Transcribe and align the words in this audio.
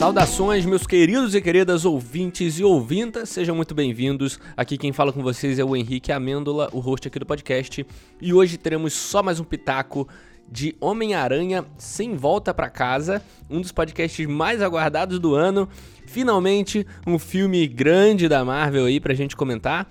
Saudações, 0.00 0.64
meus 0.64 0.86
queridos 0.86 1.34
e 1.34 1.42
queridas 1.42 1.84
ouvintes 1.84 2.58
e 2.58 2.64
ouvintas, 2.64 3.28
sejam 3.28 3.54
muito 3.54 3.74
bem-vindos. 3.74 4.40
Aqui 4.56 4.78
quem 4.78 4.94
fala 4.94 5.12
com 5.12 5.22
vocês 5.22 5.58
é 5.58 5.64
o 5.64 5.76
Henrique 5.76 6.10
Amêndola, 6.10 6.70
o 6.72 6.80
host 6.80 7.06
aqui 7.06 7.18
do 7.18 7.26
podcast, 7.26 7.86
e 8.18 8.32
hoje 8.32 8.56
teremos 8.56 8.94
só 8.94 9.22
mais 9.22 9.38
um 9.38 9.44
pitaco 9.44 10.08
de 10.50 10.74
Homem-Aranha 10.80 11.66
Sem 11.76 12.16
Volta 12.16 12.54
para 12.54 12.70
Casa, 12.70 13.22
um 13.50 13.60
dos 13.60 13.72
podcasts 13.72 14.26
mais 14.26 14.62
aguardados 14.62 15.18
do 15.18 15.34
ano. 15.34 15.68
Finalmente, 16.06 16.86
um 17.06 17.18
filme 17.18 17.68
grande 17.68 18.26
da 18.26 18.44
Marvel 18.44 18.86
aí 18.86 18.98
pra 18.98 19.14
gente 19.14 19.36
comentar. 19.36 19.86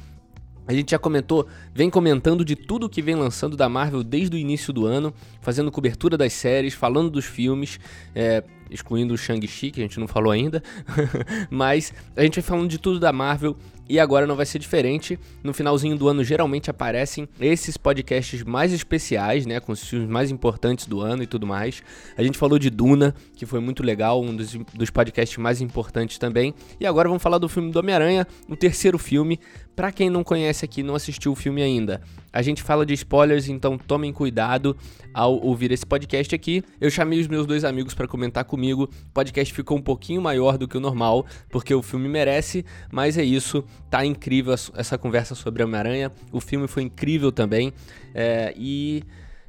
A 0.70 0.74
gente 0.74 0.92
já 0.92 1.00
comentou, 1.00 1.48
vem 1.74 1.90
comentando 1.90 2.46
de 2.46 2.56
tudo 2.56 2.88
que 2.88 3.02
vem 3.02 3.16
lançando 3.16 3.58
da 3.58 3.68
Marvel 3.68 4.04
desde 4.04 4.36
o 4.36 4.40
início 4.40 4.72
do 4.72 4.86
ano, 4.86 5.12
fazendo 5.42 5.72
cobertura 5.72 6.16
das 6.16 6.32
séries, 6.32 6.76
falando 6.76 7.10
dos 7.10 7.26
filmes, 7.26 7.80
é, 8.14 8.44
excluindo 8.70 9.16
o 9.16 9.18
Shang-Chi, 9.18 9.72
que 9.72 9.80
a 9.80 9.84
gente 9.84 10.00
não 10.00 10.08
falou 10.08 10.32
ainda, 10.32 10.62
mas 11.50 11.92
a 12.16 12.22
gente 12.22 12.40
vai 12.40 12.44
falando 12.44 12.70
de 12.70 12.78
tudo 12.78 13.00
da 13.00 13.12
Marvel 13.12 13.58
e 13.90 14.00
agora 14.00 14.28
não 14.28 14.36
vai 14.36 14.46
ser 14.46 14.60
diferente. 14.60 15.20
No 15.44 15.54
finalzinho 15.54 15.98
do 15.98 16.08
ano 16.08 16.24
geralmente 16.24 16.70
aparecem 16.70 17.28
esses 17.42 17.76
podcasts 17.76 18.44
mais 18.44 18.72
especiais, 18.72 19.46
né, 19.48 19.60
com 19.60 19.72
os 19.72 19.84
filmes 19.84 20.08
mais 20.08 20.30
importantes 20.30 20.86
do 20.86 21.02
ano 21.02 21.24
e 21.24 21.28
tudo 21.28 21.48
mais. 21.48 21.82
A 22.16 22.24
gente 22.24 22.38
falou 22.38 22.60
de 22.60 22.70
Duna, 22.70 23.16
que 23.36 23.46
foi 23.46 23.60
muito 23.60 23.84
legal, 23.84 24.22
um 24.22 24.36
dos, 24.36 24.54
dos 24.74 24.92
podcasts 24.92 25.38
mais 25.38 25.60
importantes 25.60 26.20
também. 26.20 26.54
E 26.80 26.86
agora 26.86 27.10
vamos 27.10 27.24
falar 27.24 27.40
do 27.40 27.50
filme 27.50 27.72
do 27.72 27.80
Homem-Aranha, 27.80 28.28
o 28.48 28.56
terceiro 28.56 29.00
filme. 29.00 29.40
Para 29.76 29.92
quem 29.92 30.10
não 30.10 30.24
conhece 30.24 30.64
aqui, 30.64 30.84
não 30.84 30.94
assistiu 30.94 31.32
o 31.32 31.36
filme 31.36 31.64
ainda, 31.64 32.02
a 32.32 32.42
gente 32.42 32.62
fala 32.62 32.86
de 32.86 32.94
spoilers, 32.94 33.48
então 33.48 33.78
tomem 33.78 34.14
cuidado 34.14 34.78
ao 35.14 35.44
ouvir 35.44 35.72
esse 35.72 35.86
podcast 35.86 36.34
aqui. 36.34 36.64
Eu 36.80 36.90
chamei 36.92 37.20
os 37.20 37.28
meus 37.28 37.46
dois 37.46 37.64
amigos 37.64 37.94
para 37.94 38.08
comentar 38.08 38.46
comigo. 38.46 38.84
O 38.84 39.12
podcast 39.14 39.54
ficou 39.54 39.78
um 39.78 39.82
pouquinho 39.82 40.22
maior 40.22 40.58
do 40.58 40.68
que 40.68 40.78
o 40.78 40.80
normal, 40.80 41.26
porque 41.50 41.74
o 41.74 41.82
filme 41.82 42.08
merece, 42.08 42.64
mas 42.92 43.18
é 43.18 43.24
isso. 43.24 43.64
Tá 43.90 44.06
incrível 44.06 44.54
essa 44.76 44.98
conversa 44.98 45.36
sobre 45.36 45.64
Homem-Aranha. 45.64 46.12
O 46.32 46.40
filme 46.40 46.68
foi 46.68 46.84
incrível 46.84 47.32
também. 47.32 47.74
É, 48.14 48.54
e 48.58 49.04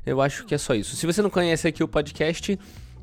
eu 0.05 0.21
acho 0.21 0.45
que 0.45 0.55
é 0.55 0.59
só 0.59 0.75
isso. 0.75 0.97
Se 0.97 1.07
você 1.07 1.23
não 1.23 1.31
conhece 1.31 1.69
aqui 1.69 1.83
o 1.83 1.89
podcast, 1.89 2.59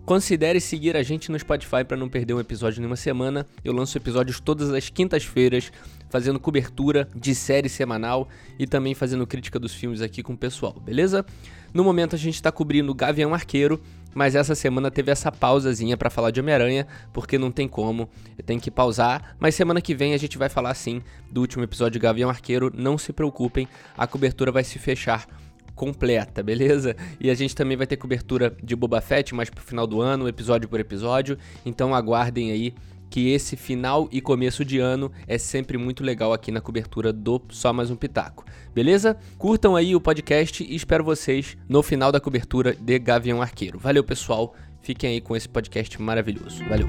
Considere 0.07 0.61
seguir 0.61 0.95
a 0.95 1.03
gente 1.03 1.29
no 1.29 1.37
Spotify 1.37 1.83
para 1.85 1.97
não 1.97 2.07
perder 2.07 2.33
um 2.33 2.39
episódio 2.39 2.81
em 2.81 2.85
uma 2.85 2.95
semana. 2.95 3.45
Eu 3.61 3.73
lanço 3.73 3.97
episódios 3.97 4.39
todas 4.39 4.69
as 4.69 4.87
quintas-feiras, 4.87 5.69
fazendo 6.09 6.39
cobertura 6.39 7.09
de 7.13 7.35
série 7.35 7.67
semanal 7.67 8.29
e 8.57 8.65
também 8.65 8.95
fazendo 8.95 9.27
crítica 9.27 9.59
dos 9.59 9.73
filmes 9.73 10.01
aqui 10.01 10.23
com 10.23 10.31
o 10.31 10.37
pessoal, 10.37 10.79
beleza? 10.79 11.25
No 11.73 11.83
momento 11.83 12.15
a 12.15 12.17
gente 12.17 12.35
está 12.35 12.53
cobrindo 12.53 12.95
Gavião 12.95 13.33
Arqueiro, 13.33 13.81
mas 14.17 14.33
essa 14.33 14.55
semana 14.55 14.89
teve 14.89 15.11
essa 15.11 15.31
pausazinha 15.31 15.95
para 15.95 16.09
falar 16.09 16.31
de 16.31 16.39
Homem-Aranha, 16.39 16.87
porque 17.13 17.37
não 17.37 17.51
tem 17.51 17.67
como, 17.67 18.09
tem 18.47 18.59
que 18.59 18.71
pausar. 18.71 19.35
Mas 19.39 19.53
semana 19.53 19.79
que 19.79 19.93
vem 19.93 20.15
a 20.15 20.17
gente 20.17 20.39
vai 20.39 20.49
falar 20.49 20.73
sim 20.73 21.03
do 21.29 21.39
último 21.39 21.63
episódio 21.63 21.99
de 21.99 21.99
Gavião 21.99 22.27
Arqueiro, 22.27 22.73
não 22.75 22.97
se 22.97 23.13
preocupem, 23.13 23.67
a 23.95 24.07
cobertura 24.07 24.51
vai 24.51 24.63
se 24.63 24.79
fechar 24.79 25.27
completa, 25.75 26.41
beleza? 26.41 26.95
E 27.19 27.29
a 27.29 27.35
gente 27.35 27.55
também 27.55 27.77
vai 27.77 27.85
ter 27.85 27.95
cobertura 27.95 28.57
de 28.63 28.75
Boba 28.75 29.01
Fett 29.01 29.35
mais 29.35 29.51
pro 29.51 29.63
final 29.63 29.85
do 29.85 30.01
ano, 30.01 30.27
episódio 30.27 30.67
por 30.67 30.79
episódio. 30.79 31.37
Então 31.63 31.93
aguardem 31.93 32.49
aí 32.49 32.73
que 33.09 33.29
esse 33.29 33.55
final 33.55 34.07
e 34.11 34.19
começo 34.19 34.65
de 34.65 34.79
ano 34.79 35.11
é 35.27 35.37
sempre 35.37 35.77
muito 35.77 36.03
legal 36.03 36.33
aqui 36.33 36.51
na 36.51 36.59
cobertura 36.59 37.13
do 37.13 37.41
Só 37.49 37.71
Mais 37.71 37.91
Um 37.91 37.95
Pitaco. 37.95 38.43
Beleza? 38.77 39.17
Curtam 39.39 39.75
aí 39.75 39.95
o 39.95 39.99
podcast 39.99 40.63
e 40.63 40.75
espero 40.75 41.03
vocês 41.03 41.57
no 41.67 41.81
final 41.81 42.11
da 42.11 42.19
cobertura 42.19 42.75
de 42.75 42.99
Gavião 42.99 43.41
Arqueiro. 43.41 43.79
Valeu, 43.79 44.03
pessoal. 44.03 44.53
Fiquem 44.83 45.13
aí 45.13 45.19
com 45.19 45.35
esse 45.35 45.49
podcast 45.49 45.99
maravilhoso. 45.99 46.63
Valeu. 46.69 46.87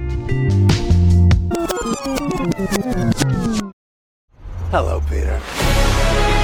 Hello, 4.70 5.00
Peter. 5.08 6.37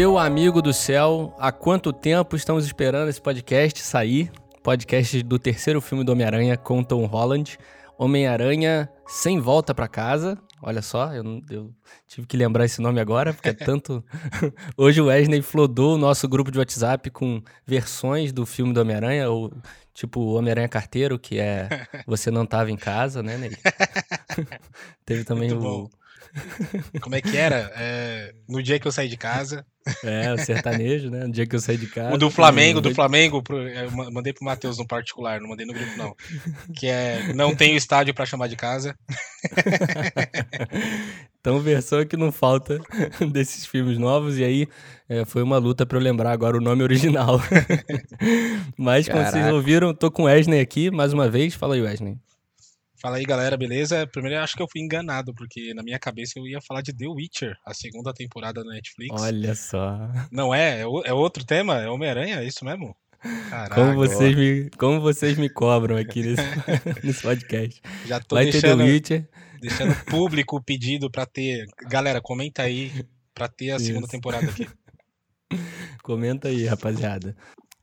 Meu 0.00 0.16
amigo 0.16 0.62
do 0.62 0.72
céu, 0.72 1.36
há 1.38 1.52
quanto 1.52 1.92
tempo 1.92 2.34
estamos 2.34 2.64
esperando 2.64 3.10
esse 3.10 3.20
podcast 3.20 3.80
sair? 3.80 4.32
Podcast 4.62 5.22
do 5.22 5.38
terceiro 5.38 5.78
filme 5.78 6.02
do 6.02 6.12
Homem-Aranha 6.12 6.56
com 6.56 6.82
Tom 6.82 7.04
Holland. 7.04 7.58
Homem-Aranha 7.98 8.88
sem 9.06 9.38
volta 9.38 9.74
para 9.74 9.86
casa. 9.86 10.38
Olha 10.62 10.80
só, 10.80 11.12
eu, 11.12 11.42
eu, 11.50 11.70
tive 12.08 12.26
que 12.26 12.34
lembrar 12.34 12.64
esse 12.64 12.80
nome 12.80 12.98
agora, 12.98 13.34
porque 13.34 13.50
é 13.50 13.52
tanto. 13.52 14.02
Hoje 14.74 15.02
o 15.02 15.08
Wesley 15.08 15.42
flodou 15.42 15.96
o 15.96 15.98
nosso 15.98 16.26
grupo 16.26 16.50
de 16.50 16.58
WhatsApp 16.58 17.10
com 17.10 17.42
versões 17.66 18.32
do 18.32 18.46
filme 18.46 18.72
do 18.72 18.80
Homem-Aranha, 18.80 19.28
ou 19.28 19.52
tipo 19.92 20.32
Homem-Aranha 20.32 20.68
Carteiro, 20.68 21.18
que 21.18 21.38
é 21.38 21.68
Você 22.08 22.30
Não 22.30 22.46
Tava 22.46 22.70
em 22.70 22.76
Casa, 22.76 23.22
né, 23.22 23.36
Ney? 23.36 23.50
Teve 25.04 25.24
também 25.24 25.50
Muito 25.50 25.66
o. 25.66 25.82
Bom. 25.82 25.99
Como 27.00 27.14
é 27.14 27.20
que 27.20 27.36
era? 27.36 27.72
É, 27.76 28.34
no 28.48 28.62
dia 28.62 28.78
que 28.78 28.86
eu 28.86 28.92
saí 28.92 29.08
de 29.08 29.16
casa. 29.16 29.64
É, 30.04 30.32
o 30.32 30.38
sertanejo, 30.38 31.10
né? 31.10 31.24
No 31.24 31.32
dia 31.32 31.46
que 31.46 31.56
eu 31.56 31.60
saí 31.60 31.76
de 31.76 31.86
casa. 31.86 32.14
O 32.14 32.18
do 32.18 32.30
Flamengo, 32.30 32.80
do 32.80 32.94
Flamengo, 32.94 33.42
eu 33.50 33.90
mandei 34.12 34.32
pro 34.32 34.44
Matheus 34.44 34.78
no 34.78 34.86
particular, 34.86 35.40
não 35.40 35.48
mandei 35.48 35.66
no 35.66 35.72
grupo, 35.72 35.96
não. 35.96 36.14
Que 36.74 36.86
é 36.86 37.32
Não 37.34 37.54
tenho 37.54 37.76
estádio 37.76 38.14
para 38.14 38.26
chamar 38.26 38.46
de 38.48 38.56
casa. 38.56 38.94
então, 41.40 41.60
versão 41.60 42.04
que 42.04 42.16
não 42.16 42.30
falta 42.30 42.78
desses 43.32 43.66
filmes 43.66 43.98
novos, 43.98 44.38
e 44.38 44.44
aí 44.44 44.68
é, 45.08 45.24
foi 45.24 45.42
uma 45.42 45.58
luta 45.58 45.84
para 45.86 45.98
eu 45.98 46.02
lembrar 46.02 46.30
agora 46.30 46.56
o 46.56 46.60
nome 46.60 46.82
original. 46.82 47.40
Mas, 48.76 49.08
como 49.08 49.24
vocês 49.24 49.52
ouviram, 49.52 49.94
tô 49.94 50.10
com 50.10 50.22
o 50.22 50.26
Wesley 50.26 50.60
aqui 50.60 50.90
mais 50.90 51.12
uma 51.12 51.28
vez. 51.28 51.54
Fala 51.54 51.74
aí, 51.74 51.82
Wesley. 51.82 52.16
Fala 53.00 53.16
aí, 53.16 53.24
galera, 53.24 53.56
beleza? 53.56 54.06
Primeiro, 54.06 54.36
eu 54.36 54.42
acho 54.42 54.54
que 54.54 54.62
eu 54.62 54.68
fui 54.70 54.80
enganado, 54.82 55.32
porque 55.34 55.72
na 55.72 55.82
minha 55.82 55.98
cabeça 55.98 56.34
eu 56.38 56.46
ia 56.46 56.60
falar 56.60 56.82
de 56.82 56.92
The 56.92 57.08
Witcher, 57.08 57.56
a 57.64 57.72
segunda 57.72 58.12
temporada 58.12 58.62
da 58.62 58.70
Netflix. 58.70 59.14
Olha 59.22 59.54
só. 59.54 59.98
Não 60.30 60.54
é? 60.54 60.82
É 61.04 61.12
outro 61.14 61.42
tema? 61.44 61.80
É 61.80 61.88
Homem-Aranha? 61.88 62.40
É 62.40 62.44
isso 62.44 62.62
mesmo? 62.62 62.94
Caraca, 63.48 63.74
como 63.74 63.94
vocês, 63.94 64.36
me, 64.36 64.70
como 64.78 65.00
vocês 65.00 65.38
me 65.38 65.48
cobram 65.48 65.96
aqui 65.96 66.22
nesse, 66.24 66.42
nesse 67.02 67.22
podcast. 67.22 67.80
Já 68.06 68.20
tô 68.20 68.36
Vai 68.36 68.44
deixando, 68.44 68.78
ter 68.78 68.84
The 68.84 68.92
Witcher. 68.92 69.28
deixando 69.60 69.94
público 70.04 70.56
o 70.56 70.62
pedido 70.62 71.10
pra 71.10 71.24
ter. 71.24 71.66
Galera, 71.88 72.20
comenta 72.20 72.62
aí 72.62 72.92
pra 73.34 73.48
ter 73.48 73.70
a 73.72 73.76
isso. 73.76 73.86
segunda 73.86 74.08
temporada 74.08 74.46
aqui. 74.46 74.68
Comenta 76.02 76.48
aí, 76.48 76.66
rapaziada. 76.66 77.34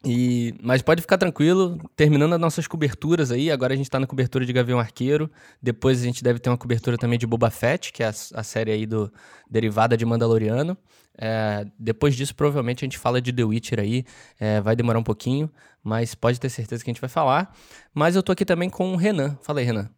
E, 0.05 0.53
mas 0.61 0.81
pode 0.81 1.01
ficar 1.01 1.17
tranquilo, 1.17 1.77
terminando 1.95 2.33
as 2.33 2.39
nossas 2.39 2.67
coberturas 2.67 3.31
aí. 3.31 3.51
Agora 3.51 3.73
a 3.73 3.77
gente 3.77 3.89
tá 3.89 3.99
na 3.99 4.07
cobertura 4.07 4.45
de 4.45 4.53
Gavião 4.53 4.79
Arqueiro. 4.79 5.29
Depois 5.61 6.01
a 6.01 6.03
gente 6.03 6.23
deve 6.23 6.39
ter 6.39 6.49
uma 6.49 6.57
cobertura 6.57 6.97
também 6.97 7.17
de 7.17 7.25
Boba 7.25 7.49
Fett, 7.49 7.91
que 7.91 8.03
é 8.03 8.07
a, 8.07 8.09
a 8.09 8.43
série 8.43 8.71
aí 8.71 8.85
do 8.85 9.11
derivada 9.49 9.97
de 9.97 10.05
Mandaloriano. 10.05 10.77
É, 11.17 11.65
depois 11.79 12.15
disso, 12.15 12.35
provavelmente 12.35 12.85
a 12.85 12.85
gente 12.85 12.97
fala 12.97 13.19
de 13.19 13.33
The 13.33 13.43
Witcher 13.43 13.79
aí. 13.79 14.05
É, 14.39 14.61
vai 14.61 14.75
demorar 14.75 14.99
um 14.99 15.03
pouquinho, 15.03 15.51
mas 15.83 16.13
pode 16.13 16.39
ter 16.39 16.49
certeza 16.49 16.83
que 16.83 16.89
a 16.89 16.93
gente 16.93 17.01
vai 17.01 17.09
falar. 17.09 17.55
Mas 17.93 18.15
eu 18.15 18.21
tô 18.21 18.31
aqui 18.31 18.45
também 18.45 18.69
com 18.69 18.93
o 18.93 18.95
Renan. 18.95 19.37
Fala 19.41 19.59
aí, 19.59 19.65
Renan. 19.65 19.89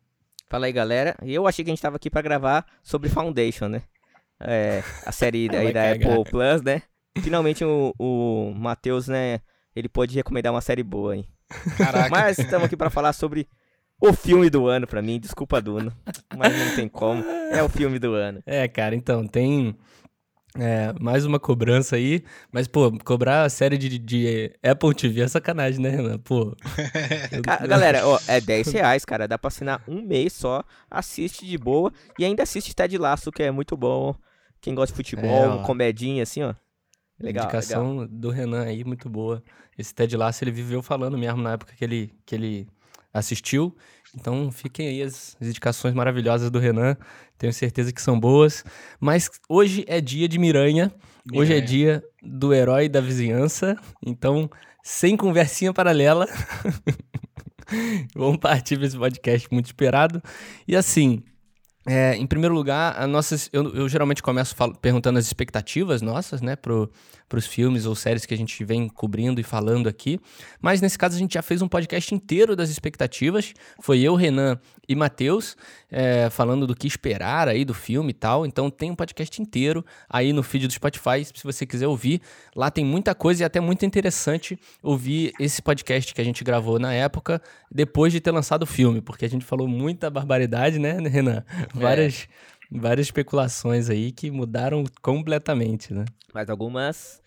Fala 0.49 0.65
aí, 0.65 0.71
galera. 0.71 1.15
Eu 1.21 1.45
achei 1.45 1.63
que 1.63 1.69
a 1.69 1.73
gente 1.73 1.81
tava 1.81 1.97
aqui 1.97 2.09
para 2.09 2.21
gravar 2.21 2.65
sobre 2.81 3.09
Foundation, 3.09 3.67
né? 3.67 3.83
É, 4.39 4.81
a 5.05 5.11
série 5.11 5.49
aí 5.53 5.73
da 5.73 5.91
Apple 5.91 6.23
Plus, 6.29 6.61
né? 6.63 6.81
Finalmente 7.21 7.65
o, 7.65 7.93
o 7.99 8.53
Matheus, 8.55 9.07
né? 9.07 9.41
Ele 9.75 9.89
pode 9.89 10.15
recomendar 10.15 10.53
uma 10.53 10.61
série 10.61 10.83
boa, 10.83 11.15
hein? 11.15 11.27
Caraca. 11.77 12.09
Mas 12.09 12.37
estamos 12.39 12.65
aqui 12.65 12.77
para 12.77 12.89
falar 12.89 13.13
sobre 13.13 13.47
o 13.99 14.13
filme 14.13 14.49
do 14.49 14.67
ano 14.67 14.87
para 14.87 15.01
mim. 15.01 15.19
Desculpa, 15.19 15.61
Duna, 15.61 15.91
mas 16.35 16.57
não 16.57 16.75
tem 16.75 16.87
como. 16.87 17.23
É 17.51 17.61
o 17.63 17.69
filme 17.69 17.99
do 17.99 18.13
ano. 18.13 18.41
É, 18.45 18.67
cara, 18.67 18.95
então, 18.95 19.27
tem 19.27 19.75
é, 20.57 20.93
mais 20.99 21.25
uma 21.25 21.39
cobrança 21.39 21.95
aí. 21.95 22.23
Mas, 22.51 22.67
pô, 22.67 22.91
cobrar 23.03 23.43
a 23.43 23.49
série 23.49 23.77
de, 23.77 23.99
de 23.99 24.51
Apple 24.63 24.93
TV 24.95 25.21
é 25.21 25.27
sacanagem, 25.27 25.81
né, 25.81 25.89
Renan? 25.89 26.17
Pô. 26.19 26.55
Galera, 27.67 28.07
ó, 28.07 28.19
é 28.27 28.41
10 28.41 28.71
reais, 28.71 29.05
cara. 29.05 29.27
Dá 29.27 29.37
pra 29.37 29.49
assinar 29.49 29.83
um 29.87 30.01
mês 30.01 30.33
só. 30.33 30.63
Assiste 30.89 31.45
de 31.45 31.57
boa. 31.57 31.91
E 32.17 32.25
ainda 32.25 32.43
assiste 32.43 32.75
Ted 32.75 32.97
Laço, 32.97 33.31
que 33.31 33.43
é 33.43 33.51
muito 33.51 33.77
bom. 33.77 34.15
Quem 34.61 34.75
gosta 34.75 34.93
de 34.93 34.97
futebol, 34.97 35.61
é, 35.61 35.63
comedinha, 35.65 36.23
assim, 36.23 36.43
ó. 36.43 36.53
Legal, 37.19 37.45
Indicação 37.45 37.99
legal. 37.99 38.07
do 38.07 38.29
Renan 38.29 38.63
aí, 38.63 38.83
muito 38.83 39.09
boa. 39.09 39.43
Esse 39.77 39.93
Ted 39.93 40.15
Lasso 40.15 40.43
ele 40.43 40.51
viveu 40.51 40.81
falando 40.81 41.17
mesmo 41.17 41.41
na 41.41 41.53
época 41.53 41.73
que 41.75 41.83
ele, 41.83 42.13
que 42.25 42.35
ele 42.35 42.67
assistiu. 43.13 43.75
Então 44.15 44.51
fiquem 44.51 44.87
aí 44.87 45.01
as, 45.01 45.35
as 45.39 45.47
indicações 45.47 45.93
maravilhosas 45.93 46.49
do 46.49 46.59
Renan. 46.59 46.97
Tenho 47.37 47.53
certeza 47.53 47.91
que 47.91 48.01
são 48.01 48.19
boas. 48.19 48.63
Mas 48.99 49.29
hoje 49.47 49.85
é 49.87 50.01
dia 50.01 50.27
de 50.27 50.39
Miranha. 50.39 50.91
Hoje 51.33 51.53
é, 51.53 51.57
é 51.57 51.61
dia 51.61 52.03
do 52.21 52.53
herói 52.53 52.89
da 52.89 53.01
vizinhança. 53.01 53.77
Então, 54.05 54.49
sem 54.83 55.15
conversinha 55.15 55.73
paralela. 55.73 56.27
Vamos 58.15 58.37
partir 58.37 58.77
para 58.77 58.87
esse 58.87 58.97
podcast 58.97 59.47
muito 59.51 59.67
esperado. 59.67 60.21
E 60.67 60.75
assim, 60.75 61.23
é, 61.89 62.15
em 62.15 62.27
primeiro 62.27 62.53
lugar, 62.53 62.95
a 63.01 63.07
nossas, 63.07 63.49
eu, 63.51 63.73
eu 63.75 63.89
geralmente 63.89 64.21
começo 64.21 64.55
falo, 64.55 64.75
perguntando 64.75 65.17
as 65.17 65.25
expectativas 65.25 66.01
nossas, 66.03 66.39
né, 66.39 66.55
para 67.29 67.37
os 67.37 67.45
filmes 67.45 67.85
ou 67.85 67.93
séries 67.93 68.25
que 68.25 68.33
a 68.33 68.37
gente 68.37 68.65
vem 68.65 68.89
cobrindo 68.89 69.39
e 69.39 69.43
falando 69.43 69.87
aqui. 69.87 70.19
Mas 70.59 70.81
nesse 70.81 70.97
caso 70.97 71.15
a 71.15 71.19
gente 71.19 71.35
já 71.35 71.43
fez 71.43 71.61
um 71.61 71.67
podcast 71.67 72.13
inteiro 72.13 72.55
das 72.55 72.71
expectativas. 72.71 73.53
Foi 73.79 73.99
eu, 73.99 74.15
Renan 74.15 74.59
e 74.87 74.95
Matheus 74.95 75.55
é, 75.91 76.29
falando 76.31 76.65
do 76.65 76.75
que 76.75 76.87
esperar 76.87 77.47
aí 77.47 77.63
do 77.63 77.73
filme 77.73 78.09
e 78.09 78.13
tal. 78.13 78.45
Então 78.45 78.71
tem 78.71 78.89
um 78.89 78.95
podcast 78.95 79.39
inteiro 79.39 79.85
aí 80.09 80.33
no 80.33 80.41
feed 80.41 80.67
do 80.67 80.73
Spotify, 80.73 81.23
se 81.23 81.43
você 81.43 81.65
quiser 81.65 81.87
ouvir. 81.87 82.19
Lá 82.55 82.71
tem 82.71 82.83
muita 82.83 83.13
coisa 83.13 83.41
e 83.41 83.43
é 83.43 83.45
até 83.45 83.59
muito 83.59 83.85
interessante 83.85 84.59
ouvir 84.81 85.31
esse 85.39 85.61
podcast 85.61 86.13
que 86.13 86.19
a 86.19 86.23
gente 86.23 86.43
gravou 86.43 86.79
na 86.79 86.91
época, 86.93 87.39
depois 87.71 88.11
de 88.11 88.19
ter 88.19 88.31
lançado 88.31 88.63
o 88.63 88.65
filme, 88.65 89.01
porque 89.01 89.25
a 89.25 89.29
gente 89.29 89.45
falou 89.45 89.67
muita 89.67 90.09
barbaridade, 90.09 90.79
né, 90.79 90.97
Renan? 91.07 91.43
várias, 91.75 92.27
é. 92.27 92.49
Várias 92.69 93.07
especulações 93.07 93.89
aí 93.89 94.11
que 94.11 94.29
mudaram 94.29 94.83
completamente, 95.01 95.93
né? 95.93 96.05
Mas 96.33 96.49
algumas 96.49 97.21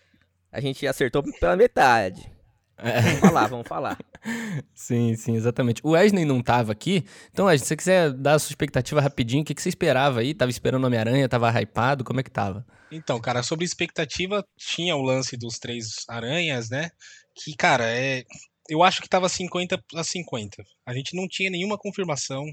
a 0.51 0.61
gente 0.61 0.85
acertou 0.85 1.23
pela 1.39 1.55
metade. 1.55 2.31
É. 2.77 3.01
Vamos 3.01 3.19
falar, 3.19 3.47
vamos 3.47 3.67
falar. 3.67 3.97
sim, 4.73 5.15
sim, 5.15 5.35
exatamente. 5.35 5.81
O 5.83 5.91
Wesley 5.91 6.25
não 6.25 6.41
tava 6.41 6.71
aqui, 6.71 7.05
então, 7.31 7.45
Wesley, 7.45 7.59
se 7.59 7.67
você 7.67 7.75
quiser 7.77 8.13
dar 8.13 8.35
a 8.35 8.39
sua 8.39 8.51
expectativa 8.51 9.01
rapidinho, 9.01 9.41
o 9.41 9.45
que, 9.45 9.55
que 9.55 9.61
você 9.61 9.69
esperava 9.69 10.19
aí? 10.19 10.33
Tava 10.33 10.51
esperando 10.51 10.85
Homem-Aranha, 10.85 11.29
tava 11.29 11.49
hypado, 11.59 12.03
como 12.03 12.19
é 12.19 12.23
que 12.23 12.31
tava? 12.31 12.65
Então, 12.91 13.19
cara, 13.19 13.41
sobre 13.41 13.65
expectativa, 13.65 14.45
tinha 14.57 14.95
o 14.95 15.01
lance 15.01 15.35
dos 15.35 15.57
três 15.57 16.05
aranhas, 16.07 16.69
né? 16.69 16.89
Que, 17.35 17.55
cara, 17.55 17.85
é. 17.85 18.23
Eu 18.69 18.81
acho 18.83 19.01
que 19.01 19.09
tava 19.09 19.27
50 19.27 19.77
a 19.95 20.03
50. 20.03 20.63
A 20.85 20.93
gente 20.93 21.15
não 21.15 21.27
tinha 21.27 21.49
nenhuma 21.49 21.77
confirmação 21.77 22.45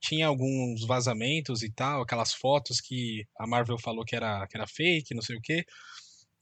tinha 0.00 0.26
alguns 0.26 0.86
vazamentos 0.86 1.62
e 1.62 1.70
tal, 1.70 2.02
aquelas 2.02 2.32
fotos 2.32 2.80
que 2.80 3.26
a 3.38 3.46
Marvel 3.46 3.78
falou 3.78 4.04
que 4.04 4.16
era, 4.16 4.46
que 4.46 4.56
era 4.56 4.66
fake, 4.66 5.14
não 5.14 5.22
sei 5.22 5.36
o 5.36 5.40
quê. 5.40 5.64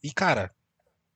E, 0.03 0.11
cara, 0.13 0.51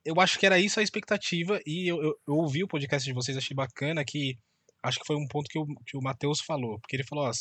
eu 0.03 0.19
acho 0.19 0.39
que 0.39 0.45
era 0.45 0.59
isso 0.59 0.80
a 0.80 0.83
expectativa, 0.83 1.59
e 1.65 1.88
eu, 1.88 2.01
eu, 2.01 2.15
eu 2.27 2.36
ouvi 2.36 2.63
o 2.63 2.68
podcast 2.68 3.07
de 3.07 3.13
vocês, 3.13 3.38
achei 3.38 3.56
bacana 3.56 4.03
que 4.03 4.38
acho 4.81 5.00
que 5.00 5.06
foi 5.06 5.15
um 5.15 5.27
ponto 5.27 5.50
que 5.50 5.59
o, 5.59 5.65
que 5.86 5.97
o 5.97 6.01
Matheus 6.01 6.39
falou, 6.39 6.80
porque 6.80 6.95
ele 6.95 7.03
falou, 7.03 7.25
ó, 7.25 7.31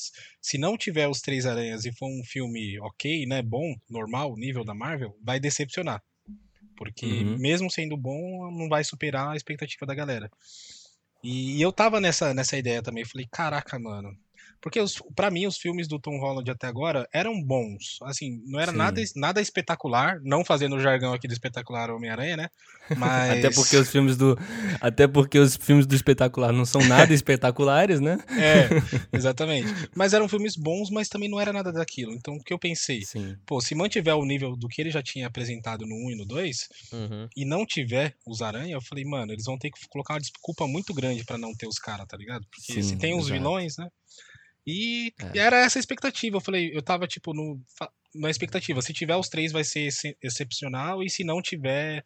se 0.43 0.59
não 0.59 0.77
tiver 0.77 1.09
os 1.09 1.21
Três 1.21 1.47
Aranhas 1.47 1.85
e 1.85 1.93
for 1.93 2.09
um 2.09 2.23
filme 2.25 2.79
ok, 2.81 3.27
né, 3.27 3.43
bom, 3.43 3.75
normal, 3.89 4.35
nível 4.37 4.65
da 4.65 4.75
Marvel, 4.75 5.17
vai 5.23 5.39
decepcionar. 5.39 6.03
Porque 6.77 7.07
uhum. 7.07 7.39
mesmo 7.39 7.71
sendo 7.71 7.97
bom, 7.97 8.51
não 8.53 8.69
vai 8.69 8.85
superar 8.85 9.31
a 9.31 9.37
expectativa 9.37 9.87
da 9.87 9.95
galera. 9.95 10.31
E 11.23 11.61
eu 11.61 11.73
tava 11.73 12.01
nessa, 12.01 12.33
nessa 12.33 12.57
ideia 12.57 12.83
também, 12.83 13.05
falei, 13.05 13.27
caraca, 13.31 13.79
mano, 13.79 14.17
porque 14.61 14.83
para 15.15 15.31
mim 15.31 15.47
os 15.47 15.57
filmes 15.57 15.87
do 15.87 15.99
Tom 15.99 16.19
Holland 16.19 16.51
até 16.51 16.67
agora 16.67 17.09
eram 17.13 17.43
bons. 17.43 17.99
Assim, 18.03 18.43
não 18.47 18.59
era 18.59 18.73
nada, 18.73 19.01
nada 19.17 19.41
espetacular, 19.41 20.21
não 20.23 20.45
fazendo 20.45 20.77
o 20.77 20.81
jargão 20.81 21.13
aqui 21.13 21.29
do 21.29 21.33
espetacular 21.33 21.91
Homem-Aranha, 21.91 22.37
né? 22.37 22.49
Mas 22.97 23.39
até 23.39 23.51
porque 23.51 23.77
os 23.77 23.91
filmes 23.91 24.17
do 24.17 24.39
até 24.81 25.07
porque 25.07 25.39
os 25.39 25.57
filmes 25.57 25.87
do 25.87 25.95
espetacular 25.95 26.53
não 26.53 26.65
são 26.65 26.81
nada 26.83 27.13
espetaculares, 27.15 28.01
né? 28.01 28.19
É, 28.31 28.69
exatamente. 29.17 29.69
Mas 29.95 30.13
eram 30.13 30.29
filmes 30.29 30.57
bons, 30.57 30.91
mas 30.91 31.09
também 31.09 31.29
não 31.29 31.41
era 31.41 31.53
nada 31.53 31.73
daquilo. 31.73 32.13
Então 32.13 32.35
o 32.35 32.43
que 32.43 32.53
eu 32.53 32.59
pensei, 32.59 33.03
Sim. 33.03 33.37
pô, 33.47 33.61
se 33.61 33.75
mantiver 33.75 34.17
o 34.17 34.25
nível 34.25 34.57
do 34.57 34.69
que 34.69 34.81
ele 34.81 34.91
já 34.91 35.03
tinha 35.03 35.27
apresentado 35.27 35.87
no 35.87 35.95
1 35.95 36.11
e 36.11 36.17
no 36.17 36.25
2 36.25 36.69
uhum. 36.93 37.29
e 37.37 37.45
não 37.45 37.67
tiver 37.67 38.15
os 38.27 38.43
Aranha, 38.43 38.75
eu 38.75 38.81
falei, 38.81 39.05
mano, 39.05 39.33
eles 39.33 39.45
vão 39.45 39.59
ter 39.59 39.71
que 39.71 39.89
colocar 39.89 40.15
uma 40.15 40.21
desculpa 40.21 40.67
muito 40.67 40.95
grande 40.95 41.25
para 41.25 41.39
não 41.39 41.55
ter 41.55 41.67
os 41.67 41.79
caras, 41.79 42.07
tá 42.07 42.17
ligado? 42.17 42.47
Porque 42.51 42.73
Sim, 42.73 42.83
se 42.83 42.97
tem 42.97 43.15
os 43.15 43.27
exato. 43.27 43.33
vilões, 43.35 43.77
né? 43.77 43.89
E 44.69 45.15
é. 45.35 45.39
era 45.39 45.65
essa 45.65 45.79
a 45.79 45.81
expectativa. 45.81 46.37
Eu 46.37 46.41
falei, 46.43 46.71
eu 46.75 46.83
tava, 46.83 47.07
tipo, 47.07 47.33
no, 47.33 47.59
na 48.15 48.29
expectativa. 48.29 48.83
Se 48.83 48.93
tiver 48.93 49.17
os 49.17 49.31
três, 49.31 49.51
vai 49.51 49.65
ser 49.65 49.89
excepcional. 50.23 51.03
E 51.03 51.09
se 51.09 51.25
não 51.25 51.41
tiver, 51.41 52.05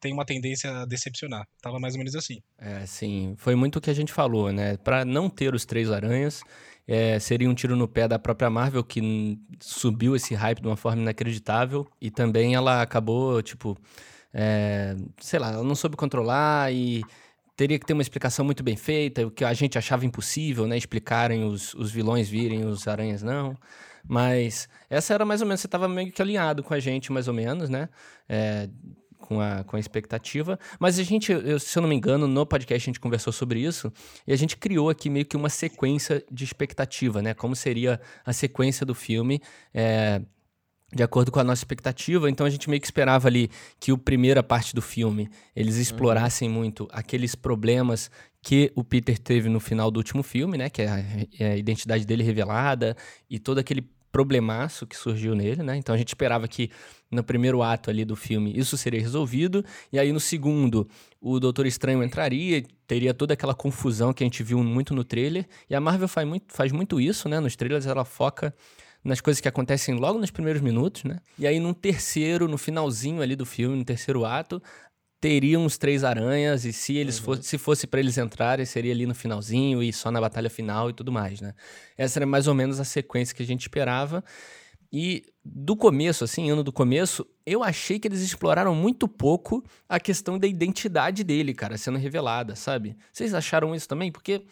tem 0.00 0.14
uma 0.14 0.24
tendência 0.24 0.70
a 0.70 0.86
decepcionar. 0.86 1.46
Tava 1.60 1.78
mais 1.78 1.92
ou 1.92 1.98
menos 1.98 2.14
assim. 2.16 2.40
É, 2.56 2.86
sim. 2.86 3.34
Foi 3.36 3.54
muito 3.54 3.76
o 3.76 3.80
que 3.80 3.90
a 3.90 3.94
gente 3.94 4.10
falou, 4.10 4.50
né? 4.50 4.78
Para 4.78 5.04
não 5.04 5.28
ter 5.28 5.54
os 5.54 5.66
três 5.66 5.90
aranhas, 5.90 6.40
é, 6.86 7.18
seria 7.18 7.50
um 7.50 7.54
tiro 7.54 7.76
no 7.76 7.86
pé 7.86 8.08
da 8.08 8.18
própria 8.18 8.48
Marvel, 8.48 8.82
que 8.82 9.38
subiu 9.60 10.16
esse 10.16 10.34
hype 10.34 10.62
de 10.62 10.66
uma 10.66 10.78
forma 10.78 11.02
inacreditável. 11.02 11.86
E 12.00 12.10
também 12.10 12.54
ela 12.54 12.80
acabou, 12.80 13.42
tipo, 13.42 13.76
é, 14.32 14.96
sei 15.20 15.38
lá, 15.38 15.52
ela 15.52 15.64
não 15.64 15.74
soube 15.74 15.94
controlar 15.94 16.72
e 16.72 17.02
teria 17.58 17.76
que 17.76 17.84
ter 17.84 17.92
uma 17.92 18.02
explicação 18.02 18.44
muito 18.44 18.62
bem 18.62 18.76
feita, 18.76 19.26
o 19.26 19.32
que 19.32 19.44
a 19.44 19.52
gente 19.52 19.76
achava 19.76 20.06
impossível, 20.06 20.64
né? 20.64 20.78
Explicarem 20.78 21.42
os, 21.42 21.74
os 21.74 21.90
vilões 21.90 22.28
virem, 22.28 22.64
os 22.64 22.86
aranhas 22.86 23.20
não. 23.20 23.56
Mas 24.06 24.68
essa 24.88 25.12
era 25.12 25.24
mais 25.24 25.40
ou 25.40 25.46
menos, 25.48 25.60
você 25.60 25.66
estava 25.66 25.88
meio 25.88 26.12
que 26.12 26.22
alinhado 26.22 26.62
com 26.62 26.72
a 26.72 26.78
gente, 26.78 27.10
mais 27.10 27.26
ou 27.26 27.34
menos, 27.34 27.68
né? 27.68 27.88
É, 28.28 28.68
com, 29.18 29.40
a, 29.40 29.64
com 29.64 29.74
a 29.74 29.80
expectativa. 29.80 30.56
Mas 30.78 31.00
a 31.00 31.02
gente, 31.02 31.32
eu, 31.32 31.58
se 31.58 31.76
eu 31.76 31.82
não 31.82 31.88
me 31.88 31.96
engano, 31.96 32.28
no 32.28 32.46
podcast 32.46 32.84
a 32.84 32.90
gente 32.90 33.00
conversou 33.00 33.32
sobre 33.32 33.58
isso 33.58 33.92
e 34.24 34.32
a 34.32 34.36
gente 34.36 34.56
criou 34.56 34.88
aqui 34.88 35.10
meio 35.10 35.26
que 35.26 35.36
uma 35.36 35.48
sequência 35.48 36.24
de 36.30 36.44
expectativa, 36.44 37.20
né? 37.20 37.34
Como 37.34 37.56
seria 37.56 38.00
a 38.24 38.32
sequência 38.32 38.86
do 38.86 38.94
filme. 38.94 39.42
É, 39.74 40.22
de 40.92 41.02
acordo 41.02 41.30
com 41.30 41.38
a 41.38 41.44
nossa 41.44 41.60
expectativa. 41.60 42.30
Então 42.30 42.46
a 42.46 42.50
gente 42.50 42.68
meio 42.68 42.80
que 42.80 42.86
esperava 42.86 43.28
ali 43.28 43.50
que 43.78 43.92
o 43.92 43.98
primeira 43.98 44.42
parte 44.42 44.74
do 44.74 44.82
filme 44.82 45.28
eles 45.54 45.76
uhum. 45.76 45.82
explorassem 45.82 46.48
uhum. 46.48 46.54
muito 46.54 46.88
aqueles 46.90 47.34
problemas 47.34 48.10
que 48.42 48.72
o 48.74 48.84
Peter 48.84 49.18
teve 49.18 49.48
no 49.48 49.60
final 49.60 49.90
do 49.90 49.98
último 49.98 50.22
filme, 50.22 50.56
né? 50.56 50.70
Que 50.70 50.82
é 50.82 50.88
a, 50.88 50.98
é 51.38 51.52
a, 51.52 51.56
identidade 51.56 52.06
dele 52.06 52.22
revelada 52.22 52.96
e 53.28 53.38
todo 53.38 53.58
aquele 53.58 53.84
problemaço 54.10 54.86
que 54.86 54.96
surgiu 54.96 55.34
nele, 55.34 55.62
né? 55.62 55.76
Então 55.76 55.94
a 55.94 55.98
gente 55.98 56.08
esperava 56.08 56.48
que 56.48 56.70
no 57.10 57.22
primeiro 57.22 57.62
ato 57.62 57.90
ali 57.90 58.04
do 58.04 58.16
filme 58.16 58.56
isso 58.56 58.76
seria 58.76 59.00
resolvido 59.00 59.64
e 59.92 59.98
aí 59.98 60.12
no 60.12 60.20
segundo 60.20 60.88
o 61.20 61.38
Doutor 61.38 61.66
Estranho 61.66 62.02
entraria, 62.02 62.64
teria 62.86 63.12
toda 63.12 63.34
aquela 63.34 63.54
confusão 63.54 64.12
que 64.12 64.22
a 64.22 64.26
gente 64.26 64.42
viu 64.42 64.62
muito 64.62 64.94
no 64.94 65.04
trailer 65.04 65.46
e 65.68 65.74
a 65.74 65.80
Marvel 65.80 66.08
faz 66.08 66.26
muito, 66.26 66.54
faz 66.54 66.72
muito 66.72 67.00
isso, 67.00 67.28
né? 67.28 67.40
Nos 67.40 67.54
trailers 67.54 67.86
ela 67.86 68.04
foca 68.04 68.54
nas 69.04 69.20
coisas 69.20 69.40
que 69.40 69.48
acontecem 69.48 69.94
logo 69.94 70.18
nos 70.18 70.30
primeiros 70.30 70.60
minutos, 70.60 71.04
né? 71.04 71.18
E 71.38 71.46
aí, 71.46 71.60
num 71.60 71.72
terceiro, 71.72 72.48
no 72.48 72.58
finalzinho 72.58 73.22
ali 73.22 73.36
do 73.36 73.46
filme, 73.46 73.76
no 73.76 73.84
terceiro 73.84 74.24
ato, 74.24 74.62
teriam 75.20 75.64
os 75.64 75.76
três 75.76 76.04
aranhas, 76.04 76.64
e 76.64 76.72
se 76.72 76.96
eles 76.96 77.18
uhum. 77.18 77.24
fosse, 77.24 77.42
se 77.42 77.58
fosse 77.58 77.86
para 77.86 78.00
eles 78.00 78.18
entrarem, 78.18 78.64
seria 78.64 78.92
ali 78.92 79.06
no 79.06 79.14
finalzinho 79.14 79.82
e 79.82 79.92
só 79.92 80.10
na 80.10 80.20
batalha 80.20 80.48
final 80.48 80.90
e 80.90 80.92
tudo 80.92 81.10
mais, 81.10 81.40
né? 81.40 81.54
Essa 81.96 82.18
era 82.18 82.26
mais 82.26 82.46
ou 82.46 82.54
menos 82.54 82.78
a 82.78 82.84
sequência 82.84 83.34
que 83.34 83.42
a 83.42 83.46
gente 83.46 83.62
esperava. 83.62 84.22
E 84.90 85.24
do 85.44 85.76
começo, 85.76 86.24
assim, 86.24 86.50
ano 86.50 86.64
do 86.64 86.72
começo, 86.72 87.26
eu 87.44 87.62
achei 87.62 87.98
que 87.98 88.08
eles 88.08 88.20
exploraram 88.20 88.74
muito 88.74 89.06
pouco 89.06 89.62
a 89.88 90.00
questão 90.00 90.38
da 90.38 90.46
identidade 90.46 91.22
dele, 91.24 91.52
cara, 91.52 91.76
sendo 91.76 91.98
revelada, 91.98 92.56
sabe? 92.56 92.96
Vocês 93.12 93.34
acharam 93.34 93.74
isso 93.74 93.88
também? 93.88 94.10
Porque 94.10 94.44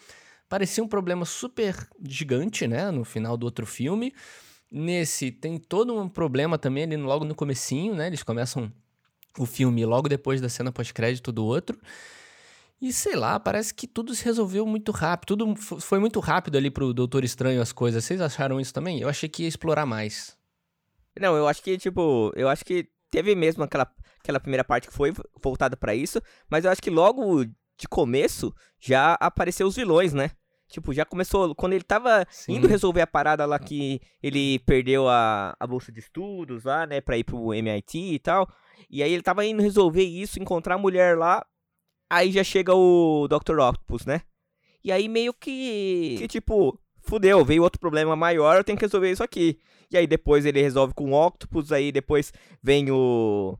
parecia 0.49 0.83
um 0.83 0.87
problema 0.87 1.25
super 1.25 1.87
gigante, 2.03 2.67
né, 2.67 2.91
no 2.91 3.03
final 3.03 3.37
do 3.37 3.45
outro 3.45 3.65
filme. 3.65 4.13
Nesse 4.71 5.31
tem 5.31 5.57
todo 5.57 5.97
um 5.97 6.09
problema 6.09 6.57
também 6.57 6.83
ali 6.83 6.97
logo 6.97 7.23
no 7.23 7.33
comecinho, 7.33 7.95
né? 7.95 8.07
Eles 8.07 8.21
começam 8.21 8.71
o 9.39 9.45
filme 9.45 9.85
logo 9.85 10.09
depois 10.09 10.41
da 10.41 10.49
cena 10.49 10.71
pós-crédito 10.71 11.31
do 11.31 11.45
outro. 11.45 11.79
E 12.81 12.91
sei 12.93 13.15
lá, 13.15 13.39
parece 13.39 13.73
que 13.73 13.87
tudo 13.87 14.13
se 14.13 14.23
resolveu 14.23 14.65
muito 14.65 14.91
rápido. 14.91 15.37
Tudo 15.37 15.55
foi 15.55 15.99
muito 15.99 16.19
rápido 16.19 16.57
ali 16.57 16.69
pro 16.69 16.93
Doutor 16.93 17.23
Estranho 17.23 17.61
as 17.61 17.71
coisas. 17.71 18.03
Vocês 18.03 18.21
acharam 18.21 18.59
isso 18.59 18.73
também? 18.73 18.99
Eu 18.99 19.09
achei 19.09 19.27
que 19.29 19.43
ia 19.43 19.49
explorar 19.49 19.85
mais. 19.85 20.37
Não, 21.19 21.35
eu 21.35 21.47
acho 21.47 21.63
que, 21.63 21.77
tipo, 21.77 22.31
eu 22.35 22.47
acho 22.47 22.63
que 22.63 22.87
teve 23.09 23.33
mesmo 23.35 23.63
aquela, 23.63 23.91
aquela 24.19 24.39
primeira 24.39 24.63
parte 24.63 24.87
que 24.87 24.93
foi 24.93 25.13
voltada 25.41 25.75
para 25.75 25.95
isso, 25.95 26.21
mas 26.49 26.65
eu 26.65 26.71
acho 26.71 26.81
que 26.81 26.89
logo 26.89 27.45
de 27.77 27.87
começo 27.87 28.53
já 28.79 29.13
apareceu 29.19 29.67
os 29.67 29.75
vilões, 29.75 30.13
né? 30.13 30.31
Tipo, 30.67 30.93
já 30.93 31.05
começou. 31.05 31.55
Quando 31.55 31.73
ele 31.73 31.83
tava 31.83 32.25
Sim. 32.29 32.55
indo 32.55 32.67
resolver 32.67 33.01
a 33.01 33.07
parada 33.07 33.45
lá 33.45 33.57
que 33.57 34.01
ele 34.21 34.59
perdeu 34.59 35.07
a, 35.07 35.55
a 35.57 35.65
bolsa 35.67 35.91
de 35.91 35.99
estudos 35.99 36.65
lá, 36.65 36.85
né? 36.85 36.99
Pra 36.99 37.17
ir 37.17 37.23
pro 37.23 37.53
MIT 37.53 37.97
e 37.97 38.19
tal. 38.19 38.49
E 38.89 39.01
aí 39.01 39.11
ele 39.13 39.23
tava 39.23 39.45
indo 39.45 39.61
resolver 39.61 40.03
isso, 40.03 40.39
encontrar 40.39 40.75
a 40.75 40.77
mulher 40.77 41.17
lá. 41.17 41.45
Aí 42.09 42.31
já 42.31 42.43
chega 42.43 42.73
o 42.73 43.27
Dr. 43.27 43.59
Octopus, 43.59 44.05
né? 44.05 44.21
E 44.83 44.91
aí 44.91 45.07
meio 45.07 45.33
que. 45.33 46.15
Que 46.19 46.27
tipo, 46.27 46.77
fudeu, 47.01 47.43
veio 47.43 47.63
outro 47.63 47.79
problema 47.79 48.15
maior, 48.15 48.57
eu 48.57 48.63
tenho 48.63 48.77
que 48.77 48.85
resolver 48.85 49.11
isso 49.11 49.23
aqui. 49.23 49.59
E 49.89 49.97
aí 49.97 50.05
depois 50.05 50.45
ele 50.45 50.61
resolve 50.61 50.93
com 50.93 51.11
o 51.11 51.27
Octopus, 51.27 51.71
aí 51.71 51.91
depois 51.91 52.33
vem 52.61 52.91
o 52.91 53.57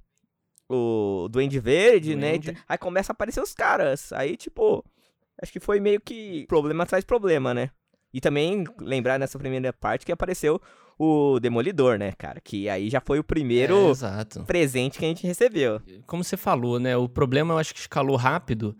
o 0.70 1.28
Duende 1.30 1.60
Verde, 1.60 2.16
né? 2.16 2.32
Duende. 2.32 2.52
né? 2.52 2.58
Aí 2.68 2.78
começa 2.78 3.12
a 3.12 3.14
aparecer 3.14 3.42
os 3.42 3.54
caras. 3.54 4.12
Aí, 4.14 4.36
tipo, 4.36 4.84
acho 5.42 5.52
que 5.52 5.60
foi 5.60 5.80
meio 5.80 6.00
que 6.02 6.46
problema 6.48 6.84
atrás 6.84 7.04
problema, 7.06 7.54
né? 7.54 7.70
E 8.14 8.20
também 8.22 8.64
lembrar 8.80 9.20
nessa 9.20 9.38
primeira 9.38 9.72
parte 9.74 10.06
que 10.06 10.12
apareceu 10.12 10.62
o 10.98 11.40
Demolidor, 11.40 11.98
né, 12.00 12.14
cara? 12.18 12.40
Que 12.42 12.68
aí 12.70 12.90
já 12.90 13.00
foi 13.00 13.20
o 13.20 13.24
primeiro 13.24 13.76
é, 14.42 14.44
presente 14.46 14.98
que 14.98 15.06
a 15.06 15.08
gente 15.08 15.28
recebeu. 15.28 15.80
Como 16.08 16.24
você 16.24 16.36
falou, 16.38 16.80
né? 16.80 16.98
O 16.98 17.08
problema 17.08 17.54
eu 17.54 17.58
acho 17.60 17.74
que 17.74 17.80
escalou 17.80 18.16
rápido. 18.16 18.76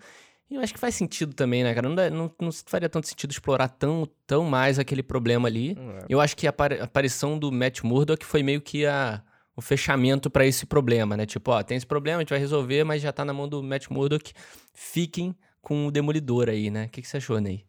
E 0.50 0.56
eu 0.56 0.62
acho 0.62 0.74
que 0.74 0.80
faz 0.80 0.96
sentido 0.96 1.34
também, 1.34 1.62
né, 1.62 1.74
cara? 1.76 1.88
Não, 1.90 1.96
dá- 1.96 2.10
não, 2.10 2.32
não 2.42 2.50
faria 2.66 2.88
tanto 2.88 3.06
sentido 3.08 3.32
explorar 3.32 3.68
tão, 3.68 4.08
tão 4.26 4.46
mais 4.46 4.80
aquele 4.80 5.04
problema 5.04 5.48
ali. 5.50 5.72
É. 5.78 6.06
Eu 6.08 6.22
acho 6.22 6.36
que 6.38 6.48
a 6.48 6.50
apari- 6.52 6.80
aparição 6.80 7.38
do 7.38 7.52
Matt 7.52 7.82
Murdock 7.84 8.26
foi 8.26 8.42
meio 8.42 8.62
que 8.62 8.86
a, 8.86 9.22
o 9.58 9.62
fechamento 9.62 10.30
pra 10.30 10.46
esse 10.46 10.66
problema, 10.66 11.18
né? 11.18 11.26
Tipo, 11.26 11.52
ó, 11.52 11.62
tem 11.64 11.76
esse 11.76 11.86
problema, 11.86 12.20
a 12.20 12.22
gente 12.22 12.30
vai 12.30 12.40
resolver, 12.40 12.86
mas 12.86 13.02
já 13.02 13.12
tá 13.12 13.26
na 13.26 13.34
mão 13.34 13.50
do 13.50 13.62
Matt 13.62 13.88
Murdock. 13.90 14.32
Fiquem 14.74 15.36
com 15.62 15.88
o 15.88 15.92
Demolidor 15.92 16.48
aí, 16.48 16.70
né? 16.70 16.86
O 16.86 16.90
que, 16.90 17.02
que 17.02 17.08
você 17.08 17.18
achou, 17.18 17.42
Ney? 17.42 17.66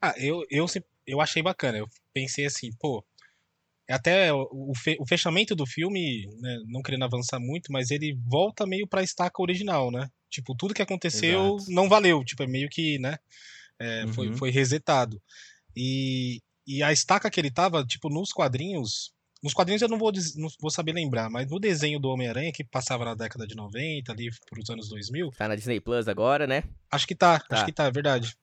Ah, 0.00 0.14
eu, 0.16 0.44
eu, 0.50 0.66
eu 1.06 1.20
achei 1.20 1.42
bacana. 1.42 1.78
Eu 1.78 1.88
pensei 2.12 2.46
assim, 2.46 2.70
pô. 2.80 3.04
Até 3.88 4.32
o, 4.32 4.72
fe- 4.74 4.96
o 5.00 5.06
fechamento 5.06 5.54
do 5.54 5.66
filme, 5.66 6.26
né, 6.40 6.58
não 6.68 6.80
querendo 6.80 7.04
avançar 7.04 7.38
muito, 7.40 7.72
mas 7.72 7.90
ele 7.90 8.16
volta 8.24 8.64
meio 8.66 8.86
pra 8.86 9.02
estaca 9.02 9.42
original, 9.42 9.90
né? 9.90 10.08
Tipo, 10.28 10.54
tudo 10.54 10.72
que 10.74 10.80
aconteceu 10.82 11.56
Exato. 11.56 11.70
não 11.72 11.88
valeu. 11.88 12.24
Tipo, 12.24 12.44
é 12.44 12.46
meio 12.46 12.68
que, 12.68 12.98
né? 12.98 13.18
é, 13.80 14.06
foi, 14.08 14.28
Uhum. 14.28 14.36
foi 14.36 14.50
resetado. 14.50 15.20
E, 15.76 16.40
e 16.66 16.82
a 16.82 16.92
estaca 16.92 17.30
que 17.30 17.40
ele 17.40 17.50
tava, 17.50 17.84
tipo, 17.84 18.08
nos 18.08 18.32
quadrinhos. 18.32 19.12
Nos 19.42 19.54
quadrinhos 19.54 19.80
eu 19.80 19.88
não 19.88 19.98
vou, 19.98 20.12
não 20.36 20.48
vou 20.60 20.70
saber 20.70 20.92
lembrar, 20.92 21.30
mas 21.30 21.48
no 21.50 21.58
desenho 21.58 21.98
do 21.98 22.08
Homem-Aranha, 22.10 22.52
que 22.52 22.62
passava 22.62 23.04
na 23.06 23.14
década 23.14 23.46
de 23.46 23.54
90, 23.54 24.12
ali 24.12 24.28
pros 24.50 24.68
anos 24.68 24.88
2000, 24.90 25.30
Tá 25.30 25.48
na 25.48 25.56
Disney 25.56 25.80
Plus 25.80 26.08
agora, 26.08 26.46
né? 26.46 26.62
Acho 26.90 27.06
que 27.06 27.14
tá, 27.14 27.38
Tá. 27.40 27.56
acho 27.56 27.64
que 27.64 27.72
tá, 27.72 27.84
é 27.84 27.90
verdade. 27.90 28.36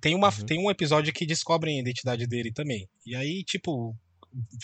Tem, 0.00 0.14
uma, 0.14 0.28
Uhum. 0.28 0.46
tem 0.46 0.58
um 0.60 0.70
episódio 0.70 1.12
que 1.12 1.24
descobrem 1.26 1.78
a 1.78 1.80
identidade 1.80 2.26
dele 2.26 2.52
também. 2.52 2.88
E 3.06 3.16
aí, 3.16 3.42
tipo, 3.42 3.96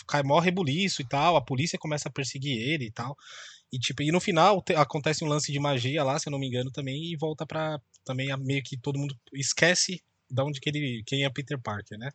cai 0.07 0.23
mó 0.23 0.39
rebuliço 0.39 1.01
e 1.01 1.05
tal, 1.07 1.35
a 1.35 1.41
polícia 1.41 1.77
começa 1.79 2.07
a 2.09 2.11
perseguir 2.11 2.57
ele 2.57 2.85
e 2.85 2.91
tal. 2.91 3.15
E, 3.71 3.77
tipo, 3.77 4.01
e 4.01 4.11
no 4.11 4.19
final 4.19 4.61
te- 4.61 4.73
acontece 4.75 5.23
um 5.23 5.27
lance 5.27 5.51
de 5.51 5.59
magia 5.59 6.03
lá, 6.03 6.17
se 6.17 6.27
eu 6.27 6.31
não 6.31 6.39
me 6.39 6.47
engano, 6.47 6.71
também, 6.71 7.11
e 7.11 7.15
volta 7.17 7.45
pra. 7.45 7.79
Também 8.05 8.35
meio 8.37 8.63
que 8.63 8.77
todo 8.77 8.97
mundo 8.97 9.15
esquece 9.33 10.01
de 10.29 10.41
onde 10.41 10.59
que 10.59 10.69
ele. 10.69 11.03
quem 11.05 11.23
é 11.25 11.29
Peter 11.29 11.59
Parker, 11.61 11.97
né? 11.97 12.09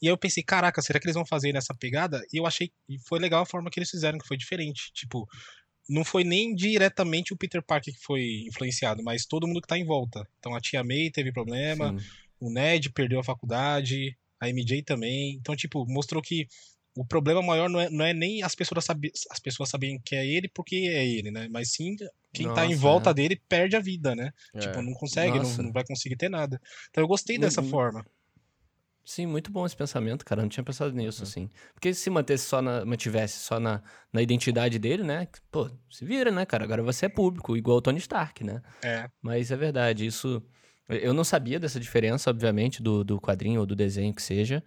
E 0.00 0.06
aí 0.06 0.12
eu 0.12 0.18
pensei, 0.18 0.42
caraca, 0.42 0.80
será 0.80 0.98
que 1.00 1.06
eles 1.06 1.14
vão 1.16 1.26
fazer 1.26 1.52
nessa 1.52 1.74
pegada? 1.74 2.22
E 2.32 2.36
eu 2.38 2.46
achei. 2.46 2.70
E 2.88 2.98
foi 3.00 3.18
legal 3.18 3.42
a 3.42 3.46
forma 3.46 3.70
que 3.70 3.78
eles 3.78 3.90
fizeram, 3.90 4.18
que 4.18 4.26
foi 4.26 4.36
diferente. 4.36 4.92
Tipo, 4.92 5.28
não 5.88 6.04
foi 6.04 6.22
nem 6.24 6.54
diretamente 6.54 7.32
o 7.32 7.36
Peter 7.36 7.62
Parker 7.62 7.94
que 7.94 8.00
foi 8.00 8.44
influenciado, 8.46 9.02
mas 9.02 9.26
todo 9.26 9.46
mundo 9.46 9.60
que 9.60 9.66
tá 9.68 9.78
em 9.78 9.84
volta. 9.84 10.26
Então 10.38 10.54
a 10.54 10.60
tia 10.60 10.84
May 10.84 11.10
teve 11.10 11.32
problema, 11.32 11.98
Sim. 11.98 12.06
o 12.40 12.50
Ned 12.50 12.90
perdeu 12.90 13.18
a 13.18 13.24
faculdade, 13.24 14.16
a 14.40 14.48
MJ 14.48 14.82
também. 14.82 15.34
Então, 15.34 15.56
tipo, 15.56 15.84
mostrou 15.86 16.22
que 16.22 16.46
o 16.94 17.04
problema 17.04 17.40
maior 17.42 17.68
não 17.68 17.80
é, 17.80 17.88
não 17.90 18.04
é 18.04 18.12
nem 18.12 18.42
as 18.42 18.54
pessoas, 18.54 18.84
saber, 18.84 19.12
as 19.30 19.38
pessoas 19.38 19.68
saberem 19.68 20.00
que 20.04 20.14
é 20.16 20.26
ele 20.26 20.48
porque 20.48 20.76
é 20.76 21.06
ele, 21.06 21.30
né? 21.30 21.48
Mas 21.50 21.72
sim 21.72 21.96
quem 22.32 22.52
tá 22.52 22.66
em 22.66 22.70
Nossa, 22.70 22.80
volta 22.82 23.10
é. 23.10 23.14
dele 23.14 23.40
perde 23.48 23.76
a 23.76 23.80
vida, 23.80 24.14
né? 24.14 24.32
É. 24.54 24.58
Tipo, 24.58 24.82
não 24.82 24.92
consegue, 24.92 25.38
não, 25.38 25.44
Nossa. 25.44 25.62
não 25.62 25.72
vai 25.72 25.84
conseguir 25.84 26.16
ter 26.16 26.28
nada. 26.28 26.60
Então 26.90 27.02
eu 27.02 27.08
gostei 27.08 27.36
Mu- 27.36 27.42
dessa 27.42 27.62
mu- 27.62 27.68
forma. 27.68 28.04
Sim, 29.08 29.24
muito 29.24 29.50
bom 29.50 29.64
esse 29.64 29.74
pensamento, 29.74 30.22
cara. 30.22 30.42
Eu 30.42 30.42
não 30.42 30.50
tinha 30.50 30.62
pensado 30.62 30.92
nisso, 30.92 31.22
assim. 31.22 31.48
Porque 31.72 31.94
se 31.94 32.10
mantesse 32.10 32.44
só 32.44 32.60
na, 32.60 32.84
mantivesse 32.84 33.40
só 33.40 33.58
na, 33.58 33.82
na 34.12 34.20
identidade 34.20 34.78
dele, 34.78 35.02
né? 35.02 35.26
Pô, 35.50 35.70
se 35.90 36.04
vira, 36.04 36.30
né, 36.30 36.44
cara? 36.44 36.64
Agora 36.64 36.82
você 36.82 37.06
é 37.06 37.08
público, 37.08 37.56
igual 37.56 37.78
o 37.78 37.80
Tony 37.80 37.96
Stark, 37.96 38.44
né? 38.44 38.60
É. 38.84 39.08
Mas 39.22 39.50
é 39.50 39.56
verdade, 39.56 40.04
isso. 40.04 40.42
Eu 40.88 41.12
não 41.12 41.22
sabia 41.24 41.60
dessa 41.60 41.78
diferença, 41.78 42.30
obviamente, 42.30 42.82
do, 42.82 43.04
do 43.04 43.20
quadrinho 43.20 43.60
ou 43.60 43.66
do 43.66 43.76
desenho 43.76 44.14
que 44.14 44.22
seja. 44.22 44.62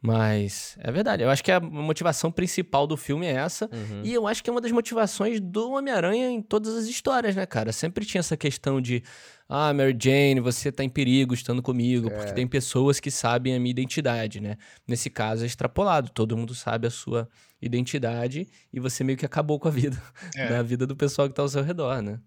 Mas 0.00 0.76
é 0.80 0.92
verdade. 0.92 1.22
Eu 1.22 1.30
acho 1.30 1.42
que 1.42 1.50
a 1.50 1.58
motivação 1.58 2.30
principal 2.30 2.86
do 2.86 2.96
filme 2.96 3.26
é 3.26 3.32
essa. 3.32 3.68
Uhum. 3.72 4.02
E 4.04 4.12
eu 4.12 4.26
acho 4.26 4.42
que 4.42 4.48
é 4.48 4.52
uma 4.52 4.60
das 4.60 4.70
motivações 4.70 5.40
do 5.40 5.72
Homem-Aranha 5.72 6.30
em 6.30 6.40
todas 6.40 6.76
as 6.76 6.86
histórias, 6.86 7.34
né, 7.34 7.44
cara? 7.44 7.72
Sempre 7.72 8.04
tinha 8.04 8.20
essa 8.20 8.36
questão 8.36 8.80
de, 8.80 9.02
ah, 9.48 9.72
Mary 9.72 9.96
Jane, 9.98 10.40
você 10.40 10.70
tá 10.70 10.84
em 10.84 10.88
perigo 10.88 11.34
estando 11.34 11.62
comigo, 11.62 12.10
porque 12.10 12.32
tem 12.32 12.46
pessoas 12.46 13.00
que 13.00 13.10
sabem 13.10 13.54
a 13.54 13.58
minha 13.58 13.70
identidade, 13.70 14.40
né? 14.40 14.56
Nesse 14.86 15.10
caso 15.10 15.44
é 15.44 15.46
extrapolado, 15.46 16.10
todo 16.10 16.36
mundo 16.36 16.54
sabe 16.54 16.86
a 16.86 16.90
sua 16.90 17.28
identidade 17.60 18.48
e 18.72 18.78
você 18.78 19.02
meio 19.02 19.18
que 19.18 19.26
acabou 19.26 19.58
com 19.58 19.68
a 19.68 19.70
vida, 19.70 20.00
É. 20.36 20.48
da 20.48 20.62
vida 20.62 20.86
do 20.86 20.94
pessoal 20.94 21.28
que 21.28 21.34
tá 21.34 21.42
ao 21.42 21.48
seu 21.48 21.62
redor, 21.62 22.00
né? 22.02 22.20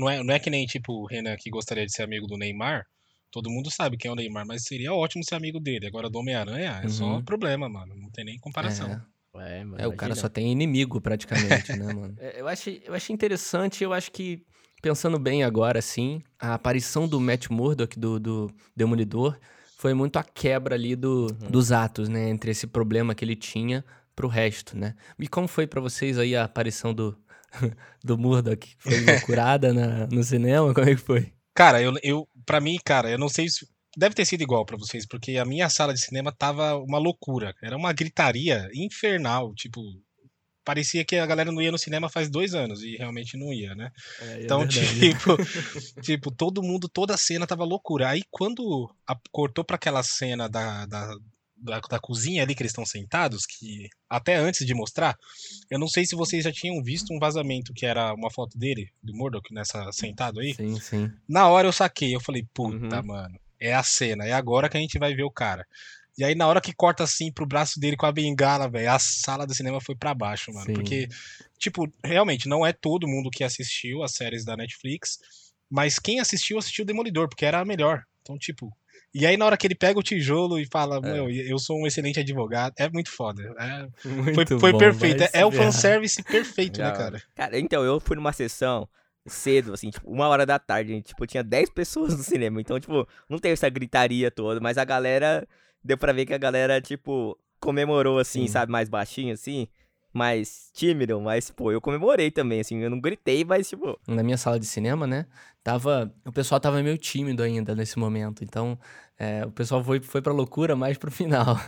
Não 0.00 0.08
é, 0.10 0.22
não 0.24 0.34
é 0.34 0.38
que 0.38 0.48
nem, 0.48 0.64
tipo, 0.66 0.92
o 0.94 1.06
Renan 1.06 1.36
que 1.38 1.50
gostaria 1.50 1.84
de 1.84 1.92
ser 1.92 2.02
amigo 2.04 2.26
do 2.26 2.36
Neymar. 2.38 2.84
Todo 3.30 3.50
mundo 3.50 3.70
sabe 3.70 3.96
quem 3.96 4.08
é 4.08 4.12
o 4.12 4.16
Neymar, 4.16 4.46
mas 4.46 4.64
seria 4.64 4.92
ótimo 4.94 5.22
ser 5.22 5.34
amigo 5.34 5.60
dele. 5.60 5.86
Agora, 5.86 6.08
do 6.08 6.18
Homem-Aranha 6.18 6.80
é 6.82 6.88
só 6.88 7.04
Uhum. 7.16 7.22
problema, 7.22 7.68
mano. 7.68 7.94
Não 7.94 8.10
tem 8.10 8.24
nem 8.24 8.38
comparação. 8.38 8.90
É. 8.90 9.10
É, 9.60 9.64
mano, 9.64 9.80
É, 9.80 9.86
o 9.86 9.92
cara 9.92 10.16
só 10.16 10.28
tem 10.28 10.50
inimigo 10.50 11.00
praticamente, 11.00 11.72
né, 11.76 11.86
mano? 11.92 12.16
É, 12.18 12.40
Eu 12.40 12.48
achei, 12.48 12.82
eu 12.84 12.92
achei 12.94 13.14
interessante, 13.14 13.84
eu 13.84 13.92
acho 13.92 14.10
que, 14.10 14.42
pensando 14.82 15.18
bem 15.20 15.44
agora, 15.44 15.78
assim, 15.78 16.20
a 16.38 16.54
aparição 16.54 17.06
do 17.06 17.20
Matt 17.20 17.48
Murdock, 17.48 17.96
do, 17.96 18.18
do 18.18 18.50
Demolidor, 18.74 19.38
foi 19.76 19.94
muito 19.94 20.16
a 20.18 20.24
quebra 20.24 20.74
ali 20.74 20.96
do, 20.96 21.26
dos 21.48 21.70
atos, 21.70 22.08
né, 22.08 22.28
entre 22.28 22.50
esse 22.50 22.66
problema 22.66 23.14
que 23.14 23.24
ele 23.24 23.36
tinha 23.36 23.84
pro 24.16 24.26
resto, 24.26 24.76
né? 24.76 24.96
E 25.18 25.28
como 25.28 25.46
foi 25.46 25.66
pra 25.66 25.80
vocês 25.80 26.18
aí 26.18 26.34
a 26.34 26.42
aparição 26.44 26.92
do, 26.92 27.16
do 28.04 28.16
Murdock? 28.18 28.74
Foi 28.78 28.98
loucurada 29.00 29.72
na, 29.72 30.06
no 30.06 30.22
cinema? 30.22 30.72
Como 30.74 30.88
é 30.88 30.94
que 30.94 31.00
foi? 31.00 31.32
Cara, 31.54 31.82
eu, 31.82 31.92
eu, 32.02 32.28
pra 32.46 32.60
mim, 32.60 32.78
cara, 32.84 33.10
eu 33.10 33.18
não 33.18 33.28
sei 33.28 33.48
se. 33.48 33.66
Deve 33.96 34.14
ter 34.14 34.24
sido 34.24 34.42
igual 34.42 34.64
pra 34.64 34.76
vocês, 34.76 35.04
porque 35.06 35.36
a 35.36 35.44
minha 35.44 35.68
sala 35.68 35.92
de 35.92 36.00
cinema 36.00 36.32
tava 36.32 36.76
uma 36.76 36.98
loucura. 36.98 37.52
Era 37.62 37.76
uma 37.76 37.92
gritaria 37.92 38.68
infernal. 38.72 39.52
Tipo, 39.54 39.80
parecia 40.64 41.04
que 41.04 41.16
a 41.16 41.26
galera 41.26 41.50
não 41.50 41.60
ia 41.60 41.72
no 41.72 41.78
cinema 41.78 42.08
faz 42.08 42.30
dois 42.30 42.54
anos 42.54 42.82
e 42.84 42.96
realmente 42.96 43.36
não 43.36 43.52
ia, 43.52 43.74
né? 43.74 43.90
É, 44.20 44.44
Então, 44.44 44.64
tipo, 44.68 45.36
tipo, 46.02 46.30
todo 46.30 46.62
mundo, 46.62 46.88
toda 46.88 47.14
a 47.14 47.18
cena 47.18 47.48
tava 47.48 47.64
loucura. 47.64 48.08
Aí 48.10 48.22
quando 48.30 48.88
a- 49.04 49.18
cortou 49.32 49.64
pra 49.64 49.74
aquela 49.74 50.04
cena 50.04 50.48
da, 50.48 50.86
da, 50.86 51.12
da, 51.60 51.80
da 51.80 51.98
cozinha 51.98 52.42
ali 52.42 52.54
que 52.54 52.62
eles 52.62 52.70
estão 52.70 52.86
sentados, 52.86 53.44
que 53.46 53.88
até 54.08 54.36
antes 54.36 54.66
de 54.66 54.74
mostrar, 54.74 55.16
eu 55.70 55.78
não 55.78 55.88
sei 55.88 56.04
se 56.06 56.16
vocês 56.16 56.44
já 56.44 56.52
tinham 56.52 56.82
visto 56.82 57.12
um 57.12 57.18
vazamento 57.18 57.72
que 57.74 57.84
era 57.86 58.12
uma 58.14 58.30
foto 58.30 58.58
dele, 58.58 58.88
do 59.02 59.14
Murdoch, 59.14 59.52
nessa 59.52 59.90
sentado 59.92 60.40
aí. 60.40 60.54
Sim, 60.54 60.80
sim. 60.80 61.12
Na 61.28 61.48
hora 61.48 61.68
eu 61.68 61.72
saquei, 61.72 62.14
eu 62.14 62.20
falei, 62.20 62.46
puta, 62.54 63.00
Uhum. 63.00 63.06
mano, 63.06 63.38
é 63.60 63.74
a 63.74 63.82
cena, 63.82 64.24
é 64.26 64.32
agora 64.32 64.68
que 64.68 64.76
a 64.76 64.80
gente 64.80 64.98
vai 64.98 65.14
ver 65.14 65.24
o 65.24 65.30
cara. 65.30 65.66
E 66.18 66.24
aí, 66.24 66.34
na 66.34 66.46
hora 66.46 66.60
que 66.60 66.74
corta 66.74 67.04
assim 67.04 67.32
pro 67.32 67.46
braço 67.46 67.78
dele 67.80 67.96
com 67.96 68.04
a 68.04 68.12
bengala, 68.12 68.68
velho, 68.68 68.90
a 68.90 68.98
sala 68.98 69.46
do 69.46 69.54
cinema 69.54 69.80
foi 69.80 69.94
pra 69.96 70.12
baixo, 70.12 70.52
mano. 70.52 70.66
Sim. 70.66 70.74
Porque, 70.74 71.08
tipo, 71.58 71.90
realmente, 72.04 72.46
não 72.48 72.66
é 72.66 72.72
todo 72.72 73.08
mundo 73.08 73.30
que 73.30 73.42
assistiu 73.44 74.02
as 74.02 74.12
séries 74.12 74.44
da 74.44 74.54
Netflix, 74.56 75.18
mas 75.70 75.98
quem 75.98 76.20
assistiu, 76.20 76.58
assistiu 76.58 76.84
Demolidor, 76.84 77.28
porque 77.28 77.46
era 77.46 77.60
a 77.60 77.64
melhor. 77.64 78.02
Então, 78.20 78.36
tipo. 78.36 78.70
E 79.12 79.26
aí, 79.26 79.36
na 79.36 79.44
hora 79.44 79.56
que 79.56 79.66
ele 79.66 79.74
pega 79.74 79.98
o 79.98 80.02
tijolo 80.02 80.58
e 80.58 80.66
fala, 80.70 80.96
É. 80.98 81.00
meu, 81.00 81.28
eu 81.30 81.58
sou 81.58 81.76
um 81.80 81.86
excelente 81.86 82.20
advogado, 82.20 82.74
é 82.78 82.88
muito 82.88 83.10
foda. 83.10 83.42
É, 83.58 83.88
foi 84.00 84.32
Muito 84.34 84.58
foi 84.60 84.72
bom, 84.72 84.78
perfeito. 84.78 85.22
É, 85.24 85.30
é 85.32 85.46
o 85.46 85.50
ferrar. 85.50 85.66
fanservice 85.72 86.22
perfeito, 86.22 86.80
né, 86.80 86.92
cara? 86.92 87.22
Cara, 87.34 87.58
então, 87.58 87.84
eu 87.84 87.98
fui 87.98 88.14
numa 88.16 88.32
sessão 88.32 88.88
cedo, 89.26 89.72
assim, 89.74 89.90
tipo, 89.90 90.08
uma 90.10 90.28
hora 90.28 90.46
da 90.46 90.58
tarde, 90.58 91.02
tipo, 91.02 91.26
tinha 91.26 91.42
10 91.42 91.68
pessoas 91.70 92.16
no 92.16 92.22
cinema, 92.22 92.60
então, 92.60 92.78
tipo, 92.80 93.06
não 93.28 93.38
teve 93.38 93.52
essa 93.52 93.68
gritaria 93.68 94.30
toda, 94.30 94.60
mas 94.60 94.78
a 94.78 94.84
galera, 94.84 95.46
deu 95.84 95.98
pra 95.98 96.12
ver 96.12 96.24
que 96.24 96.32
a 96.32 96.38
galera, 96.38 96.80
tipo, 96.80 97.38
comemorou, 97.60 98.18
assim, 98.18 98.42
Sim. 98.46 98.48
sabe, 98.52 98.72
mais 98.72 98.88
baixinho, 98.88 99.34
assim, 99.34 99.68
mais 100.12 100.70
tímido, 100.74 101.20
mas, 101.20 101.50
pô, 101.50 101.70
eu 101.70 101.80
comemorei 101.80 102.30
também, 102.30 102.60
assim, 102.60 102.78
eu 102.78 102.90
não 102.90 103.00
gritei, 103.00 103.44
mas, 103.44 103.68
tipo, 103.68 103.98
na 104.08 104.22
minha 104.22 104.36
sala 104.36 104.58
de 104.58 104.66
cinema, 104.66 105.06
né? 105.06 105.26
Tava, 105.62 106.12
o 106.24 106.32
pessoal 106.32 106.60
tava 106.60 106.82
meio 106.82 106.96
tímido 106.96 107.42
ainda 107.42 107.74
nesse 107.74 107.98
momento. 107.98 108.42
Então, 108.42 108.78
é, 109.18 109.44
o 109.44 109.50
pessoal 109.50 109.84
foi, 109.84 110.00
foi 110.00 110.22
pra 110.22 110.32
loucura 110.32 110.74
mais 110.74 110.96
pro 110.96 111.10
final. 111.12 111.60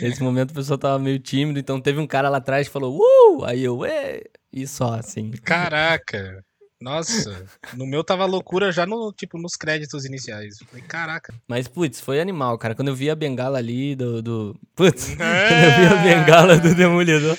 nesse 0.00 0.22
momento 0.22 0.52
o 0.52 0.54
pessoal 0.54 0.78
tava 0.78 0.98
meio 0.98 1.18
tímido. 1.18 1.58
Então, 1.58 1.80
teve 1.80 1.98
um 1.98 2.06
cara 2.06 2.28
lá 2.28 2.38
atrás 2.38 2.68
que 2.68 2.72
falou, 2.72 2.98
uh! 2.98 3.44
Aí 3.44 3.64
eu, 3.64 3.78
ué! 3.78 4.22
E 4.52 4.66
só, 4.66 4.94
assim. 4.94 5.32
Caraca! 5.42 6.45
Nossa, 6.80 7.46
no 7.74 7.86
meu 7.86 8.04
tava 8.04 8.26
loucura 8.26 8.70
já 8.70 8.84
no, 8.84 9.10
tipo, 9.10 9.38
nos 9.38 9.56
créditos 9.56 10.04
iniciais. 10.04 10.58
Falei, 10.68 10.84
caraca. 10.86 11.32
Mas, 11.48 11.66
putz, 11.66 12.00
foi 12.00 12.20
animal, 12.20 12.58
cara. 12.58 12.74
Quando 12.74 12.88
eu 12.88 12.94
vi 12.94 13.08
a 13.08 13.14
bengala 13.14 13.56
ali 13.56 13.96
do. 13.96 14.20
do... 14.20 14.60
Putz! 14.74 15.08
Quando 15.16 15.64
eu 15.64 15.70
vi 15.76 15.86
a 15.86 16.02
bengala 16.02 16.58
do 16.58 16.74
Demolidor. 16.74 17.36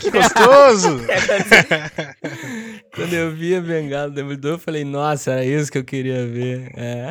Que 0.00 0.10
gostoso! 0.10 1.00
Quando 2.96 3.12
eu 3.12 3.34
vi 3.34 3.54
a 3.54 3.60
bengala 3.60 4.08
do 4.08 4.14
Demolidor, 4.14 4.52
eu 4.52 4.58
falei, 4.58 4.84
nossa, 4.84 5.32
era 5.32 5.44
isso 5.44 5.70
que 5.70 5.76
eu 5.76 5.84
queria 5.84 6.26
ver. 6.26 6.72
É. 6.74 7.10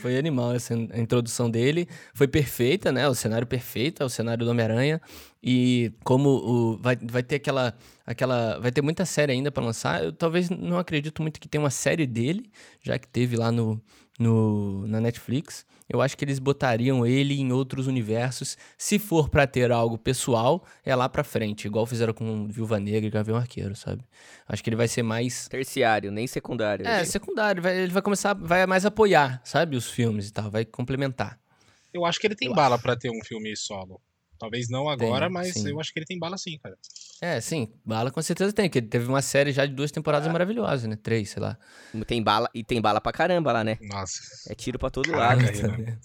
foi 0.00 0.16
animal 0.16 0.54
essa 0.54 0.72
introdução 0.72 1.50
dele. 1.50 1.86
Foi 2.14 2.26
perfeita, 2.26 2.90
né? 2.90 3.06
O 3.06 3.14
cenário 3.14 3.46
perfeito, 3.46 4.02
é 4.02 4.06
o 4.06 4.08
cenário 4.08 4.46
do 4.46 4.50
Homem-Aranha. 4.50 5.00
E 5.42 5.92
como 6.02 6.30
o, 6.30 6.78
vai, 6.78 6.96
vai 6.96 7.22
ter 7.22 7.36
aquela, 7.36 7.74
aquela. 8.06 8.58
Vai 8.58 8.70
ter 8.70 8.82
muita 8.82 9.04
série 9.04 9.32
ainda 9.32 9.50
para 9.50 9.64
lançar. 9.64 10.04
Eu 10.04 10.12
talvez 10.12 10.50
não 10.50 10.78
acredito 10.78 11.22
muito 11.22 11.40
que 11.40 11.48
tenha 11.48 11.62
uma 11.62 11.70
série 11.70 12.06
dele, 12.06 12.50
já 12.82 12.98
que 12.98 13.08
teve 13.08 13.36
lá 13.36 13.50
no, 13.50 13.80
no, 14.18 14.86
na 14.86 15.00
Netflix. 15.00 15.66
Eu 15.88 16.00
acho 16.00 16.16
que 16.16 16.24
eles 16.24 16.38
botariam 16.38 17.06
ele 17.06 17.34
em 17.38 17.52
outros 17.52 17.86
universos. 17.86 18.56
Se 18.78 18.98
for 18.98 19.28
para 19.28 19.46
ter 19.46 19.70
algo 19.70 19.98
pessoal, 19.98 20.64
é 20.84 20.94
lá 20.94 21.08
pra 21.08 21.22
frente, 21.22 21.66
igual 21.66 21.84
fizeram 21.84 22.14
com 22.14 22.48
Viúva 22.48 22.80
Negra 22.80 23.06
e 23.06 23.10
Gavião 23.10 23.36
Arqueiro, 23.36 23.76
sabe? 23.76 24.02
Acho 24.48 24.62
que 24.64 24.70
ele 24.70 24.76
vai 24.76 24.88
ser 24.88 25.02
mais. 25.02 25.46
Terciário, 25.48 26.10
nem 26.10 26.26
secundário. 26.26 26.86
É, 26.86 27.04
secundário. 27.04 27.62
Vai, 27.62 27.78
ele 27.78 27.92
vai 27.92 28.02
começar, 28.02 28.34
vai 28.34 28.66
mais 28.66 28.86
apoiar, 28.86 29.40
sabe? 29.44 29.76
Os 29.76 29.90
filmes 29.90 30.28
e 30.28 30.32
tal, 30.32 30.50
vai 30.50 30.64
complementar. 30.64 31.38
Eu 31.92 32.04
acho 32.04 32.18
que 32.18 32.26
ele 32.26 32.34
tem 32.34 32.48
eu 32.48 32.54
bala 32.54 32.78
para 32.78 32.96
ter 32.96 33.10
um 33.10 33.22
filme 33.24 33.54
solo. 33.56 34.00
Talvez 34.38 34.68
não 34.68 34.88
agora, 34.88 35.26
tem, 35.26 35.32
mas 35.32 35.52
sim. 35.52 35.70
eu 35.70 35.78
acho 35.78 35.92
que 35.92 35.98
ele 35.98 36.06
tem 36.06 36.18
bala 36.18 36.36
sim, 36.36 36.58
cara. 36.58 36.76
É, 37.20 37.40
sim, 37.40 37.72
bala 37.84 38.10
com 38.10 38.20
certeza 38.20 38.52
tem, 38.52 38.68
porque 38.68 38.78
ele 38.78 38.88
teve 38.88 39.06
uma 39.06 39.22
série 39.22 39.52
já 39.52 39.64
de 39.64 39.72
duas 39.72 39.90
temporadas 39.90 40.28
ah. 40.28 40.32
maravilhosas, 40.32 40.88
né? 40.88 40.96
Três, 41.00 41.30
sei 41.30 41.42
lá. 41.42 41.56
Tem 42.06 42.22
bala, 42.22 42.48
e 42.54 42.62
tem 42.62 42.80
bala 42.80 43.00
pra 43.00 43.12
caramba 43.12 43.52
lá, 43.52 43.64
né? 43.64 43.78
Nossa. 43.80 44.20
É 44.48 44.54
tiro 44.54 44.78
pra 44.78 44.90
todo 44.90 45.10
Caraca, 45.12 45.42
lado. 45.42 45.78
Né? 45.78 45.98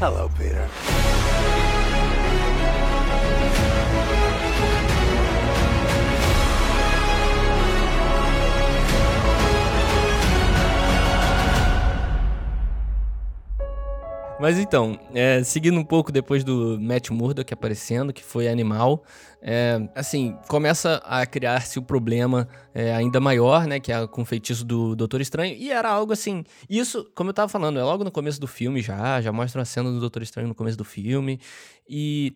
Hello, 0.00 0.30
Peter. 0.36 1.31
Mas 14.42 14.58
então, 14.58 14.98
é, 15.14 15.44
seguindo 15.44 15.78
um 15.78 15.84
pouco 15.84 16.10
depois 16.10 16.42
do 16.42 16.76
Matt 16.80 17.10
Murdock 17.10 17.54
aparecendo, 17.54 18.12
que 18.12 18.24
foi 18.24 18.48
animal, 18.48 19.04
é, 19.40 19.88
assim, 19.94 20.36
começa 20.48 20.96
a 21.04 21.24
criar-se 21.24 21.78
o 21.78 21.82
problema 21.82 22.48
é, 22.74 22.92
ainda 22.92 23.20
maior, 23.20 23.68
né, 23.68 23.78
que 23.78 23.92
é 23.92 24.04
com 24.08 24.22
o 24.22 24.24
feitiço 24.24 24.64
do 24.64 24.96
Doutor 24.96 25.20
Estranho, 25.20 25.54
e 25.54 25.70
era 25.70 25.88
algo 25.88 26.12
assim, 26.12 26.42
isso, 26.68 27.08
como 27.14 27.30
eu 27.30 27.34
tava 27.34 27.48
falando, 27.48 27.78
é 27.78 27.84
logo 27.84 28.02
no 28.02 28.10
começo 28.10 28.40
do 28.40 28.48
filme 28.48 28.82
já, 28.82 29.20
já 29.20 29.30
mostra 29.30 29.62
a 29.62 29.64
cena 29.64 29.92
do 29.92 30.00
Doutor 30.00 30.24
Estranho 30.24 30.48
no 30.48 30.56
começo 30.56 30.76
do 30.76 30.84
filme, 30.84 31.38
e... 31.88 32.34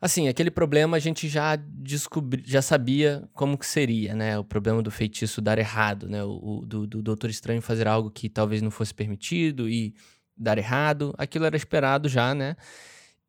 Assim, 0.00 0.28
aquele 0.28 0.48
problema 0.48 0.96
a 0.96 1.00
gente 1.00 1.26
já 1.28 1.56
descobri, 1.56 2.40
já 2.46 2.62
sabia 2.62 3.28
como 3.34 3.58
que 3.58 3.66
seria, 3.66 4.14
né? 4.14 4.38
O 4.38 4.44
problema 4.44 4.80
do 4.80 4.92
feitiço 4.92 5.40
dar 5.40 5.58
errado, 5.58 6.08
né? 6.08 6.22
O 6.22 6.62
do, 6.64 6.86
do 6.86 7.02
Doutor 7.02 7.28
Estranho 7.28 7.60
fazer 7.60 7.88
algo 7.88 8.08
que 8.08 8.28
talvez 8.28 8.62
não 8.62 8.70
fosse 8.70 8.94
permitido 8.94 9.68
e 9.68 9.92
dar 10.38 10.58
errado, 10.58 11.14
aquilo 11.18 11.44
era 11.44 11.56
esperado 11.56 12.08
já, 12.08 12.34
né? 12.34 12.56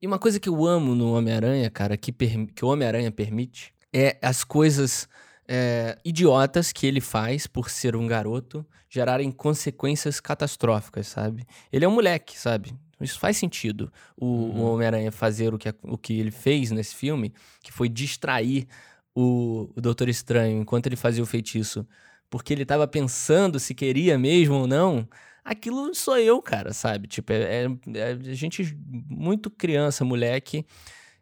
E 0.02 0.08
uma 0.08 0.20
coisa 0.20 0.40
que 0.40 0.48
eu 0.48 0.66
amo 0.66 0.96
no 0.96 1.14
Homem-Aranha, 1.14 1.70
cara, 1.70 1.98
que, 1.98 2.12
que 2.12 2.64
o 2.64 2.68
Homem-Aranha 2.70 3.12
permite, 3.12 3.74
é 3.92 4.18
as 4.22 4.44
coisas 4.44 5.10
é, 5.48 5.98
idiotas 6.06 6.72
que 6.72 6.88
ele 6.88 7.02
faz 7.02 7.48
por 7.48 7.70
ser 7.70 7.96
um 7.96 8.08
garoto 8.08 8.66
gerarem 8.90 9.32
consequências 9.32 10.20
catastróficas, 10.20 11.08
sabe? 11.08 11.46
Ele 11.72 11.84
é 11.84 11.88
um 11.88 11.94
moleque, 11.94 12.40
sabe? 12.40 12.74
Isso 13.02 13.20
faz 13.20 13.38
sentido. 13.38 13.92
O, 14.16 14.26
uhum. 14.26 14.62
o 14.62 14.74
Homem-Aranha 14.74 15.12
fazer 15.12 15.54
o 15.54 15.58
que, 15.58 15.74
o 15.84 15.98
que 15.98 16.20
ele 16.20 16.32
fez 16.32 16.72
nesse 16.72 16.96
filme, 16.96 17.34
que 17.62 17.72
foi 17.72 17.90
distrair 17.90 18.68
o, 19.14 19.70
o 19.76 19.82
Doutor 19.82 20.08
Estranho 20.08 20.62
enquanto 20.62 20.88
ele 20.88 20.96
fazia 20.96 21.24
o 21.24 21.26
feitiço, 21.26 21.86
porque 22.30 22.54
ele 22.54 22.64
estava 22.64 22.88
pensando 22.88 23.60
se 23.60 23.74
queria 23.74 24.18
mesmo 24.18 24.56
ou 24.56 24.68
não 24.68 25.08
aquilo 25.50 25.94
sou 25.96 26.18
eu, 26.18 26.42
cara, 26.42 26.74
sabe? 26.74 27.08
Tipo, 27.08 27.34
é, 27.34 27.66
é, 27.66 27.68
é 27.96 28.34
gente 28.34 28.78
muito 29.10 29.50
criança, 29.50 30.06
moleque, 30.06 30.66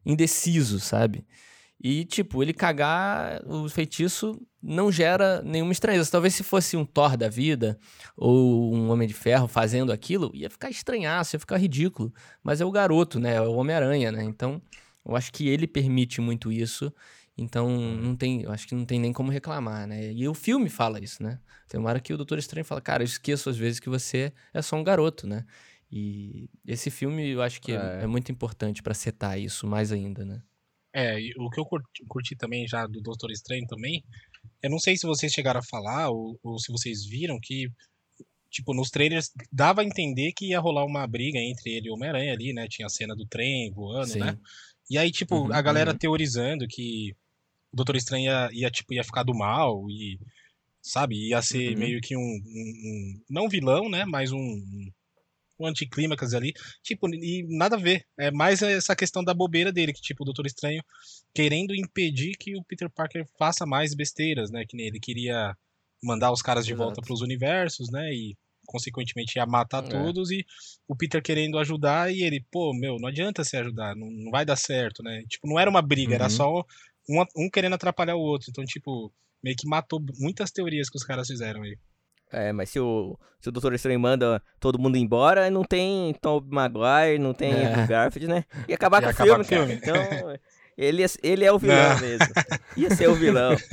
indeciso, 0.05 0.79
sabe? 0.79 1.25
E, 1.79 2.05
tipo, 2.05 2.41
ele 2.41 2.53
cagar 2.53 3.41
o 3.45 3.69
feitiço 3.69 4.41
não 4.61 4.91
gera 4.91 5.41
nenhuma 5.43 5.71
estranheza. 5.71 6.11
Talvez 6.11 6.33
se 6.33 6.43
fosse 6.43 6.75
um 6.75 6.83
Thor 6.83 7.15
da 7.15 7.29
vida 7.29 7.79
ou 8.15 8.73
um 8.73 8.89
Homem 8.89 9.07
de 9.07 9.13
Ferro 9.13 9.47
fazendo 9.47 9.91
aquilo, 9.91 10.31
ia 10.33 10.49
ficar 10.49 10.69
estranhaço, 10.69 11.35
ia 11.35 11.39
ficar 11.39 11.57
ridículo. 11.57 12.11
Mas 12.43 12.59
é 12.59 12.65
o 12.65 12.71
garoto, 12.71 13.19
né? 13.19 13.35
É 13.35 13.41
o 13.41 13.53
Homem-Aranha, 13.53 14.11
né? 14.11 14.23
Então, 14.23 14.61
eu 15.05 15.15
acho 15.15 15.31
que 15.31 15.47
ele 15.47 15.67
permite 15.67 16.19
muito 16.19 16.51
isso. 16.51 16.91
Então, 17.37 17.69
não 17.69 18.15
tem, 18.15 18.41
eu 18.41 18.51
acho 18.51 18.67
que 18.67 18.73
não 18.73 18.83
tem 18.83 18.99
nem 18.99 19.13
como 19.13 19.31
reclamar, 19.31 19.85
né? 19.87 20.11
E 20.11 20.27
o 20.27 20.33
filme 20.33 20.69
fala 20.69 20.99
isso, 20.99 21.21
né? 21.21 21.39
Tem 21.69 21.79
uma 21.79 21.89
hora 21.89 21.99
que 21.99 22.11
o 22.11 22.17
Doutor 22.17 22.39
Estranho 22.39 22.65
fala, 22.65 22.81
cara, 22.81 23.03
eu 23.03 23.05
esqueço 23.05 23.49
às 23.49 23.57
vezes 23.57 23.79
que 23.79 23.89
você 23.89 24.33
é 24.51 24.61
só 24.61 24.75
um 24.75 24.83
garoto, 24.83 25.27
né? 25.27 25.45
E 25.91 26.49
esse 26.65 26.89
filme 26.89 27.29
eu 27.29 27.41
acho 27.41 27.61
que 27.61 27.71
é, 27.71 28.03
é 28.03 28.07
muito 28.07 28.31
importante 28.31 28.81
para 28.81 28.93
setar 28.93 29.39
isso 29.39 29.67
mais 29.67 29.91
ainda, 29.91 30.25
né? 30.25 30.41
É, 30.93 31.17
o 31.37 31.49
que 31.49 31.59
eu 31.59 31.65
curti, 31.65 32.03
curti, 32.07 32.35
também 32.35 32.67
já 32.67 32.87
do 32.87 32.99
Doutor 33.01 33.29
Estranho 33.29 33.67
também, 33.67 34.03
eu 34.63 34.69
não 34.69 34.79
sei 34.79 34.97
se 34.97 35.05
vocês 35.05 35.31
chegaram 35.31 35.59
a 35.59 35.63
falar 35.63 36.09
ou, 36.09 36.39
ou 36.41 36.57
se 36.57 36.71
vocês 36.71 37.05
viram 37.05 37.37
que, 37.39 37.69
tipo, 38.49 38.73
nos 38.73 38.89
trailers 38.89 39.31
dava 39.51 39.81
a 39.81 39.85
entender 39.85 40.31
que 40.35 40.47
ia 40.49 40.59
rolar 40.59 40.85
uma 40.85 41.05
briga 41.05 41.37
entre 41.37 41.69
ele 41.69 41.87
e 41.87 41.91
o 41.91 41.93
Homem-Aranha 41.93 42.33
ali, 42.33 42.51
né? 42.51 42.67
Tinha 42.67 42.87
a 42.87 42.89
cena 42.89 43.15
do 43.15 43.27
trem 43.27 43.71
voando, 43.71 44.07
Sim. 44.13 44.19
né? 44.19 44.39
E 44.89 44.97
aí, 44.97 45.11
tipo, 45.11 45.35
uhum, 45.35 45.53
a 45.53 45.61
galera 45.61 45.91
uhum. 45.91 45.97
teorizando 45.97 46.65
que 46.67 47.15
o 47.71 47.75
Doutor 47.75 47.95
Estranho 47.95 48.25
ia, 48.25 48.49
ia, 48.51 48.71
tipo, 48.71 48.93
ia 48.93 49.03
ficar 49.03 49.23
do 49.23 49.35
mal 49.35 49.89
e, 49.89 50.19
sabe, 50.81 51.29
ia 51.29 51.41
ser 51.41 51.73
uhum. 51.73 51.79
meio 51.79 52.01
que 52.01 52.15
um, 52.15 52.19
um, 52.19 52.23
um, 52.23 53.21
não 53.29 53.49
vilão, 53.49 53.89
né, 53.89 54.05
mas 54.05 54.31
um, 54.31 54.61
um 55.59 55.65
anticlímax 55.65 56.33
ali, 56.33 56.53
tipo, 56.83 57.07
e 57.13 57.45
nada 57.49 57.75
a 57.75 57.79
ver, 57.79 58.05
é 58.17 58.31
mais 58.31 58.61
essa 58.61 58.95
questão 58.95 59.23
da 59.23 59.33
bobeira 59.33 59.71
dele, 59.71 59.93
que 59.93 60.01
tipo, 60.01 60.23
o 60.23 60.25
Doutor 60.25 60.45
Estranho 60.45 60.83
querendo 61.33 61.75
impedir 61.75 62.35
que 62.37 62.55
o 62.55 62.63
Peter 62.63 62.89
Parker 62.89 63.25
faça 63.37 63.65
mais 63.65 63.93
besteiras, 63.93 64.51
né, 64.51 64.63
que 64.67 64.79
ele 64.79 64.99
queria 64.99 65.55
mandar 66.03 66.31
os 66.31 66.41
caras 66.41 66.65
de 66.65 66.73
Exato. 66.73 66.85
volta 66.85 67.01
para 67.01 67.13
os 67.13 67.21
universos, 67.21 67.89
né, 67.91 68.13
e 68.13 68.37
consequentemente 68.67 69.37
ia 69.37 69.45
matar 69.45 69.83
é. 69.83 69.87
todos 69.87 70.29
e 70.29 70.45
o 70.87 70.95
Peter 70.95 71.23
querendo 71.23 71.57
ajudar 71.57 72.13
e 72.13 72.21
ele, 72.21 72.45
pô, 72.51 72.73
meu, 72.73 72.97
não 72.99 73.07
adianta 73.07 73.43
se 73.43 73.57
ajudar, 73.57 73.95
não, 73.95 74.11
não 74.11 74.29
vai 74.29 74.45
dar 74.45 74.57
certo, 74.57 75.01
né? 75.01 75.23
Tipo, 75.27 75.47
não 75.47 75.57
era 75.57 75.69
uma 75.69 75.81
briga, 75.81 76.09
uhum. 76.09 76.15
era 76.15 76.29
só 76.29 76.65
um, 77.09 77.23
um 77.35 77.49
querendo 77.49 77.73
atrapalhar 77.73 78.15
o 78.15 78.21
outro. 78.21 78.47
Então, 78.49 78.63
tipo, 78.65 79.11
meio 79.43 79.55
que 79.55 79.67
matou 79.67 80.01
muitas 80.19 80.51
teorias 80.51 80.89
que 80.89 80.97
os 80.97 81.03
caras 81.03 81.27
fizeram 81.27 81.63
aí. 81.63 81.77
É, 82.31 82.51
mas 82.51 82.69
se 82.69 82.79
o, 82.79 83.17
se 83.39 83.47
o 83.47 83.51
Doutor 83.51 83.73
Estranho 83.73 83.99
manda 83.99 84.41
todo 84.59 84.79
mundo 84.79 84.97
embora, 84.97 85.49
não 85.49 85.63
tem 85.63 86.13
Tom 86.21 86.41
Maguire, 86.49 87.19
não 87.19 87.33
tem 87.33 87.53
é. 87.53 87.87
Garfield, 87.87 88.27
né? 88.27 88.43
Ia 88.67 88.75
acabar 88.75 89.01
Ia 89.01 89.13
com 89.13 89.23
o 89.23 89.25
filme, 89.25 89.45
cara. 89.45 89.73
Então, 89.73 90.39
ele, 90.77 91.05
ele 91.23 91.45
é 91.45 91.51
o 91.51 91.57
vilão 91.57 91.93
não. 91.93 92.01
mesmo. 92.01 92.27
Ia 92.75 92.89
ser 92.89 93.09
o 93.09 93.15
vilão. 93.15 93.55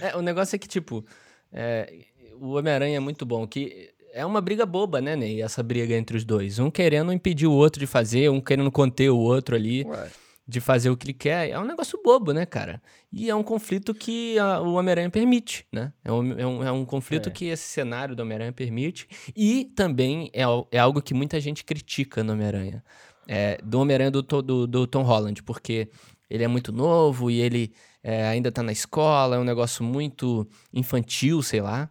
É, 0.00 0.16
o 0.16 0.22
negócio 0.22 0.54
é 0.54 0.58
que, 0.60 0.68
tipo, 0.68 1.04
é, 1.52 2.04
o 2.40 2.50
Homem-Aranha 2.50 2.98
é 2.98 3.00
muito 3.00 3.26
bom, 3.26 3.44
que 3.48 3.90
é 4.12 4.24
uma 4.24 4.40
briga 4.40 4.64
boba, 4.64 5.00
né, 5.00 5.16
Ney? 5.16 5.42
Essa 5.42 5.60
briga 5.60 5.92
entre 5.96 6.16
os 6.16 6.24
dois. 6.24 6.60
Um 6.60 6.70
querendo 6.70 7.12
impedir 7.12 7.48
o 7.48 7.52
outro 7.52 7.80
de 7.80 7.86
fazer, 7.88 8.30
um 8.30 8.40
querendo 8.40 8.70
conter 8.70 9.10
o 9.10 9.18
outro 9.18 9.56
ali. 9.56 9.84
Ué 9.84 10.08
de 10.50 10.60
fazer 10.60 10.90
o 10.90 10.96
que 10.96 11.06
ele 11.06 11.14
quer, 11.14 11.48
é 11.48 11.58
um 11.58 11.64
negócio 11.64 11.98
bobo, 12.02 12.32
né, 12.32 12.44
cara? 12.44 12.82
E 13.12 13.30
é 13.30 13.34
um 13.34 13.42
conflito 13.42 13.94
que 13.94 14.36
a, 14.36 14.60
o 14.60 14.74
Homem-Aranha 14.74 15.08
permite, 15.08 15.64
né? 15.72 15.92
É 16.04 16.10
um, 16.10 16.32
é 16.32 16.46
um, 16.46 16.64
é 16.64 16.72
um 16.72 16.84
conflito 16.84 17.28
é. 17.28 17.32
que 17.32 17.44
esse 17.46 17.62
cenário 17.62 18.16
do 18.16 18.22
Homem-Aranha 18.22 18.52
permite. 18.52 19.08
E 19.36 19.64
também 19.76 20.28
é, 20.34 20.42
é 20.72 20.78
algo 20.78 21.00
que 21.00 21.14
muita 21.14 21.40
gente 21.40 21.64
critica 21.64 22.24
no 22.24 22.32
Homem-Aranha. 22.32 22.82
É, 23.28 23.58
do 23.62 23.78
Homem-Aranha 23.78 24.10
do, 24.10 24.22
do, 24.22 24.66
do, 24.66 24.86
Tom 24.88 25.02
Holland, 25.02 25.40
porque 25.44 25.88
ele 26.28 26.42
é 26.42 26.48
muito 26.48 26.72
novo 26.72 27.30
e 27.30 27.40
ele 27.40 27.72
é, 28.02 28.26
ainda 28.26 28.50
tá 28.50 28.60
na 28.60 28.72
escola, 28.72 29.36
é 29.36 29.38
um 29.38 29.44
negócio 29.44 29.84
muito 29.84 30.48
infantil, 30.74 31.40
sei 31.42 31.60
lá. 31.60 31.88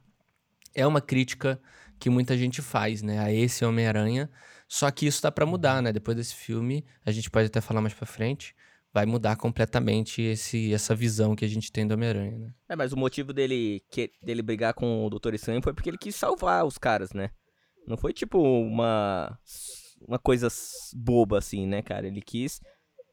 É 0.75 0.85
uma 0.85 0.99
crítica 0.99 1.59
que 1.97 2.09
muita 2.09 2.37
gente 2.37 2.61
faz, 2.61 3.01
né, 3.01 3.19
a 3.19 3.31
esse 3.31 3.63
Homem-Aranha. 3.63 4.29
Só 4.71 4.91
que 4.91 5.07
isso 5.07 5.19
tá 5.19 5.31
para 5.31 5.47
mudar, 5.47 5.81
né? 5.81 5.91
Depois 5.91 6.15
desse 6.15 6.35
filme, 6.35 6.85
a 7.03 7.11
gente 7.11 7.29
pode 7.29 7.47
até 7.47 7.59
falar 7.59 7.81
mais 7.81 7.93
para 7.93 8.05
frente, 8.05 8.55
vai 8.93 9.03
mudar 9.03 9.35
completamente 9.35 10.21
esse, 10.21 10.71
essa 10.71 10.93
visão 10.93 11.35
que 11.35 11.43
a 11.43 11.47
gente 11.47 11.71
tem 11.71 11.87
do 11.87 11.95
Homem-Aranha, 11.95 12.37
né? 12.37 12.53
É, 12.69 12.75
mas 12.75 12.93
o 12.93 12.97
motivo 12.97 13.33
dele, 13.33 13.81
que, 13.89 14.11
dele 14.21 14.43
brigar 14.43 14.75
com 14.75 15.03
o 15.03 15.09
Doutor 15.09 15.33
Estranho 15.33 15.61
foi 15.63 15.73
porque 15.73 15.89
ele 15.89 15.97
quis 15.97 16.15
salvar 16.15 16.63
os 16.65 16.77
caras, 16.77 17.13
né? 17.13 17.31
Não 17.87 17.97
foi 17.97 18.13
tipo 18.13 18.39
uma 18.39 19.35
uma 20.07 20.19
coisa 20.19 20.47
boba 20.95 21.39
assim, 21.39 21.65
né, 21.65 21.81
cara? 21.81 22.07
Ele 22.07 22.21
quis 22.21 22.61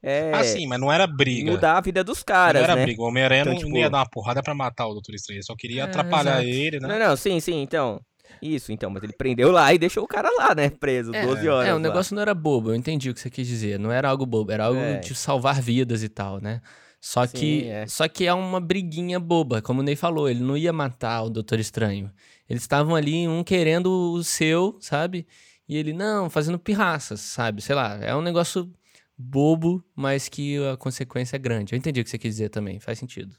é, 0.02 0.30
ah, 0.32 0.44
sim, 0.44 0.68
mas 0.68 0.78
não 0.78 0.92
era 0.92 1.04
briga. 1.04 1.50
Mudar 1.50 1.78
a 1.78 1.80
vida 1.80 2.04
dos 2.04 2.22
caras, 2.22 2.62
não 2.62 2.64
era 2.64 2.76
né? 2.76 2.84
briga. 2.84 3.02
O 3.02 3.06
Homem-Aranha 3.06 3.40
então, 3.40 3.54
não, 3.54 3.60
tipo... 3.60 3.76
ia 3.76 3.90
dar 3.90 3.98
uma 3.98 4.08
porrada 4.08 4.40
pra 4.40 4.54
matar 4.54 4.86
o 4.86 4.92
Doutor 4.92 5.14
Estranho. 5.14 5.38
Ele 5.38 5.44
só 5.44 5.56
queria 5.56 5.82
é, 5.82 5.84
atrapalhar 5.84 6.44
exato. 6.44 6.56
ele, 6.56 6.78
né? 6.78 6.88
Não, 6.88 7.08
não, 7.08 7.16
sim, 7.16 7.40
sim. 7.40 7.60
Então, 7.60 8.00
isso, 8.40 8.72
então, 8.72 8.90
mas 8.90 9.02
ele 9.02 9.12
prendeu 9.12 9.50
lá 9.50 9.72
e 9.72 9.78
deixou 9.78 10.04
o 10.04 10.08
cara 10.08 10.30
lá, 10.30 10.54
né? 10.54 10.70
Preso, 10.70 11.14
é, 11.14 11.24
12 11.24 11.48
horas. 11.48 11.68
É, 11.68 11.74
o 11.74 11.78
negócio 11.78 12.14
não 12.14 12.22
era 12.22 12.34
bobo, 12.34 12.70
eu 12.70 12.74
entendi 12.74 13.10
o 13.10 13.14
que 13.14 13.20
você 13.20 13.30
quis 13.30 13.46
dizer. 13.46 13.78
Não 13.78 13.90
era 13.90 14.08
algo 14.08 14.26
bobo, 14.26 14.52
era 14.52 14.64
algo 14.66 14.80
é. 14.80 14.98
de 14.98 15.14
salvar 15.14 15.60
vidas 15.60 16.02
e 16.02 16.08
tal, 16.08 16.40
né? 16.40 16.60
Só 17.00 17.26
Sim, 17.26 17.36
que, 17.36 17.64
é. 17.68 17.86
só 17.86 18.08
que 18.08 18.26
é 18.26 18.34
uma 18.34 18.60
briguinha 18.60 19.20
boba, 19.20 19.62
como 19.62 19.80
o 19.80 19.82
Ney 19.82 19.94
falou, 19.94 20.28
ele 20.28 20.40
não 20.40 20.56
ia 20.56 20.72
matar 20.72 21.22
o 21.22 21.30
Doutor 21.30 21.60
Estranho. 21.60 22.10
Eles 22.48 22.62
estavam 22.62 22.94
ali, 22.94 23.28
um 23.28 23.44
querendo 23.44 24.12
o 24.12 24.24
seu, 24.24 24.76
sabe? 24.80 25.26
E 25.68 25.76
ele, 25.76 25.92
não, 25.92 26.30
fazendo 26.30 26.58
pirraças, 26.58 27.20
sabe? 27.20 27.60
Sei 27.60 27.74
lá, 27.74 27.98
é 28.02 28.14
um 28.14 28.22
negócio 28.22 28.72
bobo, 29.16 29.84
mas 29.94 30.28
que 30.28 30.58
a 30.66 30.76
consequência 30.76 31.36
é 31.36 31.38
grande. 31.38 31.74
Eu 31.74 31.78
entendi 31.78 32.00
o 32.00 32.04
que 32.04 32.10
você 32.10 32.18
quis 32.18 32.34
dizer 32.34 32.48
também, 32.50 32.78
faz 32.78 32.98
sentido. 32.98 33.36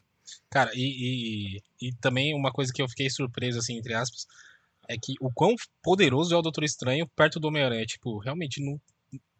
Cara, 0.50 0.72
e, 0.74 1.60
e, 1.60 1.88
e 1.88 1.94
também 1.96 2.34
uma 2.34 2.52
coisa 2.52 2.72
que 2.74 2.82
eu 2.82 2.90
fiquei 2.90 3.10
surpreso, 3.10 3.60
assim, 3.60 3.78
entre 3.78 3.94
aspas, 3.94 4.26
é 4.88 4.96
que 4.98 5.14
o 5.22 5.32
quão 5.32 5.54
poderoso 5.84 6.34
é 6.34 6.38
o 6.38 6.42
Doutor 6.42 6.64
Estranho 6.64 7.08
perto 7.16 7.40
do 7.40 7.48
Homem-Aranha. 7.48 7.86
Tipo, 7.86 8.18
realmente 8.20 8.64
não. 8.64 8.80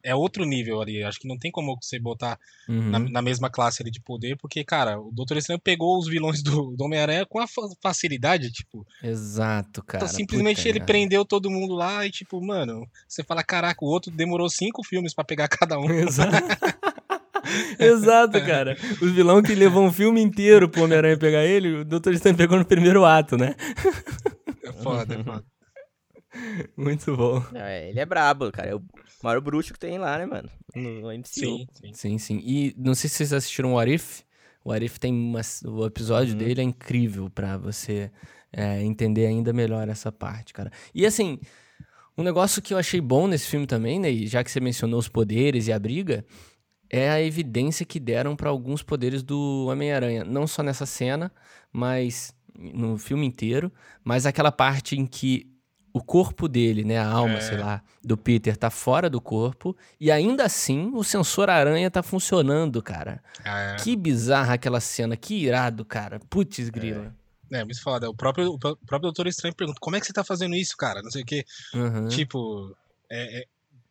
É 0.04 0.16
outro 0.16 0.46
nível 0.46 0.80
ali. 0.80 1.04
Acho 1.04 1.20
que 1.20 1.28
não 1.28 1.38
tem 1.38 1.52
como 1.52 1.78
você 1.82 2.00
botar 2.00 2.40
Uhum. 2.70 2.90
na, 2.92 3.00
na 3.00 3.22
mesma 3.22 3.50
classe 3.50 3.82
ali 3.82 3.92
de 3.92 4.00
poder, 4.00 4.38
porque, 4.38 4.64
cara, 4.64 4.98
o 5.00 5.12
Doutor 5.12 5.36
Estranho 5.38 5.60
pegou 5.60 5.98
os 5.98 6.08
vilões 6.08 6.42
do, 6.42 6.76
do 6.78 6.84
Homem-Aranha 6.86 7.26
com 7.26 7.40
a 7.40 7.48
fa- 7.48 7.68
facilidade, 7.82 8.50
tipo. 8.52 8.86
Exato, 9.04 9.84
cara. 9.84 10.04
então, 10.06 10.16
simplesmente 10.16 10.58
puta 10.58 10.70
ele 10.70 10.80
merda. 10.80 10.86
prendeu 10.86 11.26
todo 11.26 11.50
mundo 11.52 11.74
lá 11.74 12.06
e, 12.06 12.12
tipo, 12.12 12.40
mano, 12.46 12.88
você 13.08 13.24
fala, 13.24 13.44
caraca, 13.44 13.84
o 13.84 13.88
outro 13.90 14.10
demorou 14.12 14.50
cinco 14.50 14.82
filmes 14.86 15.14
pra 15.14 15.26
pegar 15.26 15.48
cada 15.50 15.78
um. 15.78 15.90
Exato. 15.92 16.32
Exato, 17.80 18.40
cara. 18.46 18.78
Os 19.02 19.12
vilão 19.12 19.42
que 19.42 19.56
levou 19.56 19.84
um 19.84 19.92
filme 19.92 20.22
inteiro 20.22 20.70
pro 20.70 20.84
Homem-Aranha 20.84 21.18
pegar 21.18 21.44
ele, 21.46 21.80
o 21.82 21.86
Doutor 21.86 22.14
Estranho 22.14 22.38
pegou 22.38 22.58
no 22.58 22.66
primeiro 22.66 23.04
ato, 23.04 23.36
né? 23.38 23.56
É 24.70 24.74
foda, 24.74 25.16
é 25.16 25.24
foda. 25.24 25.46
Muito 26.76 27.16
bom. 27.16 27.44
É, 27.56 27.90
ele 27.90 28.00
é 28.00 28.06
brabo, 28.06 28.52
cara. 28.52 28.70
É 28.72 28.76
o 28.76 28.84
maior 29.24 29.40
bruxo 29.42 29.74
que 29.74 29.80
tem 29.80 29.98
lá, 29.98 30.18
né, 30.18 30.26
mano? 30.26 30.50
No, 30.76 31.02
no 31.02 31.12
MCU. 31.12 31.24
Sim, 31.26 31.68
sim. 31.74 31.94
Sim, 31.94 32.18
sim. 32.18 32.42
E 32.44 32.74
não 32.78 32.94
sei 32.94 33.10
se 33.10 33.16
vocês 33.18 33.34
assistiram 33.34 33.72
o 33.74 33.76
What 33.76 33.92
If. 33.94 34.22
O 34.64 34.70
What 34.70 34.86
If 34.86 34.98
tem 35.00 35.14
uma, 35.14 35.42
o 35.66 35.86
episódio 35.86 36.34
Uhum. 36.34 36.40
dele 36.40 36.62
é 36.62 36.64
incrível 36.64 37.30
pra 37.30 37.58
você 37.58 38.12
é, 38.52 38.82
entender 38.84 39.26
ainda 39.26 39.54
melhor 39.54 39.88
essa 39.90 40.12
parte, 40.12 40.54
cara. 40.54 40.72
E 40.94 41.06
assim, 41.06 41.40
um 42.18 42.24
negócio 42.24 42.62
que 42.62 42.74
eu 42.74 42.78
achei 42.78 43.00
bom 43.00 43.28
nesse 43.28 43.48
filme 43.48 43.66
também, 43.66 44.00
né, 44.00 44.12
e 44.12 44.28
já 44.28 44.44
que 44.44 44.52
você 44.52 44.60
mencionou 44.60 45.00
os 45.00 45.08
poderes 45.08 45.68
e 45.68 45.74
a 45.74 45.80
briga, 45.80 46.26
é 46.90 47.10
a 47.10 47.22
evidência 47.22 47.86
que 47.86 48.00
deram 48.00 48.36
pra 48.36 48.50
alguns 48.50 48.84
poderes 48.84 49.24
do 49.24 49.68
Homem-Aranha. 49.70 50.24
Não 50.24 50.46
só 50.48 50.62
nessa 50.64 50.86
cena, 50.86 51.32
mas 51.72 52.34
no 52.58 52.98
filme 52.98 53.26
inteiro, 53.26 53.72
mas 54.04 54.26
aquela 54.26 54.52
parte 54.52 54.96
em 54.98 55.06
que 55.06 55.48
o 55.94 56.04
corpo 56.04 56.48
dele, 56.48 56.84
né, 56.84 56.98
a 57.00 57.08
alma, 57.10 57.36
É. 57.38 57.42
sei 57.42 57.58
lá, 57.58 57.82
do 58.04 58.16
Peter 58.16 58.56
tá 58.56 58.70
fora 58.70 59.10
do 59.10 59.20
corpo 59.20 59.76
e 60.00 60.12
ainda 60.12 60.44
assim 60.46 60.92
o 60.94 61.04
sensor 61.04 61.50
aranha 61.50 61.90
tá 61.90 62.04
funcionando, 62.04 62.82
cara. 62.84 63.24
É, 63.44 63.76
Que 63.80 63.96
bizarra 63.96 64.54
aquela 64.54 64.80
cena, 64.80 65.18
que 65.18 65.34
irado, 65.36 65.84
cara. 65.86 66.20
Putz, 66.30 66.70
grila. 66.70 67.16
é 67.52 67.64
muito 67.64 67.82
foda. 67.82 68.10
O 68.10 68.14
próprio, 68.14 68.52
o 68.52 68.60
próprio 68.60 69.00
Doutor 69.02 69.26
Estranho 69.28 69.56
pergunta, 69.56 69.80
como 69.82 69.96
é 69.96 70.00
que 70.00 70.06
você 70.06 70.14
tá 70.14 70.24
fazendo 70.24 70.54
isso, 70.56 70.76
cara? 70.78 71.02
Não 71.02 71.10
sei 71.10 71.24
o 71.24 71.26
quê. 71.26 71.44
Uhum. 71.74 72.08
Tipo, 72.10 72.76
é- 73.10 73.40
é- 73.42 73.46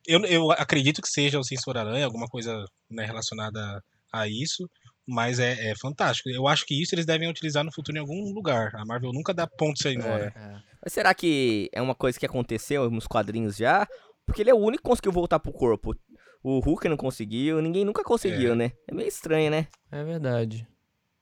eu, 0.07 0.21
eu 0.27 0.53
acredito 0.53 1.03
que 1.03 1.09
seja 1.09 1.39
o 1.41 1.43
Sensor 1.45 1.77
Aranha, 1.77 2.05
alguma 2.05 2.29
coisa 2.29 2.65
né, 2.89 3.05
relacionada 3.05 3.83
a 4.13 4.29
isso, 4.29 4.71
mas 5.07 5.39
é, 5.39 5.71
é 5.71 5.75
fantástico. 5.77 6.29
Eu 6.29 6.49
acho 6.49 6.67
que 6.67 6.81
isso 6.81 6.95
eles 6.95 7.07
devem 7.07 7.29
utilizar 7.29 7.65
no 7.65 7.73
futuro 7.73 7.97
em 7.97 8.01
algum 8.01 8.33
lugar. 8.33 8.75
A 8.75 8.85
Marvel 8.85 9.13
nunca 9.13 9.33
dá 9.33 9.47
ponto 9.47 9.81
sem 9.81 9.97
nó, 9.97 10.19
né? 10.19 10.33
É. 10.35 10.57
Mas 10.83 10.93
será 10.93 11.15
que 11.15 11.69
é 11.73 11.81
uma 11.81 11.95
coisa 11.95 12.19
que 12.19 12.27
aconteceu 12.27 12.91
nos 12.91 13.07
quadrinhos 13.07 13.57
já? 13.57 13.87
Porque 14.27 14.43
ele 14.43 14.51
é 14.51 14.55
o 14.55 14.59
único 14.59 14.83
que 14.83 14.89
conseguiu 14.89 15.13
voltar 15.13 15.39
pro 15.39 15.53
corpo. 15.53 15.95
O 16.43 16.61
Hulk 16.61 16.89
não 16.89 16.97
conseguiu, 16.97 17.61
ninguém 17.61 17.85
nunca 17.85 18.05
conseguiu, 18.05 18.55
né? 18.55 18.73
É 18.87 18.95
meio 18.95 19.09
estranho, 19.09 19.51
né? 19.51 19.67
É 19.91 20.05
verdade. 20.05 20.67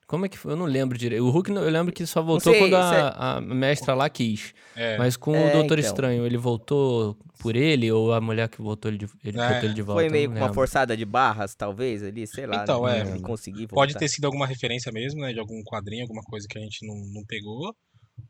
Como 0.06 0.26
é 0.26 0.28
que 0.28 0.36
foi? 0.38 0.52
Eu 0.52 0.56
não 0.56 0.66
lembro 0.66 0.96
direito. 0.98 1.24
O 1.24 1.30
Hulk, 1.30 1.50
eu 1.50 1.70
lembro 1.70 1.92
que 1.92 2.06
só 2.06 2.22
voltou 2.22 2.52
sei, 2.52 2.60
quando 2.62 2.74
a, 2.76 3.36
a 3.36 3.40
mestra 3.40 3.94
lá 3.94 4.08
quis. 4.08 4.52
É, 4.76 4.98
Mas 4.98 5.16
com 5.16 5.34
É, 5.34 5.48
o 5.48 5.52
Doutor 5.52 5.78
então. 5.78 5.90
Estranho, 5.90 6.26
ele 6.26 6.36
voltou 6.36 7.16
por 7.38 7.56
ele 7.56 7.90
ou 7.90 8.12
a 8.12 8.20
mulher 8.20 8.48
que 8.48 8.60
voltou 8.60 8.90
ele 8.90 8.98
de, 8.98 9.06
ele 9.24 9.38
É, 9.38 9.48
botou 9.48 9.64
ele 9.64 9.74
de 9.74 9.82
volta? 9.82 10.02
Foi 10.02 10.10
meio 10.10 10.30
com 10.30 10.36
uma 10.36 10.52
forçada 10.52 10.96
de 10.96 11.04
barras, 11.04 11.54
talvez, 11.54 12.02
ali, 12.02 12.26
sei 12.26 12.46
lá. 12.46 12.62
Então, 12.62 12.84
né? 12.84 12.98
é. 12.98 13.10
Ele 13.10 13.20
conseguir 13.20 13.60
voltar. 13.66 13.74
Pode 13.74 13.94
ter 13.94 14.08
sido 14.08 14.24
alguma 14.26 14.46
referência 14.46 14.92
mesmo, 14.92 15.20
né? 15.20 15.32
De 15.32 15.40
algum 15.40 15.62
quadrinho, 15.64 16.02
alguma 16.02 16.22
coisa 16.22 16.46
que 16.48 16.58
a 16.58 16.60
gente 16.60 16.86
não, 16.86 16.94
não 17.12 17.24
pegou. 17.26 17.74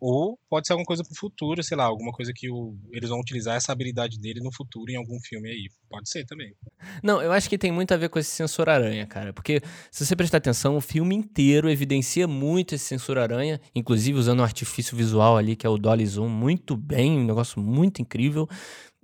Ou 0.01 0.39
pode 0.51 0.67
ser 0.67 0.73
alguma 0.73 0.87
coisa 0.87 1.03
pro 1.03 1.15
futuro, 1.19 1.63
sei 1.63 1.77
lá, 1.77 1.85
alguma 1.85 2.13
coisa 2.13 2.33
que 2.35 2.51
o- 2.51 2.75
eles 2.93 3.09
vão 3.11 3.21
utilizar 3.21 3.57
essa 3.57 3.73
habilidade 3.73 4.19
dele 4.19 4.41
no 4.43 4.53
futuro 4.55 4.91
em 4.91 4.97
algum 4.97 5.19
filme 5.21 5.49
aí. 5.51 5.69
Pode 5.89 6.09
ser 6.11 6.25
também. 6.27 6.53
Não, 7.03 7.23
eu 7.23 7.33
acho 7.33 7.49
que 7.49 7.57
tem 7.59 7.71
muito 7.73 7.93
a 7.93 7.97
ver 7.97 8.09
com 8.09 8.19
esse 8.19 8.31
sensor 8.31 8.69
aranha, 8.69 9.07
cara. 9.07 9.33
Porque 9.33 9.61
se 9.91 10.05
você 10.05 10.15
prestar 10.17 10.39
atenção, 10.39 10.77
o 10.77 10.81
filme 10.81 11.15
inteiro 11.15 11.71
evidencia 11.71 12.27
muito 12.27 12.75
esse 12.75 12.85
sensor 12.85 13.19
aranha, 13.19 13.61
inclusive 13.75 14.19
usando 14.19 14.41
um 14.41 14.45
artifício 14.45 14.97
visual 14.97 15.37
ali, 15.37 15.55
que 15.57 15.67
é 15.67 15.71
o 15.71 15.79
Dolly 15.79 16.07
Zoom, 16.07 16.29
muito 16.29 16.77
bem, 16.77 17.19
um 17.19 17.25
negócio 17.25 17.61
muito 17.61 18.03
incrível. 18.03 18.49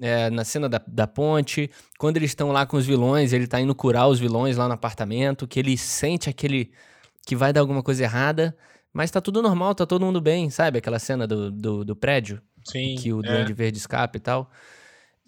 É, 0.00 0.30
na 0.30 0.44
cena 0.44 0.68
da, 0.68 0.82
da 0.86 1.06
ponte, 1.06 1.70
quando 1.98 2.16
eles 2.16 2.30
estão 2.30 2.50
lá 2.52 2.64
com 2.64 2.76
os 2.78 2.86
vilões, 2.86 3.32
ele 3.34 3.46
tá 3.46 3.60
indo 3.60 3.74
curar 3.74 4.08
os 4.08 4.18
vilões 4.18 4.56
lá 4.56 4.66
no 4.66 4.72
apartamento, 4.74 5.46
que 5.46 5.58
ele 5.58 5.76
sente 5.76 6.28
aquele. 6.30 6.70
que 7.26 7.36
vai 7.36 7.52
dar 7.52 7.60
alguma 7.60 7.82
coisa 7.82 8.02
errada, 8.02 8.56
mas 8.92 9.10
tá 9.10 9.20
tudo 9.20 9.42
normal, 9.42 9.74
tá 9.74 9.86
todo 9.86 10.04
mundo 10.04 10.20
bem, 10.20 10.50
sabe? 10.50 10.78
Aquela 10.78 10.98
cena 10.98 11.26
do, 11.26 11.50
do, 11.50 11.84
do 11.84 11.96
prédio 11.96 12.40
Sim. 12.64 12.96
que 12.96 13.12
o 13.12 13.20
é. 13.20 13.22
Duende 13.22 13.52
Verde 13.52 13.78
escapa 13.78 14.16
e 14.16 14.20
tal. 14.20 14.50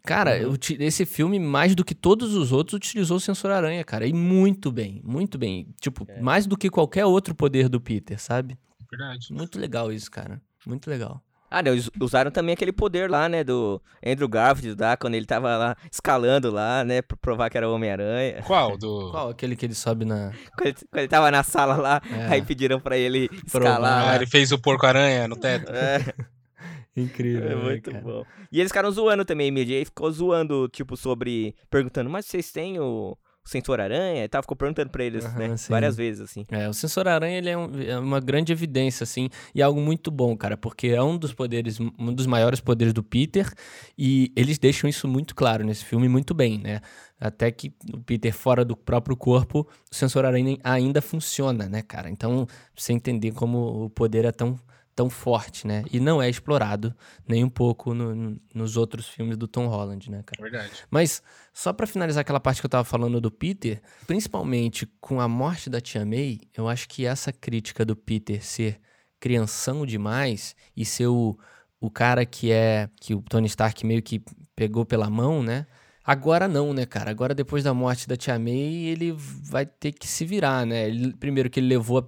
Cara, 0.04 0.36
eu 0.36 0.56
ti- 0.56 0.76
esse 0.80 1.06
filme, 1.06 1.38
mais 1.38 1.76
do 1.76 1.84
que 1.84 1.94
todos 1.94 2.34
os 2.34 2.50
outros, 2.50 2.74
utilizou 2.74 3.18
o 3.18 3.20
sensor 3.20 3.52
aranha, 3.52 3.84
cara. 3.84 4.04
E 4.06 4.12
muito 4.12 4.72
bem, 4.72 5.00
muito 5.04 5.38
bem. 5.38 5.72
Tipo, 5.80 6.06
mais 6.20 6.44
do 6.44 6.56
que 6.56 6.68
qualquer 6.68 7.06
outro 7.06 7.34
poder 7.36 7.68
do 7.68 7.80
Peter, 7.80 8.20
sabe? 8.20 8.58
Verdade. 8.90 9.28
Muito 9.30 9.58
legal 9.60 9.92
isso, 9.92 10.10
cara. 10.10 10.42
Muito 10.66 10.90
legal. 10.90 11.22
Ah, 11.54 11.62
não, 11.62 11.72
eles 11.72 11.90
usaram 12.00 12.30
também 12.30 12.54
aquele 12.54 12.72
poder 12.72 13.10
lá, 13.10 13.28
né, 13.28 13.44
do 13.44 13.80
Andrew 14.04 14.26
Garfield 14.28 14.80
lá, 14.80 14.96
quando 14.96 15.14
ele 15.14 15.26
tava 15.26 15.54
lá 15.56 15.76
escalando 15.90 16.50
lá, 16.50 16.82
né, 16.82 17.02
pra 17.02 17.16
provar 17.16 17.50
que 17.50 17.58
era 17.58 17.68
o 17.68 17.74
Homem-Aranha. 17.74 18.42
Qual? 18.46 18.78
Do. 18.78 19.10
Qual? 19.12 19.28
Aquele 19.28 19.54
que 19.54 19.66
ele 19.66 19.74
sobe 19.74 20.04
na. 20.06 20.32
Quando, 20.56 20.66
ele- 20.68 20.74
quando 20.90 20.98
ele 21.00 21.08
tava 21.08 21.30
na 21.30 21.42
sala 21.42 21.76
lá, 21.76 22.00
É. 22.10 22.26
aí 22.28 22.42
pediram 22.42 22.80
pra 22.80 22.96
ele 22.96 23.28
escalar 23.46 24.08
Ah, 24.08 24.16
ele 24.16 24.26
fez 24.26 24.50
o 24.50 24.58
porco-aranha 24.58 25.28
no 25.28 25.36
teto. 25.36 25.70
É, 25.72 25.98
Incrível. 26.96 27.50
é 27.50 27.54
né, 27.54 27.62
muito 27.62 27.90
cara? 27.90 28.02
bom. 28.02 28.24
E 28.50 28.58
eles 28.60 28.70
ficaram 28.70 28.90
zoando 28.90 29.24
também, 29.24 29.50
o 29.50 29.52
MJ 29.54 29.84
ficou 29.86 30.10
zoando, 30.10 30.68
tipo, 30.68 30.96
sobre... 30.96 31.54
Perguntando, 31.70 32.10
mas 32.10 32.26
vocês 32.26 32.50
têm 32.52 32.78
o 32.80 33.16
sensor 33.44 33.80
aranha? 33.80 34.24
E 34.24 34.28
tal, 34.28 34.42
ficou 34.42 34.56
perguntando 34.56 34.90
pra 34.90 35.04
eles, 35.04 35.24
Aham, 35.24 35.38
né, 35.48 35.56
sim. 35.56 35.70
várias 35.70 35.96
vezes, 35.96 36.20
assim. 36.20 36.44
É, 36.50 36.68
o 36.68 36.72
sensor 36.74 37.08
aranha 37.08 37.38
ele 37.38 37.50
é, 37.50 37.56
um- 37.58 37.80
é 37.82 37.98
uma 37.98 38.20
grande 38.20 38.52
evidência, 38.52 39.04
assim, 39.04 39.28
e 39.54 39.60
é 39.60 39.64
algo 39.64 39.80
muito 39.80 40.10
bom, 40.10 40.36
cara, 40.36 40.56
porque 40.56 40.88
é 40.88 41.02
um 41.02 41.16
dos 41.18 41.32
poderes, 41.32 41.78
um 41.80 42.12
dos 42.12 42.26
maiores 42.26 42.60
poderes 42.60 42.92
do 42.94 43.02
Peter, 43.02 43.52
e 43.98 44.32
eles 44.36 44.58
deixam 44.58 44.88
isso 44.88 45.06
muito 45.08 45.34
claro 45.34 45.64
nesse 45.64 45.84
filme, 45.84 46.08
muito 46.08 46.34
bem, 46.34 46.58
né? 46.58 46.80
Até 47.20 47.50
que 47.52 47.72
o 47.92 48.00
Peter 48.00 48.32
fora 48.32 48.64
do 48.64 48.76
próprio 48.76 49.16
corpo, 49.16 49.68
o 49.90 49.94
sensor 49.94 50.24
aranha 50.24 50.58
ainda 50.64 51.00
funciona, 51.00 51.68
né, 51.68 51.80
cara? 51.82 52.10
Então, 52.10 52.46
pra 52.46 52.54
você 52.76 52.92
entender 52.92 53.32
como 53.32 53.84
o 53.84 53.90
poder 53.90 54.24
é 54.24 54.32
tão, 54.32 54.58
tão 54.94 55.08
forte, 55.08 55.66
né? 55.66 55.84
E 55.90 55.98
não 55.98 56.20
é 56.22 56.28
explorado 56.28 56.94
nem 57.26 57.42
um 57.42 57.48
pouco 57.48 57.94
no- 57.94 58.14
no- 58.14 58.40
nos 58.54 58.76
outros 58.76 59.08
filmes 59.08 59.36
do 59.36 59.48
Tom 59.48 59.66
Holland, 59.66 60.10
né, 60.10 60.22
cara? 60.24 60.42
Verdade. 60.42 60.72
Mas, 60.90 61.22
só 61.52 61.72
pra 61.72 61.86
finalizar 61.86 62.20
aquela 62.20 62.38
parte 62.40 62.60
que 62.60 62.66
eu 62.66 62.70
tava 62.70 62.84
falando 62.84 63.20
do 63.20 63.30
Peter, 63.30 63.80
principalmente 64.06 64.86
com 65.00 65.20
a 65.20 65.26
morte 65.28 65.68
da 65.70 65.80
Tia 65.80 66.04
May, 66.04 66.38
eu 66.56 66.68
acho 66.68 66.88
que 66.88 67.06
essa 67.06 67.32
crítica 67.32 67.84
do 67.84 67.96
Peter 67.96 68.44
ser 68.44 68.78
crianção 69.18 69.86
demais 69.86 70.54
e 70.76 70.84
ser 70.84 71.06
o, 71.06 71.38
o 71.80 71.90
cara 71.90 72.26
que 72.26 72.50
é. 72.52 72.88
que 73.00 73.14
o 73.14 73.22
Tony 73.22 73.46
Stark 73.46 73.86
meio 73.86 74.02
que 74.02 74.22
pegou 74.54 74.84
pela 74.84 75.08
mão, 75.08 75.42
né? 75.42 75.66
Agora 76.04 76.48
não, 76.48 76.74
né, 76.74 76.84
cara? 76.84 77.10
Agora, 77.10 77.32
depois 77.34 77.62
da 77.62 77.72
morte 77.72 78.08
da 78.08 78.16
Tia 78.16 78.36
May, 78.38 78.52
ele 78.88 79.12
vai 79.12 79.64
ter 79.64 79.92
que 79.92 80.06
se 80.06 80.24
virar, 80.24 80.66
né? 80.66 80.88
Ele- 80.88 81.14
primeiro 81.14 81.48
que 81.48 81.60
ele 81.60 81.68
levou 81.68 81.98
a- 81.98 82.06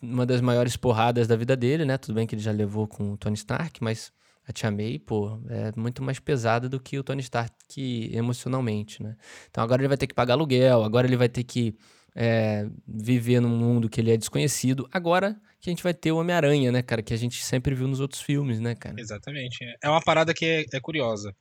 uma 0.00 0.24
das 0.24 0.40
maiores 0.40 0.76
porradas 0.76 1.26
da 1.26 1.36
vida 1.36 1.56
dele, 1.56 1.84
né? 1.84 1.98
Tudo 1.98 2.14
bem 2.14 2.26
que 2.26 2.34
ele 2.34 2.42
já 2.42 2.52
levou 2.52 2.86
com 2.86 3.12
o 3.12 3.16
Tony 3.16 3.34
Stark, 3.34 3.82
mas 3.82 4.12
a 4.46 4.52
Tia 4.52 4.70
May, 4.70 4.98
pô, 4.98 5.40
é 5.48 5.72
muito 5.76 6.02
mais 6.02 6.18
pesada 6.18 6.68
do 6.68 6.80
que 6.80 6.98
o 6.98 7.04
Tony 7.04 7.20
Stark 7.20 8.10
emocionalmente, 8.12 9.02
né? 9.02 9.16
Então 9.50 9.62
agora 9.62 9.82
ele 9.82 9.88
vai 9.88 9.96
ter 9.96 10.06
que 10.06 10.14
pagar 10.14 10.34
aluguel, 10.34 10.82
agora 10.82 11.06
ele 11.06 11.16
vai 11.16 11.28
ter 11.28 11.44
que 11.44 11.76
é, 12.14 12.66
viver 12.86 13.40
num 13.40 13.56
mundo 13.56 13.88
que 13.88 14.00
ele 14.00 14.10
é 14.10 14.16
desconhecido. 14.16 14.88
Agora 14.92 15.40
que 15.60 15.68
a 15.68 15.72
gente 15.72 15.82
vai 15.82 15.92
ter 15.92 16.12
o 16.12 16.18
Homem-Aranha, 16.18 16.72
né, 16.72 16.82
cara? 16.82 17.02
Que 17.02 17.12
a 17.12 17.16
gente 17.16 17.44
sempre 17.44 17.74
viu 17.74 17.88
nos 17.88 18.00
outros 18.00 18.20
filmes, 18.20 18.60
né, 18.60 18.74
cara? 18.74 18.98
Exatamente. 18.98 19.58
É 19.82 19.88
uma 19.88 20.02
parada 20.02 20.32
que 20.32 20.44
é, 20.44 20.64
é 20.72 20.80
curiosa. 20.80 21.34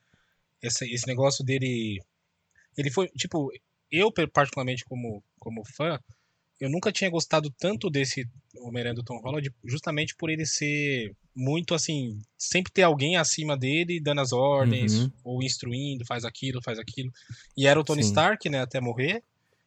Esse, 0.62 0.92
esse 0.92 1.08
negócio 1.08 1.46
dele. 1.46 2.00
Ele 2.78 2.92
foi. 2.92 3.08
Tipo, 3.10 3.52
eu, 3.92 4.12
particularmente, 4.12 4.84
como, 4.86 5.24
como 5.40 5.64
fã, 5.76 6.00
eu 6.60 6.70
nunca 6.70 6.92
tinha 6.92 7.10
gostado 7.10 7.54
tanto 7.60 7.90
desse 7.90 8.28
Homem-Aranha 8.60 8.96
do 8.96 9.04
Tom 9.04 9.20
Holland, 9.20 9.52
justamente 9.64 10.16
por 10.16 10.30
ele 10.30 10.46
ser 10.46 11.16
muito 11.36 11.76
assim. 11.76 12.20
Sempre 12.38 12.72
ter 12.72 12.82
alguém 12.82 13.16
acima 13.16 13.56
dele 13.56 14.00
dando 14.00 14.22
as 14.22 14.34
ordens, 14.34 15.00
Uhum. 15.00 15.12
ou 15.24 15.44
instruindo, 15.44 16.06
faz 16.06 16.26
aquilo, 16.26 16.62
faz 16.64 16.80
aquilo. 16.80 17.12
E 17.56 17.68
era 17.68 17.80
o 17.80 17.84
Tony 17.84 18.04
Sim. 18.04 18.10
Stark, 18.10 18.50
né, 18.50 18.62
até 18.62 18.82
morrer. 18.82 19.24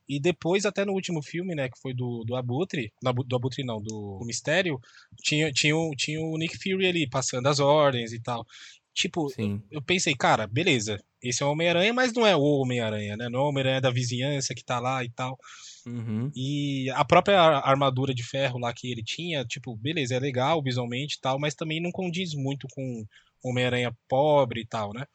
E 0.09 0.19
depois, 0.19 0.67
até 0.67 0.85
no 0.85 0.93
último 0.93 1.23
filme, 1.23 1.55
né, 1.55 1.69
que 1.69 1.79
foi 1.79 1.95
do, 1.95 2.25
do 2.25 2.35
Abutre, 2.35 2.93
do 3.01 3.37
Abutre 3.37 3.63
não, 3.63 3.81
do, 3.81 4.19
do 4.19 4.27
Mistério, 4.27 4.81
tinha, 5.23 5.53
tinha, 5.53 5.77
o, 5.77 5.95
tinha 5.95 6.21
o 6.21 6.37
Nick 6.37 6.59
Fury 6.59 6.85
ali, 6.85 7.09
passando 7.09 7.47
as 7.47 7.61
ordens 7.61 8.13
e 8.13 8.19
tal. 8.21 8.45
Tipo, 8.93 9.33
eu, 9.39 9.63
eu, 9.71 9.81
pensei, 9.81 10.17
cara, 10.17 10.49
beleza, 10.49 11.01
esse 11.23 11.45
é 11.45 11.47
o 11.47 11.53
Homem-Aranha, 11.53 11.95
mas 11.95 12.13
não 12.13 12.27
é 12.27 12.35
o 12.35 12.43
Homem-Aranha, 12.43 13.17
né? 13.17 13.29
Não 13.29 13.39
é 13.39 13.43
o 13.45 13.47
Homem-Aranha 13.47 13.81
da 13.81 13.91
vizinhança 13.93 14.53
que 14.53 14.65
tá 14.65 14.81
lá 14.81 15.05
e 15.05 15.11
tal. 15.11 15.39
Uhum. 15.87 16.31
E 16.35 16.91
a 16.91 17.05
própria 17.05 17.41
armadura 17.41 18.15
de 18.15 18.23
ferro 18.23 18.59
lá 18.59 18.73
que 18.73 18.91
ele 18.91 19.03
tinha, 19.03 19.45
tipo, 19.45 19.77
beleza, 19.77 20.15
é 20.15 20.21
legal 20.21 20.63
visualmente 20.63 21.17
e 21.17 21.21
tal, 21.21 21.39
mas 21.39 21.55
também 21.55 21.81
não 21.81 21.91
condiz 21.91 22.35
muito 22.35 22.67
com 22.71 23.05
Homem-Aranha 23.43 23.97
pobre 24.09 24.61
e 24.61 24.67
tal, 24.67 24.93
né? 24.93 25.07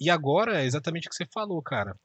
E 0.00 0.10
agora 0.10 0.62
é 0.62 0.64
exatamente 0.64 1.06
o 1.06 1.10
que 1.10 1.16
você 1.16 1.26
falou, 1.32 1.62
cara 1.62 1.96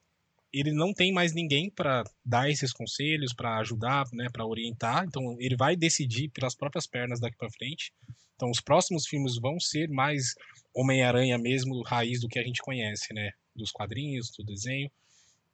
ele 0.53 0.73
não 0.73 0.93
tem 0.93 1.13
mais 1.13 1.33
ninguém 1.33 1.69
para 1.69 2.03
dar 2.25 2.49
esses 2.49 2.73
conselhos, 2.73 3.33
para 3.33 3.57
ajudar, 3.59 4.05
né, 4.11 4.27
para 4.31 4.45
orientar. 4.45 5.05
Então 5.05 5.37
ele 5.39 5.55
vai 5.55 5.75
decidir 5.75 6.29
pelas 6.29 6.55
próprias 6.55 6.85
pernas 6.85 7.19
daqui 7.19 7.37
para 7.37 7.49
frente. 7.51 7.93
Então 8.35 8.49
os 8.49 8.59
próximos 8.59 9.07
filmes 9.07 9.37
vão 9.39 9.59
ser 9.59 9.87
mais 9.89 10.33
Homem-Aranha 10.75 11.37
mesmo, 11.37 11.81
raiz 11.83 12.19
do 12.19 12.27
que 12.27 12.39
a 12.39 12.43
gente 12.43 12.61
conhece, 12.61 13.13
né, 13.13 13.31
dos 13.55 13.71
quadrinhos, 13.71 14.29
do 14.37 14.43
desenho. 14.43 14.91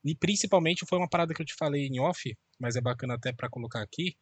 E 0.10 0.15
principalmente 0.15 0.86
foi 0.86 0.98
uma 0.98 1.10
parada 1.10 1.34
que 1.34 1.41
eu 1.41 1.46
te 1.46 1.56
falei 1.56 1.88
em 1.88 2.00
off, 2.00 2.36
mas 2.60 2.76
é 2.76 2.82
bacana 2.82 3.15
até 3.15 3.32
para 3.32 3.50
colocar 3.50 3.82
aqui, 3.82 4.15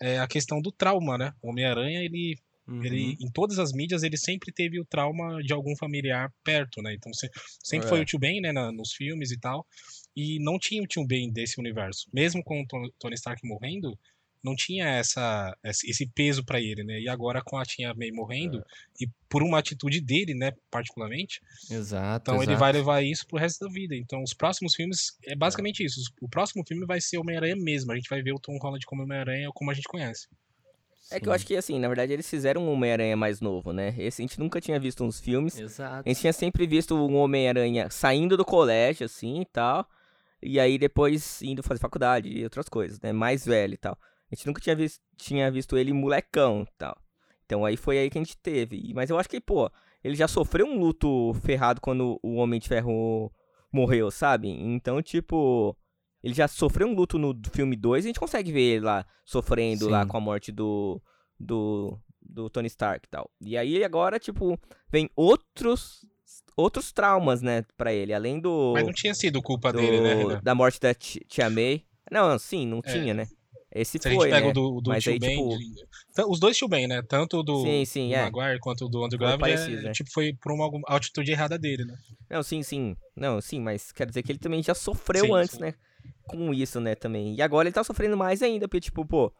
é 0.00 0.18
a 0.18 0.26
questão 0.26 0.60
do 0.60 0.72
trauma, 0.72 1.16
né? 1.16 1.32
O 1.42 1.50
Homem-Aranha, 1.50 2.02
ele 2.02 2.36
Uhum. 2.66 2.82
Ele, 2.82 3.16
em 3.20 3.30
todas 3.30 3.58
as 3.58 3.72
mídias, 3.72 4.02
ele 4.02 4.16
sempre 4.16 4.50
teve 4.50 4.80
o 4.80 4.84
trauma 4.84 5.42
de 5.42 5.52
algum 5.52 5.76
familiar 5.76 6.32
perto, 6.42 6.80
né? 6.80 6.94
Então 6.94 7.12
sempre 7.62 7.86
é. 7.86 7.88
foi 7.88 8.00
o 8.00 8.04
tio 8.04 8.18
Ben, 8.18 8.40
né? 8.40 8.52
Na, 8.52 8.72
nos 8.72 8.92
filmes 8.92 9.30
e 9.30 9.38
tal. 9.38 9.66
E 10.16 10.42
não 10.42 10.58
tinha 10.58 10.82
o 10.82 10.86
tio 10.86 11.06
Ben 11.06 11.30
desse 11.30 11.60
universo. 11.60 12.08
Mesmo 12.12 12.42
com 12.42 12.62
o 12.62 12.90
Tony 12.98 13.14
Stark 13.14 13.46
morrendo, 13.46 13.98
não 14.44 14.54
tinha 14.54 14.86
essa, 14.86 15.56
esse 15.64 16.06
peso 16.06 16.44
para 16.44 16.60
ele, 16.60 16.84
né? 16.84 17.00
E 17.00 17.08
agora 17.08 17.42
com 17.42 17.56
a 17.56 17.64
Tia 17.64 17.94
May 17.94 18.12
morrendo, 18.12 18.58
é. 18.58 19.04
e 19.04 19.08
por 19.28 19.42
uma 19.42 19.58
atitude 19.58 20.00
dele, 20.00 20.34
né, 20.34 20.52
particularmente. 20.70 21.40
Exato. 21.70 22.22
Então 22.22 22.34
exato. 22.36 22.50
ele 22.50 22.56
vai 22.58 22.72
levar 22.72 23.02
isso 23.02 23.26
pro 23.26 23.38
resto 23.38 23.64
da 23.64 23.72
vida. 23.72 23.96
Então 23.96 24.22
os 24.22 24.34
próximos 24.34 24.74
filmes 24.74 25.16
é 25.26 25.34
basicamente 25.34 25.82
isso. 25.82 25.98
O 26.20 26.28
próximo 26.28 26.62
filme 26.68 26.84
vai 26.84 27.00
ser 27.00 27.16
Homem-Aranha 27.18 27.56
mesmo. 27.56 27.90
A 27.90 27.96
gente 27.96 28.08
vai 28.08 28.22
ver 28.22 28.32
o 28.32 28.38
Tom 28.38 28.58
Holland 28.58 28.84
como 28.86 29.02
Homem-Aranha 29.02 29.48
como 29.54 29.70
a 29.70 29.74
gente 29.74 29.88
conhece. 29.88 30.28
É 31.10 31.20
que 31.20 31.28
eu 31.28 31.32
acho 31.32 31.46
que, 31.46 31.54
assim, 31.54 31.78
na 31.78 31.86
verdade 31.86 32.12
eles 32.12 32.28
fizeram 32.28 32.62
um 32.62 32.72
Homem-Aranha 32.72 33.16
mais 33.16 33.40
novo, 33.40 33.72
né? 33.72 33.94
Esse 33.98 34.22
a 34.22 34.24
gente 34.24 34.38
nunca 34.38 34.60
tinha 34.60 34.78
visto 34.80 35.04
nos 35.04 35.20
filmes. 35.20 35.58
Exato. 35.58 36.02
A 36.06 36.08
gente 36.08 36.20
tinha 36.20 36.32
sempre 36.32 36.66
visto 36.66 36.94
um 36.94 37.16
Homem-Aranha 37.16 37.88
saindo 37.90 38.36
do 38.36 38.44
colégio, 38.44 39.04
assim, 39.04 39.40
e 39.42 39.44
tal. 39.44 39.86
E 40.42 40.60
aí 40.60 40.78
depois 40.78 41.40
indo 41.42 41.62
fazer 41.62 41.80
faculdade 41.80 42.28
e 42.28 42.44
outras 42.44 42.68
coisas, 42.68 43.00
né? 43.00 43.12
Mais 43.12 43.44
velho 43.44 43.74
e 43.74 43.78
tal. 43.78 43.98
A 44.34 44.36
gente 44.36 44.46
nunca 44.48 44.60
tinha 44.60 44.74
visto, 44.74 45.00
tinha 45.16 45.50
visto 45.50 45.78
ele 45.78 45.92
molecão 45.92 46.66
tal. 46.76 46.96
Então 47.46 47.64
aí 47.64 47.76
foi 47.76 47.98
aí 47.98 48.10
que 48.10 48.18
a 48.18 48.20
gente 48.20 48.36
teve. 48.36 48.92
Mas 48.92 49.10
eu 49.10 49.18
acho 49.18 49.28
que, 49.28 49.40
pô, 49.40 49.70
ele 50.02 50.16
já 50.16 50.26
sofreu 50.26 50.66
um 50.66 50.78
luto 50.78 51.32
ferrado 51.44 51.80
quando 51.80 52.18
o 52.20 52.34
Homem 52.34 52.58
de 52.58 52.68
Ferro 52.68 53.32
morreu, 53.72 54.10
sabe? 54.10 54.48
Então, 54.48 55.00
tipo, 55.00 55.76
ele 56.22 56.34
já 56.34 56.48
sofreu 56.48 56.88
um 56.88 56.94
luto 56.94 57.16
no 57.16 57.38
filme 57.52 57.76
2 57.76 58.04
e 58.04 58.06
a 58.06 58.08
gente 58.08 58.20
consegue 58.20 58.50
ver 58.50 58.62
ele 58.62 58.84
lá 58.84 59.06
sofrendo 59.24 59.84
Sim. 59.84 59.90
lá 59.90 60.04
com 60.04 60.16
a 60.16 60.20
morte 60.20 60.50
do, 60.50 61.00
do, 61.38 61.96
do 62.20 62.50
Tony 62.50 62.66
Stark 62.66 63.06
e 63.06 63.10
tal. 63.10 63.30
E 63.40 63.56
aí 63.56 63.84
agora, 63.84 64.18
tipo, 64.18 64.58
vem 64.90 65.08
outros 65.14 66.04
outros 66.56 66.92
traumas, 66.92 67.42
né, 67.42 67.64
para 67.76 67.92
ele, 67.92 68.12
além 68.12 68.40
do 68.40 68.72
Mas 68.74 68.84
não 68.84 68.92
tinha 68.92 69.14
sido 69.14 69.42
culpa 69.42 69.72
do, 69.72 69.78
dele, 69.78 70.00
né, 70.00 70.14
Renan? 70.14 70.40
Da 70.42 70.54
morte 70.54 70.80
da 70.80 70.94
Tia 70.94 71.50
May. 71.50 71.82
Não, 72.10 72.38
sim, 72.38 72.66
não 72.66 72.78
é. 72.78 72.92
tinha, 72.92 73.14
né? 73.14 73.26
Esse 73.74 73.98
Se 73.98 74.02
foi, 74.02 74.10
a 74.10 74.12
gente 74.12 74.30
pega 74.30 74.46
né? 74.46 74.50
o 74.50 74.52
do, 74.52 74.80
do 74.80 74.90
Mas 74.90 75.06
aí, 75.08 75.18
Ben, 75.18 75.36
tipo... 75.36 76.30
os 76.30 76.38
dois 76.38 76.56
tio 76.56 76.68
Ben, 76.68 76.86
né? 76.86 77.02
Tanto 77.02 77.42
do, 77.42 77.62
sim, 77.62 77.84
sim, 77.84 78.08
do 78.10 78.14
é. 78.14 78.30
Maguire 78.30 78.60
quanto 78.60 78.88
do 78.88 79.04
Andrew 79.04 79.18
Garfield, 79.18 79.76
é, 79.76 79.82
né? 79.82 79.92
tipo, 79.92 80.10
foi 80.12 80.32
por 80.40 80.52
uma 80.52 80.70
altitude 80.86 81.32
errada 81.32 81.58
dele, 81.58 81.84
né? 81.84 81.96
Não, 82.30 82.42
sim, 82.42 82.62
sim. 82.62 82.96
Não, 83.16 83.40
sim, 83.40 83.60
mas 83.60 83.90
quer 83.90 84.06
dizer 84.06 84.22
que 84.22 84.30
ele 84.30 84.38
também 84.38 84.62
já 84.62 84.74
sofreu 84.74 85.26
sim, 85.26 85.32
antes, 85.32 85.56
sim. 85.56 85.60
né? 85.60 85.74
com 86.26 86.52
isso, 86.52 86.80
né, 86.80 86.94
também. 86.94 87.34
E 87.34 87.42
agora 87.42 87.68
ele 87.68 87.74
tá 87.74 87.84
sofrendo 87.84 88.16
mais 88.16 88.42
ainda, 88.42 88.66
porque, 88.66 88.80
tipo, 88.80 89.04
pô, 89.04 89.32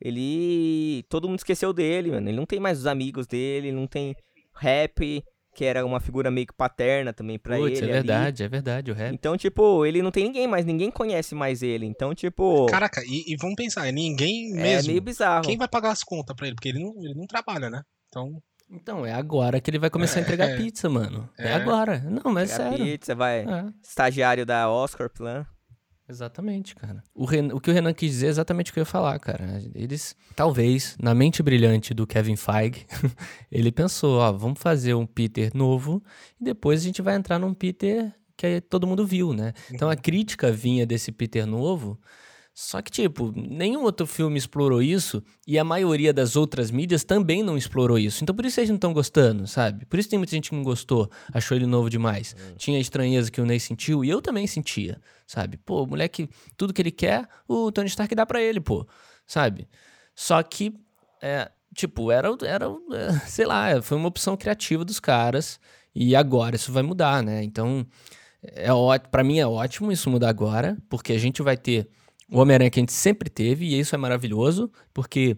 ele. 0.00 1.04
Todo 1.08 1.28
mundo 1.28 1.38
esqueceu 1.38 1.72
dele, 1.72 2.10
mano. 2.10 2.28
Ele 2.28 2.36
não 2.36 2.46
tem 2.46 2.60
mais 2.60 2.78
os 2.78 2.86
amigos 2.86 3.26
dele, 3.26 3.72
não 3.72 3.86
tem 3.86 4.14
rap, 4.56 5.22
que 5.60 5.64
era 5.66 5.84
uma 5.84 6.00
figura 6.00 6.30
meio 6.30 6.46
que 6.46 6.54
paterna 6.54 7.12
também 7.12 7.38
pra 7.38 7.58
Puts, 7.58 7.82
ele. 7.82 7.90
É 7.90 7.92
verdade, 7.92 8.42
ali. 8.42 8.46
é 8.46 8.48
verdade, 8.48 8.90
o 8.90 8.94
rap. 8.94 9.12
Então, 9.12 9.36
tipo, 9.36 9.84
ele 9.84 10.00
não 10.00 10.10
tem 10.10 10.24
ninguém 10.24 10.48
mais, 10.48 10.64
ninguém 10.64 10.90
conhece 10.90 11.34
mais 11.34 11.62
ele. 11.62 11.84
Então, 11.84 12.14
tipo. 12.14 12.64
Caraca, 12.64 13.02
e, 13.04 13.30
e 13.30 13.36
vamos 13.36 13.56
pensar, 13.56 13.86
é 13.86 13.92
ninguém 13.92 14.52
é 14.52 14.62
mesmo. 14.62 14.88
É 14.88 14.92
meio 14.92 15.02
bizarro. 15.02 15.44
Quem 15.44 15.58
vai 15.58 15.68
pagar 15.68 15.90
as 15.90 16.02
contas 16.02 16.34
pra 16.34 16.46
ele? 16.46 16.56
Porque 16.56 16.70
ele 16.70 16.82
não, 16.82 16.94
ele 17.04 17.14
não 17.14 17.26
trabalha, 17.26 17.68
né? 17.68 17.82
Então. 18.08 18.42
Então, 18.70 19.04
é 19.04 19.12
agora 19.12 19.60
que 19.60 19.70
ele 19.70 19.78
vai 19.78 19.90
começar 19.90 20.20
é, 20.20 20.22
a 20.22 20.24
entregar 20.24 20.48
é, 20.48 20.56
pizza, 20.56 20.88
mano. 20.88 21.28
É, 21.36 21.48
é, 21.48 21.52
agora. 21.52 21.98
Não, 21.98 22.32
mas 22.32 22.52
é 22.52 22.56
sério. 22.56 22.86
pizza, 22.86 23.14
vai. 23.14 23.40
É. 23.40 23.66
Estagiário 23.84 24.46
da 24.46 24.70
Oscar 24.70 25.10
Plan. 25.10 25.44
Exatamente, 26.10 26.74
cara. 26.74 27.04
O, 27.14 27.24
Renan, 27.24 27.54
o 27.54 27.60
que 27.60 27.70
o 27.70 27.72
Renan 27.72 27.94
quis 27.94 28.10
dizer 28.10 28.26
é 28.26 28.30
exatamente 28.30 28.70
o 28.70 28.74
que 28.74 28.80
eu 28.80 28.82
ia 28.82 28.86
falar, 28.86 29.18
cara. 29.20 29.62
Eles, 29.74 30.16
talvez, 30.34 30.96
na 31.00 31.14
mente 31.14 31.40
brilhante 31.40 31.94
do 31.94 32.04
Kevin 32.04 32.34
Feige, 32.34 32.84
ele 33.50 33.70
pensou, 33.70 34.18
ó, 34.18 34.32
vamos 34.32 34.58
fazer 34.60 34.94
um 34.94 35.06
Peter 35.06 35.52
novo 35.54 36.02
e 36.40 36.44
depois 36.44 36.80
a 36.80 36.84
gente 36.84 37.00
vai 37.00 37.14
entrar 37.14 37.38
num 37.38 37.54
Peter 37.54 38.12
que 38.36 38.60
todo 38.60 38.86
mundo 38.86 39.06
viu, 39.06 39.32
né? 39.32 39.52
Então 39.70 39.88
a 39.88 39.92
uhum. 39.92 39.98
crítica 39.98 40.50
vinha 40.50 40.84
desse 40.84 41.12
Peter 41.12 41.46
novo 41.46 41.96
só 42.52 42.82
que, 42.82 42.90
tipo, 42.90 43.32
nenhum 43.34 43.84
outro 43.84 44.06
filme 44.06 44.36
explorou 44.36 44.82
isso 44.82 45.22
e 45.46 45.58
a 45.58 45.64
maioria 45.64 46.12
das 46.12 46.36
outras 46.36 46.70
mídias 46.70 47.04
também 47.04 47.42
não 47.42 47.56
explorou 47.56 47.98
isso. 47.98 48.22
Então 48.22 48.34
por 48.34 48.44
isso 48.44 48.60
eles 48.60 48.68
não 48.68 48.76
estão 48.76 48.92
gostando, 48.92 49.46
sabe? 49.46 49.86
Por 49.86 49.98
isso 49.98 50.10
tem 50.10 50.18
muita 50.18 50.32
gente 50.32 50.50
que 50.50 50.56
não 50.56 50.62
gostou, 50.62 51.10
achou 51.32 51.56
ele 51.56 51.66
novo 51.66 51.88
demais. 51.88 52.34
Hum. 52.38 52.54
Tinha 52.58 52.78
estranheza 52.78 53.30
que 53.30 53.40
o 53.40 53.46
Ney 53.46 53.60
sentiu 53.60 54.04
e 54.04 54.10
eu 54.10 54.20
também 54.20 54.46
sentia, 54.46 55.00
sabe? 55.30 55.56
Pô, 55.58 55.84
o 55.84 55.86
moleque, 55.86 56.28
tudo 56.56 56.74
que 56.74 56.82
ele 56.82 56.90
quer, 56.90 57.28
o 57.46 57.70
Tony 57.70 57.86
Stark 57.86 58.12
dá 58.16 58.26
para 58.26 58.42
ele, 58.42 58.60
pô, 58.60 58.84
sabe? 59.24 59.68
Só 60.12 60.42
que, 60.42 60.74
é, 61.22 61.48
tipo, 61.72 62.10
era, 62.10 62.28
era, 62.42 62.66
é, 62.92 63.12
sei 63.30 63.46
lá, 63.46 63.80
foi 63.80 63.96
uma 63.96 64.08
opção 64.08 64.36
criativa 64.36 64.84
dos 64.84 64.98
caras 64.98 65.60
e 65.94 66.16
agora 66.16 66.56
isso 66.56 66.72
vai 66.72 66.82
mudar, 66.82 67.22
né? 67.22 67.44
Então, 67.44 67.86
é, 68.42 68.66
para 69.08 69.22
mim 69.22 69.38
é 69.38 69.46
ótimo 69.46 69.92
isso 69.92 70.10
mudar 70.10 70.30
agora, 70.30 70.76
porque 70.88 71.12
a 71.12 71.18
gente 71.18 71.42
vai 71.42 71.56
ter 71.56 71.88
o 72.28 72.40
Homem-Aranha 72.40 72.70
que 72.70 72.80
a 72.80 72.82
gente 72.82 72.92
sempre 72.92 73.30
teve, 73.30 73.66
e 73.66 73.78
isso 73.78 73.94
é 73.94 73.98
maravilhoso, 73.98 74.68
porque 74.92 75.36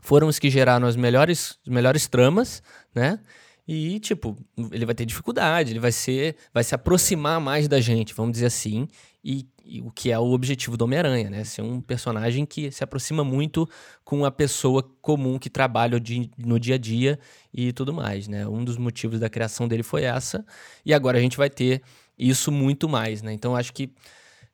foram 0.00 0.28
os 0.28 0.38
que 0.38 0.48
geraram 0.48 0.86
as 0.86 0.94
melhores, 0.94 1.58
as 1.66 1.72
melhores 1.72 2.06
tramas, 2.06 2.62
né? 2.94 3.18
E, 3.66 3.98
tipo, 3.98 4.36
ele 4.70 4.84
vai 4.84 4.94
ter 4.94 5.06
dificuldade, 5.06 5.72
ele 5.72 5.80
vai 5.80 5.92
ser. 5.92 6.36
vai 6.52 6.62
se 6.62 6.74
aproximar 6.74 7.40
mais 7.40 7.66
da 7.66 7.80
gente, 7.80 8.14
vamos 8.14 8.32
dizer 8.32 8.46
assim. 8.46 8.86
E, 9.24 9.46
e 9.64 9.80
o 9.80 9.90
que 9.90 10.10
é 10.10 10.18
o 10.18 10.32
objetivo 10.32 10.76
do 10.76 10.84
Homem-Aranha, 10.84 11.30
né? 11.30 11.44
Ser 11.44 11.62
um 11.62 11.80
personagem 11.80 12.44
que 12.44 12.70
se 12.70 12.84
aproxima 12.84 13.24
muito 13.24 13.66
com 14.04 14.24
a 14.24 14.30
pessoa 14.30 14.82
comum 15.00 15.38
que 15.38 15.48
trabalha 15.48 15.98
no 16.36 16.60
dia 16.60 16.74
a 16.74 16.78
dia 16.78 17.18
e 17.52 17.72
tudo 17.72 17.94
mais, 17.94 18.28
né? 18.28 18.46
Um 18.46 18.62
dos 18.62 18.76
motivos 18.76 19.18
da 19.18 19.30
criação 19.30 19.66
dele 19.66 19.82
foi 19.82 20.02
essa. 20.02 20.44
E 20.84 20.92
agora 20.92 21.16
a 21.16 21.20
gente 21.20 21.38
vai 21.38 21.48
ter 21.48 21.80
isso 22.18 22.52
muito 22.52 22.86
mais, 22.86 23.22
né? 23.22 23.32
Então 23.32 23.56
acho 23.56 23.72
que 23.72 23.90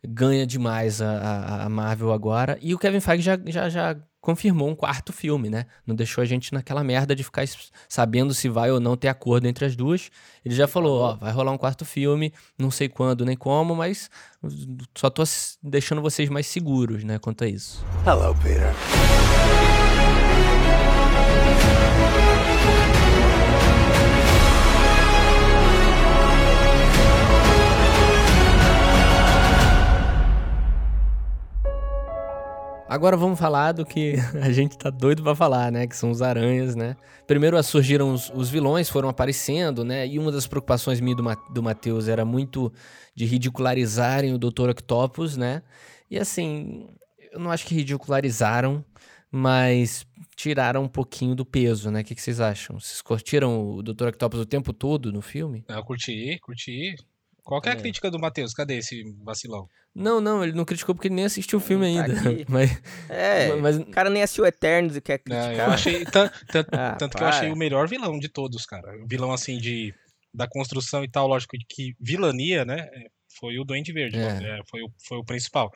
ganha 0.06 0.46
demais 0.46 1.02
a, 1.02 1.64
a, 1.64 1.68
Marvel 1.68 2.12
agora. 2.12 2.58
E 2.62 2.74
o 2.74 2.78
Kevin 2.78 3.00
Feige 3.00 3.22
já, 3.22 3.38
já, 3.46 3.68
já 3.68 3.96
confirmou 4.20 4.68
um 4.68 4.74
quarto 4.74 5.12
filme, 5.12 5.48
né? 5.48 5.66
Não 5.86 5.94
deixou 5.94 6.22
a 6.22 6.24
gente 6.24 6.52
naquela 6.52 6.84
merda 6.84 7.14
de 7.14 7.24
ficar 7.24 7.44
sabendo 7.88 8.34
se 8.34 8.48
vai 8.48 8.70
ou 8.70 8.78
não 8.78 8.96
ter 8.96 9.08
acordo 9.08 9.46
entre 9.46 9.64
as 9.64 9.74
duas. 9.74 10.10
Ele 10.44 10.54
já 10.54 10.68
falou, 10.68 11.00
ó, 11.00 11.14
vai 11.16 11.32
rolar 11.32 11.52
um 11.52 11.58
quarto 11.58 11.84
filme, 11.84 12.32
não 12.58 12.70
sei 12.70 12.88
quando 12.88 13.24
nem 13.24 13.36
como, 13.36 13.74
mas 13.74 14.10
só 14.96 15.08
tô 15.08 15.22
deixando 15.62 16.02
vocês 16.02 16.28
mais 16.28 16.46
seguros, 16.46 17.04
né, 17.04 17.18
quanto 17.18 17.44
a 17.44 17.48
isso. 17.48 17.84
Hello, 18.06 18.34
Peter. 18.42 18.74
Agora 32.90 33.16
vamos 33.16 33.38
falar 33.38 33.70
do 33.70 33.86
que 33.86 34.14
a 34.42 34.50
gente 34.50 34.76
tá 34.76 34.90
doido 34.90 35.22
para 35.22 35.36
falar, 35.36 35.70
né? 35.70 35.86
Que 35.86 35.96
são 35.96 36.10
os 36.10 36.20
aranhas, 36.20 36.74
né? 36.74 36.96
Primeiro 37.24 37.62
surgiram 37.62 38.12
os, 38.12 38.30
os, 38.34 38.50
vilões, 38.50 38.88
foram 38.88 39.08
aparecendo, 39.08 39.84
né? 39.84 40.08
E 40.08 40.18
uma 40.18 40.32
das 40.32 40.48
preocupações 40.48 41.00
minha 41.00 41.14
do, 41.14 41.22
do 41.52 41.62
Matheus 41.62 42.08
era 42.08 42.24
muito 42.24 42.72
de 43.14 43.24
ridicularizarem 43.26 44.34
o 44.34 44.38
Dr. 44.38 44.70
Octopus, 44.70 45.36
né? 45.36 45.62
E 46.10 46.18
assim, 46.18 46.88
eu 47.30 47.38
não 47.38 47.52
acho 47.52 47.64
que 47.64 47.76
ridicularizaram, 47.76 48.84
mas 49.30 50.04
tiraram 50.34 50.82
um 50.82 50.88
pouquinho 50.88 51.36
do 51.36 51.44
peso, 51.44 51.92
né? 51.92 52.00
O 52.00 52.04
que, 52.04 52.16
que 52.16 52.20
vocês 52.20 52.40
acham? 52.40 52.80
Vocês 52.80 53.00
curtiram 53.00 53.70
o 53.70 53.84
Dr. 53.84 54.08
Octopus 54.08 54.40
o 54.40 54.46
tempo 54.46 54.72
todo 54.72 55.12
no 55.12 55.22
filme? 55.22 55.64
Eu 55.68 55.84
curti, 55.84 56.40
curti. 56.42 56.96
Qual 57.44 57.60
que 57.60 57.68
é 57.68 57.72
a 57.72 57.76
crítica 57.76 58.10
do 58.10 58.18
Matheus? 58.18 58.52
Cadê 58.52 58.78
esse 58.78 59.04
vacilão? 59.22 59.68
Não, 59.94 60.20
não, 60.20 60.42
ele 60.44 60.52
não 60.52 60.64
criticou 60.64 60.94
porque 60.94 61.08
ele 61.08 61.16
nem 61.16 61.24
assistiu 61.24 61.58
o 61.58 61.62
filme 61.62 61.84
Tá 61.94 62.02
ainda. 62.04 62.20
aqui. 62.30 62.44
Mas, 62.48 62.70
É, 63.08 63.54
mas 63.56 63.76
o 63.76 63.86
cara 63.86 64.08
nem 64.08 64.22
assistiu 64.22 64.46
Eternos 64.46 64.96
e 64.96 65.00
quer 65.00 65.20
Não, 65.26 65.36
criticar. 65.36 65.66
eu 65.68 65.72
achei. 65.74 66.04
tan- 66.04 66.30
tan- 66.52 66.64
Ah, 66.72 66.94
tanto 66.96 67.16
que 67.16 67.22
eu 67.22 67.26
achei 67.28 67.50
o 67.50 67.56
melhor 67.56 67.88
vilão 67.88 68.18
de 68.18 68.28
todos, 68.28 68.64
cara. 68.64 68.96
O 69.02 69.06
vilão, 69.08 69.32
assim, 69.32 69.58
de, 69.58 69.92
da 70.32 70.46
construção 70.48 71.02
e 71.02 71.08
tal, 71.10 71.26
lógico, 71.26 71.58
de 71.58 71.64
que 71.68 71.94
vilania, 72.00 72.64
né? 72.64 72.88
é, 72.92 73.06
Foi 73.38 73.58
o 73.58 73.64
Duende 73.64 73.92
Verde, 73.92 74.16
É. 74.18 74.40
né, 74.40 74.58
é, 74.58 74.62
foi, 74.70 74.80
o, 74.82 74.90
foi 75.08 75.18
o 75.18 75.24
principal. 75.24 75.70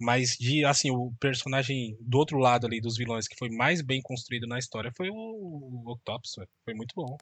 Mas 0.00 0.30
de, 0.38 0.64
assim, 0.64 0.90
o 0.90 1.12
personagem 1.20 1.96
do 2.00 2.18
outro 2.18 2.38
lado 2.38 2.66
ali 2.66 2.80
dos 2.80 2.96
vilões 2.98 3.26
que 3.28 3.36
foi 3.38 3.48
mais 3.48 3.80
bem 3.80 4.00
construído 4.02 4.46
na 4.46 4.58
história 4.58 4.90
foi 4.96 5.08
o, 5.10 5.14
o 5.14 5.84
Octopus. 5.92 6.32
Foi 6.64 6.74
muito 6.74 6.92
bom. 6.94 7.16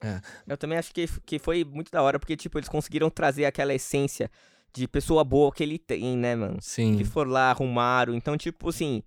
Eu 0.46 0.56
também 0.56 0.76
acho 0.78 0.92
que, 0.92 1.06
que 1.24 1.38
foi 1.38 1.64
muito 1.64 1.90
da 1.92 2.02
hora, 2.02 2.18
porque, 2.18 2.36
tipo, 2.36 2.58
eles 2.58 2.68
conseguiram 2.68 3.10
trazer 3.10 3.44
aquela 3.44 3.72
essência 3.74 4.30
de 4.74 4.88
pessoa 4.88 5.22
boa 5.22 5.52
que 5.52 5.62
ele 5.62 5.78
tem, 5.78 6.16
né, 6.16 6.34
mano? 6.34 6.58
sim. 6.60 6.96
Que 6.96 7.04
foram 7.04 7.30
lá, 7.30 7.50
arrumaram. 7.50 8.14
Então, 8.14 8.36
tipo 8.36 8.68
assim, 8.68 9.02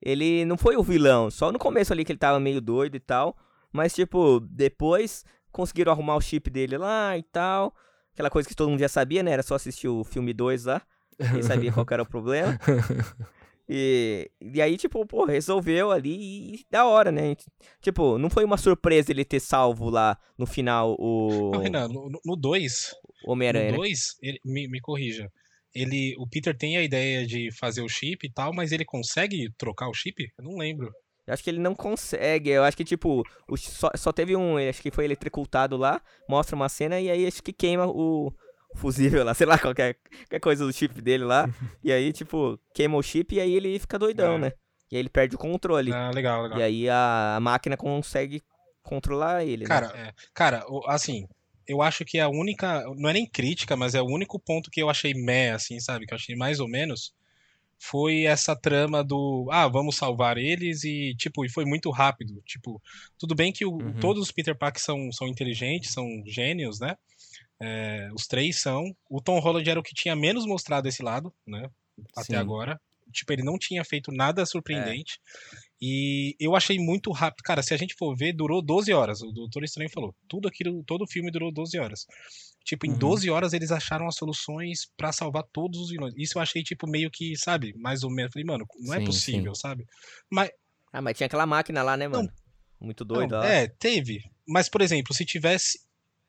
ele 0.00 0.44
não 0.44 0.56
foi 0.56 0.76
o 0.76 0.82
vilão. 0.82 1.30
Só 1.30 1.50
no 1.50 1.58
começo 1.58 1.92
ali 1.92 2.04
que 2.04 2.12
ele 2.12 2.18
tava 2.18 2.38
meio 2.38 2.60
doido 2.60 2.96
e 2.96 3.00
tal. 3.00 3.36
Mas, 3.72 3.94
tipo, 3.94 4.40
depois 4.40 5.24
conseguiram 5.50 5.92
arrumar 5.92 6.16
o 6.16 6.20
chip 6.20 6.48
dele 6.50 6.78
lá 6.78 7.16
e 7.18 7.22
tal. 7.22 7.74
Aquela 8.12 8.30
coisa 8.30 8.48
que 8.48 8.54
todo 8.54 8.70
mundo 8.70 8.78
já 8.78 8.88
sabia, 8.88 9.22
né? 9.22 9.32
Era 9.32 9.42
só 9.42 9.56
assistir 9.56 9.88
o 9.88 10.04
filme 10.04 10.32
2 10.32 10.66
lá. 10.66 10.82
Quem 11.32 11.42
sabia 11.42 11.72
qual 11.72 11.86
era 11.90 12.02
o 12.02 12.06
problema. 12.06 12.58
E, 13.68 14.30
e 14.40 14.60
aí, 14.60 14.76
tipo, 14.76 15.06
pô, 15.06 15.24
resolveu 15.24 15.90
ali 15.90 16.54
e 16.56 16.66
da 16.70 16.84
hora, 16.86 17.10
né? 17.10 17.34
Tipo, 17.80 18.18
não 18.18 18.28
foi 18.28 18.44
uma 18.44 18.56
surpresa 18.58 19.10
ele 19.10 19.24
ter 19.24 19.40
salvo 19.40 19.88
lá 19.88 20.18
no 20.36 20.46
final 20.46 20.94
o 20.98 21.50
Não, 21.52 21.60
Renan, 21.60 21.88
no 21.88 22.36
2, 22.36 22.94
Homem-Aranha, 23.26 23.66
no 23.66 23.72
né? 23.72 23.78
2, 23.78 24.00
me, 24.44 24.68
me 24.68 24.80
corrija. 24.80 25.28
Ele, 25.74 26.14
o 26.18 26.28
Peter 26.28 26.56
tem 26.56 26.76
a 26.76 26.82
ideia 26.82 27.26
de 27.26 27.50
fazer 27.58 27.80
o 27.82 27.88
chip 27.88 28.26
e 28.26 28.32
tal, 28.32 28.52
mas 28.54 28.70
ele 28.70 28.84
consegue 28.84 29.50
trocar 29.58 29.88
o 29.88 29.94
chip? 29.94 30.22
Eu 30.38 30.44
não 30.44 30.56
lembro. 30.56 30.88
Eu 31.26 31.32
acho 31.32 31.42
que 31.42 31.48
ele 31.50 31.58
não 31.58 31.74
consegue. 31.74 32.50
Eu 32.50 32.62
acho 32.64 32.76
que, 32.76 32.84
tipo, 32.84 33.22
o- 33.48 33.56
só, 33.56 33.90
só 33.96 34.12
teve 34.12 34.36
um. 34.36 34.56
Acho 34.58 34.82
que 34.82 34.90
foi 34.90 35.06
eletricutado 35.06 35.76
lá. 35.76 36.00
Mostra 36.28 36.54
uma 36.54 36.68
cena 36.68 37.00
e 37.00 37.10
aí 37.10 37.26
acho 37.26 37.42
que 37.42 37.52
queima 37.52 37.86
o 37.88 38.30
fusível 38.74 39.24
lá. 39.24 39.32
Sei 39.34 39.46
lá, 39.46 39.58
qualquer, 39.58 39.94
qualquer 39.94 40.40
coisa 40.40 40.64
do 40.66 40.72
chip 40.72 41.00
dele 41.00 41.24
lá. 41.24 41.48
e 41.82 41.92
aí, 41.92 42.12
tipo, 42.12 42.58
queima 42.74 42.96
o 42.96 43.02
chip 43.02 43.34
e 43.34 43.40
aí 43.40 43.54
ele 43.54 43.78
fica 43.78 43.98
doidão, 43.98 44.34
É. 44.34 44.38
né? 44.38 44.52
E 44.90 44.96
aí 44.96 45.00
ele 45.00 45.08
perde 45.08 45.34
o 45.34 45.38
controle. 45.38 45.92
Ah, 45.92 46.10
legal, 46.10 46.42
legal. 46.42 46.58
E 46.58 46.62
aí 46.62 46.88
a, 46.88 47.36
a 47.36 47.40
máquina 47.40 47.76
consegue 47.76 48.42
controlar 48.82 49.44
ele, 49.44 49.64
né? 49.64 49.68
Cara, 49.68 49.86
é, 49.96 50.12
cara, 50.34 50.64
assim, 50.86 51.26
eu 51.66 51.80
acho 51.82 52.04
que 52.04 52.20
a 52.20 52.28
única. 52.28 52.82
Não 52.96 53.08
é 53.08 53.14
nem 53.14 53.26
crítica, 53.26 53.74
mas 53.76 53.94
é 53.94 54.02
o 54.02 54.06
único 54.06 54.38
ponto 54.38 54.70
que 54.70 54.80
eu 54.80 54.90
achei 54.90 55.14
meh, 55.14 55.50
assim, 55.52 55.80
sabe? 55.80 56.06
Que 56.06 56.12
eu 56.12 56.16
achei 56.16 56.36
mais 56.36 56.60
ou 56.60 56.68
menos. 56.68 57.12
Foi 57.78 58.24
essa 58.24 58.54
trama 58.54 59.02
do. 59.02 59.48
Ah, 59.50 59.66
vamos 59.68 59.96
salvar 59.96 60.38
eles 60.38 60.84
e, 60.84 61.14
tipo, 61.16 61.44
e 61.44 61.50
foi 61.50 61.64
muito 61.64 61.90
rápido. 61.90 62.40
Tipo, 62.46 62.80
tudo 63.18 63.34
bem 63.34 63.52
que 63.52 63.64
o- 63.66 63.72
Uhum. 63.72 63.94
todos 64.00 64.22
os 64.22 64.30
Peter 64.30 64.56
Parker 64.56 64.80
são, 64.82 65.10
são 65.12 65.26
inteligentes, 65.26 65.92
são 65.92 66.06
gênios, 66.26 66.78
né? 66.78 66.96
É, 67.60 68.08
os 68.14 68.26
três 68.26 68.60
são. 68.60 68.84
O 69.08 69.20
Tom 69.20 69.38
Holland 69.38 69.68
era 69.68 69.80
o 69.80 69.82
que 69.82 69.94
tinha 69.94 70.14
menos 70.16 70.46
mostrado 70.46 70.88
esse 70.88 71.02
lado, 71.02 71.32
né? 71.46 71.68
Até 72.16 72.24
Sim. 72.34 72.36
agora. 72.36 72.80
Tipo, 73.12 73.32
ele 73.32 73.42
não 73.44 73.56
tinha 73.58 73.84
feito 73.84 74.10
nada 74.10 74.44
surpreendente. 74.44 75.20
E 75.80 76.34
eu 76.40 76.56
achei 76.56 76.78
muito 76.78 77.12
rápido. 77.12 77.42
Cara, 77.44 77.62
se 77.62 77.72
a 77.74 77.76
gente 77.76 77.94
for 77.94 78.16
ver, 78.16 78.32
durou 78.32 78.60
12 78.62 78.92
horas. 78.92 79.20
O 79.22 79.30
Doutor 79.30 79.62
Estranho 79.62 79.90
falou. 79.90 80.14
Tudo 80.28 80.48
aquilo, 80.48 80.82
todo 80.84 81.02
o 81.02 81.06
filme 81.06 81.30
durou 81.30 81.52
12 81.52 81.78
horas. 81.78 82.06
Tipo, 82.64 82.86
em 82.86 82.92
Uhum. 82.92 82.98
12 82.98 83.30
horas 83.30 83.52
eles 83.52 83.70
acharam 83.70 84.08
as 84.08 84.16
soluções 84.16 84.86
pra 84.96 85.12
salvar 85.12 85.44
todos 85.52 85.78
os 85.78 85.90
vilões. 85.90 86.14
Isso 86.16 86.38
eu 86.38 86.42
achei, 86.42 86.62
tipo, 86.62 86.88
meio 86.88 87.10
que, 87.10 87.36
sabe, 87.36 87.74
mais 87.76 88.02
ou 88.02 88.10
menos. 88.10 88.32
Falei, 88.32 88.46
mano, 88.46 88.66
não 88.80 88.94
é 88.94 88.98
Sim, 89.00 89.04
possível, 89.04 89.54
sabe? 89.54 89.86
Mas, 90.30 90.50
Ah, 90.92 91.02
mas 91.02 91.16
tinha 91.16 91.26
aquela 91.26 91.46
máquina 91.46 91.82
lá, 91.82 91.96
né, 91.96 92.08
mano? 92.08 92.32
Muito 92.80 93.04
doido 93.04 93.30
não, 93.32 93.38
lá. 93.40 93.46
é, 93.46 93.68
teve. 93.68 94.20
Mas, 94.48 94.68
por 94.68 94.80
exemplo, 94.80 95.14
se 95.14 95.24
tivesse. 95.24 95.78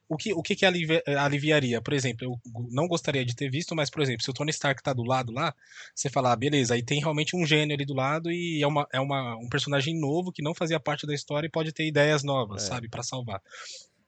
O 0.08 0.18
que, 0.18 0.34
o 0.34 0.42
que, 0.44 0.56
que 0.56 0.66
alivi- 0.66 1.02
aliviaria? 1.18 1.82
Por 1.82 1.94
exemplo, 1.94 2.28
eu 2.28 2.40
não 2.72 2.88
gostaria 2.88 3.26
de 3.26 3.36
ter 3.36 3.50
visto, 3.50 3.76
mas, 3.76 3.90
por 3.90 4.02
exemplo, 4.04 4.24
se 4.24 4.30
o 4.30 4.34
Tony 4.34 4.52
Stark 4.52 4.84
tá 4.84 4.94
do 4.94 5.04
lado 5.04 5.32
lá, 5.32 5.54
você 5.96 6.10
fala, 6.10 6.32
ah, 6.32 6.36
beleza, 6.36 6.76
aí 6.76 6.84
tem 6.84 7.00
realmente 7.00 7.36
um 7.36 7.44
gênio 7.46 7.76
ali 7.76 7.86
do 7.86 7.94
lado 7.96 8.32
e 8.32 8.62
é, 8.62 8.68
uma, 8.68 8.88
é 8.94 9.00
uma, 9.00 9.36
um 9.38 9.50
personagem 9.50 10.00
novo 10.00 10.32
que 10.32 10.44
não 10.44 10.54
fazia 10.54 10.80
parte 10.80 11.08
da 11.08 11.14
história 11.14 11.48
e 11.48 11.52
pode 11.52 11.72
ter 11.72 11.88
ideias 11.88 12.24
novas, 12.24 12.64
É. 12.64 12.68
sabe, 12.68 12.88
pra 12.88 13.02
salvar. 13.02 13.42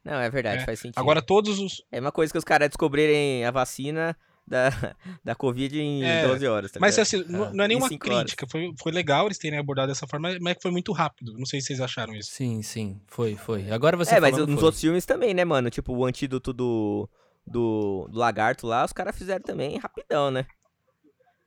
Não, 0.06 0.20
é 0.20 0.30
verdade, 0.30 0.62
É. 0.62 0.66
faz 0.66 0.80
sentido. 0.80 1.00
Agora, 1.00 1.22
todos 1.22 1.60
os. 1.60 1.84
É 1.92 2.00
uma 2.00 2.12
coisa 2.12 2.32
que 2.32 2.38
os 2.38 2.44
caras 2.46 2.70
descobrirem 2.70 3.44
a 3.44 3.52
vacina 3.52 4.16
da, 4.48 4.70
da 5.24 5.36
Covid 5.36 5.80
em 5.80 6.04
É, 6.04 6.26
12 6.28 6.48
horas. 6.48 6.72
Tá 6.72 6.80
Mas 6.80 6.96
ligado? 6.96 7.04
assim, 7.04 7.32
não, 7.32 7.54
não 7.54 7.64
é 7.64 7.68
nenhuma 7.68 7.88
horas. 7.88 7.98
crítica, 8.00 8.48
foi, 8.50 8.72
foi 8.82 8.92
legal 8.92 9.26
eles 9.26 9.38
terem 9.38 9.60
abordado 9.60 9.90
dessa 9.90 10.08
forma, 10.08 10.30
mas 10.42 10.52
é 10.52 10.56
que 10.56 10.62
foi 10.62 10.72
muito 10.72 10.92
rápido. 10.94 11.34
Não 11.38 11.46
sei 11.46 11.60
se 11.60 11.68
vocês 11.68 11.82
acharam 11.82 12.16
isso. 12.16 12.32
Sim, 12.32 12.62
sim. 12.62 13.02
Foi, 13.08 13.36
foi. 13.36 13.70
Agora 13.72 13.98
você 13.98 14.16
é, 14.16 14.20
mas 14.20 14.38
nos 14.38 14.46
foi. 14.56 14.64
outros 14.64 14.80
filmes 14.82 15.06
também, 15.06 15.34
né, 15.34 15.44
mano? 15.44 15.70
Tipo, 15.70 15.94
o 15.94 16.06
antídoto 16.06 16.54
do, 16.54 17.10
do, 17.46 18.08
do 18.10 18.18
lagarto 18.18 18.66
lá, 18.66 18.86
os 18.86 18.94
caras 18.94 19.16
fizeram 19.18 19.44
também 19.44 19.78
rapidão, 19.78 20.32
né? 20.32 20.46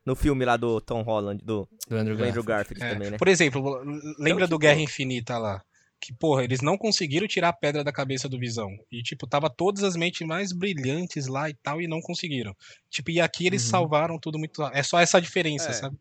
No 0.04 0.16
filme 0.16 0.44
lá 0.44 0.56
do 0.56 0.80
Tom 0.80 1.02
Holland, 1.02 1.44
do, 1.44 1.68
Do 1.88 1.96
Andrew 1.96 2.16
do 2.16 2.24
Andrew 2.24 2.42
Garfield. 2.42 2.80
Garfield 2.80 2.82
É, 2.84 2.92
também, 2.94 3.10
né? 3.12 3.18
Por 3.18 3.28
exemplo, 3.28 3.82
lembra 4.18 4.46
do 4.46 4.50
tipo- 4.50 4.58
Guerra 4.60 4.80
Infinita 4.80 5.36
lá? 5.38 5.62
Que, 6.00 6.14
porra, 6.14 6.42
eles 6.44 6.62
não 6.62 6.78
conseguiram 6.78 7.26
tirar 7.28 7.50
a 7.50 7.52
pedra 7.52 7.84
da 7.84 7.92
cabeça 7.92 8.26
do 8.28 8.38
Visão. 8.38 8.70
E, 8.90 9.02
tipo, 9.02 9.26
tava 9.26 9.50
todas 9.50 9.82
as 9.84 9.96
mentes 9.96 10.26
mais 10.26 10.50
brilhantes 10.50 11.26
lá 11.26 11.50
e 11.50 11.54
tal, 11.54 11.80
e 11.82 11.86
não 11.86 12.00
conseguiram. 12.00 12.56
Tipo, 12.88 13.10
e 13.10 13.20
aqui 13.20 13.46
eles 13.46 13.64
Uhum. 13.64 13.70
salvaram 13.70 14.18
tudo 14.18 14.38
muito. 14.38 14.62
É 14.72 14.82
só 14.82 14.98
essa 14.98 15.20
diferença, 15.20 15.68
É. 15.70 15.72
sabe? 15.74 15.98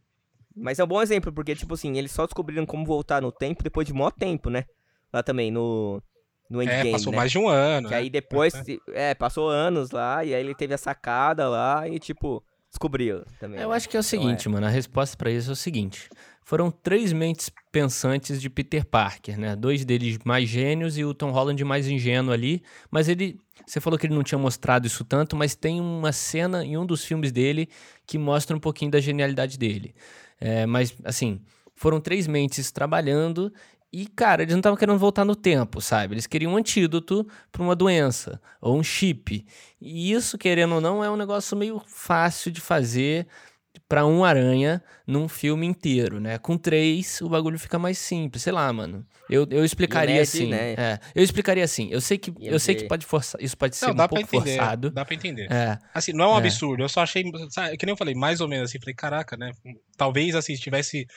Mas 0.56 0.80
é 0.80 0.84
um 0.84 0.88
bom 0.88 1.02
exemplo, 1.02 1.32
porque, 1.34 1.54
tipo 1.56 1.74
assim, 1.74 1.98
eles 1.98 2.12
só 2.12 2.26
descobriram 2.26 2.66
como 2.66 2.86
voltar 2.86 3.22
no 3.22 3.32
tempo 3.32 3.62
depois 3.64 3.86
de 3.86 3.94
maior 3.94 4.12
tempo, 4.12 4.50
né? 4.50 4.64
Lá 5.12 5.22
também, 5.22 5.52
no, 5.52 6.02
no 6.50 6.62
Endgame, 6.64 6.90
É, 6.90 6.92
passou 6.94 7.12
né? 7.12 7.18
mais 7.18 7.32
de 7.32 7.38
um 7.38 7.48
ano. 7.50 7.88
Que 7.90 7.94
né? 7.94 8.00
aí 8.00 8.10
depois, 8.10 8.54
é, 8.94 9.14
passou 9.14 9.50
anos 9.50 9.92
lá, 9.92 10.24
e 10.24 10.34
aí 10.34 10.42
ele 10.42 10.56
teve 10.56 10.74
a 10.74 10.78
sacada 10.78 11.48
lá 11.50 11.88
e, 11.90 12.00
tipo, 12.00 12.42
descobriu 12.70 13.24
também. 13.40 13.60
Eu 13.60 13.70
né? 13.70 13.76
acho 13.76 13.90
que 13.90 13.98
é 13.98 14.00
o 14.00 14.02
Então, 14.02 14.10
seguinte, 14.10 14.50
mano. 14.50 14.66
A 14.66 14.70
resposta 14.70 15.18
pra 15.18 15.32
isso 15.32 15.50
é 15.50 15.54
o 15.54 15.56
seguinte: 15.56 16.10
foram 16.44 16.72
três 16.72 17.14
mentes 17.14 17.52
pensantes 17.72 18.42
de 18.42 18.50
Peter 18.50 18.86
Parker, 18.86 19.40
né? 19.40 19.56
Dois 19.56 19.86
deles 19.86 20.18
mais 20.24 20.50
gênios 20.50 20.98
e 20.98 21.04
o 21.04 21.14
Tom 21.14 21.32
Holland 21.32 21.64
mais 21.64 21.88
ingênuo 21.88 22.34
ali. 22.34 22.64
Mas 22.90 23.08
ele. 23.08 23.38
Você 23.66 23.80
falou 23.80 24.00
que 24.00 24.08
ele 24.08 24.16
não 24.16 24.24
tinha 24.24 24.40
mostrado 24.40 24.88
isso 24.88 25.04
tanto, 25.04 25.36
mas 25.36 25.54
tem 25.56 25.80
uma 25.80 26.12
cena 26.12 26.66
em 26.66 26.76
um 26.78 26.86
dos 26.86 27.06
filmes 27.06 27.32
dele 27.32 27.70
que 28.08 28.18
mostra 28.18 28.56
um 28.56 28.60
pouquinho 28.60 28.90
da 28.90 29.00
genialidade 29.00 29.60
dele. 29.60 29.94
É, 30.42 30.66
mas, 30.66 30.96
assim, 31.04 31.40
foram 31.76 32.00
três 32.02 32.26
mentes 32.26 32.72
trabalhando 32.72 33.54
e, 33.92 34.06
cara, 34.08 34.44
eles 34.44 34.54
não 34.54 34.60
estavam 34.60 34.78
querendo 34.78 34.98
voltar 35.00 35.26
no 35.26 35.36
tempo, 35.36 35.82
sabe? 35.82 36.14
Eles 36.14 36.28
queriam 36.28 36.54
um 36.54 36.58
antídoto 36.58 37.28
para 37.52 37.62
uma 37.64 37.76
doença 37.76 38.40
ou 38.62 38.78
um 38.78 38.84
chip. 38.84 39.46
E 39.82 40.12
isso, 40.12 40.38
querendo 40.38 40.76
ou 40.76 40.82
não, 40.82 41.04
é 41.04 41.10
um 41.10 41.16
negócio 41.16 41.58
meio 41.58 41.82
fácil 41.88 42.52
de 42.52 42.62
fazer 42.62 43.28
para 43.88 44.06
um 44.06 44.24
aranha 44.24 44.84
num 45.08 45.28
filme 45.28 45.66
inteiro, 45.66 46.20
né? 46.20 46.38
Com 46.38 46.56
três, 46.58 47.22
o 47.22 47.30
bagulho 47.30 47.58
fica 47.58 47.80
mais 47.80 47.98
simples. 47.98 48.44
Sei 48.44 48.54
lá, 48.54 48.72
mano. 48.72 49.04
Eu, 49.28 49.48
eu 49.50 49.66
explicaria 49.66 50.16
nerd, 50.16 50.28
assim. 50.28 50.48
né? 50.48 50.74
É, 50.74 51.00
eu 51.16 51.24
explicaria 51.24 51.64
assim. 51.64 51.88
Eu 51.92 52.00
sei 52.02 52.18
que, 52.18 52.32
eu 52.40 52.60
sei 52.60 52.76
que 52.76 52.84
pode 52.88 53.06
forçar, 53.06 53.42
isso 53.42 53.58
pode 53.58 53.76
ser 53.76 53.88
Não, 53.88 53.94
um 53.94 54.08
pouco 54.08 54.20
entender. 54.20 54.58
forçado. 54.58 54.92
Dá 54.92 55.04
pra 55.04 55.16
entender. 55.16 55.48
É, 55.52 55.80
Assim, 55.94 56.14
não 56.14 56.26
é 56.26 56.28
um 56.28 56.36
É. 56.36 56.38
absurdo. 56.40 56.84
Eu 56.84 56.90
só 56.90 57.02
achei. 57.02 57.24
Sabe, 57.50 57.76
que 57.78 57.86
nem 57.86 57.94
eu 57.94 57.98
falei, 57.98 58.14
mais 58.14 58.42
ou 58.42 58.48
menos 58.48 58.70
assim. 58.70 58.80
Falei, 58.80 58.94
caraca, 58.94 59.36
né? 59.36 59.52
Talvez, 59.98 60.36
assim, 60.36 60.56
se 60.56 60.62
tivesse. 60.62 61.08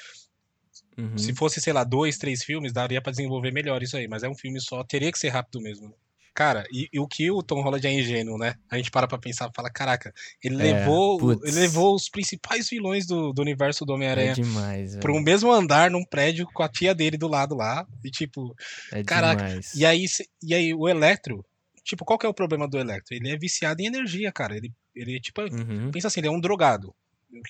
Uhum. 0.98 1.16
Se 1.18 1.34
fosse, 1.34 1.60
sei 1.60 1.72
lá, 1.72 1.84
dois, 1.84 2.18
três 2.18 2.42
filmes, 2.44 2.72
daria 2.72 3.00
pra 3.00 3.10
desenvolver 3.12 3.52
melhor 3.52 3.82
isso 3.82 3.96
aí. 3.96 4.06
Mas 4.08 4.22
é 4.22 4.28
um 4.28 4.34
filme 4.34 4.60
só, 4.60 4.82
teria 4.84 5.10
que 5.12 5.18
ser 5.18 5.28
rápido 5.28 5.60
mesmo. 5.60 5.94
Cara, 6.34 6.64
e, 6.72 6.88
e 6.90 6.98
o 6.98 7.06
que 7.06 7.30
o 7.30 7.42
Tom 7.42 7.60
Holland 7.60 7.86
é 7.86 7.92
ingênuo, 7.92 8.38
né? 8.38 8.54
A 8.70 8.78
gente 8.78 8.90
para 8.90 9.06
pra 9.06 9.18
pensar 9.18 9.50
e 9.50 9.54
fala, 9.54 9.68
caraca, 9.70 10.14
ele 10.42 10.54
É, 10.66 10.72
levou. 10.72 11.18
putz. 11.18 11.42
Ele 11.46 11.60
levou 11.60 11.94
os 11.94 12.08
principais 12.08 12.70
vilões 12.70 13.06
do, 13.06 13.34
do 13.34 13.42
universo 13.42 13.84
do 13.84 13.92
é 13.92 13.96
Homem-Aranha 13.96 14.32
demais, 14.32 14.96
pra 14.96 15.12
um 15.12 15.20
mesmo 15.20 15.52
andar 15.52 15.90
num 15.90 16.02
prédio 16.06 16.46
com 16.54 16.62
a 16.62 16.68
tia 16.70 16.94
dele 16.94 17.18
do 17.18 17.28
lado 17.28 17.54
lá. 17.54 17.86
E 18.02 18.10
tipo, 18.10 18.54
É 18.90 19.02
caraca, 19.04 19.44
demais. 19.46 19.74
e 19.74 19.84
aí, 19.84 20.06
e 20.42 20.54
aí 20.54 20.72
o 20.72 20.88
Electro, 20.88 21.44
tipo, 21.84 22.02
qual 22.02 22.18
que 22.18 22.24
é 22.24 22.28
o 22.30 22.34
problema 22.34 22.66
do 22.66 22.78
Electro? 22.78 23.14
Ele 23.14 23.28
é 23.30 23.36
viciado 23.36 23.82
em 23.82 23.86
energia, 23.86 24.32
cara. 24.32 24.56
Ele, 24.56 24.72
ele 24.96 25.20
tipo, 25.20 25.42
Uhum. 25.42 25.90
pensa 25.90 26.08
assim, 26.08 26.20
ele 26.20 26.28
é 26.28 26.30
um 26.30 26.40
drogado. 26.40 26.94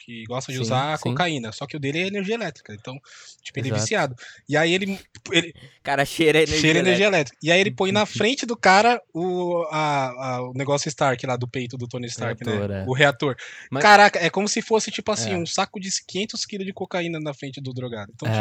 Que 0.05 0.25
gosta 0.25 0.51
de 0.53 0.59
Sim, 0.59 0.62
usar 0.62 0.97
sim. 0.99 1.03
cocaína. 1.11 1.53
Só 1.53 1.66
que 1.66 1.77
o 1.77 1.81
dele 1.81 1.99
é 2.03 2.07
energia 2.07 2.35
elétrica. 2.35 2.75
Então, 2.75 2.95
tipo, 3.42 3.59
ele 3.59 3.68
é 3.68 3.71
Exato. 3.71 3.83
viciado. 3.83 4.16
E 4.49 4.57
aí 4.57 4.73
ele, 4.75 4.99
ele 5.31 5.55
Cara, 5.83 6.05
cheira 6.05 6.38
energia. 6.38 6.61
cheira 6.61 6.79
energia 6.79 7.07
elétrica. 7.07 7.37
elétrica. 7.37 7.38
E 7.42 7.51
aí 7.53 7.61
ele 7.61 7.71
põe 7.71 7.92
na 7.92 8.07
frente 8.07 8.47
do 8.47 8.57
cara 8.57 9.01
o, 9.12 9.64
a, 9.71 10.09
a- 10.37 10.42
o 10.51 10.53
negócio 10.55 10.88
Stark 10.88 11.25
lá 11.27 11.37
do 11.37 11.49
peito 11.49 11.77
do 11.77 11.87
Tony 11.88 12.07
Stark, 12.07 12.42
Reator, 12.45 12.68
né? 12.68 12.83
é. 12.83 12.85
O 12.88 12.92
reator. 12.92 13.37
Mas- 13.71 13.83
Caraca, 13.83 14.18
é 14.18 14.31
como 14.31 14.49
se 14.49 14.62
fosse, 14.62 14.90
tipo 14.90 15.11
assim, 15.11 15.33
É. 15.33 15.37
um 15.37 15.47
saco 15.47 15.81
de 15.81 15.88
500 16.07 16.45
quilos 16.47 16.66
de 16.66 16.73
cocaína 16.73 17.18
na 17.21 17.35
frente 17.35 17.61
do 17.61 17.72
drogado. 17.72 18.12
Então, 18.14 18.28
tipo, 18.28 18.39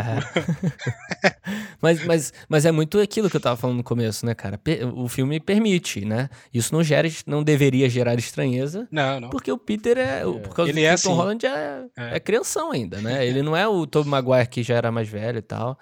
É. 1.28 1.36
mas, 1.82 2.04
mas, 2.06 2.34
mas 2.48 2.66
é 2.66 2.72
muito 2.72 3.00
aquilo 3.00 3.30
que 3.30 3.36
eu 3.38 3.42
tava 3.42 3.58
falando 3.58 3.78
no 3.78 3.84
começo, 3.84 4.26
né, 4.26 4.34
cara? 4.36 4.60
O 4.96 5.08
filme 5.08 5.40
permite, 5.40 6.06
né? 6.06 6.30
Isso 6.54 6.74
não 6.74 6.84
gera, 6.84 7.08
não 7.26 7.44
deveria 7.44 7.90
gerar 7.90 8.18
estranheza, 8.20 8.88
não, 8.92 9.20
não. 9.20 9.30
porque 9.30 9.52
o 9.52 9.58
Peter 9.58 9.98
é. 9.98 10.26
o- 10.26 10.40
Por 10.40 10.54
causa 10.56 10.72
Ele 10.72 10.82
do 10.82 10.86
é 10.86 10.90
Tom 10.90 10.94
assim. 10.94 11.10
Holland 11.10 11.31
é, 11.46 11.86
É. 11.98 12.16
é 12.16 12.20
crianção 12.20 12.72
ainda, 12.72 13.02
né? 13.02 13.26
Ele 13.26 13.42
não 13.42 13.56
é 13.56 13.68
o 13.68 13.86
Tobey 13.86 14.10
Maguire 14.10 14.48
que 14.48 14.64
já 14.64 14.76
era 14.76 14.92
mais 14.92 15.08
velho 15.08 15.40
e 15.40 15.42
tal. 15.42 15.78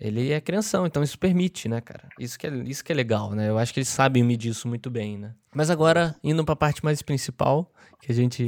Ele 0.00 0.32
é 0.32 0.40
crianção, 0.40 0.84
então 0.84 1.00
isso 1.02 1.16
permite, 1.16 1.68
né, 1.68 1.80
cara? 1.80 2.08
Isso 2.18 2.36
que 2.36 2.46
é, 2.46 2.50
isso 2.64 2.82
que 2.84 2.90
é 2.90 2.94
legal, 2.94 3.30
né? 3.32 3.48
Eu 3.48 3.56
acho 3.56 3.72
que 3.72 3.78
eles 3.78 3.88
sabem 3.88 4.24
medir 4.24 4.50
isso 4.50 4.66
muito 4.66 4.90
bem, 4.90 5.16
né? 5.16 5.32
Mas 5.54 5.70
agora, 5.70 6.16
indo 6.24 6.44
pra 6.44 6.56
parte 6.56 6.84
mais 6.84 7.02
principal, 7.02 7.72
que 8.00 8.10
a 8.10 8.14
gente, 8.14 8.42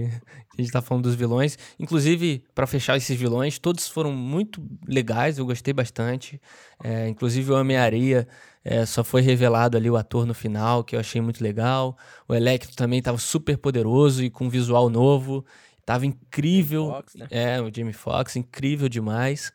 que 0.51 0.61
a 0.61 0.62
gente 0.62 0.72
tá 0.72 0.82
falando 0.82 1.05
dos 1.05 1.14
vilões. 1.14 1.57
Inclusive, 1.78 2.43
pra 2.57 2.66
fechar 2.66 2.97
esses 2.97 3.16
vilões, 3.16 3.57
todos 3.57 3.87
foram 3.87 4.11
muito 4.11 4.61
legais, 4.89 5.39
eu 5.39 5.47
gostei 5.47 5.72
bastante. 5.72 6.41
É, 6.82 7.09
inclusive 7.09 7.53
o 7.53 7.57
Homem-Areia 7.57 8.26
é, 8.64 8.85
só 8.85 9.05
foi 9.05 9.20
revelado 9.22 9.76
ali 9.76 9.89
o 9.89 9.97
ator 9.97 10.26
no 10.26 10.35
final, 10.35 10.82
que 10.82 10.97
eu 10.97 11.01
achei 11.01 11.20
muito 11.20 11.41
legal. 11.41 11.97
O 12.26 12.35
Electro 12.35 12.74
também 12.74 13.01
tava 13.01 13.18
super 13.18 13.57
poderoso 13.59 14.24
e 14.24 14.30
com 14.30 14.47
um 14.47 14.49
visual 14.49 14.91
novo. 14.91 15.47
Tava 15.85 16.07
incrível. 16.07 16.89
Fox, 16.89 17.14
né? 17.14 17.26
É, 17.30 17.61
o 17.61 17.70
Jamie 17.74 17.93
Foxx, 17.93 18.37
incrível 18.37 18.89
demais. 18.89 19.53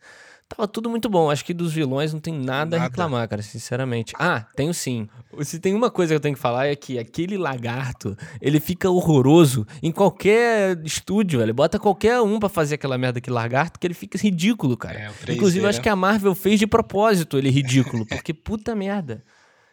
Tava 0.47 0.67
tudo 0.67 0.89
muito 0.89 1.07
bom. 1.07 1.29
Acho 1.29 1.45
que 1.45 1.53
dos 1.53 1.71
vilões 1.71 2.11
não 2.11 2.19
tem 2.19 2.33
nada, 2.33 2.75
a 2.75 2.79
Nada. 2.79 2.89
reclamar, 2.89 3.27
cara, 3.29 3.39
sinceramente. 3.43 4.13
Ah, 4.17 4.47
tenho 4.55 4.73
sim. 4.73 5.07
Se 5.41 5.59
tem 5.59 5.75
uma 5.75 5.91
coisa 5.91 6.11
que 6.13 6.15
eu 6.15 6.19
tenho 6.19 6.33
que 6.33 6.41
falar 6.41 6.65
é 6.65 6.75
que 6.75 6.97
aquele 6.97 7.37
lagarto, 7.37 8.17
ele 8.41 8.59
fica 8.59 8.89
horroroso 8.89 9.65
em 9.83 9.91
qualquer 9.91 10.79
estúdio, 10.83 11.39
ele 11.39 11.53
bota 11.53 11.77
qualquer 11.77 12.19
um 12.21 12.39
pra 12.39 12.49
fazer 12.49 12.75
aquela 12.75 12.97
merda 12.97 13.21
que 13.21 13.29
lagarto, 13.29 13.79
que 13.79 13.85
ele 13.85 13.93
fica 13.93 14.17
ridículo, 14.17 14.75
cara. 14.75 14.97
É, 14.99 15.09
o 15.09 15.13
3D, 15.13 15.35
Inclusive, 15.35 15.65
acho 15.67 15.77
né? 15.79 15.83
que 15.83 15.89
a 15.89 15.95
Marvel 15.95 16.33
fez 16.33 16.59
de 16.59 16.65
propósito 16.65 17.37
ele 17.37 17.51
ridículo, 17.51 18.03
porque 18.07 18.33
puta 18.33 18.75
merda. 18.75 19.23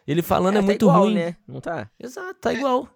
Ele 0.07 0.21
falando 0.21 0.57
é, 0.57 0.59
tá 0.59 0.65
muito 0.65 0.85
igual, 0.85 1.03
ruim. 1.05 1.15
né? 1.15 1.35
Não 1.47 1.59
tá? 1.59 1.89
Exato, 1.99 2.35
tá 2.39 2.53
igual. 2.53 2.87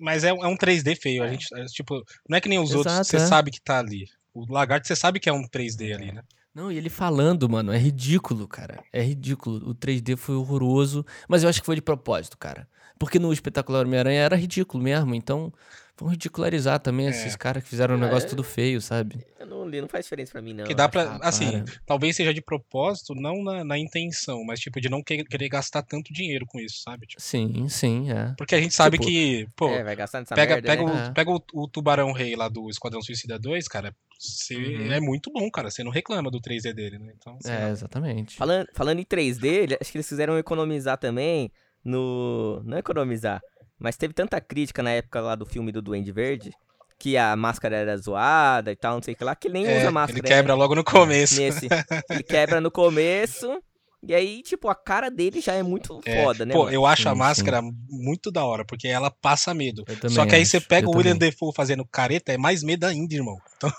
Mas 0.00 0.24
é, 0.24 0.32
um- 0.32 0.42
é 0.44 0.48
um 0.48 0.56
3D 0.56 0.96
feio. 0.96 1.22
A 1.22 1.28
gente, 1.28 1.46
é, 1.54 1.64
tipo, 1.66 2.02
não 2.28 2.36
é 2.36 2.40
que 2.40 2.48
nem 2.48 2.58
os 2.58 2.74
outros, 2.74 2.92
Exato, 2.94 3.08
você 3.08 3.16
é. 3.16 3.26
sabe 3.26 3.50
que 3.50 3.60
tá 3.60 3.78
ali. 3.78 4.06
O 4.32 4.50
lagarto, 4.50 4.86
você 4.88 4.96
sabe 4.96 5.20
que 5.20 5.28
é 5.28 5.32
um 5.32 5.46
3D 5.46 5.92
ali, 5.92 6.12
né? 6.12 6.22
Não, 6.54 6.72
e 6.72 6.76
ele 6.76 6.88
falando, 6.88 7.48
mano, 7.48 7.72
é 7.72 7.78
ridículo, 7.78 8.48
cara. 8.48 8.82
É 8.92 9.00
ridículo. 9.02 9.68
O 9.68 9.74
3D 9.74 10.16
foi 10.16 10.34
horroroso, 10.34 11.04
mas 11.28 11.42
eu 11.42 11.48
acho 11.48 11.60
que 11.60 11.66
foi 11.66 11.76
de 11.76 11.82
propósito, 11.82 12.36
cara. 12.38 12.66
Porque 13.00 13.18
no 13.18 13.32
espetacular 13.32 13.86
Homem-Aranha 13.86 14.20
era 14.20 14.36
ridículo 14.36 14.84
mesmo, 14.84 15.14
então 15.14 15.50
vamos 15.98 16.12
ridicularizar 16.12 16.78
também 16.78 17.06
É. 17.06 17.10
esses 17.10 17.34
caras 17.34 17.62
que 17.64 17.68
fizeram 17.70 17.94
um 17.94 17.98
Ah, 17.98 18.02
negócio 18.02 18.26
é? 18.26 18.28
tudo 18.28 18.44
feio, 18.44 18.78
sabe? 18.80 19.24
Eu 19.38 19.46
não, 19.46 19.66
li, 19.66 19.80
não 19.80 19.88
faz 19.88 20.04
diferença 20.04 20.32
pra 20.32 20.42
mim, 20.42 20.52
não. 20.52 20.64
que 20.64 20.74
dá 20.74 20.86
pra. 20.86 21.02
ah, 21.14 21.18
assim, 21.22 21.62
para. 21.62 21.80
talvez 21.86 22.14
seja 22.14 22.34
de 22.34 22.42
propósito, 22.42 23.14
não 23.14 23.42
na, 23.42 23.64
na 23.64 23.78
intenção, 23.78 24.44
mas 24.44 24.60
tipo, 24.60 24.78
de 24.82 24.90
não 24.90 25.02
que- 25.02 25.24
querer 25.24 25.48
gastar 25.48 25.82
tanto 25.82 26.12
dinheiro 26.12 26.44
com 26.46 26.60
isso, 26.60 26.82
sabe? 26.82 27.06
Tipo, 27.06 27.22
Sim, 27.22 27.66
sim, 27.70 28.10
é. 28.12 28.34
porque 28.36 28.54
a 28.54 28.60
gente 28.60 28.74
sabe 28.74 28.98
Tipo, 28.98 29.08
que, 29.08 29.48
pô. 29.56 29.68
É, 29.70 29.82
vai 29.82 29.96
gastar 29.96 30.20
nessa 30.20 30.34
pega, 30.34 30.54
merda, 30.56 30.68
pega, 30.68 30.84
né? 30.84 30.92
o, 30.92 30.96
É. 31.08 31.12
pega 31.12 31.30
o, 31.30 31.42
o 31.54 31.66
Tubarão 31.68 32.12
Rei 32.12 32.36
lá 32.36 32.48
do 32.50 32.68
Esquadrão 32.68 33.00
Suicida 33.00 33.38
2, 33.38 33.66
cara. 33.66 33.96
Você 34.18 34.54
Uhum. 34.56 34.92
é 34.92 35.00
muito 35.00 35.32
bom, 35.32 35.50
cara. 35.50 35.70
Você 35.70 35.82
não 35.82 35.90
reclama 35.90 36.30
do 36.30 36.38
3D 36.38 36.74
dele, 36.74 36.98
né? 36.98 37.14
Então, 37.16 37.38
É, 37.46 37.64
lá. 37.64 37.70
exatamente. 37.70 38.36
Falando, 38.36 38.66
falando 38.74 38.98
em 38.98 39.04
3D, 39.04 39.48
ele- 39.48 39.78
acho 39.80 39.90
que 39.90 39.96
eles 39.96 40.06
quiseram 40.08 40.36
economizar 40.36 40.98
também 40.98 41.50
no... 41.84 42.62
Não 42.64 42.78
economizar, 42.78 43.40
mas 43.78 43.96
teve 43.96 44.12
tanta 44.14 44.40
crítica 44.40 44.82
na 44.82 44.90
época 44.90 45.20
lá 45.20 45.34
do 45.34 45.46
filme 45.46 45.72
do 45.72 45.80
Duende 45.82 46.12
Verde, 46.12 46.50
que 46.98 47.16
a 47.16 47.34
máscara 47.34 47.76
era 47.76 47.96
zoada 47.96 48.70
e 48.70 48.76
tal, 48.76 48.94
não 48.96 49.02
sei 49.02 49.14
o 49.14 49.16
que 49.16 49.24
lá, 49.24 49.34
que 49.34 49.48
nem 49.48 49.66
É, 49.66 49.78
usa 49.78 49.90
máscara. 49.90 50.18
ele 50.18 50.26
quebra 50.28 50.54
logo 50.54 50.74
no 50.74 50.84
começo. 50.84 51.36
né? 51.40 51.46
Nesse. 51.46 51.66
Ele 52.10 52.22
quebra 52.22 52.60
no 52.60 52.70
começo, 52.70 53.58
e 54.02 54.14
aí, 54.14 54.42
tipo, 54.42 54.68
a 54.68 54.74
cara 54.74 55.10
dele 55.10 55.40
já 55.40 55.54
é 55.54 55.62
muito 55.62 56.00
É, 56.04 56.22
foda, 56.22 56.44
né, 56.44 56.52
Pô, 56.52 56.64
mano? 56.64 56.74
eu 56.74 56.84
acho 56.86 57.08
a 57.08 57.12
Sim, 57.12 57.18
máscara 57.18 57.60
muito 57.88 58.30
da 58.30 58.44
hora, 58.44 58.64
porque 58.66 58.86
ela 58.88 59.10
passa 59.10 59.54
medo. 59.54 59.82
Só 60.08 60.26
que 60.26 60.34
aí 60.34 60.42
acho, 60.42 60.50
você 60.50 60.60
pega 60.60 60.86
eu 60.86 60.90
o 60.90 60.96
William 60.96 61.14
também. 61.14 61.30
Defoe 61.30 61.52
fazendo 61.54 61.86
careta, 61.86 62.32
é 62.32 62.36
mais 62.38 62.62
medo 62.62 62.84
ainda, 62.84 63.14
irmão. 63.14 63.38
Então, 63.56 63.70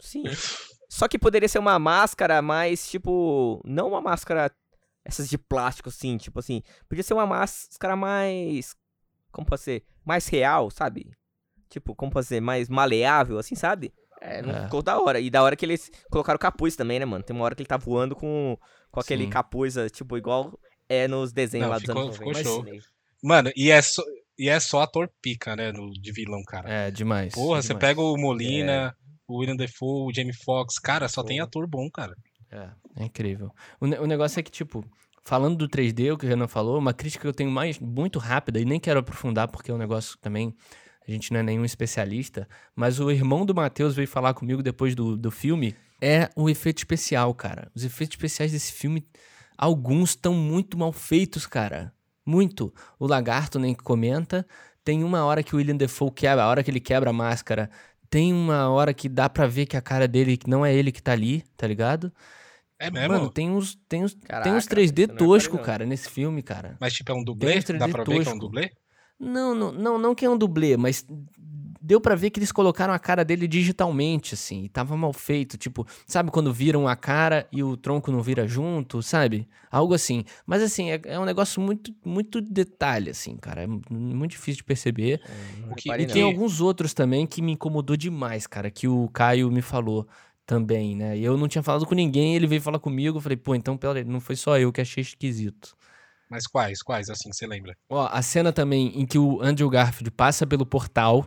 Sim. 0.00 0.24
Só 0.88 1.08
que 1.08 1.18
poderia 1.18 1.48
ser 1.48 1.58
uma 1.58 1.78
máscara 1.78 2.42
mais, 2.42 2.90
tipo, 2.90 3.62
não 3.64 3.88
uma 3.88 4.00
máscara 4.02 4.50
essas 5.04 5.28
de 5.28 5.36
plástico, 5.38 5.88
assim, 5.88 6.16
tipo 6.16 6.38
assim, 6.38 6.62
podia 6.88 7.02
ser 7.02 7.14
uma 7.14 7.26
máscara 7.26 7.96
mais, 7.96 8.74
como 9.30 9.46
pode 9.46 9.62
ser, 9.62 9.84
mais 10.04 10.26
real, 10.28 10.70
sabe? 10.70 11.10
Tipo, 11.68 11.94
como 11.94 12.12
pode 12.12 12.26
ser, 12.26 12.40
mais 12.40 12.68
maleável, 12.68 13.38
assim, 13.38 13.54
sabe? 13.54 13.92
É, 14.20 14.40
não 14.42 14.54
É. 14.54 14.64
ficou 14.64 14.82
da 14.82 15.00
hora. 15.00 15.18
E 15.18 15.28
da 15.30 15.42
hora 15.42 15.56
que 15.56 15.64
eles 15.64 15.90
colocaram 16.10 16.38
capuz 16.38 16.76
também, 16.76 16.98
né, 17.00 17.04
mano? 17.04 17.24
Tem 17.24 17.34
uma 17.34 17.44
hora 17.44 17.54
que 17.54 17.62
ele 17.62 17.68
tá 17.68 17.76
voando 17.76 18.14
com, 18.14 18.56
com 18.90 19.00
aquele 19.00 19.24
Sim. 19.24 19.30
capuz, 19.30 19.76
eh, 19.76 19.88
tipo, 19.88 20.16
igual 20.16 20.56
é 20.88 21.08
nos 21.08 21.32
desenhos 21.32 21.64
Não, 21.64 21.70
lá 21.72 21.78
dos 21.78 21.86
ficou- 21.88 22.02
anos 22.02 22.16
ficou 22.16 22.32
90. 22.32 22.48
show. 22.48 22.64
Mas, 22.64 22.84
mano, 23.22 23.50
e 23.56 23.70
é 23.70 23.82
só, 23.82 24.02
e 24.38 24.48
é 24.48 24.60
só 24.60 24.82
ator 24.82 25.10
pica, 25.20 25.56
né? 25.56 25.72
No, 25.72 25.90
de 25.92 26.12
vilão, 26.12 26.42
cara. 26.46 26.70
É, 26.70 26.90
demais. 26.90 27.32
Porra, 27.34 27.60
você 27.62 27.68
demais. 27.68 27.80
pega 27.80 28.00
o 28.00 28.16
Molina, 28.16 28.94
o 29.26 29.38
William 29.38 29.56
Defoe, 29.56 30.10
o 30.10 30.14
Jamie 30.14 30.34
Foxx, 30.44 30.78
cara, 30.78 31.08
só 31.08 31.24
tem 31.24 31.38
Porra. 31.38 31.48
ator 31.48 31.66
bom, 31.66 31.90
cara. 31.90 32.14
É, 32.52 32.68
é 32.96 33.04
incrível. 33.04 33.50
O, 33.80 33.86
ne- 33.86 33.98
o 33.98 34.06
negócio 34.06 34.38
é 34.38 34.42
que, 34.42 34.50
tipo, 34.50 34.84
falando 35.22 35.56
do 35.56 35.68
3D, 35.68 36.12
o 36.12 36.18
que 36.18 36.26
o 36.26 36.28
Renan 36.28 36.46
falou, 36.48 36.78
uma 36.78 36.92
crítica 36.92 37.22
que 37.22 37.28
eu 37.28 37.32
tenho 37.32 37.50
mais, 37.50 37.78
muito 37.78 38.18
rápida, 38.18 38.60
e 38.60 38.64
nem 38.64 38.78
quero 38.78 39.00
aprofundar, 39.00 39.48
porque 39.48 39.70
é 39.70 39.74
um 39.74 39.78
negócio 39.78 40.18
também, 40.18 40.54
a 41.06 41.10
gente 41.10 41.32
não 41.32 41.40
é 41.40 41.42
nenhum 41.42 41.64
especialista, 41.64 42.46
mas 42.76 43.00
o 43.00 43.10
irmão 43.10 43.46
do 43.46 43.54
Matheus 43.54 43.94
veio 43.94 44.06
falar 44.06 44.34
comigo 44.34 44.62
depois 44.62 44.94
do, 44.94 45.16
do 45.16 45.30
filme, 45.30 45.74
é 46.00 46.28
o 46.36 46.50
efeito 46.50 46.78
especial, 46.78 47.32
cara. 47.34 47.70
Os 47.74 47.84
efeitos 47.84 48.16
especiais 48.16 48.52
desse 48.52 48.72
filme, 48.72 49.06
alguns 49.56 50.10
estão 50.10 50.34
muito 50.34 50.76
mal 50.76 50.92
feitos, 50.92 51.46
cara. 51.46 51.92
Muito. 52.26 52.72
O 52.98 53.06
lagarto 53.06 53.58
nem 53.58 53.74
comenta. 53.74 54.46
Tem 54.84 55.04
uma 55.04 55.24
hora 55.24 55.42
que 55.42 55.54
o 55.54 55.58
William 55.58 55.76
Defoe 55.76 56.10
quebra, 56.10 56.42
a 56.42 56.48
hora 56.48 56.62
que 56.62 56.70
ele 56.70 56.80
quebra 56.80 57.10
a 57.10 57.12
máscara, 57.12 57.70
tem 58.10 58.32
uma 58.32 58.68
hora 58.68 58.92
que 58.92 59.08
dá 59.08 59.28
pra 59.28 59.46
ver 59.46 59.66
que 59.66 59.76
a 59.76 59.80
cara 59.80 60.06
dele 60.08 60.38
não 60.46 60.66
é 60.66 60.74
ele 60.74 60.90
que 60.92 61.00
tá 61.02 61.12
ali, 61.12 61.42
tá 61.56 61.66
ligado? 61.66 62.12
É 62.82 62.90
mesmo? 62.90 63.08
Mano, 63.08 63.30
tem 63.30 63.50
uns, 63.50 63.76
tem 63.88 64.02
uns, 64.04 64.14
tem 64.14 64.22
Caraca, 64.22 64.50
uns 64.50 64.66
3D 64.66 65.02
isso 65.02 65.08
não 65.08 65.14
é 65.14 65.18
tosco, 65.18 65.56
não. 65.56 65.62
cara, 65.62 65.86
nesse 65.86 66.08
filme, 66.10 66.42
cara. 66.42 66.76
Mas 66.80 66.92
tipo, 66.92 67.10
é 67.12 67.14
um 67.14 67.18
Tem 67.18 67.24
dublê? 67.24 67.58
uns 67.58 67.64
3D 67.64 67.78
Dá 67.78 67.88
pra 67.88 68.02
ver 68.04 68.10
que 68.10 68.12
é 68.12 68.20
um 68.20 68.24
tosco. 68.24 68.38
dublê? 68.38 68.70
Não, 69.20 69.54
não, 69.54 69.70
não, 69.72 69.98
não 69.98 70.14
que 70.16 70.24
é 70.24 70.30
um 70.30 70.36
dublê, 70.36 70.76
mas 70.76 71.06
deu 71.80 72.00
pra 72.00 72.14
ver 72.14 72.30
que 72.30 72.38
eles 72.40 72.50
colocaram 72.52 72.92
a 72.92 72.98
cara 72.98 73.24
dele 73.24 73.46
digitalmente, 73.48 74.34
assim, 74.34 74.64
e 74.64 74.68
tava 74.68 74.96
mal 74.96 75.12
feito, 75.12 75.56
tipo, 75.56 75.86
sabe 76.06 76.30
quando 76.30 76.52
viram 76.52 76.86
a 76.88 76.94
cara 76.96 77.46
e 77.52 77.62
o 77.62 77.76
tronco 77.76 78.10
não 78.10 78.20
vira 78.22 78.46
junto, 78.48 79.00
sabe? 79.02 79.48
Algo 79.70 79.94
assim. 79.94 80.24
Mas 80.46 80.62
assim, 80.62 80.90
é, 80.90 81.00
é 81.04 81.18
um 81.20 81.24
negócio 81.24 81.60
muito, 81.62 81.94
muito 82.04 82.40
detalhe, 82.40 83.10
assim, 83.10 83.36
cara, 83.36 83.62
é 83.62 83.66
mu- 83.66 83.80
muito 83.90 84.32
difícil 84.32 84.58
de 84.58 84.64
perceber. 84.64 85.20
O 85.70 85.74
que- 85.76 85.88
E 85.90 85.98
não. 86.06 86.12
tem 86.12 86.22
alguns 86.22 86.60
outros 86.60 86.92
também 86.94 87.26
que 87.26 87.40
me 87.42 87.52
incomodou 87.52 87.96
demais, 87.96 88.46
cara, 88.46 88.70
que 88.70 88.86
o 88.88 89.08
Caio 89.08 89.50
me 89.50 89.62
falou 89.62 90.06
também, 90.46 90.96
né? 90.96 91.16
E 91.16 91.24
eu 91.24 91.36
não 91.36 91.48
tinha 91.48 91.62
falado 91.62 91.86
com 91.86 91.94
ninguém, 91.94 92.34
ele 92.34 92.46
veio 92.46 92.60
falar 92.60 92.78
comigo, 92.78 93.18
eu 93.18 93.22
falei, 93.22 93.36
pô, 93.36 93.54
então 93.54 93.76
pera, 93.76 94.04
não 94.04 94.20
foi 94.20 94.36
só 94.36 94.58
eu 94.58 94.72
que 94.72 94.80
achei 94.80 95.02
esquisito. 95.02 95.76
Mas 96.30 96.46
quais? 96.46 96.82
Quais, 96.82 97.10
assim, 97.10 97.30
você 97.32 97.46
lembra? 97.46 97.76
Ó, 97.90 98.08
a 98.10 98.22
cena 98.22 98.52
também 98.52 98.88
em 98.98 99.04
que 99.04 99.18
o 99.18 99.42
Andrew 99.42 99.68
Garfield 99.68 100.10
passa 100.10 100.46
pelo 100.46 100.64
portal, 100.64 101.26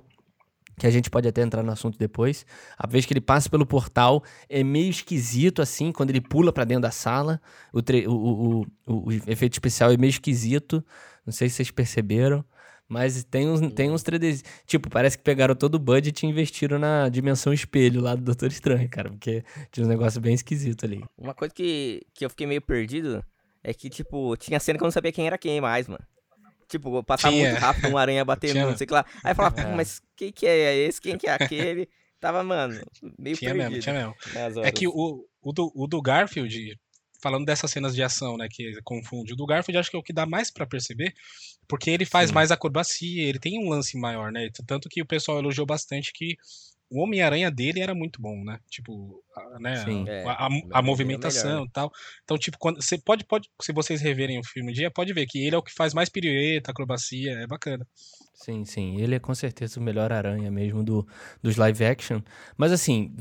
que 0.77 0.87
a 0.87 0.89
gente 0.89 1.09
pode 1.09 1.27
até 1.27 1.41
entrar 1.41 1.63
no 1.63 1.71
assunto 1.71 1.97
depois. 1.97 2.45
A 2.77 2.87
vez 2.87 3.05
que 3.05 3.13
ele 3.13 3.21
passa 3.21 3.49
pelo 3.49 3.65
portal 3.65 4.23
é 4.49 4.63
meio 4.63 4.89
esquisito 4.89 5.61
assim, 5.61 5.91
quando 5.91 6.09
ele 6.09 6.21
pula 6.21 6.51
pra 6.51 6.65
dentro 6.65 6.81
da 6.81 6.91
sala. 6.91 7.39
O, 7.71 7.79
o, 8.09 8.65
o, 8.85 9.09
o 9.09 9.13
efeito 9.27 9.53
especial 9.53 9.91
é 9.91 9.97
meio 9.97 10.09
esquisito. 10.09 10.83
Não 11.25 11.31
sei 11.31 11.49
se 11.49 11.57
vocês 11.57 11.71
perceberam. 11.71 12.43
Mas 12.87 13.23
tem 13.23 13.47
uns, 13.49 13.59
tem 13.73 13.89
uns 13.89 14.03
3D. 14.03 14.45
Tipo, 14.67 14.89
parece 14.89 15.17
que 15.17 15.23
pegaram 15.23 15.55
todo 15.55 15.75
o 15.75 15.79
budget 15.79 16.23
e 16.23 16.29
investiram 16.29 16.77
na 16.77 17.09
dimensão 17.09 17.51
espelho 17.51 17.99
lá 18.01 18.13
do 18.15 18.21
Doutor 18.21 18.49
Estranho, 18.51 18.87
cara. 18.89 19.09
Porque 19.09 19.43
tinha 19.71 19.85
um 19.85 19.89
negócio 19.89 20.21
bem 20.21 20.35
esquisito 20.35 20.85
ali. 20.85 21.03
Uma 21.17 21.33
coisa 21.33 21.53
que, 21.53 22.01
que 22.13 22.23
eu 22.25 22.29
fiquei 22.29 22.45
meio 22.45 22.61
perdido 22.61 23.23
é 23.63 23.73
que, 23.73 23.89
tipo, 23.89 24.37
tinha 24.37 24.59
cena 24.59 24.77
que 24.77 24.83
eu 24.83 24.85
não 24.87 24.91
sabia 24.91 25.11
quem 25.11 25.25
era 25.25 25.37
quem 25.37 25.59
mais, 25.59 25.87
mano. 25.87 26.03
Tipo, 26.67 27.03
passava 27.03 27.33
Tinha. 27.33 27.49
muito 27.51 27.61
rápido 27.61 27.89
um 27.89 27.97
aranha 27.97 28.23
batendo, 28.23 28.53
não 28.69 28.77
sei 28.77 28.85
o 28.85 28.87
que 28.87 28.93
lá. 28.93 29.05
Aí 29.23 29.31
eu 29.31 29.35
falava, 29.35 29.59
É. 29.59 29.63
"Pô, 29.65 29.71
mas 29.75 30.01
quem 30.15 30.31
que 30.31 30.45
é 30.45 30.75
esse? 30.75 31.01
Quem 31.01 31.17
que 31.17 31.27
é 31.27 31.33
aquele? 31.33 31.89
Tava, 32.19 32.43
mano, 32.43 32.79
meio 33.19 33.35
Tinha 33.35 33.51
perdido. 33.51 33.69
mesmo, 33.71 33.81
tinha 33.83 34.13
mesmo. 34.33 34.63
É 34.63 34.71
que 34.71 34.87
o, 34.87 35.25
o, 35.41 35.51
do, 35.53 35.71
o 35.75 35.85
do 35.87 36.01
Garfield, 36.01 36.75
falando 37.25 37.43
dessas 37.43 37.71
cenas 37.71 37.95
de 37.95 38.03
ação, 38.03 38.37
né, 38.37 38.47
que 38.47 38.79
confunde, 38.83 39.33
o 39.33 39.35
do 39.35 39.47
Garfield 39.47 39.79
acho 39.79 39.89
que 39.89 39.95
é 39.95 39.99
o 39.99 40.03
que 40.03 40.13
dá 40.13 40.27
mais 40.27 40.51
pra 40.51 40.67
perceber, 40.67 41.11
porque 41.67 41.89
ele 41.89 42.05
faz 42.05 42.29
Sim. 42.29 42.35
mais 42.35 42.51
acrobacia, 42.51 43.27
ele 43.27 43.39
tem 43.39 43.57
um 43.57 43.67
lance 43.67 43.97
maior, 43.97 44.31
né, 44.31 44.47
tanto 44.67 44.87
que 44.87 45.01
o 45.01 45.05
pessoal 45.07 45.39
elogiou 45.39 45.65
bastante 45.65 46.13
que 46.13 46.37
o 46.87 47.01
Homem-Aranha 47.01 47.49
dele 47.49 47.79
era 47.79 47.95
muito 47.95 48.21
bom, 48.21 48.43
né? 48.43 48.59
Tipo, 48.69 49.23
né? 49.59 49.75
Sim, 49.83 50.05
é. 50.07 50.23
a, 50.25 50.47
a, 50.47 50.49
a 50.73 50.81
movimentação 50.81 51.65
e 51.65 51.69
tal. 51.71 51.91
Então, 52.23 52.37
tipo, 52.37 52.57
quando 52.57 52.81
você 52.81 52.97
pode, 52.97 53.25
pode, 53.25 53.49
se 53.61 53.73
vocês 53.73 54.01
reverem 54.01 54.39
o 54.39 54.43
filme 54.43 54.71
um 54.71 54.73
dia, 54.73 54.91
pode 54.91 55.13
ver 55.13 55.25
que 55.25 55.45
ele 55.45 55.55
é 55.55 55.57
o 55.57 55.63
que 55.63 55.73
faz 55.73 55.93
mais 55.93 56.09
pirueta, 56.09 56.71
acrobacia, 56.71 57.31
é 57.31 57.47
bacana. 57.47 57.85
Sim, 58.35 58.65
sim. 58.65 58.99
Ele 58.99 59.15
é 59.15 59.19
com 59.19 59.33
certeza 59.33 59.79
o 59.79 59.83
melhor 59.83 60.11
aranha 60.11 60.51
mesmo 60.51 60.83
do, 60.83 61.07
dos 61.41 61.55
live 61.55 61.85
action. 61.85 62.19
Mas 62.57 62.71
assim, 62.71 63.15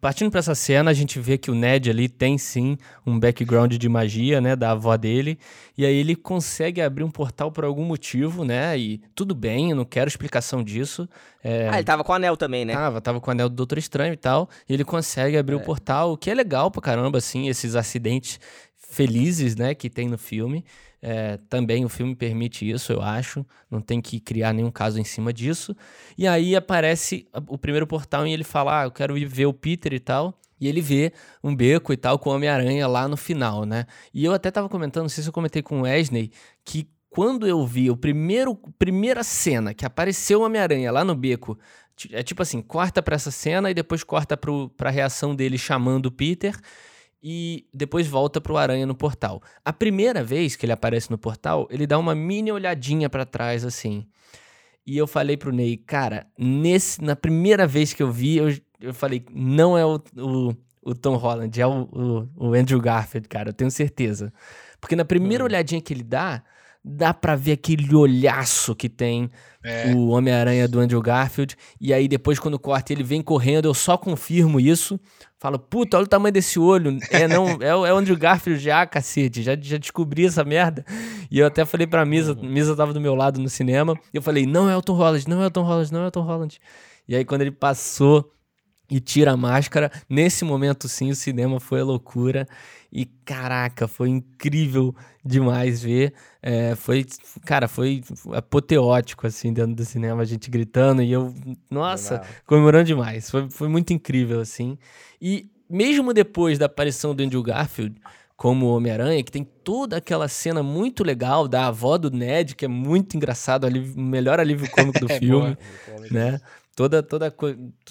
partindo 0.00 0.30
para 0.30 0.40
essa 0.40 0.54
cena, 0.54 0.90
a 0.90 0.94
gente 0.94 1.20
vê 1.20 1.36
que 1.36 1.50
o 1.50 1.54
Ned 1.54 1.90
ali 1.90 2.08
tem 2.08 2.38
sim 2.38 2.78
um 3.06 3.20
background 3.20 3.74
de 3.74 3.88
magia, 3.88 4.40
né, 4.40 4.56
da 4.56 4.70
avó 4.70 4.96
dele. 4.96 5.38
E 5.76 5.84
aí 5.84 5.94
ele 5.94 6.16
consegue 6.16 6.80
abrir 6.80 7.04
um 7.04 7.10
portal 7.10 7.52
por 7.52 7.64
algum 7.64 7.84
motivo, 7.84 8.42
né? 8.42 8.76
E 8.78 9.02
tudo 9.14 9.34
bem, 9.34 9.70
eu 9.70 9.76
não 9.76 9.84
quero 9.84 10.08
explicação 10.08 10.64
disso. 10.64 11.06
É... 11.42 11.68
Ah, 11.68 11.74
ele 11.74 11.84
tava 11.84 12.02
com 12.02 12.12
o 12.12 12.14
anel 12.14 12.36
também, 12.36 12.64
né? 12.64 12.72
Tava, 12.72 13.00
tava 13.02 13.20
com 13.20 13.30
o 13.30 13.32
anel 13.32 13.50
do 13.50 13.54
Doutor 13.54 13.76
Estranho 13.76 14.14
e 14.14 14.16
tal. 14.16 14.48
E 14.66 14.72
ele 14.72 14.84
consegue 14.84 15.36
abrir 15.36 15.53
é. 15.54 15.60
o 15.60 15.64
portal, 15.64 16.12
o 16.12 16.16
que 16.16 16.30
é 16.30 16.34
legal 16.34 16.70
pra 16.70 16.82
caramba, 16.82 17.18
assim, 17.18 17.48
esses 17.48 17.74
acidentes 17.74 18.38
felizes, 18.76 19.56
né, 19.56 19.74
que 19.74 19.90
tem 19.90 20.08
no 20.08 20.18
filme. 20.18 20.64
É, 21.06 21.36
também 21.50 21.84
o 21.84 21.88
filme 21.88 22.16
permite 22.16 22.68
isso, 22.68 22.90
eu 22.90 23.02
acho. 23.02 23.44
Não 23.70 23.80
tem 23.80 24.00
que 24.00 24.18
criar 24.18 24.54
nenhum 24.54 24.70
caso 24.70 24.98
em 24.98 25.04
cima 25.04 25.34
disso. 25.34 25.76
E 26.16 26.26
aí 26.26 26.56
aparece 26.56 27.28
o 27.46 27.58
primeiro 27.58 27.86
portal 27.86 28.26
e 28.26 28.32
ele 28.32 28.44
fala: 28.44 28.80
Ah, 28.80 28.84
eu 28.84 28.90
quero 28.90 29.18
ir 29.18 29.26
ver 29.26 29.44
o 29.44 29.52
Peter 29.52 29.92
e 29.92 30.00
tal. 30.00 30.38
E 30.58 30.66
ele 30.66 30.80
vê 30.80 31.12
um 31.42 31.54
beco 31.54 31.92
e 31.92 31.96
tal 31.96 32.18
com 32.18 32.30
o 32.30 32.34
Homem-Aranha 32.34 32.86
lá 32.86 33.06
no 33.06 33.18
final, 33.18 33.66
né? 33.66 33.84
E 34.14 34.24
eu 34.24 34.32
até 34.32 34.50
tava 34.50 34.66
comentando, 34.66 35.02
não 35.02 35.08
sei 35.10 35.22
se 35.22 35.28
eu 35.28 35.32
comentei 35.32 35.60
com 35.60 35.80
o 35.80 35.82
Wesley, 35.82 36.30
que 36.64 36.88
quando 37.10 37.46
eu 37.46 37.66
vi 37.66 37.90
o 37.90 37.96
primeiro 37.96 38.56
primeira 38.78 39.22
cena 39.22 39.74
que 39.74 39.84
apareceu 39.84 40.40
o 40.40 40.44
Homem-Aranha 40.44 40.90
lá 40.90 41.04
no 41.04 41.14
beco, 41.14 41.58
é 42.10 42.22
tipo 42.22 42.42
assim, 42.42 42.60
corta 42.60 43.02
para 43.02 43.14
essa 43.14 43.30
cena 43.30 43.70
e 43.70 43.74
depois 43.74 44.02
corta 44.02 44.36
pro, 44.36 44.68
pra 44.70 44.90
reação 44.90 45.34
dele 45.34 45.56
chamando 45.56 46.06
o 46.06 46.12
Peter 46.12 46.54
e 47.22 47.66
depois 47.72 48.06
volta 48.06 48.40
pro 48.40 48.56
Aranha 48.56 48.84
no 48.84 48.94
portal. 48.94 49.42
A 49.64 49.72
primeira 49.72 50.22
vez 50.22 50.56
que 50.56 50.66
ele 50.66 50.72
aparece 50.72 51.10
no 51.10 51.16
portal, 51.16 51.66
ele 51.70 51.86
dá 51.86 51.98
uma 51.98 52.14
mini 52.14 52.52
olhadinha 52.52 53.08
para 53.08 53.24
trás 53.24 53.64
assim. 53.64 54.06
E 54.86 54.98
eu 54.98 55.06
falei 55.06 55.36
pro 55.36 55.50
Ney, 55.50 55.78
cara, 55.78 56.26
nesse, 56.38 57.02
na 57.02 57.16
primeira 57.16 57.66
vez 57.66 57.94
que 57.94 58.02
eu 58.02 58.12
vi, 58.12 58.36
eu, 58.36 58.54
eu 58.78 58.92
falei, 58.92 59.24
não 59.32 59.78
é 59.78 59.86
o, 59.86 59.98
o, 60.18 60.54
o 60.82 60.94
Tom 60.94 61.16
Holland, 61.16 61.58
é 61.58 61.66
o, 61.66 61.88
o, 61.90 62.48
o, 62.48 62.54
Andrew 62.54 62.78
Garfield, 62.78 63.26
cara, 63.26 63.48
eu 63.48 63.54
tenho 63.54 63.70
certeza. 63.70 64.30
Porque 64.78 64.94
na 64.94 65.04
primeira 65.04 65.42
hum. 65.42 65.46
olhadinha 65.46 65.80
que 65.80 65.94
ele 65.94 66.02
dá, 66.02 66.44
dá 66.84 67.14
pra 67.14 67.34
ver 67.34 67.52
aquele 67.52 67.94
olhaço 67.94 68.74
que 68.74 68.90
tem 68.90 69.30
é. 69.62 69.90
o 69.94 70.08
Homem-Aranha 70.08 70.68
do 70.68 70.78
Andrew 70.78 71.00
Garfield. 71.00 71.56
E 71.80 71.94
aí 71.94 72.06
depois, 72.06 72.38
quando 72.38 72.58
corta 72.58 72.92
ele 72.92 73.02
vem 73.02 73.22
correndo, 73.22 73.64
eu 73.64 73.72
só 73.72 73.96
confirmo 73.96 74.60
isso. 74.60 75.00
Falo, 75.38 75.58
puta, 75.58 75.96
olha 75.96 76.04
o 76.04 76.08
tamanho 76.08 76.32
desse 76.32 76.58
olho. 76.58 76.98
É, 77.10 77.26
não, 77.26 77.48
é, 77.62 77.74
o, 77.74 77.86
é 77.86 77.90
Andrew 77.90 78.16
Garfield 78.16 78.62
já, 78.62 78.84
cacete. 78.84 79.42
Já, 79.42 79.56
já 79.58 79.78
descobri 79.78 80.26
essa 80.26 80.44
merda. 80.44 80.84
E 81.30 81.38
eu 81.38 81.46
até 81.46 81.64
falei 81.64 81.86
pra 81.86 82.04
Misa, 82.04 82.34
uhum. 82.34 82.48
Misa 82.48 82.76
tava 82.76 82.92
do 82.92 83.00
meu 83.00 83.14
lado 83.14 83.40
no 83.40 83.48
cinema. 83.48 83.98
E 84.12 84.16
eu 84.16 84.22
falei, 84.22 84.44
não 84.44 84.68
é 84.68 84.76
o 84.76 84.82
Tom 84.82 84.94
Holland, 84.94 85.28
não 85.28 85.42
é 85.42 85.46
o 85.46 85.50
Tom 85.50 85.62
Holland, 85.62 85.92
não 85.92 86.02
é 86.02 86.06
o 86.08 86.10
Tom 86.10 86.22
Holland. 86.22 86.60
E 87.08 87.16
aí 87.16 87.24
quando 87.24 87.40
ele 87.40 87.50
passou 87.50 88.30
e 88.94 89.00
tira 89.00 89.32
a 89.32 89.36
máscara, 89.36 89.90
nesse 90.08 90.44
momento 90.44 90.88
sim 90.88 91.10
o 91.10 91.16
cinema 91.16 91.58
foi 91.58 91.80
a 91.80 91.84
loucura. 91.84 92.46
E 92.92 93.06
caraca, 93.24 93.88
foi 93.88 94.08
incrível 94.08 94.94
demais 95.24 95.82
ver. 95.82 96.14
É, 96.40 96.76
foi, 96.76 97.04
cara, 97.44 97.66
foi 97.66 98.04
apoteótico, 98.32 99.26
assim, 99.26 99.52
dentro 99.52 99.74
do 99.74 99.84
cinema, 99.84 100.22
a 100.22 100.24
gente 100.24 100.48
gritando 100.48 101.02
e 101.02 101.10
eu, 101.10 101.34
nossa, 101.68 102.22
comemorando 102.46 102.84
demais. 102.84 103.28
Foi, 103.28 103.50
foi 103.50 103.66
muito 103.66 103.92
incrível, 103.92 104.38
assim. 104.38 104.78
E 105.20 105.50
mesmo 105.68 106.14
depois 106.14 106.56
da 106.56 106.66
aparição 106.66 107.16
do 107.16 107.22
Andrew 107.24 107.42
Garfield 107.42 108.00
como 108.36 108.66
Homem-Aranha, 108.66 109.24
que 109.24 109.32
tem 109.32 109.42
toda 109.42 109.96
aquela 109.96 110.28
cena 110.28 110.62
muito 110.62 111.02
legal 111.02 111.48
da 111.48 111.66
avó 111.66 111.98
do 111.98 112.12
Ned, 112.12 112.54
que 112.54 112.64
é 112.64 112.68
muito 112.68 113.16
engraçado, 113.16 113.66
o 113.66 114.00
melhor 114.00 114.38
alívio 114.38 114.70
cômico 114.70 115.00
do 115.00 115.10
é 115.10 115.18
filme, 115.18 115.58
né? 116.12 116.40
Toda, 116.74 117.04
toda, 117.04 117.32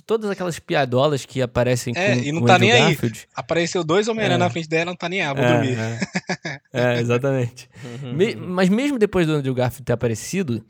todas 0.05 0.29
aquelas 0.29 0.59
piadolas 0.59 1.25
que 1.25 1.41
aparecem 1.41 1.93
é, 1.95 2.15
com, 2.15 2.21
e 2.21 2.31
não 2.33 2.41
com 2.41 2.47
tá 2.47 2.59
nem 2.59 2.69
Garfield. 2.69 3.19
aí. 3.19 3.27
Apareceu 3.33 3.81
dois 3.81 4.09
Homem-Aranha 4.09 4.35
é. 4.35 4.39
na 4.39 4.49
frente 4.49 4.67
dela, 4.67 4.85
não 4.85 4.95
tá 4.95 5.07
nem 5.07 5.21
aí, 5.21 5.33
vou 5.33 5.43
é, 5.43 5.53
dormir. 5.53 5.77
É, 5.79 5.99
é 6.97 6.99
exatamente. 6.99 7.69
Me, 8.13 8.35
mas 8.35 8.67
mesmo 8.67 8.99
depois 8.99 9.25
do 9.25 9.33
Andrew 9.33 9.53
Garfield 9.53 9.85
ter 9.85 9.93
aparecido, 9.93 10.65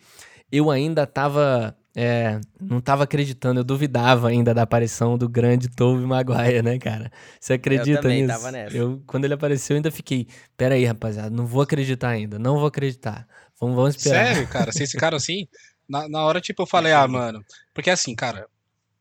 eu 0.51 0.69
ainda 0.69 1.07
tava. 1.07 1.75
É, 1.95 2.39
não 2.59 2.81
tava 2.81 3.03
acreditando, 3.03 3.59
eu 3.59 3.63
duvidava 3.63 4.29
ainda 4.29 4.53
da 4.53 4.63
aparição 4.63 5.15
do 5.15 5.29
grande 5.29 5.67
Tobey 5.69 6.05
Maguire, 6.05 6.61
né, 6.63 6.77
cara? 6.79 7.11
Você 7.39 7.53
acredita 7.53 7.89
eu 7.89 8.01
também 8.01 8.23
nisso? 8.23 8.33
Tava 8.33 8.51
nessa. 8.51 8.75
Eu, 8.75 9.01
quando 9.05 9.25
ele 9.25 9.33
apareceu, 9.33 9.75
eu 9.75 9.77
ainda 9.77 9.91
fiquei, 9.91 10.27
pera 10.57 10.73
aí, 10.75 10.85
rapaziada, 10.85 11.29
não 11.29 11.45
vou 11.45 11.61
acreditar 11.61 12.09
ainda, 12.09 12.39
não 12.39 12.57
vou 12.57 12.67
acreditar. 12.67 13.27
Vamos, 13.59 13.75
vamos 13.75 13.95
esperar. 13.95 14.33
Sério, 14.33 14.47
cara? 14.47 14.71
Vocês 14.71 14.91
ficaram 14.91 15.17
assim? 15.17 15.47
Na, 15.87 16.07
na 16.07 16.23
hora, 16.23 16.41
tipo, 16.41 16.63
eu 16.63 16.67
falei, 16.67 16.93
ah, 16.93 17.07
mano. 17.07 17.43
Porque 17.73 17.89
assim, 17.89 18.15
cara, 18.15 18.47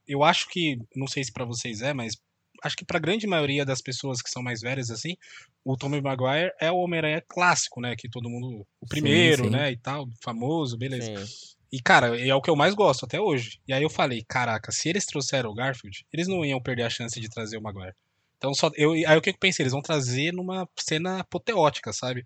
eu 0.07 0.23
acho 0.23 0.49
que. 0.49 0.79
Não 0.95 1.07
sei 1.07 1.25
se 1.25 1.33
para 1.33 1.45
vocês 1.45 1.81
é, 1.81 1.93
mas 1.93 2.17
acho 2.63 2.77
que 2.77 2.85
pra 2.85 2.99
grande 2.99 3.27
maioria 3.27 3.65
das 3.65 3.81
pessoas 3.81 4.23
que 4.23 4.31
são 4.31 4.43
mais 4.43 4.61
velhas, 4.61 4.91
assim, 4.91 5.17
o 5.65 5.77
Tommy 5.77 6.01
Maguire 6.01 6.53
é 6.61 6.71
o 6.71 6.77
Homem-Aranha 6.77 7.23
clássico, 7.27 7.81
né? 7.81 7.95
Que 7.97 8.09
todo 8.09 8.31
mundo. 8.31 8.67
O 8.81 8.87
primeiro, 8.87 9.45
sim, 9.45 9.51
sim. 9.51 9.57
né? 9.57 9.73
E 9.73 9.77
tal, 9.77 10.09
famoso, 10.23 10.77
beleza. 10.77 11.27
Sim. 11.27 11.53
E, 11.73 11.81
cara, 11.81 12.21
é 12.21 12.35
o 12.35 12.43
que 12.43 12.51
eu 12.51 12.57
mais 12.57 12.75
gosto 12.75 13.07
até 13.07 13.19
hoje. 13.19 13.59
E 13.67 13.73
aí 13.73 13.83
eu 13.83 13.89
falei, 13.89 14.23
caraca, 14.29 14.71
se 14.71 14.91
eles 14.91 15.07
trouxeram 15.07 15.51
o 15.51 15.55
Garfield, 15.55 16.05
eles 16.13 16.29
não 16.29 16.45
iam 16.45 16.61
perder 16.61 16.83
a 16.83 16.91
chance 16.91 17.19
de 17.19 17.31
trazer 17.31 17.57
o 17.57 17.63
Maguire. 17.63 17.95
Então, 18.37 18.53
só, 18.53 18.71
eu, 18.75 18.93
aí 18.93 19.17
o 19.17 19.23
que 19.23 19.31
eu 19.31 19.39
pensei? 19.39 19.63
Eles 19.63 19.73
vão 19.73 19.81
trazer 19.81 20.33
numa 20.33 20.69
cena 20.77 21.21
apoteótica, 21.21 21.93
sabe? 21.93 22.25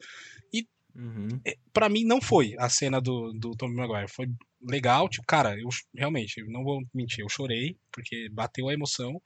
Uhum. 0.96 1.40
É, 1.44 1.56
para 1.72 1.88
mim 1.88 2.04
não 2.04 2.20
foi 2.20 2.54
a 2.58 2.68
cena 2.68 3.00
do, 3.00 3.32
do 3.32 3.50
Tommy 3.52 3.74
Maguire. 3.74 4.08
Foi 4.08 4.26
legal, 4.62 5.08
tipo, 5.08 5.26
cara, 5.26 5.54
eu 5.58 5.68
realmente, 5.94 6.42
não 6.48 6.64
vou 6.64 6.80
mentir, 6.94 7.20
eu 7.20 7.28
chorei, 7.28 7.76
porque 7.92 8.28
bateu 8.30 8.68
a 8.68 8.74
emoção, 8.74 9.20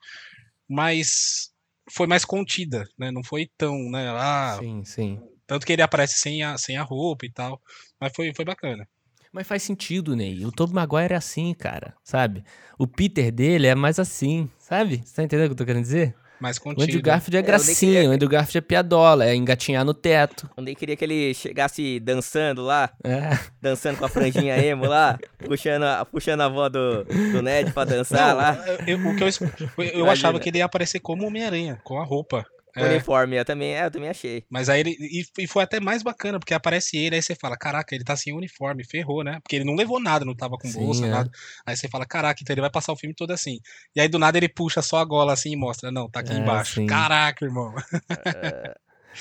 mas 0.67 1.51
foi 1.89 2.07
mais 2.07 2.25
contida, 2.25 2.87
né? 2.97 3.11
Não 3.11 3.23
foi 3.23 3.49
tão, 3.57 3.89
né? 3.89 4.09
Ah, 4.09 4.57
sim, 4.59 4.83
sim. 4.83 5.19
Tanto 5.47 5.65
que 5.65 5.73
ele 5.73 5.81
aparece 5.81 6.17
sem 6.17 6.43
a, 6.43 6.57
sem 6.57 6.77
a 6.77 6.83
roupa 6.83 7.25
e 7.25 7.31
tal. 7.31 7.61
Mas 7.99 8.13
foi, 8.15 8.33
foi 8.33 8.45
bacana. 8.45 8.87
Mas 9.31 9.47
faz 9.47 9.63
sentido, 9.63 10.15
Ney. 10.15 10.45
O 10.45 10.51
Tobey 10.51 10.75
Maguire 10.75 11.13
é 11.13 11.17
assim, 11.17 11.53
cara, 11.53 11.95
sabe? 12.03 12.43
O 12.77 12.85
Peter 12.85 13.31
dele 13.31 13.67
é 13.67 13.75
mais 13.75 13.97
assim, 13.97 14.49
sabe? 14.59 15.01
Você 15.05 15.15
tá 15.15 15.23
entendendo 15.23 15.45
o 15.45 15.49
que 15.49 15.53
eu 15.53 15.57
tô 15.57 15.65
querendo 15.65 15.83
dizer? 15.83 16.15
Mais 16.41 16.57
contido. 16.57 16.81
O 16.81 16.83
Andrew 16.83 17.01
Garfield 17.01 17.37
é 17.37 17.41
gracinha, 17.41 17.93
queria... 17.93 18.09
o 18.09 18.13
Andrew 18.13 18.29
Garfield 18.29 18.57
é 18.57 18.61
piadola, 18.61 19.25
é 19.25 19.35
engatinhar 19.35 19.85
no 19.85 19.93
teto. 19.93 20.49
O 20.57 20.61
nem 20.61 20.75
queria 20.75 20.95
que 20.95 21.05
ele 21.05 21.33
chegasse 21.33 21.99
dançando 21.99 22.63
lá, 22.63 22.89
é. 23.03 23.37
dançando 23.61 23.97
com 23.97 24.05
a 24.05 24.09
franjinha 24.09 24.57
emo 24.63 24.85
lá, 24.85 25.19
puxando, 25.45 25.83
a, 25.83 26.05
puxando 26.05 26.41
a 26.41 26.45
avó 26.45 26.67
do, 26.67 27.03
do 27.03 27.41
Ned 27.41 27.71
pra 27.71 27.85
dançar 27.85 28.29
Não, 28.29 28.37
lá. 28.37 28.57
Eu, 28.87 28.97
o 28.97 29.15
que 29.15 29.23
eu, 29.23 29.85
eu 29.93 30.09
achava 30.09 30.39
que 30.39 30.49
ele 30.49 30.57
ia 30.57 30.65
aparecer 30.65 30.99
como 30.99 31.27
Homem-Aranha, 31.27 31.79
com 31.83 31.99
a 31.99 32.03
roupa. 32.03 32.45
É. 32.75 32.85
Uniforme, 32.85 33.37
eu 33.37 33.43
também, 33.43 33.75
é, 33.75 33.85
eu 33.85 33.91
também 33.91 34.09
achei. 34.09 34.45
Mas 34.49 34.69
aí 34.69 34.79
ele. 34.79 34.95
E, 34.99 35.23
e, 35.39 35.47
foi 35.47 35.63
até 35.63 35.79
mais 35.79 36.01
bacana, 36.01 36.39
porque 36.39 36.53
aparece 36.53 36.97
ele, 36.97 37.15
aí 37.15 37.21
você 37.21 37.35
fala, 37.35 37.57
caraca, 37.57 37.93
ele 37.93 38.03
tá 38.03 38.15
sem 38.15 38.33
uniforme, 38.33 38.83
ferrou, 38.85 39.23
né? 39.23 39.39
Porque 39.41 39.57
ele 39.57 39.65
não 39.65 39.75
levou 39.75 39.99
nada, 39.99 40.23
não 40.23 40.35
tava 40.35 40.57
com 40.57 40.67
Sim, 40.67 40.79
bolsa, 40.79 41.05
é. 41.05 41.09
nada. 41.09 41.29
Aí 41.65 41.75
você 41.75 41.89
fala, 41.89 42.05
caraca, 42.05 42.39
então 42.41 42.53
ele 42.53 42.61
vai 42.61 42.69
passar 42.69 42.93
o 42.93 42.97
filme 42.97 43.13
todo 43.13 43.31
assim. 43.31 43.59
E 43.95 43.99
aí 43.99 44.07
do 44.07 44.17
nada 44.17 44.37
ele 44.37 44.47
puxa 44.47 44.81
só 44.81 44.97
a 44.97 45.05
gola 45.05 45.33
assim 45.33 45.51
e 45.51 45.55
mostra, 45.55 45.91
não, 45.91 46.09
tá 46.09 46.21
aqui 46.21 46.31
é, 46.31 46.37
embaixo. 46.37 46.75
Sim. 46.75 46.87
Caraca, 46.87 47.43
irmão. 47.43 47.73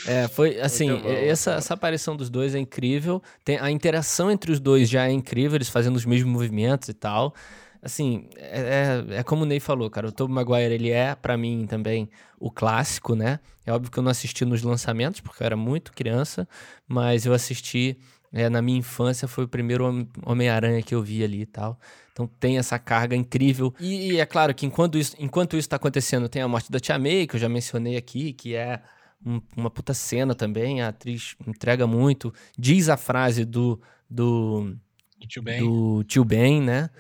É, 0.07 0.29
foi 0.29 0.59
assim, 0.63 0.93
bom, 0.95 1.09
essa, 1.09 1.55
essa 1.55 1.75
aparição 1.75 2.17
dos 2.17 2.31
dois 2.31 2.55
é 2.55 2.59
incrível. 2.59 3.21
Tem, 3.45 3.59
a 3.59 3.71
interação 3.71 4.31
entre 4.31 4.53
os 4.53 4.61
dois 4.61 4.89
já 4.89 5.09
é 5.09 5.11
incrível, 5.11 5.57
eles 5.57 5.69
fazendo 5.69 5.97
os 5.97 6.05
mesmos 6.05 6.33
movimentos 6.33 6.89
e 6.89 6.95
tal 6.95 7.35
assim, 7.83 8.29
é, 8.37 9.05
é, 9.11 9.19
é, 9.19 9.23
como 9.23 9.43
o 9.43 9.47
Ney 9.47 9.61
falou, 9.61 9.89
cara. 9.91 10.09
O 10.09 10.13
Tobey 10.13 10.35
Maguire, 10.35 10.73
ele 10.73 10.91
é, 10.91 11.15
para 11.15 11.37
mim, 11.37 11.67
também 11.69 12.09
o 12.39 12.51
clássico, 12.51 13.15
né? 13.15 13.41
É 13.65 13.73
óbvio 13.73 13.91
que 13.91 13.99
eu 13.99 14.03
não 14.03 14.11
assisti 14.11 14.45
nos 14.45 14.63
lançamentos, 14.63 15.21
porque 15.21 15.43
eu 15.43 15.47
era 15.47 15.57
muito 15.57 15.93
criança, 15.93 16.49
mas 16.87 17.27
eu 17.27 17.33
assisti 17.33 17.97
é, 18.33 18.49
na 18.49 18.63
minha 18.63 18.79
infância, 18.79 19.27
foi 19.27 19.45
o 19.45 19.49
primeiro 19.49 20.09
Homem-Aranha 20.25 20.83
que 20.83 20.95
eu 20.95 21.03
vi 21.03 21.25
ali 21.25 21.43
e 21.43 21.47
tal. 21.47 21.79
Então 22.13 22.27
tem 22.39 22.59
essa 22.59 22.79
carga 22.79 23.17
incrível. 23.17 23.75
E, 23.81 24.13
e 24.13 24.21
é 24.21 24.27
claro 24.27 24.55
que 24.55 24.67
enquanto 24.67 24.99
isso, 24.99 25.17
enquanto 25.19 25.57
isso 25.57 25.69
tá 25.69 25.77
acontecendo, 25.77 26.29
tem 26.29 26.43
a 26.43 26.49
morte 26.49 26.71
da 26.71 26.79
Tia 26.79 26.99
May, 26.99 27.27
que 27.27 27.37
eu 27.37 27.41
já 27.41 27.49
mencionei 27.49 27.97
aqui, 27.97 28.33
que 28.33 28.55
é 28.55 28.83
um, 29.25 29.41
uma 29.57 29.71
puta 29.71 29.95
cena 29.95 30.35
também. 30.35 30.83
A 30.83 30.89
atriz 30.89 31.35
entrega 31.47 31.87
muito. 31.87 32.33
Diz 32.59 32.89
a 32.89 32.97
frase 32.97 33.45
do. 33.45 33.81
Do, 34.09 34.77
do 35.19 35.27
tio 35.27 35.43
Ben. 35.43 35.61
Do 35.61 36.05
tio 36.05 36.25
Ben, 36.25 36.61
né? 36.61 36.91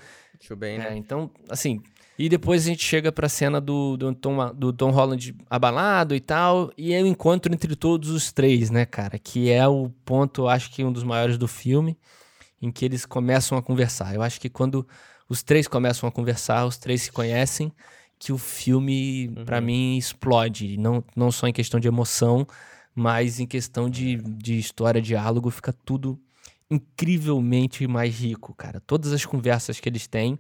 Muito 0.40 0.56
bem, 0.56 0.78
né? 0.78 0.88
É, 0.90 0.96
então, 0.96 1.30
assim. 1.48 1.82
E 2.18 2.28
depois 2.28 2.64
a 2.64 2.66
gente 2.66 2.84
chega 2.84 3.10
pra 3.10 3.30
cena 3.30 3.60
do, 3.60 3.96
do, 3.96 4.14
Tom, 4.14 4.54
do 4.54 4.72
Tom 4.72 4.90
Holland 4.90 5.34
abalado 5.48 6.14
e 6.14 6.20
tal. 6.20 6.70
E 6.76 6.92
é 6.92 7.02
o 7.02 7.06
encontro 7.06 7.52
entre 7.52 7.74
todos 7.74 8.10
os 8.10 8.30
três, 8.30 8.70
né, 8.70 8.84
cara? 8.84 9.18
Que 9.18 9.50
é 9.50 9.66
o 9.66 9.88
ponto, 10.04 10.46
acho 10.46 10.70
que 10.70 10.84
um 10.84 10.92
dos 10.92 11.02
maiores 11.02 11.38
do 11.38 11.48
filme. 11.48 11.96
em 12.60 12.70
que 12.70 12.84
eles 12.84 13.06
começam 13.06 13.56
a 13.56 13.62
conversar. 13.62 14.14
Eu 14.14 14.22
acho 14.22 14.38
que 14.38 14.50
quando 14.50 14.86
os 15.28 15.42
três 15.42 15.66
começam 15.66 16.08
a 16.08 16.12
conversar, 16.12 16.66
os 16.66 16.76
três 16.76 17.02
se 17.02 17.12
conhecem, 17.12 17.72
que 18.18 18.32
o 18.32 18.38
filme, 18.38 19.28
uhum. 19.28 19.44
para 19.46 19.60
mim, 19.60 19.96
explode. 19.96 20.76
Não, 20.76 21.02
não 21.16 21.32
só 21.32 21.46
em 21.48 21.52
questão 21.54 21.80
de 21.80 21.88
emoção, 21.88 22.46
mas 22.94 23.40
em 23.40 23.46
questão 23.46 23.88
de, 23.88 24.16
de 24.16 24.58
história, 24.58 25.00
diálogo, 25.00 25.50
fica 25.50 25.72
tudo 25.72 26.20
incrivelmente 26.70 27.86
mais 27.86 28.18
rico, 28.18 28.54
cara. 28.54 28.80
Todas 28.80 29.12
as 29.12 29.24
conversas 29.24 29.80
que 29.80 29.88
eles 29.88 30.06
têm 30.06 30.38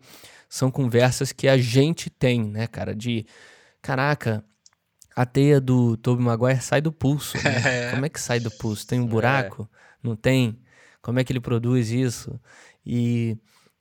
são 0.48 0.70
conversas 0.70 1.32
que 1.32 1.48
a 1.48 1.58
gente 1.58 2.08
tem, 2.08 2.42
né, 2.42 2.66
cara? 2.66 2.94
De 2.94 3.26
caraca, 3.82 4.44
a 5.14 5.26
teia 5.26 5.60
do 5.60 5.96
Tobey 5.96 6.24
Maguire 6.24 6.60
sai 6.60 6.80
do 6.80 6.92
pulso. 6.92 7.36
Né? 7.38 7.90
Como 7.90 8.06
é 8.06 8.08
que 8.08 8.20
sai 8.20 8.38
do 8.38 8.50
pulso? 8.50 8.86
Tem 8.86 9.00
um 9.00 9.04
é. 9.04 9.08
buraco? 9.08 9.68
É. 9.72 9.76
Não 10.02 10.16
tem? 10.16 10.58
Como 11.02 11.18
é 11.18 11.24
que 11.24 11.32
ele 11.32 11.40
produz 11.40 11.90
isso? 11.90 12.38
E 12.86 13.36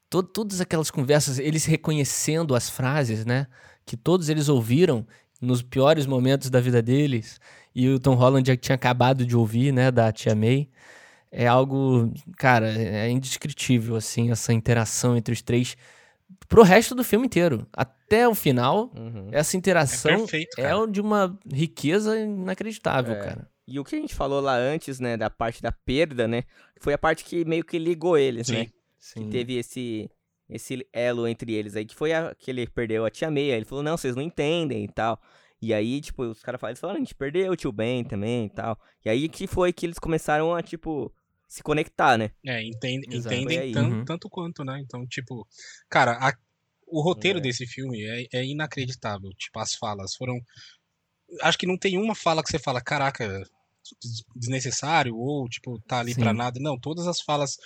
to 0.10 0.24
todas 0.24 0.60
aquelas 0.60 0.90
conversas, 0.90 1.38
eles 1.38 1.66
reconhecendo 1.66 2.56
as 2.56 2.70
frases, 2.70 3.26
né? 3.26 3.48
Que 3.86 3.96
todos 3.96 4.30
eles 4.30 4.50
ouviram 4.50 5.06
nos 5.42 5.62
piores 5.62 6.06
momentos 6.06 6.50
da 6.50 6.60
vida 6.60 6.82
deles. 6.82 7.40
E 7.74 7.88
o 7.90 8.00
Tom 8.00 8.16
Holland 8.16 8.48
já 8.48 8.58
tinha 8.58 8.76
acabado 8.76 9.26
de 9.26 9.36
ouvir, 9.36 9.72
né? 9.72 9.92
Da 9.92 10.12
Tia 10.12 10.36
May. 10.36 10.70
É 11.32 11.48
algo, 11.48 12.12
cara, 12.38 12.70
é 12.72 13.10
indescritível, 13.10 13.96
assim, 13.96 14.32
essa 14.32 14.52
interação 14.52 15.16
entre 15.16 15.34
os 15.34 15.42
três 15.42 15.78
pro 16.48 16.64
resto 16.64 16.96
do 16.96 17.04
filme 17.04 17.28
inteiro. 17.28 17.68
Até 17.72 18.28
o 18.28 18.34
final, 18.34 18.92
uhum. 18.96 19.30
essa 19.32 19.56
interação 19.56 20.12
é, 20.12 20.18
perfeito, 20.18 20.60
é, 20.60 20.88
de 20.88 21.00
uma 21.00 21.38
riqueza 21.52 22.18
inacreditável, 22.20 23.14
é. 23.14 23.20
cara. 23.20 23.50
E 23.68 23.80
o 23.80 23.84
que 23.84 23.96
a 23.96 24.00
gente 24.00 24.16
falou 24.16 24.42
lá 24.42 24.56
antes, 24.56 25.00
né, 25.00 25.16
da 25.16 25.30
parte 25.30 25.62
da 25.62 25.72
perda, 25.72 26.28
né, 26.28 26.44
foi 26.80 26.94
a 26.94 26.98
parte 26.98 27.24
que 27.24 27.46
meio 27.46 27.64
que 27.64 27.78
ligou 27.78 28.18
eles, 28.18 28.48
Sim. 28.48 28.54
né? 28.54 28.68
Sim. 28.98 29.26
Que 29.26 29.30
teve 29.30 29.58
esse 29.58 30.10
esse 30.50 30.84
elo 30.92 31.28
entre 31.28 31.54
eles 31.54 31.76
aí, 31.76 31.86
que 31.86 31.94
foi 31.94 32.12
a, 32.12 32.34
que 32.34 32.50
ele 32.50 32.66
perdeu 32.66 33.06
a 33.06 33.12
tia 33.12 33.30
Meia. 33.30 33.56
Ele 33.56 33.66
falou, 33.66 33.84
não, 33.84 33.96
vocês 33.96 34.16
não 34.16 34.24
entendem 34.24 34.84
e 34.84 34.88
tal. 34.88 35.22
E 35.62 35.72
aí, 35.74 36.02
tipo, 36.02 36.24
os 36.24 36.42
caras 36.42 36.60
falaram, 36.60 36.98
a 36.98 37.04
gente 37.04 37.14
perdeu 37.14 37.52
o 37.52 37.56
tio 37.56 37.72
Ben 37.72 38.04
também 38.04 38.46
e 38.46 38.50
tal. 38.50 38.76
E 39.06 39.10
aí 39.10 39.30
que 39.30 39.46
foi 39.46 39.72
que 39.72 39.86
eles 39.86 40.00
começaram 40.00 40.56
a, 40.56 40.64
tipo, 40.64 41.14
se 41.50 41.64
conectar, 41.64 42.16
né? 42.16 42.32
É, 42.46 42.64
entende, 42.64 43.08
entendem 43.18 43.72
tanto, 43.72 43.96
uhum. 43.96 44.06
tanto 44.06 44.30
quanto, 44.30 44.64
né? 44.64 44.80
Então, 44.86 45.06
tipo, 45.08 45.48
cara, 45.90 46.12
a, 46.22 46.32
o 46.88 47.02
roteiro 47.02 47.40
é. 47.40 47.42
desse 47.42 47.66
filme 47.66 48.04
é, 48.04 48.28
é, 48.32 48.46
inacreditável. 48.46 49.32
Tipo, 49.32 49.60
as 49.60 49.74
falas 49.74 50.16
foram. 50.16 50.40
Acho 51.42 51.58
que 51.58 51.66
não 51.66 51.78
tem 51.78 51.98
uma 51.98 52.14
fala 52.14 52.44
que 52.44 52.50
você 52.50 52.60
fala, 52.60 52.80
caraca, 52.80 53.44
desnecessário, 54.36 55.16
ou, 55.16 55.50
tipo, 55.50 55.80
tá 55.88 56.00
ali 56.00 56.14
Sim. 56.14 56.22
pra 56.22 56.34
nada. 56.34 56.60
Não, 56.60 56.80
todas 56.80 57.08
as 57.08 57.20
falas. 57.20 57.58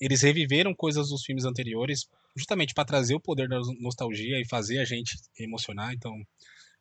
Eles 0.00 0.22
reviveram 0.22 0.74
coisas 0.74 1.10
dos 1.10 1.22
filmes 1.22 1.44
anteriores, 1.44 2.06
justamente 2.34 2.72
para 2.72 2.84
trazer 2.84 3.14
o 3.14 3.20
poder 3.20 3.48
da 3.48 3.58
nostalgia 3.80 4.40
e 4.40 4.48
fazer 4.48 4.78
a 4.78 4.84
gente 4.84 5.14
emocionar. 5.38 5.92
Então, 5.92 6.12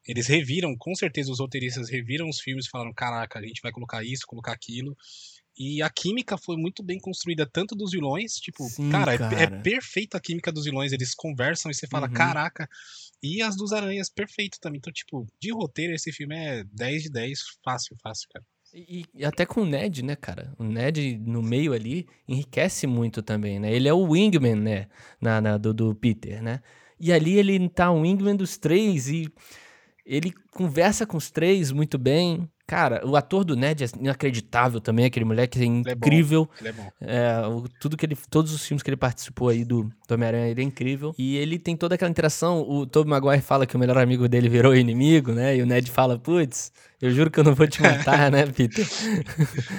eles 0.08 0.28
reviram, 0.28 0.76
com 0.78 0.96
certeza 0.96 1.32
os 1.32 1.40
roteiristas 1.40 1.90
reviram 1.90 2.30
os 2.30 2.40
filmes 2.40 2.66
e 2.66 2.70
falaram: 2.70 2.94
caraca, 2.94 3.40
a 3.40 3.42
gente 3.42 3.62
vai 3.62 3.74
colocar 3.74 4.04
isso, 4.06 4.26
colocar 4.26 4.54
aquilo. 4.54 4.96
E 5.58 5.82
a 5.82 5.90
química 5.90 6.38
foi 6.38 6.58
muito 6.58 6.84
bem 6.84 7.00
construída, 7.00 7.46
tanto 7.46 7.76
dos 7.76 7.92
vilões, 7.92 8.34
tipo, 8.34 8.64
Sim, 8.66 8.90
cara, 8.90 9.18
cara. 9.18 9.40
É, 9.40 9.44
é, 9.44 9.48
perfeita 9.48 10.18
a 10.18 10.22
química 10.22 10.52
dos 10.52 10.66
vilões, 10.66 10.92
eles 10.92 11.16
conversam 11.16 11.72
e 11.72 11.74
você 11.74 11.88
fala, 11.88 12.08
uhum. 12.08 12.14
caraca. 12.14 12.68
E 13.24 13.42
as 13.42 13.56
dos 13.56 13.72
aranhas, 13.72 14.10
perfeito 14.10 14.60
também. 14.60 14.80
Então, 14.80 14.92
tipo, 14.92 15.26
de 15.40 15.54
roteiro, 15.54 15.94
esse 15.94 16.12
filme 16.12 16.36
é 16.36 16.64
10 16.74 17.04
de 17.04 17.10
10, 17.10 17.40
fácil, 17.64 17.96
fácil, 18.04 18.28
cara. 18.34 18.46
E, 18.74 19.06
e, 19.14 19.24
até 19.24 19.46
com 19.46 19.62
o 19.62 19.66
Ned, 19.66 20.04
né, 20.04 20.18
cara? 20.18 20.54
O 20.60 20.64
Ned 20.64 21.18
no 21.20 21.42
meio 21.42 21.72
ali 21.72 22.06
enriquece 22.28 22.86
muito 22.86 23.22
também, 23.22 23.58
né? 23.58 23.74
Ele 23.74 23.88
é 23.88 23.94
o 23.94 24.12
wingman, 24.12 24.56
né? 24.56 24.88
Na, 25.22 25.40
na 25.40 25.58
do, 25.58 25.74
do 25.74 25.96
Peter, 25.96 26.44
né? 26.44 26.62
E 27.00 27.14
ali 27.14 27.38
ele 27.38 27.70
tá 27.70 27.90
o 27.90 28.02
wingman 28.02 28.36
dos 28.36 28.58
três 28.58 29.08
e 29.08 29.32
ele 30.06 30.34
conversa 30.52 31.06
com 31.06 31.16
os 31.16 31.32
três 31.32 31.72
muito 31.72 31.98
bem. 31.98 32.50
Cara, 32.68 33.06
o 33.06 33.16
ator 33.16 33.44
do 33.44 33.56
Ned 33.56 33.84
é 33.84 33.88
inacreditável 34.00 34.82
também, 34.82 35.06
aquele 35.06 35.26
moleque 35.26 35.62
é 35.62 35.66
incrível. 35.66 36.50
Ele 36.60 36.70
é 36.70 36.72
bom. 36.72 36.90
Ele 37.00 37.10
é 37.10 37.42
bom. 37.42 37.44
É, 37.46 37.48
o, 37.48 37.70
tudo 37.80 37.96
que 37.96 38.06
ele, 38.06 38.18
todos 38.28 38.52
os 38.54 38.66
filmes 38.66 38.82
que 38.82 38.90
ele 38.90 38.98
participou 38.98 39.50
aí 39.50 39.64
do, 39.64 39.84
do 39.84 40.14
Homem-Aranha, 40.14 40.48
ele 40.48 40.62
é 40.62 40.64
incrível. 40.64 41.14
E 41.16 41.38
ele 41.38 41.60
tem 41.60 41.78
toda 41.78 41.94
aquela 41.94 42.10
interação. 42.10 42.68
O 42.68 42.88
Tobey 42.88 43.10
Maguire 43.10 43.42
fala 43.42 43.68
que 43.68 43.76
o 43.76 43.80
melhor 43.80 44.00
amigo 44.00 44.28
dele 44.28 44.50
virou 44.50 44.76
inimigo, 44.76 45.32
né? 45.32 45.56
E 45.56 45.62
o 45.62 45.66
Ned 45.66 45.92
fala, 45.92 46.18
putz, 46.18 46.72
eu 47.00 47.12
juro 47.12 47.30
que 47.30 47.40
eu 47.40 47.44
não 47.44 47.54
vou 47.54 47.68
te 47.68 47.82
matar, 47.84 48.32
né, 48.32 48.48
Peter? 48.50 48.88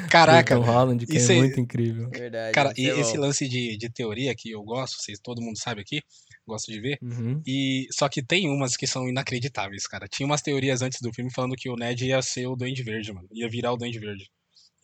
Caraca. 0.09 0.55
Tom 0.55 0.62
Holland, 0.62 1.05
que 1.07 1.18
é, 1.18 1.22
é 1.22 1.34
muito 1.37 1.59
incrível. 1.59 2.09
Verdade. 2.09 2.53
Cara, 2.53 2.72
e 2.76 2.89
é 2.89 3.01
esse 3.01 3.16
lance 3.16 3.49
de, 3.49 3.76
de 3.76 3.91
teoria 3.91 4.32
que 4.37 4.53
eu 4.53 4.62
gosto, 4.62 5.03
vocês, 5.03 5.18
todo 5.18 5.43
mundo 5.43 5.59
sabe 5.59 5.80
aqui, 5.80 6.03
gosto 6.47 6.70
de 6.72 6.80
ver. 6.80 6.99
Uhum. 7.03 7.42
E 7.47 7.86
só 7.90 8.09
que 8.09 8.22
tem 8.22 8.49
umas 8.49 8.76
que 8.76 8.86
são 8.86 9.09
inacreditáveis, 9.09 9.86
cara. 9.86 10.07
Tinha 10.09 10.26
umas 10.26 10.42
teorias 10.42 10.82
antes 10.82 11.01
do 11.01 11.12
filme 11.12 11.32
falando 11.32 11.57
que 11.57 11.68
o 11.68 11.76
Ned 11.76 12.07
ia 12.07 12.22
ser 12.22 12.47
o 12.47 12.57
Duende 12.57 12.82
Verde, 12.82 13.12
mano. 13.12 13.28
Ia 13.32 13.49
virar 13.49 13.72
o 13.72 13.76
Duende 13.76 13.99
Verde. 13.99 14.30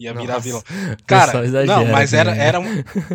Ia 0.00 0.12
virar 0.12 0.34
Nossa, 0.34 0.40
vilão. 0.40 0.62
Cara, 1.06 1.44
exagera, 1.44 1.78
não, 1.78 1.92
mas 1.92 2.12
era, 2.12 2.34
era 2.34 2.58
um... 2.58 2.66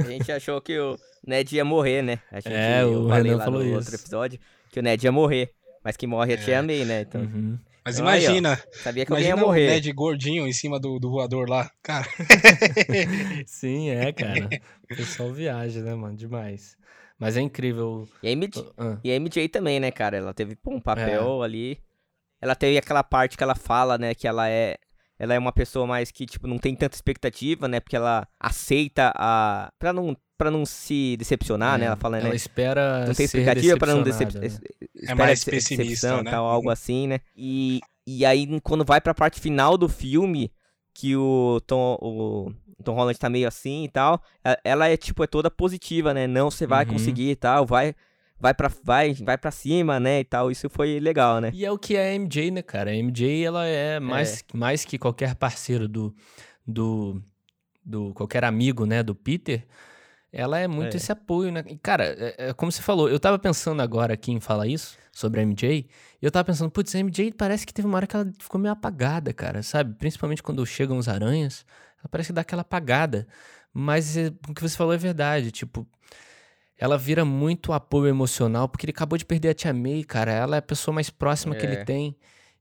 A 0.06 0.10
gente 0.10 0.32
achou 0.32 0.62
que 0.62 0.80
o 0.80 0.98
Ned 1.26 1.56
ia 1.56 1.66
morrer, 1.66 2.02
né? 2.02 2.20
A 2.32 2.40
gente, 2.40 2.54
é, 2.54 2.86
o 2.86 3.08
Renan 3.08 3.40
falou 3.40 3.62
no 3.62 3.68
isso. 3.68 3.76
outro 3.76 3.96
episódio 3.96 4.40
que 4.72 4.80
o 4.80 4.84
Ned 4.84 5.06
ia 5.06 5.12
morrer. 5.12 5.52
Mas 5.84 5.98
que 5.98 6.08
morre 6.08 6.34
é. 6.34 6.36
a 6.36 6.38
Tia 6.38 6.64
May, 6.64 6.86
né? 6.86 7.02
Então... 7.02 7.22
Uhum. 7.22 7.60
Mas 7.88 8.00
então, 8.00 8.12
imagina. 8.12 8.54
Aí, 8.54 8.80
sabia 8.84 9.06
que 9.06 9.12
imagina 9.14 9.34
alguém 9.34 9.42
ia 9.42 9.48
morrer. 9.48 9.68
o 9.68 9.70
Ned 9.72 9.92
gordinho 9.94 10.46
em 10.46 10.52
cima 10.52 10.78
do, 10.78 11.00
do 11.00 11.10
voador 11.10 11.50
lá. 11.50 11.72
Cara. 11.82 12.06
Sim, 13.48 13.90
é, 13.90 14.12
cara. 14.12 14.50
O 14.84 14.88
pessoal 14.96 15.32
viaja, 15.32 15.82
né, 15.82 15.96
mano? 15.96 16.18
Demais. 16.18 16.76
Mas 17.20 17.36
é 17.36 17.42
incrível. 17.42 18.08
E 18.22 18.28
a, 18.28 18.32
MJ, 18.36 18.62
uh. 18.62 19.00
e 19.04 19.12
a 19.12 19.20
MJ 19.20 19.50
também, 19.50 19.80
né, 19.80 19.92
cara? 19.92 20.18
Ela 20.18 20.34
teve 20.34 20.56
pô, 20.56 20.72
um 20.72 20.82
papel 20.82 21.42
é. 21.42 21.46
ali. 21.46 21.80
Ela 22.40 22.56
teve 22.56 22.78
aquela 22.78 23.04
parte 23.04 23.36
que 23.36 23.44
ela 23.44 23.56
fala, 23.56 23.98
né, 23.98 24.14
que 24.14 24.28
ela 24.28 24.48
é 24.48 24.78
ela 25.20 25.34
é 25.34 25.40
uma 25.40 25.52
pessoa 25.52 25.88
mais 25.88 26.12
que, 26.12 26.26
tipo, 26.26 26.48
não 26.48 26.60
tem 26.60 26.76
tanta 26.76 26.96
expectativa, 26.96 27.68
né? 27.68 27.80
Porque 27.80 27.96
ela 27.96 28.28
aceita 28.40 29.12
a. 29.16 29.72
Pra 29.80 29.92
não, 29.92 30.16
pra 30.38 30.52
não 30.52 30.66
se 30.66 31.18
decepcionar, 31.18 31.76
é, 31.76 31.78
né? 31.80 31.86
Ela 31.88 31.96
fala, 31.96 32.20
ela 32.20 32.30
né? 32.30 32.36
espera. 32.36 33.06
Não 33.06 33.16
tem 33.16 33.26
expectativa 33.26 33.78
pra 33.78 33.96
não 33.96 34.04
decepcionar. 34.04 34.50
Né? 34.50 34.60
É 35.08 35.16
mais 35.16 35.44
pessimista, 35.44 36.22
né? 36.22 36.30
Tal, 36.30 36.46
algo 36.46 36.70
assim, 36.70 37.08
né? 37.08 37.20
E, 37.36 37.80
e 38.06 38.26
aí, 38.26 38.48
quando 38.62 38.86
vai 38.86 39.02
pra 39.02 39.16
parte 39.16 39.40
final 39.40 39.76
do 39.76 39.90
filme, 39.90 40.52
que 40.94 41.16
o 41.16 41.60
Tom, 41.66 41.98
o 42.00 42.54
Tom 42.84 42.94
Holland 42.94 43.18
tá 43.18 43.30
meio 43.30 43.48
assim 43.48 43.84
e 43.84 43.90
tal, 43.90 44.22
ela 44.64 44.88
é, 44.88 44.96
tipo, 44.96 45.24
é 45.24 45.28
toda 45.28 45.50
positiva, 45.50 46.14
né? 46.14 46.28
Não, 46.28 46.52
você 46.52 46.68
vai 46.68 46.86
uhum. 46.86 46.94
conseguir 46.94 47.32
e 47.32 47.36
tal, 47.36 47.66
vai 47.66 47.96
vai 48.40 48.54
para 48.54 48.72
vai, 48.84 49.14
vai 49.14 49.38
para 49.38 49.52
cima, 49.52 50.00
né, 50.00 50.20
e 50.20 50.24
tal. 50.24 50.52
Isso 50.52 50.70
foi 50.70 51.00
legal, 51.00 51.42
né? 51.42 51.52
E 51.54 51.66
é 51.66 51.72
o 51.72 51.78
que 51.78 51.96
é 51.96 52.12
a 52.12 52.16
MJ, 52.16 52.52
né, 52.52 52.62
cara? 52.62 52.92
A 52.92 52.94
MJ 52.94 53.44
ela 53.44 53.66
é 53.66 54.00
mais, 54.00 54.42
é. 54.54 54.58
mais 54.58 54.86
que 54.86 54.98
qualquer 54.98 55.36
parceiro 55.36 55.88
do, 55.88 56.16
do 56.66 57.22
do 57.88 58.14
qualquer 58.14 58.44
amigo, 58.44 58.86
né, 58.86 59.02
do 59.02 59.16
Peter. 59.16 59.66
Ela 60.32 60.60
é 60.60 60.68
muito 60.68 60.94
é. 60.94 60.98
esse 60.98 61.10
apoio, 61.10 61.52
né? 61.52 61.64
E, 61.68 61.78
cara, 61.78 62.04
é, 62.04 62.50
é, 62.50 62.54
como 62.54 62.70
você 62.70 62.82
falou, 62.82 63.10
eu 63.10 63.18
tava 63.18 63.40
pensando 63.40 63.82
agora 63.82 64.14
aqui 64.14 64.32
em 64.32 64.42
falar 64.42 64.68
isso, 64.68 64.98
sobre 65.12 65.40
a 65.40 65.44
MJ, 65.44 65.90
e 66.22 66.26
eu 66.26 66.30
tava 66.30 66.44
pensando, 66.44 66.70
putz, 66.70 66.94
a 66.94 67.00
MJ 67.00 67.32
parece 67.32 67.66
que 67.66 67.74
teve 67.74 67.88
uma 67.88 67.96
hora 67.96 68.06
que 68.06 68.16
ela 68.16 68.30
ficou 68.38 68.60
meio 68.60 68.74
apagada, 68.74 69.34
cara, 69.34 69.64
sabe? 69.64 69.96
Principalmente 69.96 70.44
quando 70.44 70.66
chegam 70.66 70.98
os 70.98 71.08
aranhas, 71.08 71.66
parece 72.08 72.28
que 72.28 72.34
dá 72.34 72.42
aquela 72.42 72.62
apagada. 72.62 73.28
Mas 73.74 74.18
é, 74.18 74.32
o 74.48 74.54
que 74.54 74.62
você 74.62 74.76
falou 74.76 74.94
é 74.94 74.98
verdade, 74.98 75.52
tipo, 75.52 75.88
ela 76.78 76.98
vira 76.98 77.26
muito 77.26 77.74
apoio 77.74 78.08
emocional, 78.08 78.70
porque 78.70 78.86
ele 78.86 78.92
acabou 78.92 79.18
de 79.18 79.26
perder 79.26 79.50
a 79.50 79.54
Tia 79.54 79.74
May, 79.74 80.04
cara. 80.04 80.32
Ela 80.32 80.58
é 80.58 80.60
a 80.60 80.64
pessoa 80.64 80.94
mais 80.94 81.10
próxima 81.10 81.56
é. 81.56 81.60
que 81.60 81.66
ele 81.66 81.76
é. 81.76 81.84
tem. 81.84 82.16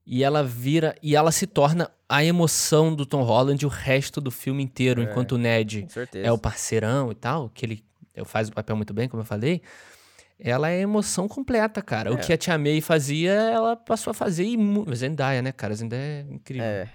E 0.06 0.22
ela 0.22 0.42
vira. 0.42 0.94
E 1.02 1.14
ela 1.14 1.32
se 1.32 1.46
torna 1.46 1.90
a 2.08 2.24
emoção 2.24 2.94
do 2.94 3.04
Tom 3.04 3.22
Holland 3.22 3.66
o 3.66 3.68
resto 3.68 4.20
do 4.20 4.30
filme 4.30 4.62
inteiro. 4.62 5.02
É. 5.02 5.04
Enquanto 5.04 5.32
o 5.32 5.38
Ned 5.38 5.86
é 6.14 6.32
o 6.32 6.38
parceirão 6.38 7.10
e 7.12 7.14
tal, 7.14 7.50
que 7.50 7.66
ele 7.66 7.84
faz 8.24 8.48
o 8.48 8.52
papel 8.52 8.76
muito 8.76 8.94
bem, 8.94 9.08
como 9.08 9.20
eu 9.20 9.26
falei. 9.26 9.60
Ela 10.38 10.70
é 10.70 10.80
emoção 10.80 11.26
completa, 11.26 11.82
cara. 11.82 12.10
É. 12.10 12.12
O 12.12 12.18
que 12.18 12.32
a 12.32 12.36
Tia 12.36 12.58
May 12.58 12.80
fazia, 12.80 13.32
ela 13.32 13.74
passou 13.74 14.10
a 14.10 14.14
fazer. 14.14 14.44
E... 14.44 14.56
Zendaya, 14.94 15.42
né, 15.42 15.50
cara? 15.50 15.74
Zendaya 15.74 16.02
é 16.02 16.26
incrível. 16.30 16.64
É. 16.64 16.88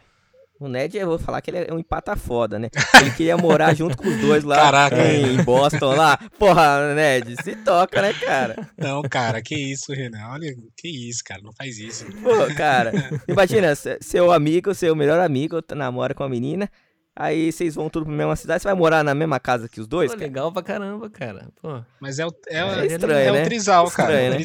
O 0.61 0.67
Ned, 0.67 0.95
eu 0.95 1.07
vou 1.07 1.17
falar 1.17 1.41
que 1.41 1.49
ele 1.49 1.65
é 1.67 1.73
um 1.73 1.79
empata 1.79 2.15
foda, 2.15 2.59
né? 2.59 2.69
Ele 3.01 3.09
queria 3.09 3.35
morar 3.35 3.73
junto 3.75 3.97
com 3.97 4.07
os 4.07 4.21
dois 4.21 4.43
lá 4.43 4.57
Caraca, 4.57 5.11
em, 5.11 5.39
é. 5.39 5.43
Boston 5.43 5.95
lá. 5.95 6.19
Porra, 6.37 6.93
Ned, 6.93 7.35
se 7.43 7.55
toca, 7.55 7.99
né, 7.99 8.13
cara? 8.13 8.69
Não, 8.77 9.01
cara, 9.01 9.41
que 9.41 9.55
isso, 9.55 9.91
Renan? 9.91 10.29
Olha, 10.29 10.55
que 10.77 10.87
isso, 10.87 11.23
cara, 11.25 11.41
não 11.41 11.51
faz 11.51 11.79
isso. 11.79 12.05
Pô, 12.21 12.53
cara, 12.55 12.91
imagina, 13.27 13.73
seu 13.75 14.31
amigo, 14.31 14.71
seu 14.75 14.95
melhor 14.95 15.19
amigo 15.19 15.63
namora 15.75 16.13
com 16.13 16.23
a 16.23 16.29
menina, 16.29 16.69
aí 17.15 17.51
vocês 17.51 17.73
vão 17.73 17.89
tudo 17.89 18.05
pra 18.05 18.13
mesma 18.13 18.35
cidade, 18.35 18.61
você 18.61 18.67
vai 18.67 18.77
morar 18.77 19.03
na 19.03 19.15
mesma 19.15 19.39
casa 19.39 19.67
que 19.67 19.81
os 19.81 19.87
dois? 19.87 20.13
Pô, 20.13 20.19
legal 20.19 20.51
pra 20.53 20.61
caramba, 20.61 21.09
cara. 21.09 21.47
Pô. 21.59 21.81
Mas 21.99 22.19
é 22.19 22.25
o, 22.27 22.29
é, 22.47 22.59
é, 22.59 22.85
estranho, 22.85 23.29
é, 23.29 23.31
né? 23.31 23.41
o 23.41 23.45
trisal, 23.45 23.89
cara, 23.89 24.13
é 24.13 24.29
o 24.29 24.33
né? 24.33 24.37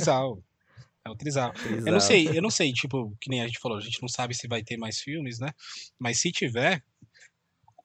É. 1.14 1.88
Eu 1.88 1.92
não 1.92 2.00
sei, 2.00 2.28
eu 2.36 2.42
não 2.42 2.50
sei, 2.50 2.72
tipo, 2.72 3.16
que 3.20 3.30
nem 3.30 3.42
a 3.42 3.46
gente 3.46 3.58
falou, 3.60 3.78
a 3.78 3.80
gente 3.80 4.00
não 4.02 4.08
sabe 4.08 4.34
se 4.34 4.48
vai 4.48 4.62
ter 4.62 4.76
mais 4.76 4.98
filmes, 5.00 5.38
né? 5.38 5.50
Mas 5.98 6.20
se 6.20 6.30
tiver, 6.32 6.82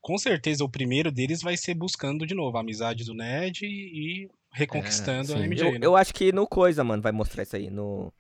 com 0.02 0.18
certeza 0.18 0.64
o 0.64 0.70
primeiro 0.70 1.12
deles 1.12 1.42
vai 1.42 1.56
ser 1.58 1.74
buscando 1.76 2.26
de 2.26 2.34
novo 2.34 2.58
a 2.58 2.62
amizade 2.62 3.04
do 3.04 3.14
Ned 3.14 3.66
e 3.66 4.28
reconquistando 4.54 5.34
É, 5.34 5.36
a. 5.38 5.40
MJ, 5.48 5.68
Eu, 5.68 5.72
né? 5.74 5.80
eu 5.86 5.96
acho 5.96 6.14
que 6.14 6.32
no 6.32 6.48
Coisa, 6.48 6.84
mano, 6.84 7.02
vai 7.02 7.12
mostrar 7.12 7.44
isso 7.44 7.56
aí. 7.56 7.70
No 7.70 8.12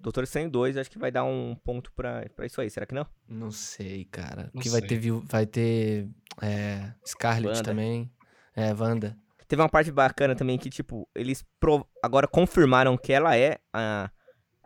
Doutor 0.00 0.24
Estranho 0.24 0.50
2, 0.50 0.76
acho 0.78 0.90
que 0.90 0.98
vai 0.98 1.10
dar 1.10 1.24
um 1.24 1.54
ponto 1.62 1.92
pra, 1.92 2.26
pra 2.34 2.46
isso 2.46 2.60
aí. 2.60 2.70
Será 2.70 2.86
que 2.86 2.94
não? 2.94 3.06
Não 3.28 3.50
sei, 3.50 4.06
cara. 4.06 4.44
Não 4.44 4.50
Porque 4.52 4.70
vai 4.70 4.80
sei. 4.80 4.88
ter, 4.88 4.98
viu- 4.98 5.22
vai 5.26 5.44
ter 5.46 6.08
é, 6.40 6.90
Scarlet 7.06 7.48
Wanda. 7.48 7.62
também. 7.62 8.10
É, 8.56 8.72
Wanda. 8.72 9.16
Teve 9.46 9.60
uma 9.62 9.68
parte 9.68 9.90
bacana 9.90 10.34
também 10.34 10.56
que, 10.56 10.70
tipo, 10.70 11.08
eles 11.14 11.44
pro- 11.58 11.86
agora 12.02 12.26
confirmaram 12.28 12.96
que 12.96 13.12
ela 13.12 13.36
é 13.36 13.58
a, 13.72 14.10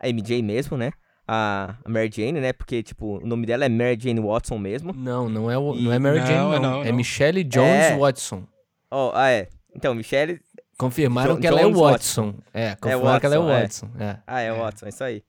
a 0.05 0.09
MJ 0.09 0.41
mesmo, 0.41 0.77
né? 0.77 0.91
A, 1.27 1.75
Mary 1.87 2.09
Jane, 2.13 2.39
né? 2.39 2.53
Porque, 2.53 2.83
tipo, 2.83 3.17
o 3.17 3.25
nome 3.25 3.45
dela 3.47 3.65
é 3.65 3.69
Mary 3.69 3.97
Jane 3.99 4.19
Watson 4.19 4.57
mesmo. 4.59 4.93
Não, 4.93 5.27
não 5.27 5.49
é, 5.49 5.57
o, 5.57 5.73
E- 5.75 5.81
não 5.83 5.91
é 5.91 5.97
Mary 5.99 6.19
Não, 6.19 6.25
Jane, 6.27 6.37
é 6.55 6.59
não. 6.59 6.71
não, 6.71 6.83
É 6.83 6.89
não. 6.89 6.95
Michelle 6.95 7.43
Jones 7.43 7.67
É. 7.85 7.97
Watson. 7.97 8.43
Ó, 8.91 9.11
ah, 9.15 9.29
é. 9.31 9.47
Então, 9.75 9.93
Michelle. 9.95 10.39
Confirmaram 10.77 11.35
Jo- 11.35 11.41
que 11.41 11.47
ela 11.47 11.61
é 11.61 11.63
Jones 11.63 11.79
Watson. 11.79 12.35
É, 12.53 12.75
confirmaram 12.75 13.19
que 13.19 13.25
ela 13.25 13.35
é 13.35 13.39
Watson, 13.39 13.55
é. 13.55 13.61
Watson. 13.61 13.89
É. 13.99 14.17
Ah, 14.27 14.41
é, 14.41 14.45
É. 14.47 14.53
Watson, 14.53 14.85
é 14.85 14.89
isso 14.89 15.03
aí. 15.03 15.23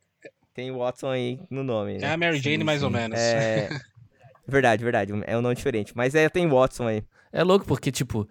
Tem 0.53 0.70
o 0.70 0.79
Watson 0.79 1.09
aí 1.11 1.41
no 1.51 1.62
nome. 1.62 1.97
É 1.97 1.99
Né? 2.01 2.12
a 2.12 2.16
Mary 2.16 2.39
Jane 2.39 2.59
Sim, 2.59 2.64
mais 2.64 2.83
ou 2.83 2.89
sim. 2.91 2.97
menos. 2.97 3.18
É. 3.18 3.68
Verdade, 4.49 4.85
verdade. 4.85 5.12
É 5.27 5.37
um 5.37 5.41
nome 5.43 5.55
diferente. 5.57 5.93
Mas 5.97 6.14
é, 6.14 6.29
tem 6.29 6.47
Watson 6.49 6.87
aí. 6.87 7.03
É 7.33 7.43
louco 7.43 7.64
porque, 7.66 7.91
tipo, 7.91 8.29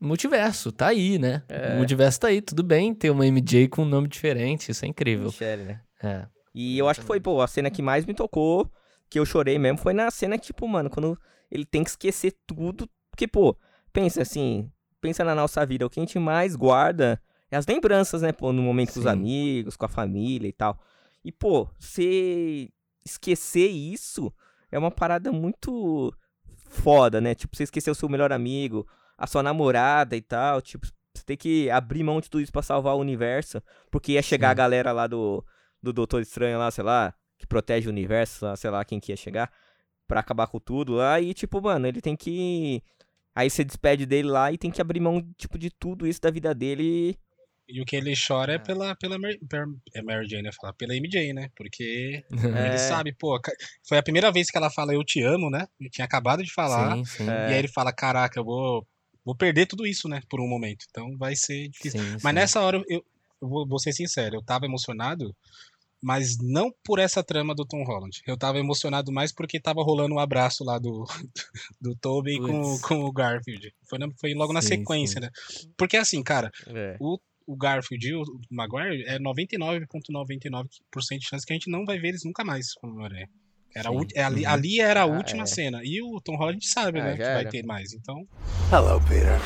multiverso, 0.00 0.70
tá 0.70 0.88
aí, 0.88 1.18
né? 1.18 1.42
É. 1.48 1.74
O 1.74 1.78
multiverso 1.78 2.20
tá 2.20 2.28
aí, 2.28 2.40
tudo 2.40 2.62
bem 2.62 2.94
ter 2.94 3.10
uma 3.10 3.26
MJ 3.26 3.66
com 3.68 3.82
um 3.82 3.84
nome 3.84 4.06
diferente, 4.08 4.70
isso 4.70 4.84
é 4.84 4.88
incrível. 4.88 5.26
Michelle, 5.26 5.64
né? 5.64 5.80
É. 6.02 6.26
E 6.54 6.78
eu 6.78 6.88
acho 6.88 7.00
que 7.00 7.06
foi, 7.06 7.20
pô, 7.20 7.42
a 7.42 7.46
cena 7.46 7.70
que 7.70 7.82
mais 7.82 8.06
me 8.06 8.14
tocou, 8.14 8.70
que 9.10 9.18
eu 9.18 9.26
chorei 9.26 9.58
mesmo, 9.58 9.78
foi 9.78 9.92
na 9.92 10.10
cena 10.10 10.38
que, 10.38 10.46
tipo, 10.46 10.66
mano, 10.66 10.88
quando 10.88 11.18
ele 11.50 11.64
tem 11.64 11.84
que 11.84 11.90
esquecer 11.90 12.34
tudo. 12.46 12.88
Porque, 13.10 13.28
pô, 13.28 13.56
pensa 13.92 14.22
assim, 14.22 14.70
pensa 15.00 15.22
na 15.22 15.34
nossa 15.34 15.64
vida, 15.66 15.86
o 15.86 15.90
que 15.90 16.00
a 16.00 16.02
gente 16.02 16.18
mais 16.18 16.56
guarda 16.56 17.20
é 17.50 17.56
as 17.56 17.66
lembranças, 17.66 18.22
né, 18.22 18.32
pô, 18.32 18.52
no 18.52 18.62
momento 18.62 18.94
com 18.94 19.00
os 19.00 19.04
Sim. 19.04 19.10
amigos, 19.10 19.76
com 19.76 19.84
a 19.84 19.88
família 19.88 20.48
e 20.48 20.52
tal. 20.52 20.78
E, 21.24 21.30
pô, 21.30 21.68
você 21.78 22.70
esquecer 23.04 23.68
isso 23.68 24.32
é 24.70 24.78
uma 24.78 24.90
parada 24.90 25.30
muito 25.30 26.12
foda, 26.68 27.20
né? 27.20 27.34
Tipo, 27.34 27.56
você 27.56 27.62
esquecer 27.62 27.90
o 27.90 27.94
seu 27.94 28.08
melhor 28.08 28.32
amigo, 28.32 28.86
a 29.16 29.26
sua 29.26 29.42
namorada 29.42 30.16
e 30.16 30.22
tal, 30.22 30.60
tipo, 30.60 30.86
você 31.14 31.24
tem 31.24 31.36
que 31.36 31.70
abrir 31.70 32.02
mão 32.02 32.20
de 32.20 32.28
tudo 32.28 32.42
isso 32.42 32.52
pra 32.52 32.62
salvar 32.62 32.94
o 32.94 33.00
universo, 33.00 33.62
porque 33.90 34.12
ia 34.12 34.22
chegar 34.22 34.48
Sim. 34.48 34.52
a 34.52 34.54
galera 34.54 34.92
lá 34.92 35.06
do, 35.06 35.44
do 35.86 35.92
Doutor 35.92 36.20
Estranho 36.20 36.58
lá, 36.58 36.70
sei 36.70 36.84
lá, 36.84 37.14
que 37.38 37.46
protege 37.46 37.88
o 37.88 37.90
universo, 37.90 38.44
lá, 38.44 38.56
sei 38.56 38.70
lá 38.70 38.84
quem 38.84 39.00
que 39.00 39.12
ia 39.12 39.16
chegar, 39.16 39.50
pra 40.06 40.20
acabar 40.20 40.46
com 40.46 40.58
tudo 40.58 40.94
lá, 40.94 41.20
e 41.20 41.32
tipo, 41.34 41.60
mano, 41.60 41.86
ele 41.86 42.00
tem 42.00 42.16
que... 42.16 42.82
Aí 43.34 43.50
você 43.50 43.62
despede 43.64 44.06
dele 44.06 44.28
lá 44.28 44.50
e 44.50 44.56
tem 44.56 44.70
que 44.70 44.80
abrir 44.80 45.00
mão, 45.00 45.22
tipo, 45.36 45.58
de 45.58 45.70
tudo 45.70 46.06
isso 46.06 46.20
da 46.20 46.30
vida 46.30 46.54
dele. 46.54 47.18
E 47.68 47.82
o 47.82 47.84
que 47.84 47.96
ele 47.96 48.14
chora 48.16 48.54
é 48.54 48.58
pela, 48.58 48.94
pela 48.94 49.18
Mary, 49.18 49.38
é 49.94 50.00
Mary 50.00 50.26
Jane, 50.28 50.44
eu 50.44 50.46
ia 50.46 50.52
falar, 50.52 50.72
pela 50.72 50.94
MJ, 50.94 51.32
né? 51.32 51.50
Porque 51.56 52.24
É. 52.64 52.68
ele 52.68 52.78
sabe, 52.78 53.12
pô, 53.12 53.38
foi 53.86 53.98
a 53.98 54.02
primeira 54.02 54.30
vez 54.30 54.50
que 54.50 54.56
ela 54.56 54.70
fala 54.70 54.94
eu 54.94 55.04
te 55.04 55.20
amo, 55.22 55.50
né? 55.50 55.66
Ele 55.78 55.90
tinha 55.90 56.04
acabado 56.04 56.42
de 56.42 56.52
falar. 56.52 56.96
Sim, 56.96 57.04
sim. 57.04 57.30
É. 57.30 57.50
E 57.50 57.52
aí 57.52 57.58
ele 57.58 57.68
fala, 57.68 57.92
caraca, 57.92 58.38
eu 58.38 58.44
vou, 58.44 58.86
vou 59.24 59.34
perder 59.34 59.66
tudo 59.66 59.86
isso, 59.86 60.08
né? 60.08 60.22
Por 60.30 60.40
um 60.40 60.48
momento. 60.48 60.86
Então 60.88 61.16
vai 61.18 61.34
ser 61.34 61.68
difícil. 61.68 62.00
sim, 62.00 62.10
Mas 62.12 62.22
sim. 62.22 62.32
nessa 62.32 62.60
hora, 62.60 62.80
eu, 62.88 63.04
eu 63.42 63.48
vou, 63.48 63.66
vou 63.66 63.78
ser 63.78 63.92
sincero, 63.92 64.36
eu 64.36 64.42
tava 64.44 64.64
emocionado, 64.64 65.34
mas 66.02 66.36
não 66.40 66.70
por 66.84 66.98
essa 66.98 67.22
trama 67.22 67.54
do 67.54 67.64
Tom 67.66 67.82
Holland. 67.84 68.20
Eu 68.26 68.36
tava 68.36 68.58
emocionado 68.58 69.12
mais 69.12 69.32
porque 69.32 69.60
tava 69.60 69.82
rolando 69.82 70.14
um 70.14 70.18
abraço 70.18 70.64
lá 70.64 70.78
do, 70.78 71.04
do 71.80 71.94
Tobey 71.96 72.38
com, 72.38 72.78
com 72.80 73.04
o 73.04 73.12
Garfield. 73.12 73.72
Foi, 73.88 73.98
na- 73.98 74.08
foi 74.20 74.34
logo 74.34 74.52
na 74.52 74.62
Sim, 74.62 74.68
sequência, 74.68 75.20
né? 75.20 75.30
Porque 75.76 75.96
assim, 75.96 76.22
cara, 76.22 76.50
É. 76.68 76.96
o 77.00 77.18
Garfield 77.56 78.06
e 78.08 78.14
o 78.14 78.22
Maguire 78.50 79.04
é 79.06 79.18
99,99% 79.18 81.18
de 81.18 81.28
chance 81.28 81.46
que 81.46 81.52
a 81.52 81.56
gente 81.56 81.70
não 81.70 81.84
vai 81.84 81.98
ver 81.98 82.08
eles 82.08 82.24
nunca 82.24 82.44
mais 82.44 82.72
como 82.74 82.94
Homem-Aranha. 82.94 83.28
Era 83.74 83.90
Sim. 83.90 84.06
é 84.14 84.22
ali, 84.22 84.42
Uhum. 84.44 84.50
ali 84.50 84.80
era 84.80 85.00
a 85.00 85.04
Ah, 85.04 85.06
última 85.06 85.42
é. 85.42 85.46
cena. 85.46 85.80
E 85.84 86.00
o 86.02 86.20
Tom 86.20 86.36
Holland 86.36 86.66
sabe, 86.66 87.00
Ah, 87.00 87.04
né? 87.04 87.12
Que 87.12 87.18
vai 87.22 87.40
era. 87.42 87.50
ter 87.50 87.64
mais. 87.64 87.92
Então, 87.92 88.26
Hello, 88.72 89.00
Peter. 89.06 89.38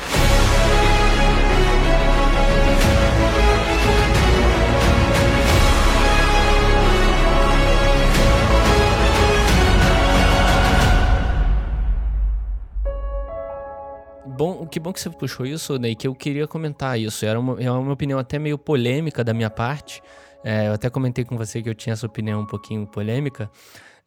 Bom, 14.41 14.65
que 14.65 14.79
bom 14.79 14.91
que 14.91 14.99
você 14.99 15.07
puxou 15.07 15.45
isso, 15.45 15.77
Ney, 15.77 15.93
que 15.93 16.07
eu 16.07 16.15
queria 16.15 16.47
comentar 16.47 16.99
isso. 16.99 17.23
Era 17.27 17.39
uma, 17.39 17.61
é 17.61 17.69
uma 17.69 17.93
opinião 17.93 18.17
até 18.17 18.39
meio 18.39 18.57
polêmica 18.57 19.23
da 19.23 19.35
minha 19.35 19.51
parte. 19.51 20.01
É, 20.43 20.67
eu 20.67 20.73
até 20.73 20.89
comentei 20.89 21.23
com 21.23 21.37
você 21.37 21.61
que 21.61 21.69
eu 21.69 21.75
tinha 21.75 21.93
essa 21.93 22.07
opinião 22.07 22.41
um 22.41 22.45
pouquinho 22.47 22.87
polêmica. 22.87 23.51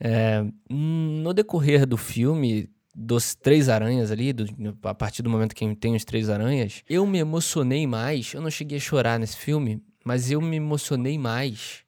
É, 0.01 0.45
no 0.69 1.33
decorrer 1.33 1.87
do 1.87 1.97
filme, 1.97 2.69
dos 2.93 3.37
três 3.37 3.69
aranhas 3.69 4.11
ali, 4.11 4.33
do- 4.33 4.77
a 4.83 4.93
partir 4.93 5.23
do 5.23 5.31
momento 5.31 5.55
que 5.55 5.73
tem 5.77 5.95
os 5.95 6.05
três 6.05 6.29
aranhas, 6.29 6.83
eu 6.89 7.07
me 7.07 7.21
emocionei 7.21 7.87
mais. 7.87 8.35
Eu 8.35 8.43
não 8.43 8.51
cheguei 8.51 8.79
a 8.79 8.81
chorar 8.81 9.21
nesse 9.21 9.37
filme, 9.37 9.81
mas 10.05 10.33
eu 10.33 10.41
me 10.41 10.57
emocionei 10.57 11.17
mais 11.17 11.85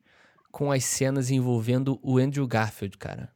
com 0.53 0.71
as 0.71 0.85
cenas 0.85 1.33
envolvendo 1.33 1.99
o 2.01 2.17
Andrew 2.17 2.47
Garfield, 2.47 2.97
cara. 2.97 3.29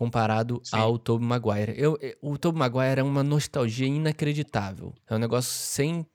Comparado 0.00 0.62
Sim. 0.64 0.76
ao 0.76 0.98
Tobey 0.98 1.26
Maguire. 1.28 1.74
Eu, 1.76 1.98
eu- 2.00 2.16
o 2.22 2.38
Tobey 2.38 2.58
Maguire 2.58 3.00
é 3.00 3.02
uma 3.02 3.22
nostalgia 3.22 3.86
inacreditável. 3.86 4.94
É 5.06 5.14
um 5.14 5.18
negócio 5.18 5.52
sem. 5.52 6.06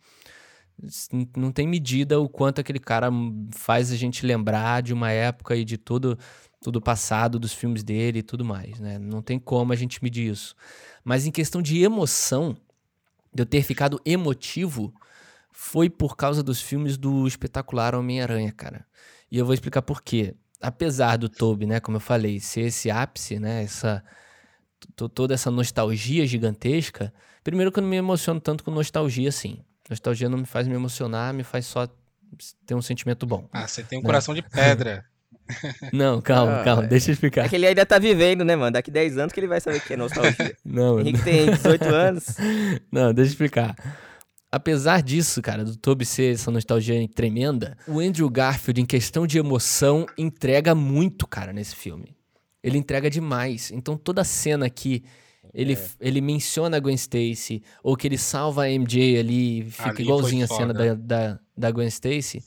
Não 1.38 1.52
tem 1.52 1.68
medida 1.68 2.20
o 2.20 2.28
quanto 2.28 2.60
aquele 2.60 2.80
cara 2.80 3.12
faz 3.52 3.92
a 3.92 3.96
gente 3.96 4.26
lembrar 4.26 4.82
de 4.82 4.92
uma 4.92 5.12
época 5.12 5.56
e 5.56 5.64
de 5.64 5.78
tudo 5.78 6.18
tudo 6.60 6.82
passado 6.82 7.38
dos 7.38 7.54
filmes 7.54 7.84
dele 7.84 8.20
e 8.20 8.24
tudo 8.24 8.44
mais, 8.44 8.80
né? 8.80 8.98
Não 8.98 9.22
tem 9.22 9.38
como 9.38 9.72
a 9.72 9.76
gente 9.76 10.04
medir 10.04 10.32
isso. 10.32 10.56
Mas 11.04 11.28
em 11.28 11.32
questão 11.32 11.62
de 11.62 11.84
emoção, 11.84 12.58
de 13.32 13.44
eu 13.44 13.46
ter 13.46 13.62
ficado 13.62 14.02
emotivo, 14.04 14.92
foi 15.52 15.92
por 15.92 16.18
causa 16.18 16.42
dos 16.42 16.60
filmes 16.60 16.98
do 16.98 17.28
espetacular 17.28 17.94
Homem-Aranha, 17.94 18.52
cara. 18.52 18.84
E 19.32 19.38
eu 19.38 19.46
vou 19.46 19.54
explicar 19.54 19.84
por 19.84 20.02
quê. 20.02 20.34
Apesar 20.62 21.18
do 21.18 21.28
Toby, 21.30 21.66
né, 21.66 21.80
como 21.80 21.98
eu 21.98 22.02
falei, 22.02 22.40
ser 22.40 22.62
esse 22.62 22.90
ápice, 22.90 23.38
né, 23.40 23.64
essa 23.64 24.04
to- 24.96 25.10
toda 25.10 25.34
essa 25.34 25.52
nostalgia 25.52 26.26
gigantesca, 26.26 27.14
primeiro 27.44 27.72
que 27.72 27.80
eu 27.80 27.82
não 27.84 27.90
me 27.90 27.98
emociono 27.98 28.40
tanto 28.40 28.64
com 28.64 28.72
nostalgia 28.72 29.30
assim. 29.30 29.60
Nostalgia 29.90 30.30
não 30.30 30.38
me 30.40 30.46
faz 30.46 30.68
me 30.68 30.74
emocionar, 30.74 31.34
me 31.34 31.44
faz 31.44 31.66
só 31.66 31.88
ter 32.66 32.74
um 32.76 32.82
sentimento 32.82 33.26
bom. 33.26 33.48
ah, 33.52 33.68
você 33.68 33.84
tem 33.84 34.00
um 34.00 34.02
Né? 34.02 34.06
coração 34.08 34.34
de 34.34 34.42
pedra. 34.42 35.06
Não, 35.94 36.20
calma, 36.22 36.62
Ah, 36.62 36.64
calma, 36.64 36.84
é. 36.86 36.88
deixa 36.88 37.12
eu 37.12 37.14
explicar. 37.14 37.46
É 37.46 37.50
que 37.50 37.56
ele 37.56 37.68
ainda 37.68 37.86
tá 37.86 38.00
vivendo, 38.00 38.44
né, 38.44 38.56
mano? 38.56 38.72
Daqui 38.72 38.90
10 38.90 39.18
anos 39.20 39.32
que 39.32 39.40
ele 39.40 39.48
vai 39.48 39.62
saber 39.62 39.78
o 39.78 39.82
que 39.82 39.94
é 39.94 39.98
nostalgia. 39.98 40.56
Não, 40.66 41.00
Henrique 41.00 41.22
tem 41.24 41.52
18 41.52 41.84
anos. 41.86 42.26
Não, 42.92 43.14
deixa 43.14 43.30
eu 43.30 43.34
explicar. 43.34 43.76
Apesar 44.52 45.02
disso, 45.02 45.42
cara, 45.42 45.66
do 45.66 45.76
Toby 45.76 46.06
ser 46.06 46.34
essa 46.34 46.50
nostalgia 46.50 47.08
tremenda, 47.14 47.78
o 47.88 48.00
Andrew 48.00 48.30
Garfield, 48.30 48.80
em 48.82 48.86
questão 48.86 49.28
de 49.28 49.38
emoção, 49.38 50.06
entrega 50.18 50.74
muito, 50.74 51.28
cara, 51.28 51.52
nesse 51.52 51.76
filme. 51.76 52.16
Ele 52.64 52.78
entrega 52.78 53.10
demais. 53.10 53.70
Então, 53.72 53.98
toda 53.98 54.24
cena 54.24 54.70
que 54.70 55.04
ele, 55.54 55.74
É. 55.74 55.90
ele 56.00 56.22
menciona 56.22 56.78
a 56.78 56.80
Gwen 56.80 56.96
Stacy, 56.96 57.62
ou 57.84 57.96
que 57.96 58.08
ele 58.08 58.18
salva 58.18 58.64
a 58.64 58.70
MJ 58.70 59.18
ali, 59.20 59.64
fica 59.70 59.90
Ali 59.90 60.04
igualzinho 60.04 60.46
a 60.46 60.48
cena 60.48 60.74
da, 60.74 60.94
da, 60.96 61.40
da 61.58 61.72
Gwen 61.72 61.88
Stacy. 61.88 62.44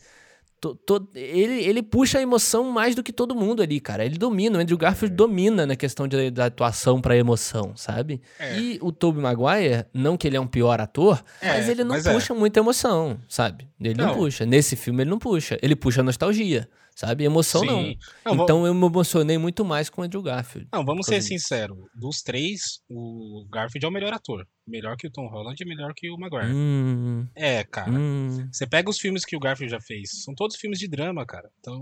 To- 0.61 0.75
to- 0.75 1.09
ele, 1.15 1.63
ele 1.65 1.83
puxa 1.83 2.19
a 2.19 2.23
emoção 2.23 2.65
mais 2.71 2.95
do 2.95 3.03
que 3.03 3.13
todo 3.13 3.35
mundo 3.35 3.63
ali, 3.63 3.81
cara. 3.81 4.05
Ele 4.05 4.19
domina, 4.19 4.59
o 4.59 4.61
Andrew 4.61 4.77
Garfield 4.79 5.15
domina 5.15 5.67
na 5.67 5.77
questão 5.77 6.07
de, 6.09 6.31
da 6.31 6.47
atuação 6.47 7.01
pra 7.01 7.17
emoção, 7.17 7.73
sabe? 7.77 8.21
É. 8.39 8.59
E 8.59 8.79
o 8.83 8.91
Tobey 8.93 9.23
Maguire, 9.23 9.85
não 9.93 10.17
que 10.17 10.27
ele 10.27 10.37
é 10.37 10.41
um 10.41 10.47
pior 10.47 10.81
ator, 10.81 11.23
É, 11.41 11.49
mas 11.55 11.69
ele 11.69 11.83
não 11.85 11.91
mas 11.97 12.07
é. 12.07 12.13
puxa 12.13 12.35
muita 12.35 12.61
emoção, 12.61 13.19
sabe? 13.29 13.69
Ele 13.81 13.95
não. 13.95 14.09
Não. 14.09 14.15
puxa. 14.15 14.45
Nesse 14.47 14.75
filme 14.77 15.03
ele 15.03 15.11
não 15.11 15.19
puxa. 15.19 15.59
Ele 15.63 15.77
puxa 15.77 16.03
nostalgia, 16.03 16.69
sabe? 16.99 17.25
Emoção 17.25 17.63
não. 17.65 17.83
Sim. 17.83 17.97
Não, 18.25 18.37
va- 18.37 18.45
então 18.45 18.67
eu 18.67 18.75
me 18.75 18.85
emocionei 18.87 19.39
muito 19.39 19.65
mais 19.65 19.89
com 19.89 20.01
o 20.03 20.05
Andrew 20.05 20.23
Garfield. 20.23 20.69
Não, 20.73 20.85
vamos 20.85 21.07
ser 21.07 21.23
sinceros. 21.23 21.79
Dos 21.95 22.23
três, 22.23 22.81
o 22.91 23.47
Garfield 23.51 23.85
é 23.85 23.89
o 23.89 23.93
melhor 23.93 24.13
ator. 24.13 24.47
Melhor 24.67 24.97
que 24.97 25.07
o 25.07 25.11
Tom 25.11 25.29
Holland 25.29 25.63
e 25.63 25.67
melhor 25.67 25.93
que 25.95 26.11
o 26.11 26.19
Maguire. 26.19 26.53
Hum, 26.53 27.27
É, 27.35 27.63
cara. 27.65 27.91
hum. 27.91 28.49
Você 28.53 28.67
pega 28.67 28.91
os 28.91 28.99
filmes 28.99 29.25
que 29.25 29.37
o 29.37 29.41
Garfield 29.41 29.71
já 29.71 29.81
fez. 29.81 30.23
São 30.25 30.35
todos 30.35 30.57
filmes 30.57 30.79
de 30.79 30.89
drama, 30.89 31.25
cara. 31.25 31.49
Então, 31.61 31.81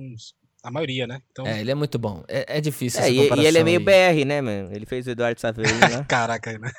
a 0.63 0.71
maioria, 0.71 1.07
né? 1.07 1.21
Então, 1.33 1.47
É, 1.47 1.61
ele 1.61 1.71
é 1.71 1.75
muito 1.75 1.99
bom. 1.99 2.23
É, 2.29 2.59
é 2.59 2.61
difícil 2.61 3.01
É, 3.01 3.05
essa 3.05 3.11
e, 3.13 3.41
e 3.43 3.47
ele 3.47 3.59
é 3.59 3.65
meio 3.65 3.79
aí. 3.81 3.85
BR, 3.85 4.25
né, 4.27 4.41
mano? 4.41 4.69
Ele 4.73 4.85
fez 4.87 5.07
o 5.07 5.11
Eduardo 5.11 5.41
Saveiro 5.41 5.71
lá. 5.81 6.05
caraca, 6.09 6.59
né? 6.59 6.71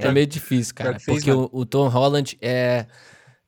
É 0.00 0.10
meio 0.10 0.26
difícil, 0.26 0.74
cara. 0.74 0.90
Pior 0.90 0.98
que 0.98 1.04
fez, 1.04 1.18
Porque 1.18 1.30
mano. 1.30 1.50
o, 1.52 1.60
o 1.60 1.66
Tom 1.66 1.88
Holland 1.88 2.36
é, 2.40 2.86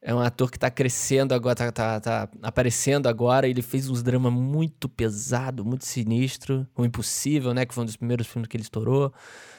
é 0.06 0.14
um 0.14 0.20
ator 0.20 0.52
que 0.52 0.56
tá 0.56 0.70
crescendo 0.70 1.34
agora, 1.34 1.56
tá, 1.56 1.72
tá, 1.72 2.00
tá 2.00 2.28
aparecendo 2.40 3.08
agora. 3.08 3.48
Ele 3.48 3.60
fez 3.60 3.90
uns 3.90 4.04
dramas 4.04 4.32
muito 4.32 4.88
pesado, 4.88 5.64
muito 5.64 5.84
sinistro. 5.84 6.64
O 6.76 6.84
Impossível, 6.84 7.52
né? 7.52 7.66
Que 7.66 7.74
foi 7.74 7.82
um 7.82 7.86
dos 7.86 7.96
primeiros 7.96 8.28
filmes 8.28 8.48
que 8.48 8.56
ele 8.56 8.62
estourou. 8.62 9.12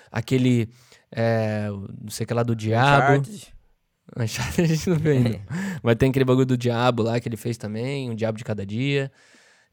Aquele 0.10 0.70
é, 1.12 1.68
não 1.70 2.10
sei 2.10 2.24
o 2.24 2.28
que 2.28 2.34
lá 2.34 2.44
do 2.44 2.56
diabo. 2.56 3.28
Uncharted 4.16 4.62
a 4.62 4.66
gente 4.66 4.88
não 4.90 4.96
viu 4.96 5.12
ainda. 5.12 5.36
É. 5.36 5.42
Mas 5.84 5.98
tem 5.98 6.10
aquele 6.10 6.24
bagulho 6.24 6.46
do 6.46 6.58
diabo 6.58 7.04
lá 7.04 7.20
que 7.20 7.28
ele 7.28 7.36
fez 7.36 7.58
também, 7.58 8.10
um 8.10 8.16
diabo 8.16 8.38
de 8.38 8.46
cada 8.46 8.66
dia. 8.66 9.12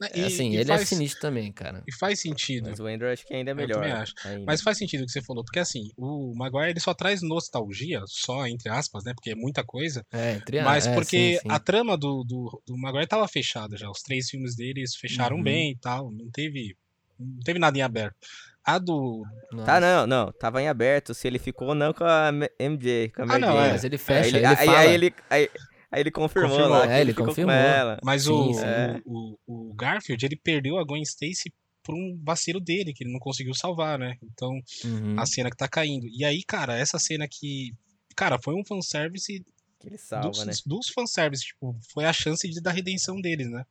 É, 0.03 0.25
assim, 0.25 0.51
e 0.51 0.57
ele 0.57 0.63
é 0.63 0.77
faz, 0.77 0.83
é 0.83 0.85
sinistro 0.85 1.21
também, 1.21 1.53
cara. 1.53 1.83
E 1.87 1.95
faz 1.95 2.21
sentido. 2.21 2.69
Mas 2.69 2.81
o 2.81 2.87
Andrew 2.87 3.11
acho 3.11 3.25
que 3.25 3.33
ainda 3.33 3.53
é 3.53 3.55
melhor. 3.55 3.87
Eu 3.87 3.97
acho. 3.97 4.15
Mas 4.45 4.61
faz 4.61 4.77
sentido 4.77 5.03
o 5.03 5.07
que 5.07 5.13
você 5.13 5.23
falou, 5.23 5.45
porque 5.45 5.61
assim, 5.61 5.91
o 5.97 6.35
Maguire 6.37 6.71
ele 6.71 6.81
só 6.81 6.93
traz 6.93 7.23
nostalgia, 7.23 8.03
só 8.07 8.47
entre 8.47 8.69
aspas, 8.69 9.05
né? 9.05 9.13
Porque 9.15 9.31
é 9.31 9.35
muita 9.35 9.63
coisa. 9.63 10.05
É, 10.13 10.35
entre 10.35 10.63
Mas 10.63 10.87
é, 10.87 10.95
porque 10.95 11.35
sim, 11.35 11.39
sim. 11.41 11.49
a 11.49 11.59
trama 11.59 11.97
do, 11.97 12.25
do, 12.25 12.63
do 12.67 12.77
Maguire 12.77 13.07
tava 13.07 13.27
fechada 13.29 13.77
já. 13.77 13.89
Os 13.89 14.03
três 14.03 14.29
filmes 14.29 14.57
deles 14.57 14.97
fecharam 14.97 15.37
uhum. 15.37 15.43
bem 15.43 15.73
e 15.73 15.77
tal. 15.77 16.11
Não 16.11 16.29
teve, 16.31 16.77
não 17.19 17.41
teve 17.41 17.59
nada 17.59 17.79
em 17.79 17.83
aberto. 17.83 18.17
A 18.65 18.79
do. 18.79 19.23
Nossa. 19.53 19.67
Tá, 19.67 19.81
não, 19.81 20.07
não. 20.07 20.33
Tava 20.33 20.63
em 20.63 20.69
aberto 20.69 21.13
se 21.13 21.29
ele 21.29 21.39
ficou 21.39 21.69
ou 21.69 21.75
não 21.75 21.93
com 21.93 22.05
a 22.05 22.31
MJ. 22.59 23.11
Com 23.11 23.23
a 23.23 23.35
ah, 23.35 23.39
não, 23.39 23.61
é. 23.61 23.73
Mas 23.73 23.85
ele 23.85 23.99
fecha. 23.99 24.37
Aí 24.37 24.43
ele, 24.43 24.47
aí, 24.47 24.69
aí, 24.69 24.95
ele, 24.95 25.15
aí, 25.29 25.51
Aí 25.95 26.01
ele 26.01 26.11
confirmou, 26.11 26.51
confirmou. 26.51 26.77
lá. 26.77 26.93
É, 26.93 27.01
ele, 27.01 27.15
confirmou. 27.15 27.55
Mas 28.03 28.27
o, 28.27 28.59
é. 28.59 29.01
o, 29.05 29.39
o, 29.47 29.75
Garfield, 29.75 30.27
ele 30.27 30.35
perdeu 30.35 30.77
a 30.77 30.85
Gwen 30.85 31.03
Stacy 31.03 31.55
por 31.85 31.95
um 31.95 32.21
vacilo 32.21 32.59
dele, 32.59 32.93
que 32.93 33.05
ele 33.05 33.13
não 33.13 33.21
conseguiu 33.21 33.55
salvar, 33.55 33.97
né? 33.97 34.19
Então, 34.21 34.51
uhum. 34.85 35.15
a 35.17 35.25
cena 35.25 35.51
que 35.51 35.57
tá 35.57 35.69
caindo. 35.69 36.09
E 36.09 36.25
aí, 36.25 36.43
cara, 36.43 36.77
essa 36.77 36.99
cena 36.99 37.29
que. 37.31 37.73
Cara, 38.17 38.41
foi 38.43 38.57
um 38.57 38.65
fanservice. 38.65 39.45
Que 39.79 39.87
ele 39.87 39.99
salva, 39.99 40.31
dos, 40.31 40.45
né? 40.45 40.53
dos 40.67 40.89
fanservice, 40.89 41.45
tipo, 41.45 41.79
foi 41.93 42.07
a 42.07 42.13
chance 42.13 42.49
de, 42.49 42.61
da 42.61 42.73
redenção 42.73 43.21
deles, 43.21 43.49
né? 43.49 43.65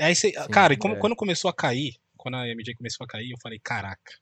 Aí 0.00 0.14
cê, 0.14 0.30
Sim, 0.30 0.48
cara, 0.50 0.72
e 0.72 0.78
como, 0.78 0.94
é. 0.94 0.98
quando 0.98 1.14
começou 1.14 1.50
a 1.50 1.54
cair, 1.54 1.96
quando 2.16 2.36
a 2.36 2.46
MJ 2.46 2.74
começou 2.74 3.04
a 3.04 3.06
cair, 3.06 3.32
eu 3.32 3.38
falei, 3.42 3.58
caraca, 3.62 4.12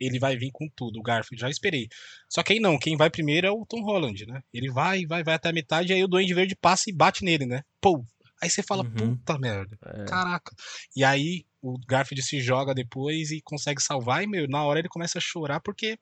ele 0.00 0.18
vai 0.18 0.36
vir 0.36 0.50
com 0.52 0.68
tudo, 0.74 0.98
o 0.98 1.02
Garfield, 1.02 1.40
já 1.40 1.48
esperei. 1.48 1.88
Só 2.28 2.42
que 2.42 2.54
aí 2.54 2.60
não, 2.60 2.78
quem 2.78 2.96
vai 2.96 3.10
primeiro 3.10 3.46
é 3.46 3.50
o 3.50 3.66
Tom 3.66 3.82
Holland, 3.82 4.26
né? 4.26 4.42
Ele 4.52 4.70
vai, 4.70 5.06
vai, 5.06 5.22
vai 5.22 5.34
até 5.34 5.48
a 5.48 5.52
metade, 5.52 5.92
aí 5.92 6.02
o 6.02 6.08
Duende 6.08 6.34
Verde 6.34 6.56
passa 6.56 6.90
e 6.90 6.92
bate 6.92 7.24
nele, 7.24 7.46
né? 7.46 7.62
Pô! 7.80 8.04
Aí 8.42 8.50
você 8.50 8.62
fala, 8.62 8.84
uhum. 8.84 9.16
puta 9.16 9.38
merda, 9.38 9.78
é. 9.86 10.04
caraca. 10.04 10.54
E 10.94 11.04
aí 11.04 11.46
o 11.62 11.78
Garfield 11.88 12.22
se 12.22 12.40
joga 12.40 12.74
depois 12.74 13.30
e 13.30 13.40
consegue 13.42 13.82
salvar, 13.82 14.22
e 14.22 14.26
meu, 14.26 14.46
na 14.48 14.62
hora 14.64 14.80
ele 14.80 14.88
começa 14.88 15.18
a 15.18 15.20
chorar 15.20 15.60
porque, 15.60 15.98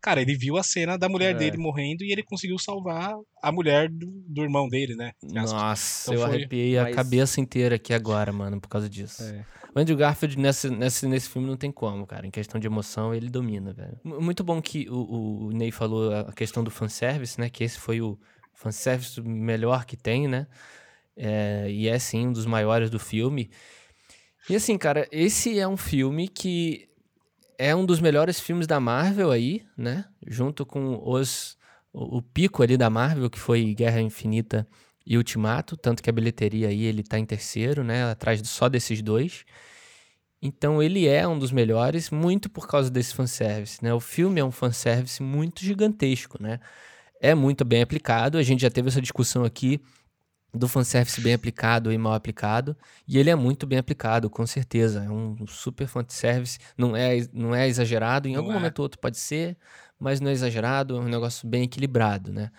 cara, 0.00 0.20
ele 0.20 0.36
viu 0.36 0.56
a 0.56 0.62
cena 0.62 0.96
da 0.96 1.08
mulher 1.08 1.34
é. 1.34 1.38
dele 1.38 1.56
morrendo 1.56 2.04
e 2.04 2.12
ele 2.12 2.22
conseguiu 2.22 2.58
salvar 2.58 3.14
a 3.42 3.52
mulher 3.52 3.88
do, 3.88 4.06
do 4.28 4.42
irmão 4.42 4.68
dele, 4.68 4.94
né? 4.94 5.12
Nossa, 5.22 6.10
então 6.10 6.14
eu 6.14 6.28
foi... 6.28 6.36
arrepiei 6.36 6.76
Mas... 6.76 6.92
a 6.92 6.94
cabeça 6.94 7.40
inteira 7.40 7.76
aqui 7.76 7.92
agora, 7.92 8.32
mano, 8.32 8.60
por 8.60 8.68
causa 8.68 8.88
disso. 8.88 9.22
É. 9.22 9.44
O 9.74 9.78
Andrew 9.78 9.96
Garfield 9.96 10.38
nesse, 10.38 10.70
nesse, 10.70 11.06
nesse 11.06 11.28
filme 11.28 11.46
não 11.46 11.56
tem 11.56 11.70
como, 11.70 12.06
cara. 12.06 12.26
Em 12.26 12.30
questão 12.30 12.58
de 12.58 12.66
emoção, 12.66 13.14
ele 13.14 13.28
domina, 13.28 13.74
velho. 13.74 14.00
Muito 14.02 14.42
bom 14.42 14.62
que 14.62 14.88
o, 14.88 15.48
o 15.48 15.52
Ney 15.52 15.70
falou 15.70 16.14
a 16.14 16.32
questão 16.32 16.64
do 16.64 16.70
fanservice, 16.70 17.38
né? 17.38 17.50
Que 17.50 17.62
esse 17.62 17.78
foi 17.78 18.00
o 18.00 18.18
fanservice 18.54 19.20
melhor 19.20 19.84
que 19.84 19.94
tem, 19.94 20.26
né? 20.26 20.46
É, 21.14 21.66
e 21.70 21.88
é, 21.88 21.98
sim, 21.98 22.28
um 22.28 22.32
dos 22.32 22.46
maiores 22.46 22.88
do 22.88 22.98
filme. 22.98 23.50
E 24.48 24.56
assim, 24.56 24.78
cara, 24.78 25.06
esse 25.12 25.58
é 25.58 25.68
um 25.68 25.76
filme 25.76 26.26
que 26.26 26.88
é 27.58 27.74
um 27.74 27.84
dos 27.84 28.00
melhores 28.00 28.40
filmes 28.40 28.66
da 28.66 28.78
Marvel 28.80 29.30
aí, 29.30 29.62
né? 29.76 30.04
Junto 30.26 30.64
com 30.66 31.00
os 31.04 31.56
o, 31.96 32.18
o 32.18 32.22
pico 32.22 32.62
ali 32.62 32.76
da 32.76 32.90
Marvel, 32.90 33.30
que 33.30 33.38
foi 33.38 33.74
Guerra 33.74 34.00
Infinita 34.00 34.68
e 35.06 35.16
Ultimato, 35.16 35.76
tanto 35.76 36.02
que 36.02 36.10
a 36.10 36.12
bilheteria 36.12 36.68
aí 36.68 36.84
ele 36.84 37.02
tá 37.02 37.18
em 37.18 37.24
terceiro, 37.24 37.82
né, 37.82 38.10
atrás 38.10 38.40
só 38.46 38.68
desses 38.68 39.00
dois. 39.00 39.44
Então 40.42 40.82
ele 40.82 41.08
é 41.08 41.26
um 41.26 41.38
dos 41.38 41.50
melhores, 41.50 42.10
muito 42.10 42.50
por 42.50 42.68
causa 42.68 42.90
desse 42.90 43.14
fanservice, 43.14 43.82
né? 43.82 43.94
O 43.94 44.00
filme 44.00 44.40
é 44.40 44.44
um 44.44 44.50
fanservice 44.50 45.22
muito 45.22 45.64
gigantesco, 45.64 46.40
né? 46.40 46.60
É 47.20 47.34
muito 47.34 47.64
bem 47.64 47.80
aplicado, 47.82 48.36
a 48.36 48.42
gente 48.42 48.60
já 48.60 48.70
teve 48.70 48.88
essa 48.88 49.00
discussão 49.00 49.44
aqui 49.44 49.80
do 50.54 50.66
fanservice 50.68 51.20
bem 51.20 51.34
aplicado 51.34 51.92
e 51.92 51.98
mal 51.98 52.14
aplicado, 52.14 52.76
e 53.06 53.18
ele 53.18 53.30
é 53.30 53.34
muito 53.34 53.66
bem 53.66 53.78
aplicado, 53.78 54.30
com 54.30 54.46
certeza. 54.46 55.04
É 55.04 55.10
um 55.10 55.46
super 55.46 55.86
fanservice, 55.86 56.58
não 56.76 56.96
é, 56.96 57.26
não 57.32 57.54
é 57.54 57.68
exagerado, 57.68 58.28
em 58.28 58.32
não 58.32 58.40
algum 58.40 58.52
é. 58.52 58.54
momento 58.54 58.78
ou 58.78 58.84
outro 58.84 58.98
pode 58.98 59.18
ser, 59.18 59.56
mas 59.98 60.20
não 60.20 60.30
é 60.30 60.32
exagerado, 60.32 60.96
é 60.96 61.00
um 61.00 61.08
negócio 61.08 61.46
bem 61.46 61.64
equilibrado, 61.64 62.32
né? 62.32 62.50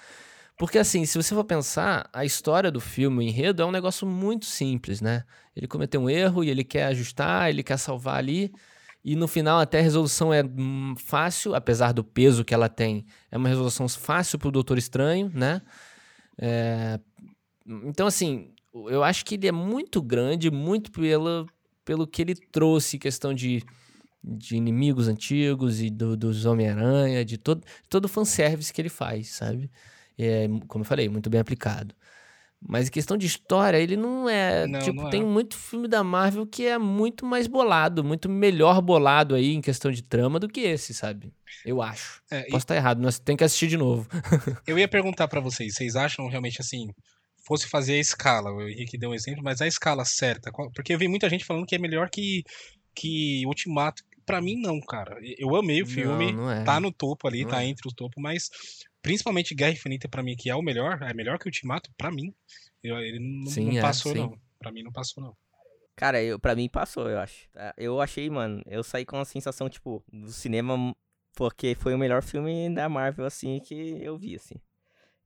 Porque, 0.58 0.80
assim, 0.80 1.06
se 1.06 1.22
você 1.22 1.36
for 1.36 1.44
pensar, 1.44 2.10
a 2.12 2.26
história 2.26 2.72
do 2.72 2.82
filme, 2.82 3.20
o 3.20 3.22
enredo, 3.22 3.62
é 3.62 3.66
um 3.66 3.72
negócio 3.72 4.08
muito 4.08 4.46
simples, 4.46 5.02
né? 5.02 5.24
Ele 5.56 5.68
cometeu 5.68 6.02
um 6.02 6.10
erro 6.10 6.44
e 6.44 6.50
ele 6.50 6.64
quer 6.64 6.86
ajustar, 6.88 7.50
ele 7.50 7.62
quer 7.62 7.78
salvar 7.78 8.18
ali. 8.18 8.52
E 9.06 9.16
no 9.16 9.28
final, 9.28 9.60
até 9.60 9.80
a 9.80 9.84
resolução 9.84 10.34
é 10.34 10.44
hum, 10.44 10.96
fácil, 10.98 11.54
apesar 11.54 11.92
do 11.92 12.04
peso 12.04 12.44
que 12.44 12.56
ela 12.56 12.68
tem. 12.68 13.06
É 13.32 13.38
uma 13.38 13.48
resolução 13.48 13.88
fácil 13.88 14.40
pro 14.40 14.52
Doutor 14.52 14.80
Estranho, 14.80 15.32
né? 15.34 15.62
É... 16.40 17.00
Então, 17.68 18.08
assim, 18.08 18.52
eu 18.74 19.04
acho 19.04 19.26
que 19.26 19.36
ele 19.36 19.48
é 19.48 19.52
muito 19.52 20.02
grande, 20.02 20.50
muito 20.50 20.92
pelo, 20.92 21.48
pelo 21.84 22.08
que 22.08 22.22
ele 22.22 22.36
trouxe, 22.36 22.98
questão 22.98 23.34
de, 23.34 23.64
de 24.24 24.56
inimigos 24.56 25.08
antigos 25.08 25.82
e 25.82 25.90
do, 25.90 26.16
dos 26.16 26.46
Homem-Aranha, 26.46 27.26
de 27.26 27.38
todo, 27.38 27.64
todo 27.90 28.06
o 28.06 28.10
fanservice 28.10 28.72
que 28.72 28.82
ele 28.82 28.90
faz, 28.90 29.30
sabe? 29.30 29.70
é, 30.18 30.48
como 30.68 30.84
eu 30.84 30.88
falei, 30.88 31.08
muito 31.08 31.30
bem 31.30 31.40
aplicado. 31.40 31.94
Mas 32.60 32.88
em 32.88 32.92
questão 32.92 33.16
de 33.16 33.28
história, 33.28 33.78
ele 33.78 33.96
não 33.96 34.28
é. 34.28 34.66
Não, 34.66 34.80
tipo, 34.80 34.96
não 34.96 35.08
é. 35.10 35.12
tem 35.12 35.24
muito 35.24 35.56
filme 35.56 35.88
da 35.88 36.04
Marvel 36.04 36.48
que 36.48 36.66
é 36.66 36.76
muito 36.80 37.24
mais 37.24 37.46
bolado, 37.46 38.04
muito 38.04 38.28
melhor 38.28 38.82
bolado 38.82 39.36
aí 39.36 39.54
em 39.54 39.62
questão 39.62 39.92
de 39.92 40.02
trama 40.02 40.40
do 40.40 40.48
que 40.48 40.62
esse, 40.62 40.92
sabe? 40.92 41.32
Eu 41.64 41.84
acho. 41.84 42.24
É, 42.32 42.42
Posso 42.46 42.56
e... 42.56 42.58
estar 42.58 42.76
errado, 42.76 43.00
mas 43.00 43.20
tem 43.20 43.38
que 43.38 43.44
assistir 43.44 43.68
de 43.68 43.78
novo. 43.78 44.10
eu 44.66 44.80
ia 44.80 44.88
perguntar 44.88 45.28
para 45.28 45.40
vocês, 45.40 45.76
vocês 45.76 45.96
acham 45.96 46.28
realmente 46.28 46.60
assim, 46.60 46.90
fosse 47.48 47.68
fazer 47.68 47.94
a 47.94 48.00
escala, 48.00 48.52
o 48.52 48.68
Henrique 48.68 48.98
deu 48.98 49.12
um 49.12 49.14
exemplo, 49.14 49.42
mas 49.42 49.62
a 49.62 49.68
escala 49.68 50.04
certa, 50.04 50.52
porque 50.52 50.94
eu 50.94 51.00
vi 51.00 51.08
muita 51.08 51.30
gente 51.30 51.46
falando 51.46 51.66
que 51.66 51.76
é 51.76 51.80
melhor 51.80 52.10
que, 52.10 52.44
que 52.94 53.46
Ultimato. 53.48 54.04
Para 54.26 54.42
mim, 54.42 54.60
não, 54.60 54.82
cara. 54.82 55.18
Eu 55.38 55.56
amei 55.56 55.82
o 55.82 55.88
filme, 55.88 56.34
não, 56.34 56.44
não 56.44 56.52
é. 56.52 56.64
tá 56.66 56.82
no 56.82 56.92
topo 56.92 57.30
ali, 57.30 57.44
não 57.44 57.52
tá 57.52 57.64
é. 57.64 57.68
entre 57.68 57.88
o 57.88 57.94
topo, 57.94 58.20
mas 58.20 58.50
principalmente 59.02 59.56
Guerra 59.56 59.72
Infinita 59.72 60.10
para 60.10 60.22
mim 60.22 60.36
que 60.36 60.50
é 60.50 60.56
o 60.56 60.62
melhor, 60.62 61.02
é 61.02 61.14
melhor 61.14 61.40
que 61.40 61.48
Ultimato 61.48 61.90
para 61.98 62.12
mim. 62.12 62.34
Eu, 62.84 63.00
ele 63.00 63.20
não, 63.20 63.50
sim, 63.50 63.72
não 63.72 63.78
é, 63.78 63.82
passou 63.82 64.12
sim. 64.12 64.20
não. 64.20 64.38
Para 64.60 64.70
mim 64.70 64.84
não 64.84 64.92
passou 64.92 65.24
não. 65.24 65.34
Cara, 65.96 66.22
eu, 66.22 66.38
pra 66.38 66.56
mim 66.56 66.68
passou, 66.68 67.10
eu 67.10 67.20
acho. 67.20 67.50
Tá? 67.52 67.74
Eu 67.78 68.02
achei, 68.02 68.30
mano, 68.30 68.62
eu 68.68 68.84
saí 68.84 69.06
com 69.06 69.18
a 69.18 69.26
sensação, 69.26 69.70
tipo, 69.70 70.04
do 70.12 70.32
cinema, 70.32 70.96
porque 71.36 71.74
foi 71.74 71.96
o 71.96 71.98
melhor 71.98 72.22
filme 72.22 72.70
da 72.70 72.90
Marvel, 72.90 73.26
assim, 73.26 73.60
que 73.60 73.98
eu 74.04 74.18
vi, 74.18 74.36
assim. 74.36 74.56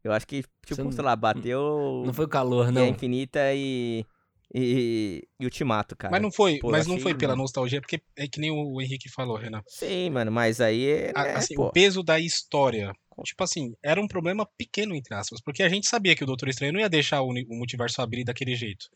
Eu 0.03 0.11
acho 0.11 0.27
que, 0.27 0.43
tipo, 0.65 0.83
Você 0.83 0.91
sei 0.91 1.03
lá, 1.03 1.15
bateu. 1.15 2.03
Não 2.05 2.13
foi 2.13 2.25
o 2.25 2.29
calor, 2.29 2.67
não. 2.71 2.81
Guerra 2.81 2.95
Infinita 2.95 3.53
e 3.53 4.05
e, 4.53 5.25
e 5.39 5.45
Ultimato, 5.45 5.95
cara. 5.95 6.11
Mas 6.11 6.21
não 6.21 6.31
foi, 6.31 6.59
pô, 6.59 6.71
mas 6.71 6.85
não 6.85 6.99
foi 6.99 7.15
pela 7.15 7.35
nostalgia, 7.35 7.79
porque 7.79 8.01
é 8.17 8.27
que 8.27 8.39
nem 8.39 8.51
o 8.51 8.81
Henrique 8.81 9.09
falou, 9.09 9.37
Renan. 9.37 9.61
Sim, 9.65 10.09
mano, 10.09 10.31
mas 10.31 10.59
aí 10.59 10.89
é. 10.89 11.13
Né, 11.13 11.35
assim, 11.35 11.57
o 11.57 11.71
peso 11.71 12.03
da 12.03 12.19
história. 12.19 12.91
Tipo 13.23 13.43
assim, 13.43 13.73
era 13.83 14.01
um 14.01 14.07
problema 14.07 14.47
pequeno, 14.57 14.95
entre 14.95 15.13
aspas, 15.13 15.39
porque 15.41 15.61
a 15.61 15.69
gente 15.69 15.87
sabia 15.87 16.15
que 16.15 16.23
o 16.23 16.27
Doutor 16.27 16.49
Estranho 16.49 16.73
não 16.73 16.79
ia 16.79 16.89
deixar 16.89 17.21
o, 17.21 17.29
o 17.29 17.55
multiverso 17.55 18.01
abrir 18.01 18.23
daquele 18.23 18.55
jeito. 18.55 18.87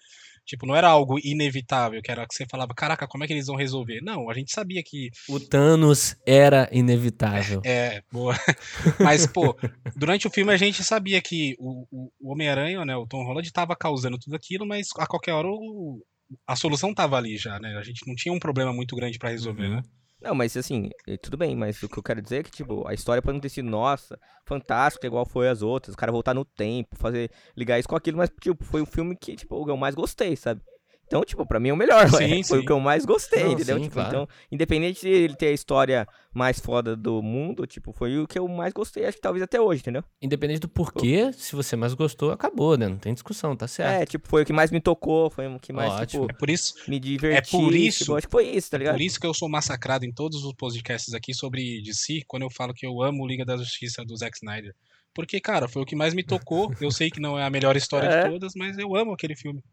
Tipo, 0.46 0.66
não 0.68 0.76
era 0.76 0.88
algo 0.88 1.20
inevitável, 1.24 2.02
que 2.02 2.12
era 2.12 2.28
que 2.28 2.36
você 2.36 2.46
falava, 2.50 2.74
caraca, 2.74 3.08
como 3.08 3.24
é 3.24 3.28
que 3.28 3.34
eles 3.34 3.48
vão 3.48 3.56
resolver? 3.56 4.00
Não, 4.02 4.30
a 4.30 4.34
gente 4.34 4.52
sabia 4.52 4.84
que. 4.84 5.10
O 5.28 5.40
Thanos 5.40 6.16
era 6.26 6.70
inevitável. 6.72 7.62
É, 7.66 8.04
boa. 8.12 8.36
Mas, 9.00 9.26
pô, 9.26 9.58
durante 9.96 10.28
o 10.28 10.32
filme 10.32 10.54
a 10.54 10.58
gente 10.58 10.84
sabia 10.84 11.22
que 11.22 11.56
o, 11.58 11.88
o, 11.92 12.12
o 12.22 12.32
Homem-Aranha, 12.32 12.86
né, 12.86 12.96
o 12.96 13.08
Tom 13.08 13.24
Holland, 13.24 13.48
estava 13.48 13.76
causando 13.76 14.20
tudo 14.20 14.36
aquilo, 14.36 14.66
mas 14.66 14.90
a 14.98 15.08
qualquer 15.08 15.34
hora 15.34 15.48
o, 15.48 16.02
a 16.48 16.56
solução 16.56 16.94
tava 16.94 17.18
ali 17.18 17.38
já, 17.38 17.60
né? 17.60 17.76
A 17.78 17.84
gente 17.84 18.08
não 18.08 18.16
tinha 18.16 18.34
um 18.34 18.40
problema 18.40 18.74
muito 18.74 18.96
grande 18.96 19.18
para 19.18 19.30
resolver, 19.30 19.66
uhum. 19.66 19.76
né? 19.78 19.82
Não, 20.26 20.34
mas 20.34 20.58
assim, 20.58 20.90
tudo 21.22 21.38
bem, 21.38 21.56
mas 21.56 21.84
o 21.84 21.88
que 21.88 22.00
eu 22.00 22.02
quero 22.02 22.20
dizer 22.20 22.38
é 22.38 22.44
que, 22.44 22.50
tipo, 22.50 22.88
a 22.88 22.96
história 22.96 23.22
pode 23.22 23.36
não 23.36 23.40
ter 23.40 23.50
sido, 23.50 23.70
nossa, 23.70 24.20
fantástica, 24.44 25.06
igual 25.06 25.24
foi 25.24 25.48
as 25.48 25.62
outras, 25.62 25.94
o 25.94 25.98
cara 25.98 26.12
voltar 26.12 26.34
no 26.34 26.44
tempo, 26.44 26.96
fazer, 26.96 27.30
ligar 27.56 27.78
isso 27.78 27.88
com 27.88 27.96
aquilo, 27.96 28.18
mas, 28.18 28.32
tipo, 28.42 28.64
foi 28.66 28.82
um 28.82 28.88
filme 28.88 29.16
que, 29.16 29.36
tipo, 29.36 29.70
eu 29.70 29.78
mais 29.78 29.94
gostei, 29.94 30.36
sabe? 30.36 30.62
Então, 31.08 31.24
tipo, 31.24 31.46
pra 31.46 31.60
mim 31.60 31.70
é 31.70 31.74
o 31.74 31.78
melhor, 31.78 32.10
sim, 32.10 32.42
Foi 32.44 32.58
sim. 32.60 32.64
o 32.64 32.66
que 32.66 32.72
eu 32.72 32.80
mais 32.80 33.06
gostei, 33.06 33.44
Não, 33.44 33.52
entendeu? 33.52 33.78
Sim, 33.78 33.84
tipo, 33.84 33.94
claro. 33.94 34.10
Então, 34.10 34.28
independente 34.52 35.02
de 35.02 35.10
ele 35.10 35.36
ter 35.36 35.48
a 35.48 35.52
história 35.52 36.08
mais 36.34 36.60
foda 36.60 36.96
do 36.96 37.22
mundo, 37.22 37.66
tipo, 37.66 37.94
foi 37.94 38.20
o 38.20 38.28
que 38.28 38.38
eu 38.38 38.48
mais 38.48 38.74
gostei, 38.74 39.06
acho 39.06 39.18
que 39.18 39.22
talvez 39.22 39.42
até 39.44 39.60
hoje, 39.62 39.82
entendeu? 39.82 40.04
Independente 40.22 40.60
do 40.60 40.68
porquê, 40.68 41.32
se 41.34 41.56
você 41.56 41.76
mais 41.76 41.94
gostou, 41.94 42.32
acabou, 42.32 42.78
né? 42.78 42.88
Não 42.88 42.98
tem 42.98 43.14
discussão, 43.14 43.56
tá 43.56 43.68
certo. 43.68 44.02
É, 44.02 44.06
tipo, 44.06 44.28
foi 44.28 44.44
o 44.44 44.46
que 44.46 44.52
mais 44.52 44.72
me 44.72 44.82
tocou, 44.82 45.30
foi 45.30 45.48
o 45.48 45.60
que 45.60 45.72
mais, 45.72 45.94
Ótimo. 45.94 46.28
tipo, 46.28 46.36
é 46.36 46.38
por 46.38 46.50
isso, 46.50 46.74
me 46.88 47.00
diverti. 47.00 47.56
É 47.56 47.60
por 47.60 47.74
isso, 47.74 48.00
tipo, 48.00 48.16
acho 48.16 48.28
que 48.28 48.32
foi 48.32 48.48
isso, 48.50 48.70
tá 48.70 48.78
ligado? 48.78 48.96
É 48.96 48.98
por 48.98 49.04
isso 49.04 49.20
que 49.20 49.28
eu 49.28 49.34
sou 49.34 49.48
massacrado 49.48 50.06
em 50.06 50.12
todos 50.12 50.44
os 50.44 50.54
podcasts 50.54 51.14
aqui 51.14 51.34
sobre 51.34 51.82
DC, 51.82 52.24
quando 52.28 52.44
eu 52.44 52.50
falo 52.50 52.74
que 52.74 52.86
eu 52.86 53.02
amo 53.02 53.26
Liga 53.26 53.46
da 53.46 53.56
Justiça 53.58 54.04
do 54.04 54.16
Zack 54.18 54.36
Snyder. 54.38 54.74
Porque, 55.16 55.40
cara, 55.40 55.66
foi 55.70 55.82
o 55.82 55.86
que 55.86 55.96
mais 55.96 56.14
me 56.14 56.22
tocou. 56.22 56.72
Eu 56.82 56.92
sei 56.92 57.10
que 57.10 57.22
não 57.22 57.40
é 57.40 57.46
a 57.46 57.50
melhor 57.50 57.78
história 57.78 58.08
é. 58.08 58.24
de 58.24 58.30
todas, 58.32 58.54
mas 58.54 58.78
eu 58.78 58.94
amo 58.96 59.14
aquele 59.14 59.36
filme. 59.36 59.64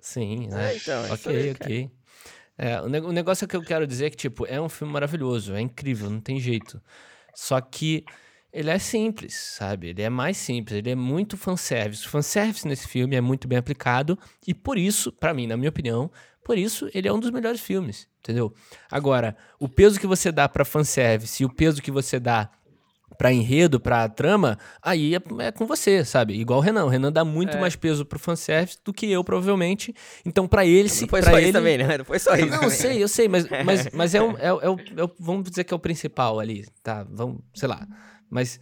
Sim, 0.00 0.48
né? 0.48 0.72
É, 0.72 0.76
então, 0.76 1.04
é 1.04 1.12
ok, 1.12 1.52
ok. 1.52 1.90
É, 2.56 2.80
o 2.80 3.12
negócio 3.12 3.46
que 3.46 3.54
eu 3.54 3.62
quero 3.62 3.86
dizer 3.86 4.06
é 4.06 4.10
que, 4.10 4.16
tipo, 4.16 4.46
é 4.46 4.58
um 4.58 4.70
filme 4.70 4.92
maravilhoso, 4.92 5.54
é 5.54 5.60
incrível, 5.60 6.08
não 6.08 6.20
tem 6.20 6.40
jeito. 6.40 6.80
Só 7.34 7.60
que 7.60 8.04
ele 8.50 8.70
é 8.70 8.78
simples, 8.78 9.34
sabe? 9.34 9.88
Ele 9.88 10.02
é 10.02 10.08
mais 10.08 10.38
simples, 10.38 10.78
ele 10.78 10.90
é 10.90 10.94
muito 10.94 11.36
fanservice. 11.36 12.06
O 12.06 12.08
fanservice 12.08 12.66
nesse 12.66 12.88
filme 12.88 13.14
é 13.14 13.20
muito 13.20 13.46
bem 13.46 13.58
aplicado 13.58 14.18
e 14.46 14.54
por 14.54 14.78
isso, 14.78 15.12
para 15.12 15.34
mim, 15.34 15.46
na 15.46 15.56
minha 15.56 15.70
opinião, 15.70 16.10
por 16.42 16.56
isso 16.56 16.88
ele 16.94 17.08
é 17.08 17.12
um 17.12 17.20
dos 17.20 17.30
melhores 17.30 17.60
filmes, 17.60 18.08
entendeu? 18.20 18.54
Agora, 18.90 19.36
o 19.58 19.68
peso 19.68 20.00
que 20.00 20.06
você 20.06 20.32
dá 20.32 20.48
para 20.48 20.64
fanservice 20.64 21.42
e 21.42 21.46
o 21.46 21.52
peso 21.52 21.82
que 21.82 21.90
você 21.90 22.18
dá 22.18 22.50
para 23.16 23.32
enredo, 23.32 23.80
pra 23.80 24.08
trama, 24.08 24.58
aí 24.82 25.14
é, 25.14 25.20
é, 25.40 25.52
com 25.52 25.66
você, 25.66 26.04
sabe? 26.04 26.34
Igual 26.34 26.58
o 26.60 26.62
Renan. 26.62 26.84
O 26.84 26.88
Renan 26.88 27.12
dá 27.12 27.24
muito 27.24 27.56
é. 27.56 27.60
mais 27.60 27.76
peso 27.76 28.04
pro 28.04 28.18
fanservice 28.18 28.78
do 28.84 28.92
que 28.92 29.10
eu, 29.10 29.22
provavelmente. 29.22 29.94
Então, 30.24 30.46
para 30.46 30.64
ele... 30.64 30.88
Não 30.88 31.08
foi 31.08 31.22
só 31.22 31.38
ele... 31.38 31.42
isso 31.44 31.52
também, 31.52 31.78
né? 31.78 31.98
Não 31.98 32.04
foi 32.04 32.18
só 32.18 32.34
isso 32.34 32.48
Não, 32.48 32.62
eu 32.62 32.70
sei, 32.70 33.02
eu 33.02 33.08
sei, 33.08 33.28
mas, 33.28 33.46
mas, 33.64 33.88
mas 33.92 34.14
é, 34.14 34.22
um, 34.22 34.36
é, 34.36 34.48
é, 34.48 35.02
é, 35.04 35.10
vamos 35.18 35.48
dizer 35.48 35.64
que 35.64 35.72
é 35.72 35.76
o 35.76 35.80
principal 35.80 36.40
ali, 36.40 36.66
tá? 36.82 37.06
Vamos, 37.10 37.40
sei 37.54 37.68
lá. 37.68 37.86
Mas 38.30 38.60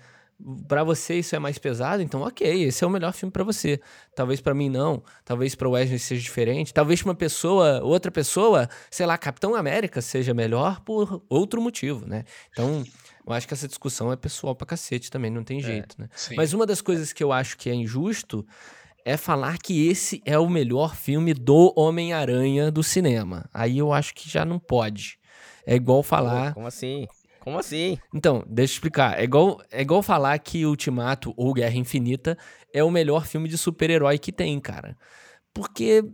para 0.66 0.82
você 0.82 1.18
isso 1.18 1.36
é 1.36 1.38
mais 1.38 1.58
pesado, 1.58 2.02
então 2.02 2.22
ok, 2.22 2.64
esse 2.64 2.82
é 2.82 2.86
o 2.86 2.90
melhor 2.90 3.12
filme 3.12 3.30
para 3.30 3.44
você. 3.44 3.80
Talvez 4.14 4.40
para 4.40 4.54
mim 4.54 4.68
não, 4.68 5.02
talvez 5.24 5.54
para 5.54 5.68
Wesley 5.68 5.98
seja 5.98 6.22
diferente, 6.22 6.72
talvez 6.72 7.02
para 7.02 7.10
uma 7.10 7.14
pessoa, 7.14 7.82
outra 7.82 8.10
pessoa, 8.10 8.68
sei 8.90 9.06
lá, 9.06 9.18
Capitão 9.18 9.54
América 9.54 10.00
seja 10.00 10.32
melhor 10.32 10.80
por 10.80 11.22
outro 11.28 11.60
motivo, 11.60 12.06
né? 12.06 12.24
Então, 12.50 12.84
eu 13.26 13.32
acho 13.32 13.46
que 13.46 13.54
essa 13.54 13.68
discussão 13.68 14.12
é 14.12 14.16
pessoal 14.16 14.54
pra 14.54 14.66
cacete 14.66 15.10
também, 15.10 15.30
não 15.30 15.44
tem 15.44 15.58
é, 15.58 15.62
jeito, 15.62 15.96
né? 15.98 16.08
Sim. 16.14 16.34
Mas 16.36 16.52
uma 16.52 16.66
das 16.66 16.80
coisas 16.80 17.12
que 17.12 17.22
eu 17.22 17.32
acho 17.32 17.56
que 17.56 17.68
é 17.68 17.74
injusto 17.74 18.46
é 19.04 19.16
falar 19.16 19.58
que 19.58 19.88
esse 19.88 20.22
é 20.24 20.38
o 20.38 20.48
melhor 20.48 20.94
filme 20.94 21.32
do 21.32 21.72
Homem-Aranha 21.76 22.70
do 22.70 22.82
cinema. 22.82 23.48
Aí 23.52 23.78
eu 23.78 23.92
acho 23.92 24.14
que 24.14 24.28
já 24.28 24.44
não 24.44 24.58
pode. 24.58 25.18
É 25.66 25.74
igual 25.74 26.02
falar. 26.02 26.54
Como 26.54 26.66
assim? 26.66 27.06
Como 27.40 27.58
assim? 27.58 27.98
Então, 28.14 28.44
deixa 28.46 28.72
eu 28.72 28.76
explicar. 28.76 29.18
É 29.18 29.24
igual, 29.24 29.60
é 29.70 29.80
igual 29.80 30.02
falar 30.02 30.38
que 30.38 30.66
Ultimato 30.66 31.32
ou 31.36 31.54
Guerra 31.54 31.76
Infinita 31.76 32.36
é 32.72 32.84
o 32.84 32.90
melhor 32.90 33.26
filme 33.26 33.48
de 33.48 33.56
super-herói 33.56 34.18
que 34.18 34.30
tem, 34.30 34.60
cara. 34.60 34.96
Porque 35.54 36.04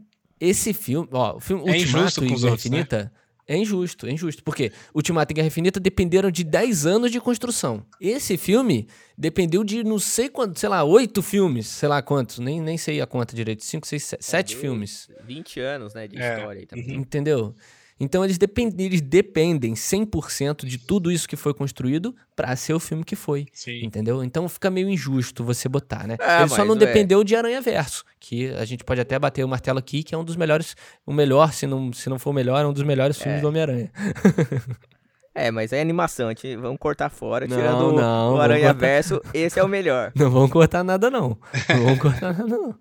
esse 0.41 0.73
filme, 0.73 1.09
ó, 1.13 1.37
o 1.37 1.41
filme 1.41 1.63
é 1.69 1.73
Ultimato 1.73 2.25
e 2.25 2.29
Guerra 2.29 2.33
outros, 2.33 2.45
né? 2.45 2.51
Infinita 2.53 2.99
né? 3.05 3.11
É 3.49 3.57
injusto, 3.57 4.07
é 4.07 4.11
injusto. 4.11 4.43
Porque 4.43 4.73
Ultimato 4.95 5.33
e 5.33 5.35
Guerra 5.35 5.47
Infinita 5.47 5.79
dependeram 5.79 6.31
de 6.31 6.43
10 6.43 6.87
anos 6.87 7.11
de 7.13 7.21
construção. 7.21 7.85
Esse 8.01 8.37
filme 8.37 8.89
dependeu 9.17 9.63
de 9.63 9.85
não 9.85 9.99
sei 9.99 10.29
quanto, 10.29 10.59
sei 10.59 10.69
lá, 10.69 10.83
8 10.83 11.23
filmes, 11.23 11.67
sei 11.67 11.89
lá 11.89 12.03
quantos, 12.03 12.39
nem, 12.39 12.61
nem 12.61 12.77
sei 12.77 13.01
a 13.01 13.07
conta 13.07 13.35
direito, 13.37 13.65
5, 13.65 13.87
6, 13.87 14.15
7 14.21 14.57
filmes. 14.57 15.09
20 15.25 15.61
anos, 15.61 15.95
né, 15.95 16.09
de 16.09 16.19
é. 16.21 16.37
história 16.37 16.61
aí 16.61 16.67
também. 16.67 16.95
Entendeu? 16.95 17.55
Então 17.99 18.23
eles, 18.23 18.37
depend, 18.37 18.75
eles 18.79 19.01
dependem 19.01 19.73
100% 19.73 20.67
de 20.67 20.77
tudo 20.77 21.11
isso 21.11 21.27
que 21.27 21.35
foi 21.35 21.55
construído 21.55 22.15
para 22.35 22.55
ser 22.55 22.75
o 22.75 22.81
filme 22.81 23.03
que 23.03 23.17
foi. 23.17 23.47
Sim. 23.53 23.85
Entendeu? 23.85 24.23
Então 24.23 24.47
fica 24.49 24.71
meio 24.71 24.89
injusto 24.89 25.43
você 25.43 25.69
botar, 25.69 26.07
né? 26.07 26.17
É, 26.21 26.41
Ele 26.41 26.49
só 26.51 26.65
não 26.65 26.75
é... 26.75 26.79
dependeu 26.79 27.25
de 27.25 27.35
Aranha 27.35 27.61
Verso, 27.61 28.05
que 28.21 28.51
a 28.51 28.65
gente 28.67 28.85
pode 28.85 29.01
até 29.01 29.19
bater 29.19 29.45
o 29.45 29.49
martelo 29.49 29.79
aqui, 29.79 30.03
que 30.03 30.15
é 30.15 30.19
um 30.19 30.25
dos 30.25 30.37
melhores, 30.37 30.77
o 31.07 31.13
melhor, 31.13 31.53
se 31.53 31.67
não, 31.67 31.93
se 31.93 32.11
não 32.11 32.19
for 32.19 32.31
o 32.31 32.35
melhor, 32.35 32.63
é 32.63 32.67
um 32.67 32.73
dos 32.73 32.83
melhores 32.83 33.17
filmes 33.17 33.39
é. 33.39 33.41
do 33.41 33.49
Homem-Aranha. 33.49 33.91
É, 35.39 35.51
mas 35.51 35.71
é 35.71 35.83
animação, 35.83 36.31
gente, 36.31 36.57
vamos 36.57 36.79
cortar 36.79 37.11
fora, 37.11 37.47
não, 37.47 37.55
tirando 37.55 37.93
não, 37.93 38.37
o 38.37 38.41
Aranha 38.41 38.73
Verso, 38.73 39.21
esse 39.35 39.61
é 39.61 39.63
o 39.63 39.69
melhor. 39.69 40.11
Não 40.17 40.31
vamos 40.31 40.51
cortar 40.51 40.83
nada, 40.83 41.11
não. 41.11 41.39
Não 41.69 41.85
vamos 41.85 41.99
cortar 41.99 42.33
nada, 42.33 42.47
não. 42.47 42.75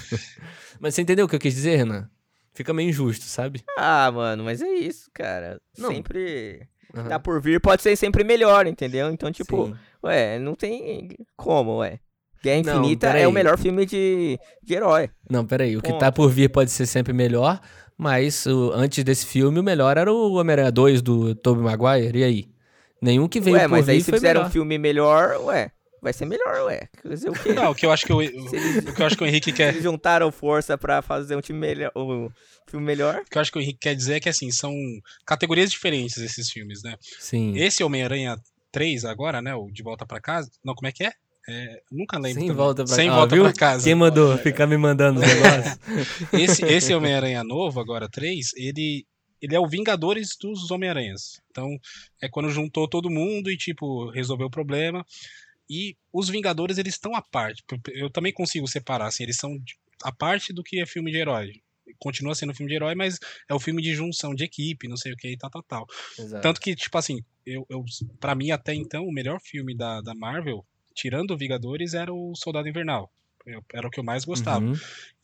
mas 0.80 0.94
você 0.94 1.02
entendeu 1.02 1.26
o 1.26 1.28
que 1.28 1.36
eu 1.36 1.38
quis 1.38 1.54
dizer, 1.54 1.76
Renan? 1.76 2.08
Fica 2.56 2.72
meio 2.72 2.88
injusto, 2.88 3.26
sabe? 3.26 3.62
Ah, 3.76 4.10
mano, 4.10 4.42
mas 4.42 4.62
é 4.62 4.68
isso, 4.68 5.10
cara. 5.12 5.60
Não. 5.78 5.90
Sempre. 5.90 6.66
Uhum. 6.94 7.04
Tá 7.06 7.18
por 7.18 7.38
vir 7.38 7.60
pode 7.60 7.82
ser 7.82 7.94
sempre 7.96 8.24
melhor, 8.24 8.66
entendeu? 8.66 9.10
Então, 9.10 9.30
tipo, 9.30 9.66
Sim. 9.66 9.74
ué, 10.02 10.38
não 10.38 10.54
tem 10.54 11.10
como, 11.36 11.78
ué. 11.80 12.00
Guerra 12.42 12.60
Infinita 12.60 13.12
não, 13.12 13.16
é 13.16 13.28
o 13.28 13.32
melhor 13.32 13.58
filme 13.58 13.84
de, 13.84 14.38
de 14.62 14.74
herói. 14.74 15.10
Não, 15.28 15.44
peraí. 15.44 15.76
O 15.76 15.82
que 15.82 15.92
tá 15.98 16.10
por 16.10 16.30
vir 16.30 16.48
pode 16.48 16.70
ser 16.70 16.86
sempre 16.86 17.12
melhor, 17.12 17.60
mas 17.98 18.46
o, 18.46 18.72
antes 18.72 19.04
desse 19.04 19.26
filme, 19.26 19.60
o 19.60 19.62
melhor 19.62 19.98
era 19.98 20.10
o 20.10 20.32
Homem-Aranha 20.32 20.72
2 20.72 21.02
do 21.02 21.34
Tobey 21.34 21.62
Maguire. 21.62 22.18
E 22.18 22.24
aí? 22.24 22.48
Nenhum 23.02 23.28
que 23.28 23.38
veio 23.38 23.56
ué, 23.56 23.62
por 23.64 23.72
mas 23.72 23.86
vir 23.86 23.92
aí 23.92 24.00
se 24.02 24.10
fizeram 24.10 24.40
melhor. 24.40 24.48
um 24.48 24.52
filme 24.52 24.78
melhor, 24.78 25.36
ué, 25.44 25.70
vai 26.02 26.12
ser 26.12 26.26
melhor, 26.26 26.66
ué. 26.66 26.88
Quer 27.00 27.08
dizer, 27.08 27.30
o 27.30 27.32
quê? 27.32 27.52
Não, 27.52 27.70
o 27.70 27.74
que 27.74 27.86
eu 27.86 27.92
acho 27.92 28.06
que 28.06 28.12
o, 28.12 28.20
eles, 28.22 28.52
o 28.52 28.94
que 28.94 29.02
eu 29.02 29.06
acho 29.06 29.16
que 29.16 29.24
o 29.24 29.26
Henrique 29.26 29.52
quer. 29.52 29.68
Eles 29.68 29.82
juntaram 29.82 30.30
força 30.30 30.76
pra 30.76 31.02
fazer 31.02 31.36
um 31.36 31.40
time 31.40 31.58
melhor. 31.58 31.92
Um 31.96 32.28
filme 32.68 32.84
melhor. 32.84 33.20
O 33.20 33.24
que 33.30 33.38
eu 33.38 33.42
acho 33.42 33.52
que 33.52 33.58
o 33.58 33.60
Henrique 33.60 33.80
quer 33.80 33.94
dizer 33.94 34.14
é 34.14 34.20
que 34.20 34.28
assim, 34.28 34.50
são 34.50 34.72
categorias 35.26 35.70
diferentes 35.70 36.18
esses 36.18 36.50
filmes, 36.50 36.82
né? 36.82 36.96
Sim. 37.18 37.56
Esse 37.56 37.82
Homem-Aranha 37.82 38.36
3 38.72 39.04
agora, 39.04 39.40
né? 39.40 39.54
O 39.54 39.70
De 39.70 39.82
Volta 39.82 40.04
para 40.06 40.20
Casa. 40.20 40.50
Não, 40.64 40.74
como 40.74 40.88
é 40.88 40.92
que 40.92 41.04
é? 41.04 41.12
É, 41.48 41.80
nunca 41.92 42.18
lembro. 42.18 42.40
Sem 42.40 42.48
também. 42.48 42.56
volta 42.56 42.84
pra, 42.84 42.94
Sem 42.94 43.08
ah, 43.08 43.14
volta 43.14 43.36
pra 43.36 43.52
casa. 43.52 43.84
Quem 43.84 43.94
mandou 43.94 44.36
ficar 44.38 44.66
me 44.66 44.76
mandando 44.76 45.20
os 45.20 45.26
negócios? 45.26 45.78
esse 46.32 46.64
esse 46.64 46.94
Homem-Aranha 46.94 47.44
novo, 47.44 47.78
agora 47.78 48.08
3, 48.08 48.52
ele, 48.56 49.06
ele 49.40 49.54
é 49.54 49.60
o 49.60 49.68
Vingadores 49.68 50.30
dos 50.40 50.70
Homem-Aranhas. 50.70 51.40
Então, 51.50 51.78
é 52.20 52.28
quando 52.28 52.50
juntou 52.50 52.88
todo 52.88 53.08
mundo 53.08 53.48
e, 53.48 53.56
tipo, 53.56 54.10
resolveu 54.10 54.48
o 54.48 54.50
problema. 54.50 55.06
E 55.68 55.96
os 56.12 56.28
Vingadores, 56.28 56.78
eles 56.78 56.94
estão 56.94 57.14
à 57.14 57.22
parte. 57.22 57.62
Eu 57.88 58.10
também 58.10 58.32
consigo 58.32 58.66
separar, 58.66 59.06
assim, 59.06 59.22
eles 59.22 59.36
são 59.36 59.56
a 60.02 60.12
parte 60.12 60.52
do 60.52 60.62
que 60.62 60.80
é 60.80 60.86
filme 60.86 61.10
de 61.10 61.18
herói. 61.18 61.52
Continua 61.98 62.34
sendo 62.34 62.54
filme 62.54 62.68
de 62.68 62.76
herói, 62.76 62.94
mas 62.94 63.18
é 63.48 63.54
o 63.54 63.60
filme 63.60 63.80
de 63.80 63.94
junção 63.94 64.34
de 64.34 64.44
equipe, 64.44 64.88
não 64.88 64.96
sei 64.96 65.12
o 65.12 65.16
que 65.16 65.28
e 65.28 65.36
tal, 65.36 65.50
tal, 65.50 65.62
tal. 65.62 65.86
Exato. 66.18 66.42
Tanto 66.42 66.60
que, 66.60 66.74
tipo 66.74 66.98
assim, 66.98 67.22
eu, 67.44 67.64
eu, 67.70 67.84
pra 68.18 68.34
mim, 68.34 68.50
até 68.50 68.74
então, 68.74 69.04
o 69.04 69.12
melhor 69.12 69.40
filme 69.40 69.76
da, 69.76 70.00
da 70.00 70.14
Marvel, 70.14 70.64
tirando 70.94 71.36
Vingadores, 71.36 71.94
era 71.94 72.12
o 72.12 72.34
Soldado 72.34 72.68
Invernal. 72.68 73.10
Eu, 73.46 73.64
era 73.72 73.86
o 73.86 73.90
que 73.90 74.00
eu 74.00 74.04
mais 74.04 74.24
gostava. 74.24 74.64
Uhum. 74.64 74.74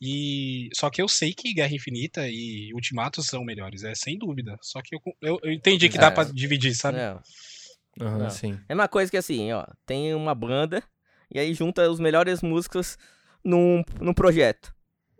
E 0.01 0.69
só 0.73 0.89
que 0.89 1.01
eu 1.01 1.09
sei 1.09 1.33
que 1.33 1.53
Guerra 1.53 1.75
Infinita 1.75 2.25
e 2.25 2.71
Ultimato 2.73 3.21
são 3.21 3.43
melhores, 3.43 3.83
é 3.83 3.93
sem 3.93 4.17
dúvida. 4.17 4.57
Só 4.61 4.81
que 4.81 4.95
eu, 4.95 5.01
eu, 5.21 5.39
eu 5.43 5.51
entendi 5.51 5.89
que 5.89 5.97
é. 5.97 6.01
dá 6.01 6.09
para 6.09 6.31
dividir, 6.31 6.73
sabe? 6.73 6.99
Não. 6.99 7.21
Uhum, 7.99 8.17
Não. 8.17 8.29
Sim. 8.29 8.59
É 8.67 8.73
uma 8.73 8.87
coisa 8.87 9.11
que 9.11 9.17
assim, 9.17 9.51
ó, 9.51 9.65
tem 9.85 10.13
uma 10.13 10.33
banda 10.33 10.83
e 11.29 11.39
aí 11.39 11.53
junta 11.53 11.89
os 11.89 11.99
melhores 11.99 12.41
músicos 12.41 12.97
num, 13.43 13.83
num 13.99 14.13
projeto. 14.13 14.73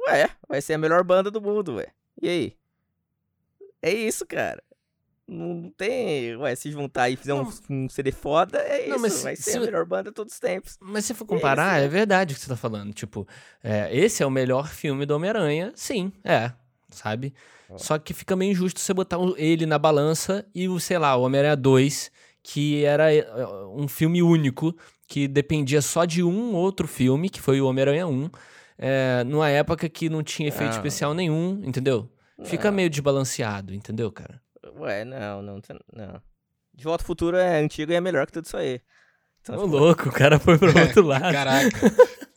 Ué, 0.07 0.29
vai 0.47 0.61
ser 0.61 0.73
a 0.73 0.77
melhor 0.77 1.03
banda 1.03 1.31
do 1.31 1.41
mundo, 1.41 1.75
ué. 1.75 1.87
E 2.21 2.29
aí? 2.29 2.57
É 3.81 3.91
isso, 3.91 4.25
cara. 4.25 4.61
Não 5.27 5.71
tem. 5.77 6.35
Ué, 6.35 6.53
se 6.55 6.71
juntar 6.71 7.09
e 7.09 7.15
fizer 7.15 7.33
um, 7.33 7.49
um, 7.69 7.89
CD 7.89 8.11
foda, 8.11 8.59
é 8.59 8.87
não, 8.87 9.05
isso. 9.05 9.23
vai 9.23 9.35
ser 9.35 9.51
se... 9.51 9.57
a 9.57 9.61
melhor 9.61 9.85
banda 9.85 10.09
de 10.09 10.15
todos 10.15 10.33
os 10.33 10.39
tempos. 10.39 10.77
Mas 10.81 11.05
se 11.05 11.13
for 11.13 11.25
comparar, 11.25 11.81
é, 11.81 11.85
é 11.85 11.87
verdade 11.87 12.33
o 12.33 12.35
que 12.35 12.41
você 12.41 12.49
tá 12.49 12.57
falando. 12.57 12.93
Tipo, 12.93 13.27
é, 13.63 13.95
esse 13.95 14.21
é 14.21 14.25
o 14.25 14.31
melhor 14.31 14.67
filme 14.67 15.05
do 15.05 15.15
Homem-Aranha, 15.15 15.71
sim, 15.75 16.11
é. 16.23 16.51
Sabe? 16.89 17.33
Só 17.75 17.97
que 17.97 18.13
fica 18.13 18.35
meio 18.35 18.51
injusto 18.51 18.79
você 18.79 18.93
botar 18.93 19.17
ele 19.35 19.65
na 19.65 19.79
balança 19.79 20.45
e 20.53 20.67
o, 20.69 20.79
sei 20.79 20.99
lá, 20.99 21.15
o 21.15 21.23
Homem-Aranha 21.23 21.55
2 21.55 22.11
que 22.43 22.83
era 22.83 23.13
eh, 23.13 23.25
um 23.73 23.87
filme 23.87 24.21
único, 24.21 24.75
que 25.07 25.27
dependia 25.27 25.81
só 25.81 26.05
de 26.05 26.21
um 26.21 26.53
outro 26.53 26.87
filme, 26.87 27.29
que 27.29 27.39
foi 27.39 27.61
o 27.61 27.67
Homem-Aranha 27.67 28.05
1, 28.05 28.29
é, 28.77 29.23
numa 29.23 29.49
época 29.49 29.87
que 29.87 30.09
não 30.09 30.21
tinha 30.21 30.49
efeito 30.49 30.71
não. 30.71 30.77
especial 30.77 31.13
nenhum, 31.13 31.61
entendeu? 31.63 32.09
Não. 32.37 32.45
Fica 32.45 32.71
meio 32.71 32.89
desbalanceado, 32.89 33.73
entendeu, 33.73 34.11
cara? 34.11 34.41
Ué, 34.77 35.05
não, 35.05 35.41
não, 35.41 35.61
não. 35.93 36.21
De 36.73 36.83
Volta 36.83 37.03
ao 37.03 37.07
Futuro 37.07 37.37
é 37.37 37.59
antigo 37.59 37.91
e 37.91 37.95
é 37.95 38.01
melhor 38.01 38.25
que 38.25 38.33
tudo 38.33 38.45
isso 38.45 38.57
aí. 38.57 38.81
Então, 39.41 39.55
Ô, 39.55 39.63
tipo... 39.65 39.77
louco, 39.77 40.09
o 40.09 40.11
cara 40.11 40.39
foi 40.39 40.57
pro 40.57 40.67
outro 40.79 41.03
lado. 41.03 41.31
Caraca. 41.31 41.91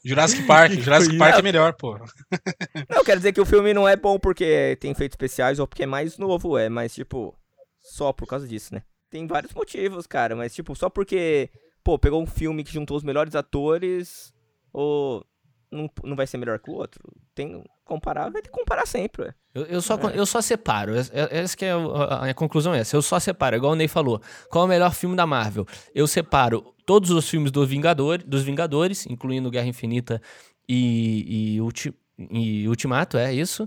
Jurassic 0.05 0.43
Park, 0.45 0.73
Jurassic 0.79 1.17
Park 1.17 1.39
é 1.39 1.43
melhor, 1.43 1.73
pô. 1.73 1.99
Não, 2.89 3.03
quero 3.05 3.19
dizer 3.19 3.33
que 3.33 3.41
o 3.41 3.47
filme 3.47 3.73
não 3.73 3.89
é 3.89 3.97
bom 3.97 4.19
porque 4.19 4.77
tem 4.81 4.93
efeitos 4.93 5.15
especiais 5.15 5.59
ou 5.59 5.67
porque 5.67 5.83
é 5.83 5.87
mais 5.87 6.19
novo, 6.19 6.57
é, 6.59 6.69
mas 6.69 6.95
tipo, 6.95 7.37
só 7.81 8.13
por 8.13 8.27
causa 8.27 8.47
disso, 8.47 8.75
né? 8.75 8.83
Tem 9.17 9.27
vários 9.27 9.55
motivos, 9.55 10.07
cara, 10.07 10.37
mas 10.37 10.55
tipo, 10.55 10.77
só 10.77 10.91
porque, 10.91 11.49
pô, 11.83 11.99
pegou 11.99 12.23
um 12.23 12.27
filme 12.27 12.63
que 12.63 12.71
juntou 12.71 12.99
os 12.99 13.03
melhores 13.03 13.35
atores, 13.35 14.31
ou 14.71 15.25
não, 15.73 15.91
não 16.05 16.15
vai 16.15 16.27
ser 16.27 16.37
melhor 16.37 16.59
que 16.59 16.71
o 16.71 16.75
outro? 16.75 17.03
Tem 17.35 17.65
comparar, 17.83 18.29
vai 18.29 18.43
ter 18.43 18.51
que 18.51 18.55
comparar 18.55 18.85
sempre, 18.85 19.23
ué. 19.23 19.35
Eu, 19.55 19.63
eu, 19.65 19.81
só, 19.81 19.95
é. 19.95 20.19
eu 20.19 20.27
só 20.27 20.43
separo, 20.43 20.93
essa 20.95 21.57
que 21.57 21.65
é 21.65 21.73
a, 21.73 22.29
a, 22.29 22.35
conclusão 22.35 22.75
é 22.75 22.81
essa, 22.81 22.95
eu 22.95 23.01
só 23.01 23.19
separo, 23.19 23.57
igual 23.57 23.73
o 23.73 23.75
Ney 23.75 23.89
falou, 23.89 24.21
qual 24.51 24.65
é 24.65 24.67
o 24.67 24.69
melhor 24.69 24.93
filme 24.93 25.17
da 25.17 25.27
Marvel? 25.27 25.67
Eu 25.95 26.07
separo 26.07 26.75
todos 26.85 27.11
os 27.11 27.27
filmes 27.27 27.51
do 27.51 27.67
Vingador, 27.67 28.23
dos 28.23 28.43
Vingadores, 28.43 29.07
incluindo 29.07 29.51
Guerra 29.51 29.67
Infinita 29.67 30.21
e, 30.69 31.55
e, 31.55 31.61
Ulti, 31.63 31.95
e 32.19 32.69
Ultimato, 32.69 33.17
é 33.17 33.33
isso, 33.33 33.67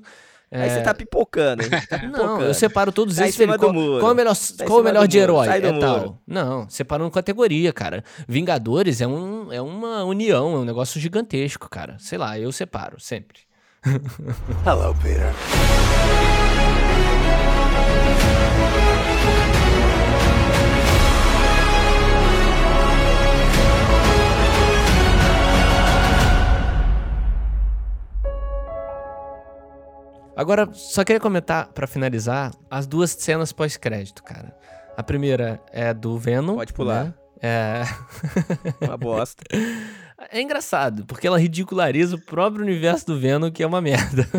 é... 0.52 0.64
Aí 0.64 0.70
você 0.70 0.82
tá 0.82 0.94
pipocando. 0.94 1.70
Tá 1.70 2.00
pipocando. 2.00 2.18
Não, 2.18 2.42
eu 2.42 2.54
separo 2.54 2.92
todos 2.92 3.16
tá 3.16 3.28
esses. 3.28 3.46
Qual, 3.46 3.58
qual, 3.60 4.10
é 4.10 4.12
o 4.12 4.16
melhor, 4.16 4.36
tá 4.36 4.66
qual 4.66 4.80
é 4.80 4.82
o 4.82 4.86
melhor 4.86 5.08
de 5.08 5.18
herói? 5.18 5.46
Sai 5.46 5.64
é 5.64 5.80
tal. 5.80 6.20
Não, 6.26 6.68
separando 6.70 7.12
categoria, 7.12 7.72
cara. 7.72 8.04
Vingadores 8.28 9.00
é, 9.00 9.08
um, 9.08 9.54
é 9.54 9.62
uma 9.62 10.04
união, 10.04 10.56
é 10.56 10.58
um 10.60 10.66
negócio 10.66 11.00
gigantesco, 11.00 11.70
cara. 11.70 11.98
Sei 12.00 12.18
lá, 12.18 12.40
eu 12.40 12.52
separo, 12.52 13.00
sempre. 13.00 13.40
Hello, 14.66 14.96
Peter. 15.02 15.34
Agora, 30.40 30.70
só 30.72 31.04
queria 31.04 31.20
comentar, 31.20 31.68
pra 31.74 31.86
finalizar, 31.86 32.54
as 32.72 32.88
duas 32.88 33.12
cenas 33.12 33.52
pós-crédito, 33.52 34.24
cara. 34.24 34.56
A 34.96 35.04
primeira 35.04 35.62
é 35.70 35.94
do 35.94 36.18
Venom. 36.18 36.56
Pode 36.56 36.72
pular. 36.72 37.04
Né? 37.04 37.14
É. 37.42 37.84
Uma 38.80 38.96
bosta. 38.96 39.44
É 40.32 40.42
engraçado, 40.42 41.06
porque 41.06 41.28
ela 41.28 41.38
ridiculariza 41.38 42.16
o 42.16 42.22
próprio 42.22 42.64
universo 42.64 43.06
do 43.08 43.20
Venom, 43.20 43.52
que 43.52 43.62
é 43.62 43.68
uma 43.68 43.82
merda. 43.82 44.26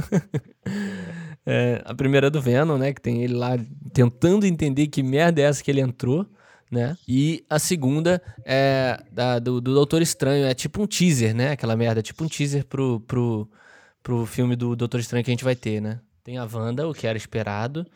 É, 1.47 1.81
a 1.87 1.95
primeira 1.95 2.27
é 2.27 2.31
do 2.31 2.41
Venom, 2.41 2.77
né? 2.77 2.93
Que 2.93 3.01
tem 3.01 3.25
ele 3.25 3.33
lá 3.33 3.59
tentando 3.95 4.45
entender 4.45 4.87
que 4.89 5.03
merda 5.03 5.41
é 5.41 5.45
essa 5.45 5.65
que 5.65 5.71
ele 5.71 5.81
entrou, 5.81 6.27
né? 6.71 6.97
E 7.09 7.45
a 7.49 7.59
segunda 7.59 8.23
é 8.45 9.03
da, 9.11 9.39
do, 9.39 9.59
do 9.59 9.73
Doutor 9.73 10.03
Estranho. 10.03 10.47
É 10.47 10.55
tipo 10.55 10.83
um 10.83 10.87
teaser, 10.87 11.35
né? 11.35 11.53
Aquela 11.53 11.75
merda, 11.75 12.03
tipo 12.03 12.23
um 12.23 12.29
teaser 12.29 12.67
pro, 12.67 13.01
pro, 13.01 13.51
pro 14.03 14.27
filme 14.27 14.57
do 14.57 14.75
Doutor 14.77 15.01
Estranho 15.01 15.25
que 15.25 15.31
a 15.31 15.35
gente 15.35 15.45
vai 15.45 15.57
ter, 15.57 15.81
né? 15.81 16.01
Tem 16.23 16.39
a 16.39 16.45
Wanda, 16.45 16.89
o 16.89 16.95
que 16.95 17.07
era 17.07 17.19
esperado. 17.19 17.87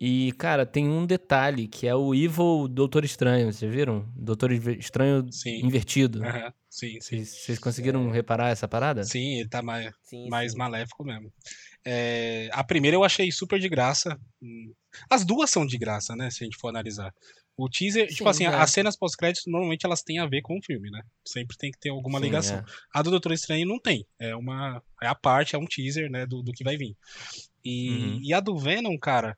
E, 0.00 0.32
cara, 0.32 0.66
tem 0.66 0.88
um 0.88 1.06
detalhe, 1.06 1.68
que 1.68 1.86
é 1.86 1.94
o 1.94 2.14
Evil 2.14 2.66
Doutor 2.68 3.04
Estranho, 3.04 3.52
vocês 3.52 3.72
viram? 3.72 4.04
Doutor 4.16 4.50
Estranho 4.50 5.26
Sim. 5.30 5.64
invertido. 5.64 6.24
Aham, 6.24 6.52
Sim, 6.68 6.98
sim. 7.00 7.22
Vocês 7.22 7.58
conseguiram 7.58 8.10
reparar 8.10 8.48
essa 8.48 8.66
parada? 8.66 9.04
Sim, 9.04 9.40
ele 9.40 9.48
tá 9.48 9.62
mais, 9.62 9.94
Sim, 10.02 10.28
mais 10.28 10.52
sim. 10.52 10.58
maléfico 10.58 11.04
mesmo. 11.04 11.30
É, 11.84 12.48
a 12.52 12.62
primeira 12.62 12.96
eu 12.96 13.04
achei 13.04 13.30
super 13.32 13.58
de 13.58 13.68
graça. 13.68 14.18
As 15.10 15.24
duas 15.24 15.50
são 15.50 15.66
de 15.66 15.76
graça, 15.78 16.14
né? 16.14 16.30
Se 16.30 16.42
a 16.42 16.44
gente 16.44 16.56
for 16.56 16.68
analisar. 16.68 17.12
O 17.56 17.68
teaser, 17.68 18.08
Sim, 18.08 18.14
tipo 18.16 18.28
assim, 18.28 18.44
é. 18.44 18.48
as 18.48 18.70
cenas 18.70 18.96
pós-créditos 18.96 19.44
normalmente 19.46 19.84
elas 19.84 20.02
têm 20.02 20.18
a 20.18 20.26
ver 20.26 20.40
com 20.42 20.58
o 20.58 20.62
filme, 20.62 20.90
né? 20.90 21.02
Sempre 21.24 21.56
tem 21.56 21.70
que 21.70 21.78
ter 21.78 21.90
alguma 21.90 22.18
Sim, 22.18 22.24
ligação. 22.24 22.58
é. 22.58 22.64
A 22.94 23.02
do 23.02 23.10
Doutor 23.10 23.32
Estranho 23.32 23.66
não 23.66 23.78
tem. 23.78 24.06
É 24.18 24.34
uma. 24.34 24.82
É 25.02 25.06
a 25.06 25.14
parte, 25.14 25.54
é 25.54 25.58
um 25.58 25.66
teaser, 25.66 26.10
né? 26.10 26.24
Do, 26.24 26.42
do 26.42 26.52
que 26.52 26.64
vai 26.64 26.76
vir. 26.76 26.96
E, 27.64 27.90
Uhum. 27.90 28.20
e 28.22 28.32
a 28.34 28.40
do 28.40 28.56
Venom, 28.58 28.96
cara, 28.98 29.36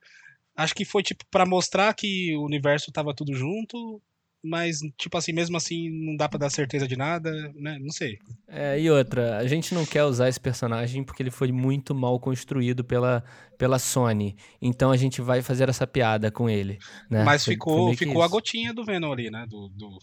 acho 0.55 0.73
que 0.73 0.85
foi 0.85 1.03
tipo 1.03 1.25
pra 1.29 1.45
mostrar 1.45 1.93
que 1.93 2.35
o 2.37 2.43
universo 2.45 2.91
tava 2.91 3.13
tudo 3.13 3.33
junto. 3.33 4.01
Mas, 4.47 4.79
tipo 4.97 5.17
assim, 5.17 5.33
mesmo 5.33 5.57
assim, 5.57 5.89
não 5.89 6.15
dá 6.15 6.29
pra 6.29 6.37
dar 6.37 6.49
certeza 6.49 6.87
de 6.87 6.95
nada, 6.95 7.31
né? 7.55 7.77
Não 7.81 7.89
sei. 7.91 8.17
É, 8.47 8.79
e 8.79 8.89
outra, 8.91 9.37
a 9.37 9.47
gente 9.47 9.73
não 9.73 9.85
quer 9.85 10.03
usar 10.03 10.29
esse 10.29 10.39
personagem 10.39 11.03
porque 11.03 11.23
ele 11.23 11.31
foi 11.31 11.51
muito 11.51 11.95
mal 11.95 12.19
construído 12.19 12.83
pela, 12.83 13.23
pela 13.57 13.79
Sony. 13.79 14.35
Então 14.61 14.91
a 14.91 14.97
gente 14.97 15.21
vai 15.21 15.41
fazer 15.41 15.67
essa 15.69 15.87
piada 15.87 16.29
com 16.31 16.49
ele. 16.49 16.77
Né? 17.09 17.23
Mas 17.23 17.43
Foi- 17.45 17.53
ficou, 17.55 17.87
foi 17.87 17.97
ficou 17.97 18.21
a 18.21 18.27
gotinha 18.27 18.73
do 18.73 18.85
Venom 18.85 19.11
ali, 19.11 19.31
né? 19.31 19.45
Do, 19.49 19.69
do, 19.69 19.97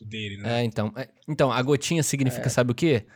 do 0.00 0.06
dele, 0.06 0.38
né? 0.38 0.60
É, 0.60 0.64
então, 0.64 0.92
é, 0.96 1.08
então, 1.28 1.52
a 1.52 1.62
gotinha 1.62 2.02
significa, 2.02 2.50
sabe 2.50 2.72
o 2.72 2.74
quê? 2.74 3.06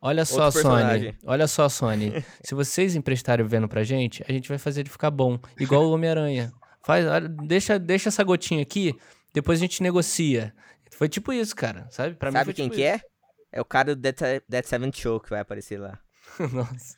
Olha 0.00 0.24
só, 0.24 0.44
Outro 0.46 0.60
Sony. 0.62 0.74
personagem. 0.74 1.14
Olha 1.24 1.48
só, 1.48 1.68
Sony. 1.68 2.12
Se 2.44 2.54
vocês 2.54 2.94
emprestarem 2.94 3.44
o 3.44 3.48
Venom 3.48 3.66
pra 3.66 3.82
gente, 3.82 4.22
a 4.28 4.32
gente 4.32 4.48
vai 4.48 4.58
fazer 4.58 4.82
ele 4.82 4.88
ficar 4.90 5.10
bom. 5.10 5.38
Igual 5.58 5.86
o 5.86 5.92
Homem-Aranha. 5.92 6.52
Faz, 6.84 7.04
deixa, 7.46 7.78
deixa 7.78 8.08
essa 8.08 8.22
gotinha 8.22 8.62
aqui, 8.62 8.94
depois 9.38 9.58
a 9.58 9.62
gente 9.62 9.82
negocia. 9.82 10.54
Foi 10.92 11.08
tipo 11.08 11.32
isso, 11.32 11.54
cara. 11.54 11.88
Sabe? 11.90 12.14
Pra 12.16 12.30
mim 12.30 12.36
Sabe 12.36 12.44
foi 12.46 12.54
quem 12.54 12.64
tipo 12.66 12.76
que 12.76 12.82
é? 12.84 13.00
É 13.52 13.60
o 13.60 13.64
cara 13.64 13.94
do 13.94 14.00
Dead, 14.00 14.16
Dead 14.48 14.64
Seven 14.64 14.90
Show 14.94 15.20
que 15.20 15.30
vai 15.30 15.40
aparecer 15.40 15.78
lá. 15.78 15.92
isso. 15.92 16.48
Nossa. 16.54 16.96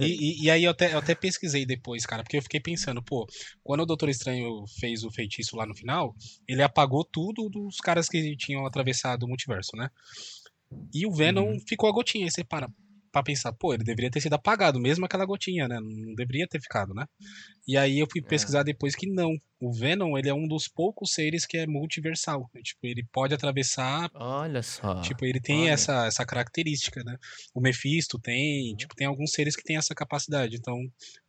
E, 0.00 0.04
e- 0.42 0.44
e 0.44 0.50
aí 0.50 0.64
eu 0.64 0.70
até, 0.72 0.92
eu 0.92 0.98
até 0.98 1.14
pesquisei 1.14 1.64
depois, 1.64 2.04
cara, 2.04 2.22
porque 2.22 2.36
eu 2.36 2.42
fiquei 2.42 2.60
pensando, 2.60 3.02
pô, 3.02 3.26
quando 3.62 3.80
o 3.82 3.86
Doutor 3.86 4.08
Estranho 4.08 4.64
fez 4.78 5.02
o 5.04 5.10
feitiço 5.10 5.56
lá 5.56 5.64
no 5.66 5.74
final, 5.74 6.14
ele 6.46 6.62
apagou 6.62 7.04
tudo 7.04 7.48
dos 7.48 7.78
caras 7.78 8.08
que 8.08 8.36
tinham 8.36 8.66
atravessado 8.66 9.22
o 9.24 9.28
multiverso, 9.28 9.76
né? 9.76 9.88
E 10.92 11.06
o 11.06 11.12
Venom 11.12 11.52
Uhum. 11.52 11.60
ficou 11.66 11.88
a 11.88 11.92
gotinha. 11.92 12.24
Aí 12.26 12.30
você 12.30 12.42
para 12.44 12.68
pra 13.14 13.22
pensar, 13.22 13.52
pô, 13.52 13.72
ele 13.72 13.84
deveria 13.84 14.10
ter 14.10 14.20
sido 14.20 14.34
apagado, 14.34 14.80
mesmo 14.80 15.04
aquela 15.06 15.24
gotinha, 15.24 15.68
né? 15.68 15.78
Não 15.80 16.14
deveria 16.16 16.48
ter 16.48 16.60
ficado, 16.60 16.92
né? 16.92 17.06
E 17.66 17.76
aí 17.78 17.98
eu 18.00 18.08
fui 18.10 18.20
É. 18.20 18.24
pesquisar 18.28 18.64
depois 18.64 18.94
que 18.96 19.06
não. 19.08 19.30
O 19.60 19.72
Venom, 19.72 20.18
ele 20.18 20.28
é 20.28 20.34
um 20.34 20.46
dos 20.48 20.66
poucos 20.68 21.12
seres 21.12 21.46
que 21.46 21.56
é 21.56 21.66
multiversal. 21.66 22.50
Tipo, 22.62 22.80
ele 22.86 23.02
pode 23.12 23.32
atravessar 23.32 24.10
Olha 24.14 24.62
só. 24.62 25.00
Tipo, 25.00 25.24
ele 25.24 25.40
tem 25.40 25.62
olha. 25.62 25.70
essa, 25.70 26.06
essa 26.06 26.26
característica, 26.26 27.02
né? 27.04 27.16
O 27.54 27.60
Mephisto 27.60 28.18
tem, 28.18 28.74
tipo, 28.76 28.94
tem 28.96 29.06
alguns 29.06 29.30
seres 29.30 29.54
que 29.56 29.62
têm 29.62 29.76
essa 29.76 29.94
capacidade. 29.94 30.56
Então, 30.56 30.76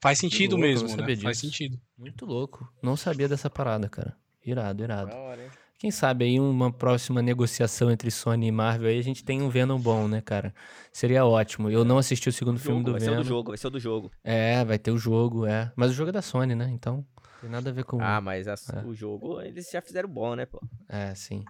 faz 0.01 0.17
sentido 0.17 0.57
louco, 0.57 0.67
mesmo, 0.67 0.97
né? 0.97 1.15
Faz 1.17 1.37
sentido. 1.37 1.79
Muito 1.97 2.25
louco. 2.25 2.67
Não 2.81 2.97
sabia 2.97 3.29
dessa 3.29 3.49
parada, 3.49 3.87
cara. 3.87 4.17
Irado, 4.43 4.83
irado. 4.83 5.15
hora, 5.15 5.43
hein? 5.43 5.51
Quem 5.77 5.91
sabe 5.91 6.23
aí 6.25 6.39
uma 6.39 6.71
próxima 6.71 7.21
negociação 7.21 7.91
entre 7.91 8.09
Sony 8.09 8.47
e 8.47 8.51
Marvel 8.51 8.87
aí 8.89 8.97
a 8.97 9.03
gente 9.03 9.23
tem 9.25 9.41
um 9.41 9.49
Venom 9.49 9.77
bom, 9.79 10.07
né, 10.07 10.21
cara? 10.21 10.53
Seria 10.91 11.25
ótimo. 11.25 11.69
Eu 11.69 11.83
não 11.83 11.97
assisti 11.97 12.29
o 12.29 12.33
segundo 12.33 12.57
filme 12.59 12.77
Jogo, 12.77 12.85
do 12.85 12.91
vai 12.93 13.01
ser 13.01 13.07
o 13.07 13.09
Venom. 13.11 13.23
do 13.23 13.27
jogo, 13.27 13.49
vai 13.51 13.57
ser 13.57 13.67
o 13.67 13.69
do 13.71 13.79
jogo. 13.79 14.11
É, 14.23 14.63
vai 14.63 14.79
ter 14.79 14.91
o 14.91 14.97
jogo, 14.97 15.45
é. 15.45 15.71
Mas 15.75 15.91
o 15.91 15.93
jogo 15.93 16.09
é 16.09 16.13
da 16.13 16.21
Sony, 16.21 16.55
né? 16.55 16.69
Então, 16.71 17.05
tem 17.41 17.49
nada 17.49 17.69
a 17.69 17.73
ver 17.73 17.83
com. 17.83 18.01
Ah, 18.01 18.21
mas 18.21 18.47
as- 18.47 18.69
É. 18.69 18.85
o 18.85 18.93
jogo, 18.95 19.41
eles 19.41 19.69
já 19.69 19.81
fizeram 19.81 20.07
bom, 20.07 20.33
né, 20.33 20.45
pô? 20.45 20.61
É, 20.87 21.13
sim. 21.13 21.43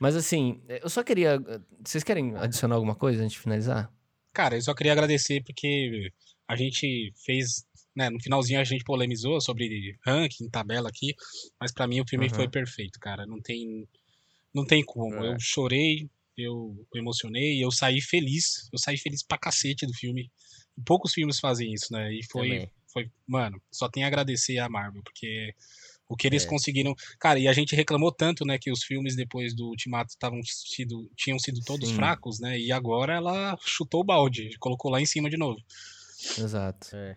Mas 0.00 0.14
assim, 0.14 0.62
eu 0.68 0.88
só 0.88 1.02
queria. 1.02 1.42
Vocês 1.84 2.04
querem 2.04 2.36
adicionar 2.36 2.76
alguma 2.76 2.94
coisa 2.94 3.22
antes 3.24 3.32
de 3.34 3.40
finalizar? 3.40 3.90
Cara, 4.32 4.56
eu 4.56 4.62
só 4.62 4.72
queria 4.72 4.92
agradecer 4.92 5.42
porque 5.44 6.10
a 6.46 6.54
gente 6.54 7.12
fez, 7.24 7.64
né, 7.94 8.10
no 8.10 8.20
finalzinho 8.20 8.60
a 8.60 8.64
gente 8.64 8.84
polemizou 8.84 9.40
sobre 9.40 9.96
ranking, 10.06 10.48
tabela 10.50 10.88
aqui, 10.88 11.14
mas 11.60 11.72
pra 11.72 11.86
mim 11.86 12.00
o 12.00 12.08
filme 12.08 12.26
Uhum. 12.28 12.34
foi 12.34 12.48
perfeito, 12.48 12.98
cara. 13.00 13.26
Não 13.26 13.40
tem 13.40 13.86
não 14.54 14.64
tem 14.64 14.84
como. 14.84 15.24
É. 15.24 15.28
Eu 15.32 15.36
chorei, 15.40 16.08
eu 16.38 16.86
emocionei, 16.94 17.62
eu 17.64 17.70
saí 17.72 18.00
feliz. 18.00 18.68
Eu 18.72 18.78
saí 18.78 18.96
feliz 18.96 19.22
pra 19.22 19.36
cacete 19.38 19.84
do 19.86 19.92
filme. 19.94 20.30
Poucos 20.86 21.12
filmes 21.12 21.40
fazem 21.40 21.72
isso, 21.72 21.92
né? 21.92 22.12
E 22.12 22.20
foi 22.30 22.48
Também. 22.50 22.70
foi, 22.92 23.10
mano, 23.26 23.60
só 23.72 23.88
tem 23.88 24.04
a 24.04 24.06
agradecer 24.06 24.58
a 24.58 24.68
Marvel, 24.68 25.02
porque 25.02 25.52
o 26.08 26.16
que 26.16 26.28
eles 26.28 26.44
É. 26.44 26.46
conseguiram. 26.48 26.94
Cara, 27.18 27.40
e 27.40 27.48
a 27.48 27.52
gente 27.52 27.74
reclamou 27.74 28.12
tanto, 28.12 28.44
né, 28.44 28.56
que 28.58 28.70
os 28.70 28.84
filmes 28.84 29.16
depois 29.16 29.54
do 29.56 29.66
Ultimato 29.68 30.10
estavam 30.10 30.40
sido, 30.44 31.10
tinham 31.16 31.38
sido 31.40 31.60
todos 31.64 31.88
Sim. 31.88 31.96
fracos, 31.96 32.38
né? 32.38 32.56
E 32.58 32.70
agora 32.70 33.14
ela 33.14 33.56
chutou 33.64 34.02
o 34.02 34.04
balde, 34.04 34.50
colocou 34.60 34.90
lá 34.92 35.00
em 35.00 35.06
cima 35.06 35.28
de 35.28 35.36
novo. 35.36 35.60
Exato. 36.38 36.94
É. 36.94 37.16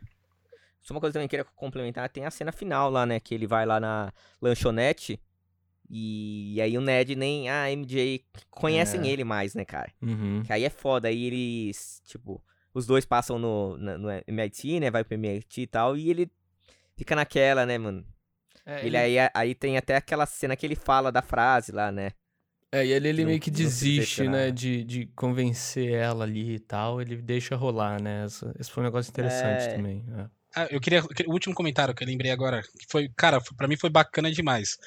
Só 0.88 0.94
uma 0.94 1.02
coisa 1.02 1.12
que 1.12 1.18
eu 1.18 1.20
também 1.22 1.28
queria 1.28 1.44
complementar, 1.56 2.08
tem 2.10 2.24
a 2.26 2.32
cena 2.32 2.52
final 2.52 2.90
lá, 2.90 3.06
né? 3.06 3.20
Que 3.20 3.36
ele 3.36 3.46
vai 3.46 3.66
lá 3.66 3.78
na 3.80 4.14
lanchonete 4.42 5.20
e, 5.90 6.54
e 6.56 6.62
aí 6.62 6.78
o 6.78 6.82
Ned 6.82 7.16
nem 7.16 7.50
a 7.50 7.70
MJ 7.72 8.24
conhecem 8.50 9.02
É. 9.02 9.08
ele 9.12 9.24
mais, 9.26 9.54
né, 9.54 9.66
cara? 9.66 9.92
Uhum. 10.02 10.44
Que 10.44 10.54
aí 10.54 10.64
é 10.64 10.70
foda, 10.70 11.08
aí 11.10 11.26
eles, 11.26 12.02
tipo, 12.06 12.42
os 12.74 12.86
dois 12.86 13.06
passam 13.06 13.38
no, 13.38 13.78
na- 13.78 13.98
no 13.98 14.08
MIT, 14.28 14.80
né? 14.80 14.90
Vai 14.90 15.04
pro 15.04 15.16
MIT 15.16 15.62
e 15.62 15.68
tal, 15.68 15.98
e 15.98 16.10
ele 16.10 16.32
fica 16.96 17.16
naquela, 17.16 17.66
né, 17.66 17.78
mano? 17.78 18.06
É, 18.66 18.86
Ele 18.86 18.98
aí, 18.98 19.16
aí 19.34 19.56
tem 19.56 19.78
até 19.78 19.96
aquela 19.96 20.26
cena 20.26 20.56
que 20.56 20.66
ele 20.66 20.76
fala 20.76 21.12
da 21.12 21.22
frase 21.22 21.72
lá, 21.72 21.90
né? 21.92 22.12
É, 22.72 22.86
e 22.86 22.92
ele, 22.92 23.08
ele 23.10 23.22
Não- 23.24 23.30
meio 23.30 23.40
que 23.40 23.50
desiste, 23.50 24.24
né, 24.24 24.52
decepcionar. 24.52 24.52
de, 24.52 24.84
de 24.84 25.06
convencer 25.16 25.94
ela 25.94 26.26
ali 26.26 26.56
e 26.56 26.60
tal, 26.60 27.02
ele 27.02 27.16
deixa 27.18 27.56
rolar, 27.56 28.02
né? 28.02 28.26
Essa- 28.26 28.54
esse 28.60 28.70
foi 28.70 28.84
um 28.84 28.86
negócio 28.86 29.10
interessante 29.10 29.64
É. 29.70 29.76
também. 29.76 30.06
é. 30.18 30.37
Ah, 30.56 30.68
eu 30.72 30.80
queria. 30.80 31.04
O 31.28 31.34
último 31.34 31.54
comentário 31.54 31.94
que 31.94 32.04
eu 32.04 32.08
lembrei 32.08 32.32
agora, 32.32 32.62
que 32.62 32.86
foi, 32.90 33.10
cara, 33.16 33.40
pra 33.56 33.68
mim 33.68 33.78
foi 33.78 33.90
bacana 33.90 34.32
demais. 34.32 34.78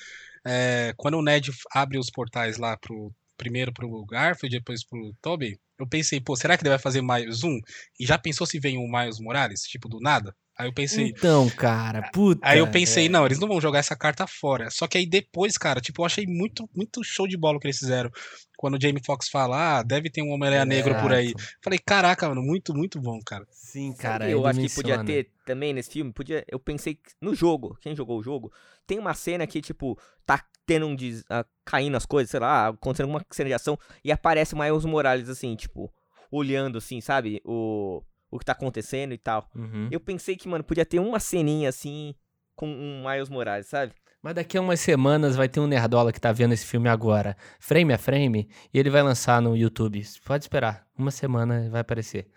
É, 0.47 0.95
quando 0.97 1.15
o 1.19 1.23
Ned 1.23 1.51
abre 1.73 1.99
os 1.99 2.11
portais 2.11 2.57
lá 2.59 2.77
pro. 2.77 3.13
Primeiro 3.37 3.73
pro 3.73 4.05
Garfield, 4.05 4.59
depois 4.59 4.85
pro 4.85 5.15
Toby, 5.23 5.59
eu 5.79 5.87
pensei, 5.89 6.21
pô, 6.21 6.37
será 6.37 6.59
que 6.59 6.63
ele 6.63 6.69
vai 6.69 6.79
fazer 6.79 7.01
mais 7.01 7.43
um? 7.43 7.59
E 7.99 8.05
já 8.05 8.19
pensou 8.19 8.47
se 8.47 8.61
vem 8.61 8.77
o 8.77 8.87
Miles 8.87 9.19
Morales, 9.19 9.63
tipo, 9.63 9.89
do 9.89 9.99
nada? 9.99 10.37
Aí 10.61 10.69
eu 10.69 10.73
pensei. 10.75 11.07
Então, 11.09 11.49
cara, 11.49 12.11
puta. 12.13 12.47
Aí 12.47 12.59
eu 12.59 12.71
pensei, 12.71 13.07
é. 13.07 13.09
não, 13.09 13.25
eles 13.25 13.39
não 13.39 13.49
vão 13.49 13.61
jogar 13.61 13.79
essa 13.79 13.97
carta 13.97 14.27
fora. 14.27 14.71
Só 14.71 14.87
que 14.87 14.99
aí 14.99 15.07
depois, 15.07 15.57
cara, 15.57 15.81
tipo, 15.81 16.03
eu 16.03 16.07
achei 16.07 16.27
muito, 16.27 16.69
muito 16.77 17.03
show 17.03 17.27
de 17.27 17.37
bola 17.37 17.57
o 17.57 17.61
que 17.61 17.67
eles 17.67 17.79
fizeram. 17.79 18.11
Quando 18.59 18.77
o 18.77 18.81
Jamie 18.81 19.03
Foxx 19.03 19.31
fala, 19.31 19.79
ah, 19.79 19.83
deve 19.83 20.11
ter 20.11 20.21
um 20.23 20.31
Homem-Aranha 20.33 20.67
negro 20.67 20.95
por 21.01 21.15
aí. 21.15 21.33
Falei, 21.65 21.79
caraca, 21.79 22.29
mano, 22.29 22.43
muito, 22.43 22.75
muito 22.75 23.01
bom, 23.01 23.19
cara. 23.25 23.47
Sim, 23.51 23.93
Sabe 23.93 24.03
cara, 24.03 24.27
que 24.27 24.33
eu 24.33 24.41
ele 24.41 24.49
acho 24.49 24.61
que 24.61 24.75
podia 24.75 25.03
ter 25.03 25.31
também 25.47 25.73
nesse 25.73 25.91
filme, 25.91 26.13
podia, 26.13 26.45
eu 26.47 26.61
pensei 26.61 26.99
no 27.23 27.35
jogo, 27.35 27.79
quem 27.81 27.97
jogou 27.97 28.19
o 28.19 28.23
jogo, 28.23 28.53
tem 28.87 28.99
uma 28.99 29.15
cena 29.15 29.47
que 29.47 29.61
tipo 29.63 29.99
tá 30.27 30.45
tendo 30.67 30.87
um 30.87 30.95
des, 30.95 31.25
ah, 31.31 31.45
caindo 31.65 31.97
as 31.97 32.05
coisas, 32.05 32.31
sei 32.31 32.39
lá, 32.39 32.69
acontecendo 32.69 33.09
uma 33.09 33.25
cena 33.31 33.49
de 33.49 33.55
ação 33.55 33.79
e 34.05 34.13
aparece 34.13 34.55
o 34.55 34.59
Miles 34.59 34.85
Morales 34.85 35.29
assim, 35.29 35.57
tipo, 35.57 35.91
olhando 36.31 36.79
assim, 36.79 37.01
sabe, 37.01 37.41
o 37.45 38.03
o 38.31 38.39
que 38.39 38.45
tá 38.45 38.53
acontecendo 38.53 39.13
e 39.13 39.19
tal. 39.19 39.49
Uhum. 39.55 39.89
Eu 39.91 40.01
pensei 40.01 40.37
que, 40.37 40.49
mano, 40.49 40.65
podia 40.65 40.87
ter 40.87 40.99
uma 40.99 41.19
ceninha 41.19 41.69
assim 41.69 42.15
com 42.55 42.69
um 42.69 43.05
Miles 43.09 43.29
Morales, 43.29 43.67
sabe? 43.67 43.93
Mas 44.23 44.35
daqui 44.35 44.59
a 44.59 44.61
umas 44.61 44.81
semanas 44.81 45.35
vai 45.35 45.49
ter 45.49 45.61
um 45.61 45.67
nerdola 45.67 46.13
que 46.13 46.21
tá 46.21 46.31
vendo 46.31 46.53
esse 46.53 46.67
filme 46.67 46.89
agora, 46.89 47.37
frame 47.59 47.93
a 47.93 47.99
frame, 47.99 48.51
e 48.73 48.79
ele 48.79 48.91
vai 48.91 49.03
lançar 49.03 49.41
no 49.41 49.57
YouTube. 49.57 50.03
Pode 50.25 50.45
esperar, 50.45 50.87
uma 50.97 51.11
semana 51.11 51.69
vai 51.71 51.81
aparecer. 51.81 52.29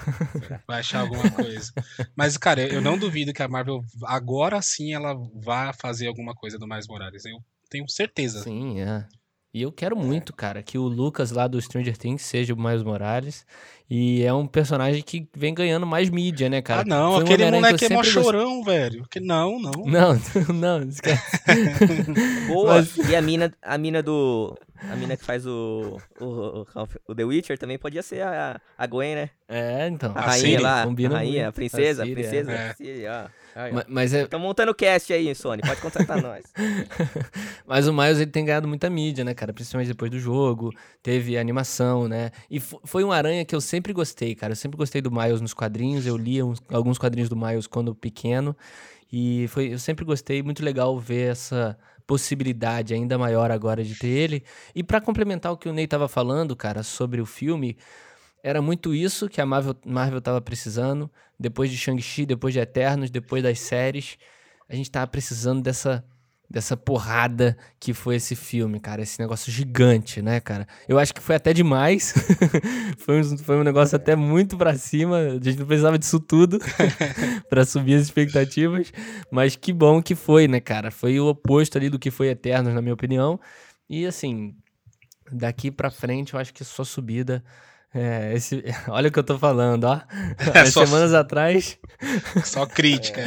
Vai 0.66 0.80
achar 0.80 1.00
alguma 1.00 1.30
coisa. 1.30 1.70
Mas, 2.16 2.38
cara, 2.38 2.62
eu 2.62 2.80
não 2.80 2.96
duvido 2.96 3.34
que 3.34 3.42
a 3.42 3.48
Marvel, 3.48 3.82
agora 4.04 4.62
sim, 4.62 4.94
ela 4.94 5.14
vá 5.34 5.74
fazer 5.74 6.06
alguma 6.06 6.34
coisa 6.34 6.58
do 6.58 6.66
Miles 6.66 6.88
Morales. 6.88 7.26
Eu 7.26 7.36
tenho 7.68 7.86
certeza. 7.86 8.42
Sim, 8.42 8.80
é. 8.80 9.06
E 9.52 9.62
eu 9.62 9.72
quero 9.72 9.96
muito, 9.96 10.32
cara, 10.32 10.62
que 10.62 10.78
o 10.78 10.82
Lucas 10.84 11.32
lá 11.32 11.48
do 11.48 11.60
Stranger 11.60 11.96
Things 11.96 12.22
seja 12.22 12.54
o 12.54 12.56
Miles 12.56 12.84
Morales. 12.84 13.44
E 13.92 14.22
é 14.22 14.32
um 14.32 14.46
personagem 14.46 15.02
que 15.02 15.28
vem 15.36 15.52
ganhando 15.52 15.84
mais 15.84 16.08
mídia, 16.08 16.48
né, 16.48 16.62
cara? 16.62 16.82
Ah, 16.82 16.84
não, 16.84 17.14
Foi 17.14 17.24
aquele 17.24 17.50
moleque 17.50 17.84
é 17.86 17.88
mó 17.88 18.04
chorão, 18.04 18.62
velho. 18.62 19.04
Que 19.10 19.18
não, 19.18 19.58
não. 19.60 19.72
Não, 19.84 20.16
não, 20.54 20.82
esquece. 20.88 21.40
Boa. 22.46 22.74
Mas- 22.76 22.96
E 22.96 23.16
a 23.16 23.20
mina, 23.20 23.52
a 23.60 23.76
mina 23.76 24.00
do. 24.02 24.56
A 24.90 24.94
mina 24.96 25.16
que 25.16 25.24
faz 25.24 25.44
o, 25.44 25.98
o, 26.20 26.24
o, 26.24 26.66
o 27.08 27.14
The 27.14 27.24
Witcher 27.24 27.58
também 27.58 27.76
podia 27.76 28.02
ser 28.02 28.22
a, 28.22 28.58
a 28.78 28.86
Gwen, 28.86 29.14
né? 29.16 29.30
É, 29.48 29.88
então. 29.88 30.12
A 30.14 30.20
A 30.20 30.26
rainha 30.26 30.38
Siri, 30.48 30.62
lá. 30.62 30.84
combina 30.84 31.14
a 31.16 31.18
rainha, 31.18 31.48
a 31.48 31.52
princesa, 31.52 32.02
A 32.02 32.04
a 32.04 32.06
Siri, 32.08 32.20
é. 32.20 32.22
princesa. 32.24 32.52
É. 32.52 32.70
a 32.70 32.74
Siri, 32.74 33.04
ó. 33.08 33.39
Aí, 33.54 33.72
ó. 33.72 33.74
Ma- 33.76 33.84
Mas, 33.88 34.14
é, 34.14 34.26
Tão 34.26 34.40
montando 34.40 34.74
cast 34.74 35.12
aí, 35.12 35.34
Sony. 35.34 35.62
Pode 35.62 35.80
contratar 35.80 36.20
nós. 36.22 36.44
mas 37.66 37.86
o 37.88 37.92
Miles 37.92 38.18
ele 38.18 38.30
tem 38.30 38.44
ganhado 38.44 38.66
muita 38.68 38.88
mídia, 38.90 39.24
né, 39.24 39.34
cara? 39.34 39.52
Principalmente 39.52 39.88
depois 39.88 40.10
do 40.10 40.18
jogo. 40.18 40.72
Teve 41.02 41.36
animação, 41.38 42.08
né? 42.08 42.30
E 42.50 42.60
fo- 42.60 42.80
foi 42.84 43.04
um 43.04 43.12
aranha 43.12 43.44
que 43.44 43.54
eu 43.54 43.60
sempre 43.60 43.92
gostei, 43.92 44.34
cara. 44.34 44.52
Eu 44.52 44.56
sempre 44.56 44.76
gostei 44.76 45.00
do 45.00 45.10
Miles 45.10 45.40
nos 45.40 45.54
quadrinhos. 45.54 46.06
Eu 46.06 46.16
lia 46.16 46.44
uns- 46.44 46.62
alguns 46.70 46.98
quadrinhos 46.98 47.28
do 47.28 47.36
Miles 47.36 47.66
quando 47.66 47.94
pequeno. 47.94 48.56
E 49.12 49.46
foi, 49.48 49.72
eu 49.72 49.78
sempre 49.78 50.04
gostei. 50.04 50.42
Muito 50.42 50.64
legal 50.64 50.98
ver 50.98 51.32
essa 51.32 51.76
possibilidade 52.06 52.92
ainda 52.92 53.16
maior 53.16 53.50
agora 53.50 53.84
de 53.84 53.94
ter 53.94 54.08
ele. 54.08 54.44
E 54.74 54.82
pra 54.82 55.00
complementar 55.00 55.52
o 55.52 55.56
que 55.56 55.68
o 55.68 55.72
Ney 55.72 55.86
tava 55.86 56.08
falando, 56.08 56.56
cara, 56.56 56.82
sobre 56.82 57.20
o 57.20 57.26
filme, 57.26 57.76
era 58.42 58.62
muito 58.62 58.94
isso 58.94 59.28
que 59.28 59.40
a 59.40 59.46
Marvel, 59.46 59.76
Marvel 59.84 60.20
tava 60.20 60.40
precisando. 60.40 61.10
Depois 61.38 61.70
de 61.70 61.76
Shang-Chi, 61.76 62.26
depois 62.26 62.54
de 62.54 62.60
Eternos, 62.60 63.10
depois 63.10 63.42
das 63.42 63.58
séries. 63.58 64.18
A 64.68 64.74
gente 64.74 64.90
tava 64.90 65.06
precisando 65.06 65.62
dessa, 65.62 66.04
dessa 66.48 66.76
porrada 66.76 67.56
que 67.78 67.94
foi 67.94 68.16
esse 68.16 68.34
filme, 68.34 68.80
cara. 68.80 69.02
Esse 69.02 69.20
negócio 69.20 69.52
gigante, 69.52 70.20
né, 70.20 70.40
cara? 70.40 70.66
Eu 70.88 70.98
acho 70.98 71.14
que 71.14 71.20
foi 71.20 71.36
até 71.36 71.52
demais. 71.52 72.14
foi, 72.98 73.20
um, 73.20 73.38
foi 73.38 73.56
um 73.56 73.64
negócio 73.64 73.96
até 73.96 74.16
muito 74.16 74.56
pra 74.56 74.74
cima. 74.76 75.18
A 75.18 75.32
gente 75.34 75.58
não 75.58 75.66
precisava 75.66 75.98
disso 75.98 76.18
tudo 76.18 76.58
pra 77.48 77.64
subir 77.64 77.94
as 77.94 78.02
expectativas. 78.02 78.92
Mas 79.30 79.56
que 79.56 79.72
bom 79.72 80.02
que 80.02 80.14
foi, 80.14 80.48
né, 80.48 80.60
cara? 80.60 80.90
Foi 80.90 81.18
o 81.20 81.28
oposto 81.28 81.78
ali 81.78 81.88
do 81.88 81.98
que 81.98 82.10
foi 82.10 82.28
Eternos, 82.28 82.74
na 82.74 82.82
minha 82.82 82.94
opinião. 82.94 83.40
E 83.88 84.06
assim, 84.06 84.54
daqui 85.32 85.70
pra 85.70 85.90
frente, 85.90 86.34
eu 86.34 86.40
acho 86.40 86.52
que 86.52 86.64
só 86.64 86.84
subida. 86.84 87.42
É, 87.92 88.34
esse, 88.34 88.62
olha 88.88 89.08
o 89.08 89.12
que 89.12 89.18
eu 89.18 89.24
tô 89.24 89.38
falando, 89.38 89.84
ó. 89.84 90.00
Há 90.54 90.66
Só- 90.66 90.86
semanas 90.86 91.12
atrás, 91.14 91.78
Só 92.44 92.64
crítica. 92.66 93.20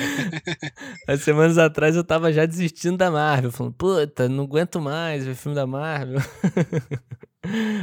há 1.08 1.18
semanas 1.18 1.58
atrás 1.58 1.96
eu 1.96 2.04
tava 2.04 2.32
já 2.32 2.46
desistindo 2.46 2.98
da 2.98 3.12
Marvel, 3.12 3.52
falando, 3.52 3.74
puta, 3.74 4.30
não 4.30 4.46
aguento 4.46 4.80
mais 4.82 5.26
ver 5.26 5.36
filme 5.36 5.56
da 5.56 5.68
Marvel. 5.68 6.20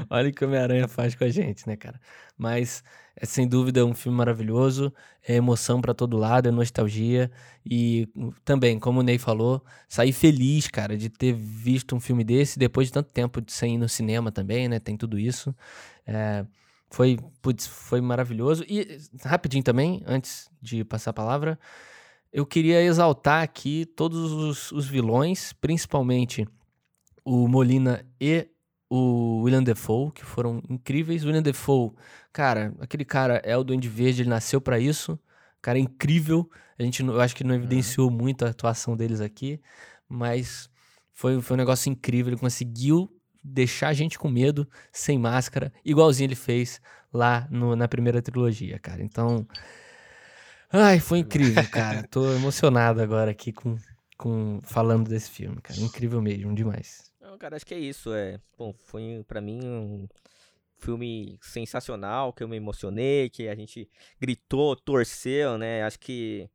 olha 0.08 0.28
o 0.30 0.32
que 0.32 0.44
o 0.44 0.48
Homem-Aranha 0.48 0.88
faz 0.88 1.14
com 1.14 1.24
a 1.24 1.28
gente, 1.28 1.66
né, 1.68 1.76
cara? 1.76 2.00
Mas 2.36 2.82
é 3.14 3.26
sem 3.26 3.46
dúvida 3.46 3.84
um 3.84 3.94
filme 3.94 4.16
maravilhoso, 4.16 4.92
é 5.26 5.34
emoção 5.34 5.80
pra 5.82 5.92
todo 5.92 6.16
lado, 6.16 6.48
é 6.48 6.50
nostalgia 6.50 7.30
e 7.64 8.08
uh, 8.16 8.32
também, 8.44 8.78
como 8.78 9.00
o 9.00 9.02
Ney 9.02 9.18
falou, 9.18 9.62
saí 9.88 10.12
feliz, 10.12 10.66
cara, 10.68 10.96
de 10.96 11.10
ter 11.10 11.34
visto 11.34 11.94
um 11.94 12.00
filme 12.00 12.24
desse 12.24 12.58
depois 12.58 12.86
de 12.86 12.94
tanto 12.94 13.12
tempo 13.12 13.40
de 13.42 13.52
sem 13.52 13.74
ir 13.74 13.78
no 13.78 13.88
cinema 13.88 14.32
também, 14.32 14.66
né? 14.68 14.78
Tem 14.80 14.96
tudo 14.96 15.18
isso. 15.18 15.54
É, 16.06 16.44
foi, 16.90 17.18
putz, 17.40 17.66
foi 17.66 18.00
maravilhoso. 18.00 18.64
E 18.68 18.98
rapidinho 19.24 19.62
também, 19.62 20.02
antes 20.06 20.50
de 20.60 20.84
passar 20.84 21.10
a 21.10 21.14
palavra, 21.14 21.58
eu 22.32 22.44
queria 22.44 22.82
exaltar 22.82 23.42
aqui 23.42 23.86
todos 23.86 24.32
os, 24.32 24.72
os 24.72 24.86
vilões, 24.88 25.52
principalmente 25.52 26.46
o 27.24 27.46
Molina 27.46 28.04
e 28.20 28.48
o 28.88 29.42
William 29.42 29.62
Defoe, 29.62 30.10
que 30.12 30.24
foram 30.24 30.60
incríveis. 30.68 31.22
O 31.22 31.28
William 31.28 31.42
Defoe, 31.42 31.92
cara, 32.32 32.74
aquele 32.80 33.04
cara 33.04 33.40
é 33.44 33.56
o 33.56 33.62
Duende 33.62 33.88
Verde, 33.88 34.22
ele 34.22 34.30
nasceu 34.30 34.60
pra 34.60 34.80
isso. 34.80 35.18
Cara, 35.62 35.78
é 35.78 35.80
incrível. 35.80 36.50
A 36.76 36.82
gente, 36.82 37.02
eu 37.02 37.20
acho 37.20 37.36
que 37.36 37.44
não 37.44 37.54
evidenciou 37.54 38.10
muito 38.10 38.44
a 38.44 38.48
atuação 38.48 38.96
deles 38.96 39.20
aqui, 39.20 39.60
mas 40.08 40.68
foi, 41.12 41.40
foi 41.40 41.54
um 41.54 41.58
negócio 41.58 41.90
incrível. 41.90 42.32
Ele 42.32 42.40
conseguiu 42.40 43.08
deixar 43.42 43.88
a 43.88 43.92
gente 43.92 44.18
com 44.18 44.28
medo, 44.28 44.68
sem 44.92 45.18
máscara, 45.18 45.72
igualzinho 45.84 46.26
ele 46.28 46.34
fez 46.34 46.80
lá 47.12 47.46
no- 47.50 47.74
na 47.76 47.88
primeira 47.88 48.20
trilogia, 48.22 48.78
cara. 48.78 49.02
Então, 49.02 49.46
ai, 50.72 51.00
foi 51.00 51.18
incrível, 51.18 51.66
cara. 51.70 52.06
Tô 52.10 52.32
emocionado 52.32 53.00
agora 53.02 53.30
aqui 53.30 53.52
com, 53.52 53.76
com 54.16 54.60
falando 54.62 55.08
desse 55.08 55.30
filme, 55.30 55.60
cara. 55.60 55.80
Incrível 55.80 56.20
mesmo, 56.20 56.54
demais. 56.54 57.10
Não, 57.20 57.36
cara, 57.38 57.56
acho 57.56 57.66
que 57.66 57.74
é 57.74 57.78
isso. 57.78 58.12
É, 58.12 58.38
bom, 58.58 58.74
foi 58.86 59.24
pra 59.26 59.40
mim 59.40 59.60
um 59.64 60.08
filme 60.78 61.38
sensacional, 61.42 62.32
que 62.32 62.42
eu 62.42 62.48
me 62.48 62.56
emocionei, 62.56 63.28
que 63.28 63.48
a 63.48 63.54
gente 63.54 63.88
gritou, 64.20 64.74
torceu, 64.76 65.58
né? 65.58 65.82
Acho 65.82 65.98
que 65.98 66.48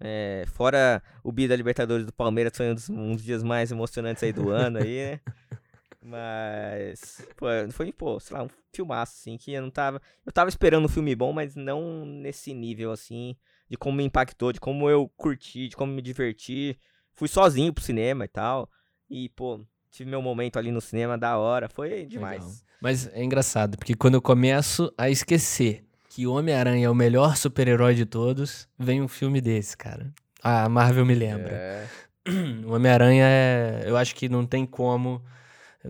é, 0.00 0.44
fora 0.48 1.02
o 1.22 1.30
bi 1.30 1.46
da 1.48 1.54
Libertadores 1.56 2.04
do 2.06 2.12
Palmeiras 2.12 2.56
foi 2.56 2.70
um 2.70 2.74
dos, 2.74 2.88
um 2.88 3.14
dos 3.14 3.24
dias 3.24 3.42
mais 3.42 3.70
emocionantes 3.70 4.22
aí 4.22 4.32
do 4.32 4.50
ano 4.50 4.78
aí, 4.78 5.12
né? 5.12 5.20
Mas 6.00 7.26
pô, 7.36 7.46
foi, 7.70 7.92
pô, 7.92 8.20
sei 8.20 8.36
lá, 8.36 8.44
um 8.44 8.48
filmaço 8.72 9.14
assim 9.18 9.36
que 9.36 9.52
eu 9.52 9.62
não 9.62 9.70
tava, 9.70 10.00
eu 10.24 10.32
tava 10.32 10.48
esperando 10.48 10.84
um 10.84 10.88
filme 10.88 11.14
bom, 11.14 11.32
mas 11.32 11.56
não 11.56 12.04
nesse 12.06 12.54
nível 12.54 12.92
assim, 12.92 13.36
de 13.68 13.76
como 13.76 13.96
me 13.96 14.04
impactou, 14.04 14.52
de 14.52 14.60
como 14.60 14.88
eu 14.88 15.10
curti, 15.16 15.68
de 15.68 15.76
como 15.76 15.92
me 15.92 16.00
diverti. 16.00 16.78
Fui 17.14 17.28
sozinho 17.28 17.72
pro 17.72 17.82
cinema 17.82 18.24
e 18.24 18.28
tal. 18.28 18.70
E, 19.10 19.28
pô, 19.30 19.60
tive 19.90 20.08
meu 20.08 20.22
momento 20.22 20.58
ali 20.58 20.70
no 20.70 20.80
cinema 20.80 21.18
da 21.18 21.36
hora. 21.36 21.68
Foi 21.68 22.06
demais. 22.06 22.44
Legal. 22.44 22.56
Mas 22.80 23.08
é 23.08 23.24
engraçado, 23.24 23.76
porque 23.76 23.94
quando 23.94 24.14
eu 24.14 24.22
começo 24.22 24.92
a 24.96 25.10
esquecer 25.10 25.84
que 26.08 26.26
o 26.26 26.32
Homem-Aranha 26.32 26.86
é 26.86 26.90
o 26.90 26.94
melhor 26.94 27.36
super-herói 27.36 27.94
de 27.94 28.06
todos, 28.06 28.68
vem 28.78 29.02
um 29.02 29.08
filme 29.08 29.40
desse, 29.40 29.76
cara. 29.76 30.12
A 30.42 30.68
Marvel 30.68 31.04
me 31.04 31.14
lembra. 31.14 31.52
É. 31.52 31.86
O 32.66 32.74
Homem-Aranha 32.74 33.24
é. 33.26 33.84
Eu 33.86 33.96
acho 33.96 34.14
que 34.14 34.28
não 34.28 34.44
tem 34.44 34.66
como. 34.66 35.24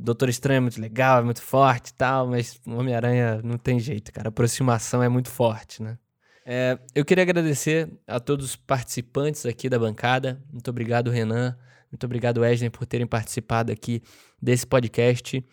Doutor 0.01 0.29
Estranho 0.29 0.59
é 0.59 0.61
muito 0.61 0.81
legal, 0.81 1.21
é 1.21 1.23
muito 1.23 1.43
forte 1.43 1.89
e 1.89 1.95
tal, 1.95 2.27
mas 2.27 2.61
Homem-Aranha 2.67 3.41
não 3.43 3.59
tem 3.59 3.79
jeito, 3.79 4.13
cara. 4.13 4.29
A 4.29 4.31
aproximação 4.31 5.03
é 5.03 5.09
muito 5.09 5.29
forte, 5.29 5.83
né? 5.83 5.99
É, 6.45 6.79
eu 6.95 7.05
queria 7.05 7.23
agradecer 7.23 7.91
a 8.07 8.19
todos 8.19 8.47
os 8.47 8.57
participantes 8.57 9.45
aqui 9.45 9.69
da 9.69 9.79
bancada. 9.79 10.43
Muito 10.51 10.71
obrigado, 10.71 11.11
Renan. 11.11 11.55
Muito 11.93 12.05
obrigado, 12.05 12.39
Wesley, 12.39 12.71
por 12.71 12.87
terem 12.87 13.07
participado 13.07 13.71
aqui 13.71 14.03
desse 14.41 14.67
podcast. 14.67 15.45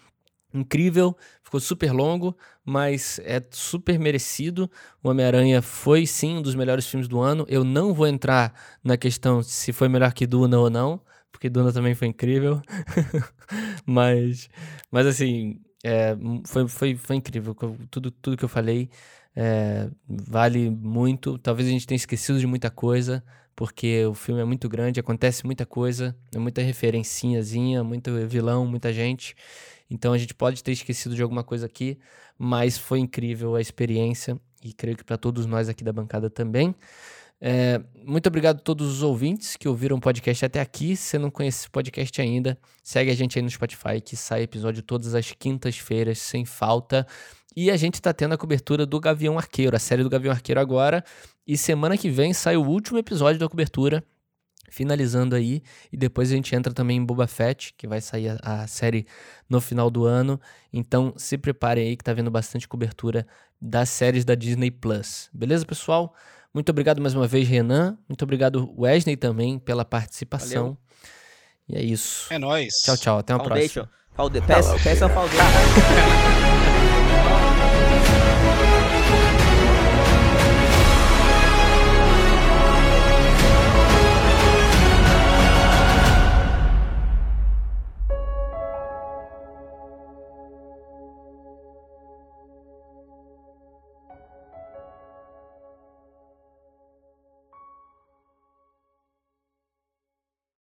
Incrível, 0.54 1.18
ficou 1.44 1.60
super 1.60 1.92
longo, 1.92 2.36
mas 2.64 3.20
é 3.26 3.42
super 3.52 4.00
merecido. 4.00 4.72
O 5.04 5.10
Homem-Aranha 5.10 5.62
foi 5.62 6.08
sim 6.08 6.38
um 6.38 6.42
dos 6.42 6.56
melhores 6.56 6.88
filmes 6.88 7.10
do 7.10 7.20
ano. 7.20 7.46
Eu 7.50 7.66
não 7.66 7.94
vou 7.94 8.08
entrar 8.08 8.54
na 8.82 8.96
questão 8.96 9.44
se 9.44 9.74
foi 9.74 9.90
melhor 9.90 10.14
que 10.14 10.26
Duna 10.26 10.58
ou 10.58 10.70
não, 10.70 11.02
porque 11.36 11.50
Duna 11.50 11.74
também 11.74 11.94
foi 11.94 12.08
incrível. 12.08 12.62
mas, 13.86 14.50
mas 14.90 15.06
assim, 15.06 15.60
é, 15.84 16.16
foi, 16.46 16.66
foi, 16.70 16.96
foi 16.96 17.16
incrível. 17.18 17.54
Tudo, 17.92 18.10
tudo 18.10 18.38
que 18.38 18.46
eu 18.46 18.50
falei 18.50 18.90
é, 19.36 19.90
vale 20.08 20.70
muito. 20.70 21.38
Talvez 21.38 21.68
a 21.68 21.72
gente 21.72 21.86
tenha 21.86 21.98
esquecido 21.98 22.40
de 22.40 22.48
muita 22.48 22.72
coisa, 22.72 23.22
porque 23.54 24.06
o 24.06 24.14
filme 24.14 24.42
é 24.42 24.46
muito 24.46 24.70
grande, 24.70 24.98
acontece 24.98 25.46
muita 25.46 25.66
coisa, 25.66 26.16
é 26.34 26.40
muita 26.40 26.62
referencinhazinha, 26.62 27.84
muito 27.84 28.12
vilão, 28.28 28.66
muita 28.66 28.94
gente. 28.94 29.36
Então 29.90 30.14
a 30.14 30.18
gente 30.18 30.34
pode 30.34 30.64
ter 30.64 30.72
esquecido 30.72 31.16
de 31.16 31.22
alguma 31.22 31.44
coisa 31.44 31.66
aqui, 31.66 32.00
mas 32.40 32.78
foi 32.78 33.00
incrível 33.00 33.56
a 33.56 33.62
experiência 33.62 34.40
e 34.64 34.72
creio 34.72 34.96
que 34.96 35.04
para 35.04 35.18
todos 35.18 35.46
nós 35.46 35.68
aqui 35.68 35.84
da 35.84 35.92
bancada 35.92 36.30
também. 36.30 36.74
É, 37.48 37.80
muito 38.04 38.26
obrigado 38.26 38.56
a 38.56 38.60
todos 38.60 38.92
os 38.92 39.04
ouvintes 39.04 39.56
que 39.56 39.70
ouviram 39.70 39.98
o 39.98 40.02
podcast 40.02 40.44
até 40.44 40.60
aqui. 40.60 40.96
Se 40.96 41.10
você 41.10 41.20
não 41.20 41.30
conhece 41.30 41.68
o 41.68 41.72
podcast 41.72 42.20
ainda, 42.20 42.58
segue 42.82 43.12
a 43.12 43.14
gente 43.14 43.38
aí 43.38 43.44
no 43.44 43.52
Spotify, 43.52 44.02
que 44.04 44.18
sai 44.18 44.42
episódio 44.42 44.82
todas 44.82 45.14
as 45.14 45.32
quintas-feiras, 45.32 46.18
sem 46.18 46.44
falta. 46.44 47.06
E 47.56 47.70
a 47.70 47.78
gente 47.78 48.02
tá 48.02 48.12
tendo 48.12 48.34
a 48.34 48.38
cobertura 48.38 48.84
do 48.84 49.00
Gavião 49.00 49.38
Arqueiro, 49.38 49.76
a 49.76 49.80
série 49.80 50.02
do 50.02 50.10
Gavião 50.10 50.32
Arqueiro 50.32 50.60
agora. 50.60 51.04
E 51.46 51.56
semana 51.56 51.96
que 51.96 52.10
vem 52.10 52.34
sai 52.34 52.58
o 52.58 52.66
último 52.66 52.98
episódio 52.98 53.40
da 53.40 53.48
cobertura, 53.48 54.04
finalizando 54.72 55.36
aí. 55.36 55.62
E 55.94 55.98
depois 55.98 56.32
a 56.32 56.36
gente 56.36 56.56
entra 56.56 56.74
também 56.74 56.98
em 56.98 57.06
Boba 57.06 57.28
Fett, 57.28 57.76
que 57.78 57.88
vai 57.88 58.02
sair 58.02 58.30
a, 58.42 58.64
a 58.64 58.68
série 58.68 59.06
no 59.48 59.62
final 59.62 59.92
do 59.92 60.04
ano. 60.04 60.42
Então 60.74 61.14
se 61.16 61.38
preparem 61.38 61.90
aí 61.90 61.96
que 61.96 62.04
tá 62.04 62.12
vendo 62.12 62.32
bastante 62.32 62.68
cobertura 62.68 63.28
das 63.62 63.90
séries 63.90 64.26
da 64.26 64.34
Disney 64.34 64.72
Plus. 64.72 65.30
Beleza, 65.32 65.64
pessoal? 65.64 66.12
Muito 66.56 66.70
obrigado 66.70 67.02
mais 67.02 67.14
uma 67.14 67.28
vez, 67.28 67.46
Renan. 67.46 67.98
Muito 68.08 68.24
obrigado, 68.24 68.74
Wesley, 68.80 69.18
também, 69.18 69.60
pela 69.60 69.84
participação. 69.84 70.64
Valeu. 70.64 70.78
E 71.68 71.76
é 71.76 71.84
isso. 71.84 72.34
É 72.34 72.40
nóis. 72.40 72.76
Tchau, 72.76 72.96
tchau. 72.96 73.18
Até 73.18 73.34
a 73.34 73.38
Foundation. 73.38 73.84
próxima. 73.84 73.90
Falde... 74.14 74.40
Peça, 74.40 74.80
peça 74.82 75.10
Foundation. 75.10 76.46